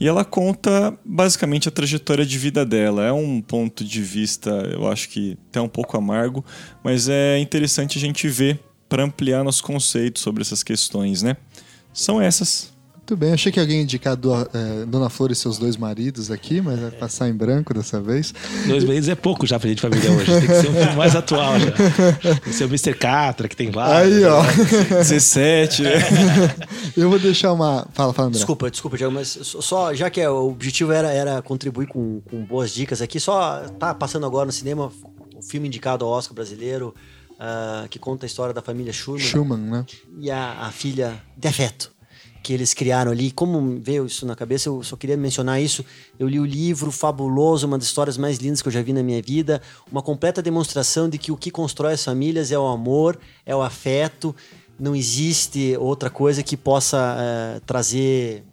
e 0.02 0.08
ela 0.08 0.26
conta 0.26 0.98
basicamente 1.06 1.68
a 1.68 1.72
trajetória 1.72 2.26
de 2.26 2.36
vida 2.38 2.66
dela. 2.66 3.06
É 3.06 3.14
um 3.14 3.40
ponto 3.40 3.84
de 3.84 4.02
vista, 4.02 4.50
eu 4.72 4.90
acho 4.92 5.08
que 5.10 5.38
até 5.50 5.62
um 5.62 5.70
pouco 5.70 5.96
amargo, 5.96 6.44
mas 6.84 7.08
é 7.08 7.38
interessante 7.38 8.00
a 8.00 8.02
gente 8.02 8.28
ver 8.28 8.60
para 8.90 9.04
ampliar 9.04 9.44
nossos 9.44 9.62
conceitos 9.62 10.24
sobre 10.24 10.42
essas 10.42 10.64
questões, 10.64 11.22
né? 11.22 11.38
São 11.94 12.20
essas. 12.20 12.74
Muito 13.02 13.18
bem, 13.18 13.34
achei 13.34 13.52
que 13.52 13.60
alguém 13.60 13.78
ia 13.78 13.84
indicar 13.84 14.16
do, 14.16 14.34
é, 14.34 14.86
Dona 14.88 15.10
Flor 15.10 15.32
e 15.32 15.36
seus 15.36 15.58
dois 15.58 15.76
maridos 15.76 16.30
aqui, 16.30 16.62
mas 16.62 16.80
vai 16.80 16.92
passar 16.92 17.28
em 17.28 17.34
branco 17.34 17.74
dessa 17.74 18.00
vez. 18.00 18.34
Dois 18.68 18.86
maridos 18.86 19.10
é 19.10 19.16
pouco 19.16 19.46
já 19.46 19.60
pra 19.60 19.68
gente 19.68 19.82
família 19.82 20.12
hoje. 20.12 20.32
Tem 20.32 20.42
que 20.42 20.48
ser 20.48 20.70
um 20.70 20.74
filme 20.74 20.96
mais 20.96 21.16
atual 21.16 21.60
já. 21.60 21.72
Tem 21.72 22.40
que 22.40 22.54
ser 22.54 22.64
o 22.66 22.68
Mr. 22.68 22.94
Catra, 22.94 23.50
que 23.50 23.56
tem 23.56 23.72
vários. 23.72 24.18
Aí, 24.18 24.24
ó. 24.24 24.44
17. 24.96 25.84
Eu 26.96 27.10
vou 27.10 27.20
deixar 27.20 27.52
uma. 27.52 27.86
Fala, 27.92 28.14
fala, 28.14 28.28
André. 28.28 28.38
Desculpa, 28.38 28.70
desculpa, 28.72 28.96
Diego, 28.96 29.12
mas 29.12 29.28
só, 29.42 29.94
já 29.94 30.10
que 30.10 30.22
é, 30.22 30.30
o 30.30 30.50
objetivo 30.50 30.94
era, 30.94 31.12
era 31.12 31.42
contribuir 31.42 31.88
com, 31.88 32.22
com 32.22 32.46
boas 32.46 32.72
dicas 32.72 33.02
aqui, 33.02 33.20
só 33.20 33.62
tá 33.80 33.94
passando 33.94 34.26
agora 34.26 34.46
no 34.46 34.52
cinema 34.52 34.92
o 35.36 35.42
filme 35.42 35.68
indicado 35.68 36.06
ao 36.06 36.12
Oscar 36.12 36.36
brasileiro, 36.36 36.94
uh, 37.32 37.90
que 37.90 37.98
conta 37.98 38.26
a 38.26 38.28
história 38.28 38.54
da 38.54 38.62
família 38.62 38.94
Schumann. 38.94 39.20
Schumann, 39.20 39.60
né? 39.60 39.86
E 40.20 40.30
a, 40.30 40.62
a 40.62 40.72
filha 40.72 41.22
de 41.36 41.48
afeto 41.48 41.92
que 42.42 42.54
eles 42.54 42.74
criaram 42.74 43.12
ali. 43.12 43.32
Como 43.32 43.80
veio 43.80 44.06
isso 44.06 44.26
na 44.26 44.36
cabeça, 44.36 44.70
eu 44.70 44.82
só 44.84 44.96
queria 44.96 45.16
mencionar 45.16 45.62
isso. 45.62 45.86
Eu 46.20 46.28
li 46.28 46.40
o 46.40 46.46
livro 46.46 46.92
fabuloso, 46.92 47.68
uma 47.68 47.78
das 47.78 47.88
histórias 47.88 48.18
mais 48.18 48.38
lindas 48.38 48.62
que 48.62 48.68
eu 48.68 48.72
já 48.72 48.82
vi 48.82 48.94
na 48.94 49.04
minha 49.04 49.22
vida, 49.22 49.62
uma 49.92 50.02
completa 50.02 50.42
demonstração 50.42 51.10
de 51.10 51.18
que 51.18 51.32
o 51.32 51.38
que 51.38 51.52
constrói 51.52 51.94
as 51.94 52.04
famílias 52.04 52.52
é 52.52 52.58
o 52.58 52.66
amor, 52.66 53.20
é 53.46 53.56
o 53.56 53.62
afeto. 53.62 54.36
Não 54.80 54.96
existe 54.96 55.78
outra 55.80 56.10
coisa 56.10 56.42
que 56.42 56.58
possa 56.58 56.98
uh, 56.98 57.62
trazer 57.62 58.44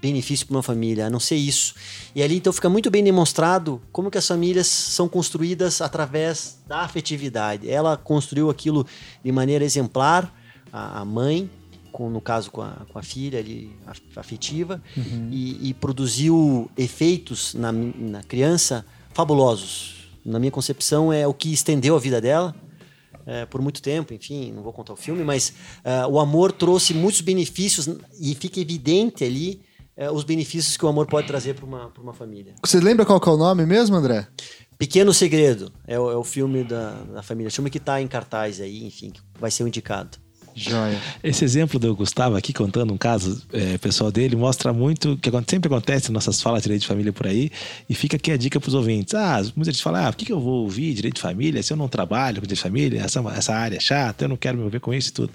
benefício 0.00 0.46
para 0.46 0.56
uma 0.56 0.62
família, 0.62 1.06
a 1.06 1.10
não 1.10 1.18
ser 1.18 1.34
isso. 1.34 1.74
E 2.14 2.22
ali 2.22 2.36
então 2.36 2.52
fica 2.52 2.68
muito 2.68 2.90
bem 2.90 3.02
demonstrado 3.02 3.82
como 3.90 4.10
que 4.10 4.18
as 4.18 4.26
famílias 4.26 4.68
são 4.68 5.08
construídas 5.08 5.80
através 5.80 6.58
da 6.68 6.82
afetividade. 6.82 7.68
Ela 7.68 7.96
construiu 7.96 8.48
aquilo 8.48 8.86
de 9.24 9.32
maneira 9.32 9.64
exemplar, 9.64 10.32
a, 10.72 11.00
a 11.00 11.04
mãe, 11.04 11.50
com, 11.98 12.08
no 12.08 12.20
caso 12.20 12.48
com 12.52 12.62
a, 12.62 12.86
com 12.92 12.96
a 12.96 13.02
filha 13.02 13.40
ali 13.40 13.76
afetiva, 14.14 14.80
uhum. 14.96 15.30
e, 15.32 15.70
e, 15.70 15.74
produziu 15.74 16.70
efeitos 16.76 17.54
na, 17.54 17.72
na 17.72 18.22
criança 18.22 18.86
fabulosos. 19.12 20.08
Na 20.24 20.38
minha 20.38 20.52
concepção, 20.52 21.12
é 21.12 21.26
o 21.26 21.34
que 21.34 21.52
estendeu 21.52 21.96
a 21.96 21.98
vida 21.98 22.20
dela. 22.20 22.54
É, 23.26 23.44
por 23.46 23.60
muito 23.60 23.82
tempo, 23.82 24.14
enfim, 24.14 24.52
não 24.52 24.62
vou 24.62 24.72
contar 24.72 24.92
o 24.92 24.96
filme, 24.96 25.24
mas 25.24 25.52
uh, 25.84 26.08
o 26.08 26.20
amor 26.20 26.52
trouxe 26.52 26.94
muitos 26.94 27.20
benefícios 27.20 27.88
e 28.18 28.34
fica 28.34 28.60
evidente 28.60 29.24
ali 29.24 29.60
uh, 29.98 30.12
os 30.12 30.22
benefícios 30.22 30.76
que 30.76 30.86
o 30.86 30.88
amor 30.88 31.06
pode 31.06 31.26
trazer 31.26 31.54
para 31.54 31.66
uma, 31.66 31.92
uma 31.98 32.14
família. 32.14 32.54
Você 32.64 32.78
lembra 32.80 33.04
qual 33.04 33.20
é 33.22 33.28
o 33.30 33.36
nome 33.36 33.66
mesmo, 33.66 33.96
André? 33.96 34.26
Pequeno 34.78 35.12
Segredo 35.12 35.72
é 35.86 35.98
o, 35.98 36.10
é 36.10 36.16
o 36.16 36.24
filme 36.24 36.62
da, 36.62 36.92
da 36.92 37.22
família. 37.22 37.50
Filme 37.50 37.68
que 37.68 37.78
está 37.78 38.00
em 38.00 38.06
cartaz 38.06 38.60
aí, 38.60 38.86
enfim, 38.86 39.10
que 39.10 39.20
vai 39.38 39.50
ser 39.50 39.64
o 39.64 39.68
indicado. 39.68 40.16
Joia. 40.58 40.98
Esse 41.22 41.44
exemplo 41.44 41.78
do 41.78 41.94
Gustavo 41.94 42.36
aqui 42.36 42.52
contando 42.52 42.92
um 42.92 42.98
caso 42.98 43.42
é, 43.52 43.78
pessoal 43.78 44.10
dele 44.10 44.36
mostra 44.36 44.72
muito 44.72 45.16
que 45.16 45.30
sempre 45.48 45.72
acontece 45.72 46.10
em 46.10 46.12
nossas 46.12 46.42
falas 46.42 46.60
de 46.60 46.64
direito 46.64 46.82
de 46.82 46.88
família 46.88 47.12
por 47.12 47.26
aí. 47.26 47.50
E 47.88 47.94
fica 47.94 48.16
aqui 48.16 48.32
a 48.32 48.36
dica 48.36 48.58
para 48.58 48.68
os 48.68 48.74
ouvintes. 48.74 49.14
Ah, 49.14 49.42
muita 49.54 49.72
gente 49.72 49.82
fala: 49.82 50.08
ah, 50.08 50.12
por 50.12 50.18
que, 50.18 50.26
que 50.26 50.32
eu 50.32 50.40
vou 50.40 50.62
ouvir 50.64 50.94
direito 50.94 51.16
de 51.16 51.22
família 51.22 51.62
se 51.62 51.72
eu 51.72 51.76
não 51.76 51.88
trabalho 51.88 52.40
com 52.40 52.46
direito 52.46 52.56
de 52.56 52.62
família? 52.62 53.02
Essa, 53.02 53.20
essa 53.36 53.54
área 53.54 53.76
é 53.76 53.80
chata, 53.80 54.24
eu 54.24 54.28
não 54.28 54.36
quero 54.36 54.56
me 54.56 54.62
envolver 54.62 54.80
com 54.80 54.92
isso 54.92 55.10
e 55.10 55.12
tudo. 55.12 55.32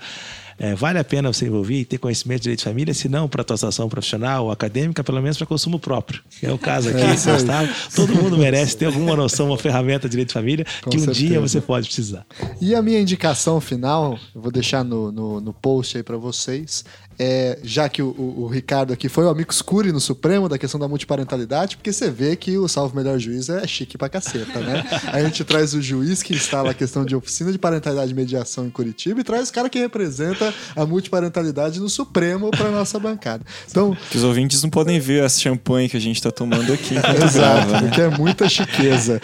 É, 0.64 0.74
vale 0.76 0.98
a 0.98 1.04
pena 1.04 1.28
você 1.32 1.46
envolver 1.46 1.82
e 1.82 1.84
ter 1.84 1.98
conhecimento 1.98 2.38
de 2.38 2.44
direito 2.44 2.60
de 2.60 2.64
família, 2.64 2.94
se 2.94 3.10
não 3.10 3.28
para 3.28 3.42
atuação 3.42 3.90
profissional 3.90 4.46
ou 4.46 4.52
acadêmica, 4.52 5.04
pelo 5.04 5.22
menos 5.22 5.38
para 5.38 5.46
consumo 5.46 5.78
próprio. 5.78 6.22
É 6.42 6.50
o 6.54 6.58
caso 6.58 6.88
aqui, 6.88 7.02
é, 7.02 7.34
Gustavo. 7.34 7.70
Todo 7.94 8.16
mundo 8.16 8.38
merece 8.38 8.78
ter 8.78 8.86
alguma 8.86 9.14
noção, 9.14 9.48
uma 9.48 9.58
ferramenta 9.58 10.08
de 10.08 10.12
direito 10.12 10.30
de 10.30 10.34
família 10.34 10.66
Com 10.82 10.90
que 10.90 10.96
um 10.96 11.00
certeza. 11.02 11.20
dia 11.20 11.42
você 11.42 11.60
pode 11.60 11.88
precisar. 11.88 12.26
E 12.62 12.74
a 12.74 12.82
minha 12.82 12.98
indicação 12.98 13.60
final, 13.60 14.18
eu 14.34 14.40
vou 14.40 14.54
deixar 14.54 14.86
no, 14.86 15.12
no, 15.12 15.42
no 15.42 15.52
post 15.52 15.98
aí 15.98 16.04
para 16.04 16.16
vocês, 16.16 16.86
é, 17.18 17.60
já 17.64 17.88
que 17.90 18.02
o, 18.02 18.10
o, 18.10 18.44
o, 18.44 18.48
Ricardo 18.48 18.94
aqui 18.94 19.10
foi 19.10 19.26
o 19.26 19.30
amigo 19.30 19.52
escuro 19.52 19.92
no 19.92 20.00
Supremo 20.00 20.48
da 20.48 20.58
questão 20.58 20.80
da 20.80 20.88
multiparentalidade, 20.88 21.78
porque 21.78 21.92
você 21.92 22.10
vê 22.10 22.36
que 22.36 22.58
o 22.58 22.68
Salvo 22.68 22.96
Melhor 22.96 23.18
Juiz 23.20 23.50
é 23.50 23.66
chique 23.68 23.98
pra 23.98 24.10
caceta, 24.10 24.60
né? 24.60 24.84
a 25.12 25.22
gente 25.24 25.44
traz 25.44 25.74
o 25.74 25.82
juiz 25.82 26.24
que 26.24 26.34
instala 26.34 26.72
a 26.72 26.74
questão 26.74 27.06
de 27.06 27.16
oficina 27.16 27.52
de 27.52 27.58
parentalidade 27.58 28.12
e 28.12 28.16
mediação 28.16 28.66
em 28.66 28.70
Curitiba 28.70 29.20
e 29.20 29.24
traz 29.24 29.50
o 29.50 29.54
cara 29.54 29.70
que 29.70 29.80
representa 29.80 30.54
a 30.76 30.86
multiparentalidade 30.86 31.80
no 31.80 31.90
Supremo 31.90 32.52
pra 32.52 32.70
nossa 32.72 33.00
bancada. 33.00 33.44
Então, 33.70 33.96
que 34.10 34.18
os 34.18 34.24
ouvintes 34.24 34.62
não 34.64 34.70
podem 34.70 35.00
ver 35.00 35.24
a 35.24 35.30
champanhe 35.30 35.90
que 35.90 35.98
a 35.98 36.02
gente 36.02 36.22
tá 36.22 36.32
tomando 36.32 36.72
aqui. 36.72 36.96
Exato, 37.24 37.64
grava, 37.68 37.82
né? 37.82 37.92
que 37.92 38.02
é 38.02 38.10
muita 38.10 38.50
chiqueza. 38.50 39.22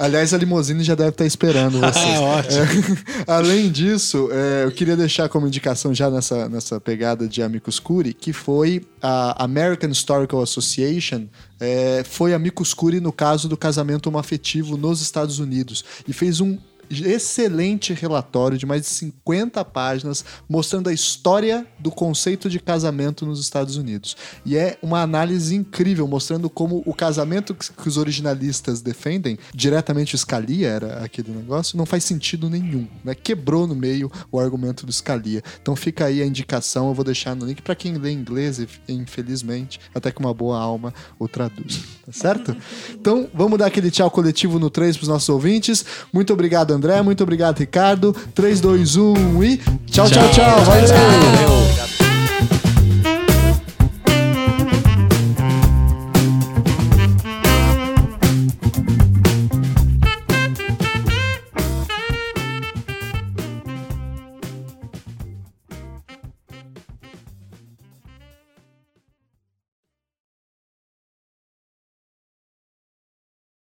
Aliás, 0.00 0.32
a 0.32 0.38
limousine 0.38 0.82
já 0.82 0.94
deve 0.94 1.10
estar 1.10 1.26
esperando 1.26 1.72
vocês. 1.78 1.94
Ah, 2.16 2.20
ótimo. 2.20 2.62
É, 2.62 3.24
além 3.30 3.70
disso, 3.70 4.30
é, 4.32 4.64
eu 4.64 4.72
queria 4.72 4.96
deixar 4.96 5.28
como 5.28 5.46
indicação 5.46 5.92
já 5.92 6.08
nessa 6.08 6.48
nessa, 6.48 6.80
pegada 6.80 7.28
de 7.28 7.42
Amicus 7.42 7.78
Curi, 7.78 8.14
que 8.14 8.32
foi 8.32 8.82
a 9.02 9.44
American 9.44 9.90
Historical 9.90 10.40
Association, 10.40 11.26
é, 11.60 12.02
foi 12.08 12.32
Amicus 12.32 12.72
Curi 12.72 12.98
no 12.98 13.12
caso 13.12 13.46
do 13.46 13.58
casamento 13.58 14.06
homoafetivo 14.06 14.78
nos 14.78 15.02
Estados 15.02 15.38
Unidos. 15.38 15.84
E 16.08 16.14
fez 16.14 16.40
um 16.40 16.56
excelente 16.90 17.92
relatório 17.92 18.58
de 18.58 18.66
mais 18.66 18.82
de 18.82 18.88
50 18.88 19.64
páginas 19.64 20.24
mostrando 20.48 20.88
a 20.88 20.92
história 20.92 21.66
do 21.78 21.90
conceito 21.90 22.50
de 22.50 22.58
casamento 22.58 23.24
nos 23.24 23.40
Estados 23.40 23.76
Unidos. 23.76 24.16
E 24.44 24.56
é 24.56 24.78
uma 24.82 25.00
análise 25.02 25.54
incrível, 25.54 26.06
mostrando 26.08 26.50
como 26.50 26.82
o 26.84 26.92
casamento 26.92 27.54
que 27.54 27.88
os 27.88 27.96
originalistas 27.96 28.80
defendem, 28.80 29.38
diretamente 29.54 30.14
o 30.14 30.18
Scalia 30.18 30.68
era 30.68 31.04
aquele 31.04 31.30
negócio, 31.30 31.78
não 31.78 31.86
faz 31.86 32.04
sentido 32.04 32.50
nenhum. 32.50 32.86
Né? 33.04 33.14
Quebrou 33.14 33.66
no 33.66 33.74
meio 33.74 34.10
o 34.32 34.40
argumento 34.40 34.84
do 34.84 34.92
Scalia. 34.92 35.42
Então 35.60 35.76
fica 35.76 36.06
aí 36.06 36.20
a 36.22 36.26
indicação, 36.26 36.88
eu 36.88 36.94
vou 36.94 37.04
deixar 37.04 37.36
no 37.36 37.46
link 37.46 37.62
para 37.62 37.74
quem 37.74 37.96
lê 37.96 38.10
inglês, 38.10 38.60
infelizmente, 38.88 39.78
até 39.94 40.10
que 40.10 40.18
uma 40.18 40.34
boa 40.34 40.58
alma 40.58 40.92
o 41.18 41.28
traduz. 41.28 41.80
Tá 42.10 42.12
certo? 42.12 42.56
Então 42.90 43.28
vamos 43.32 43.56
dar 43.56 43.66
aquele 43.66 43.88
tchau 43.88 44.10
coletivo 44.10 44.58
no 44.58 44.68
3 44.68 44.96
para 44.96 45.02
os 45.04 45.08
nossos 45.08 45.28
ouvintes. 45.28 45.84
Muito 46.12 46.32
obrigado, 46.32 46.72
André. 46.80 47.02
Muito 47.02 47.22
obrigado, 47.22 47.58
Ricardo. 47.58 48.16
3, 48.34 48.60
2, 48.60 48.96
1 48.96 49.44
e 49.44 49.56
tchau, 49.86 50.08
tchau, 50.08 50.28
tchau. 50.30 50.32
tchau. 50.32 50.64
Valeu. 50.64 52.09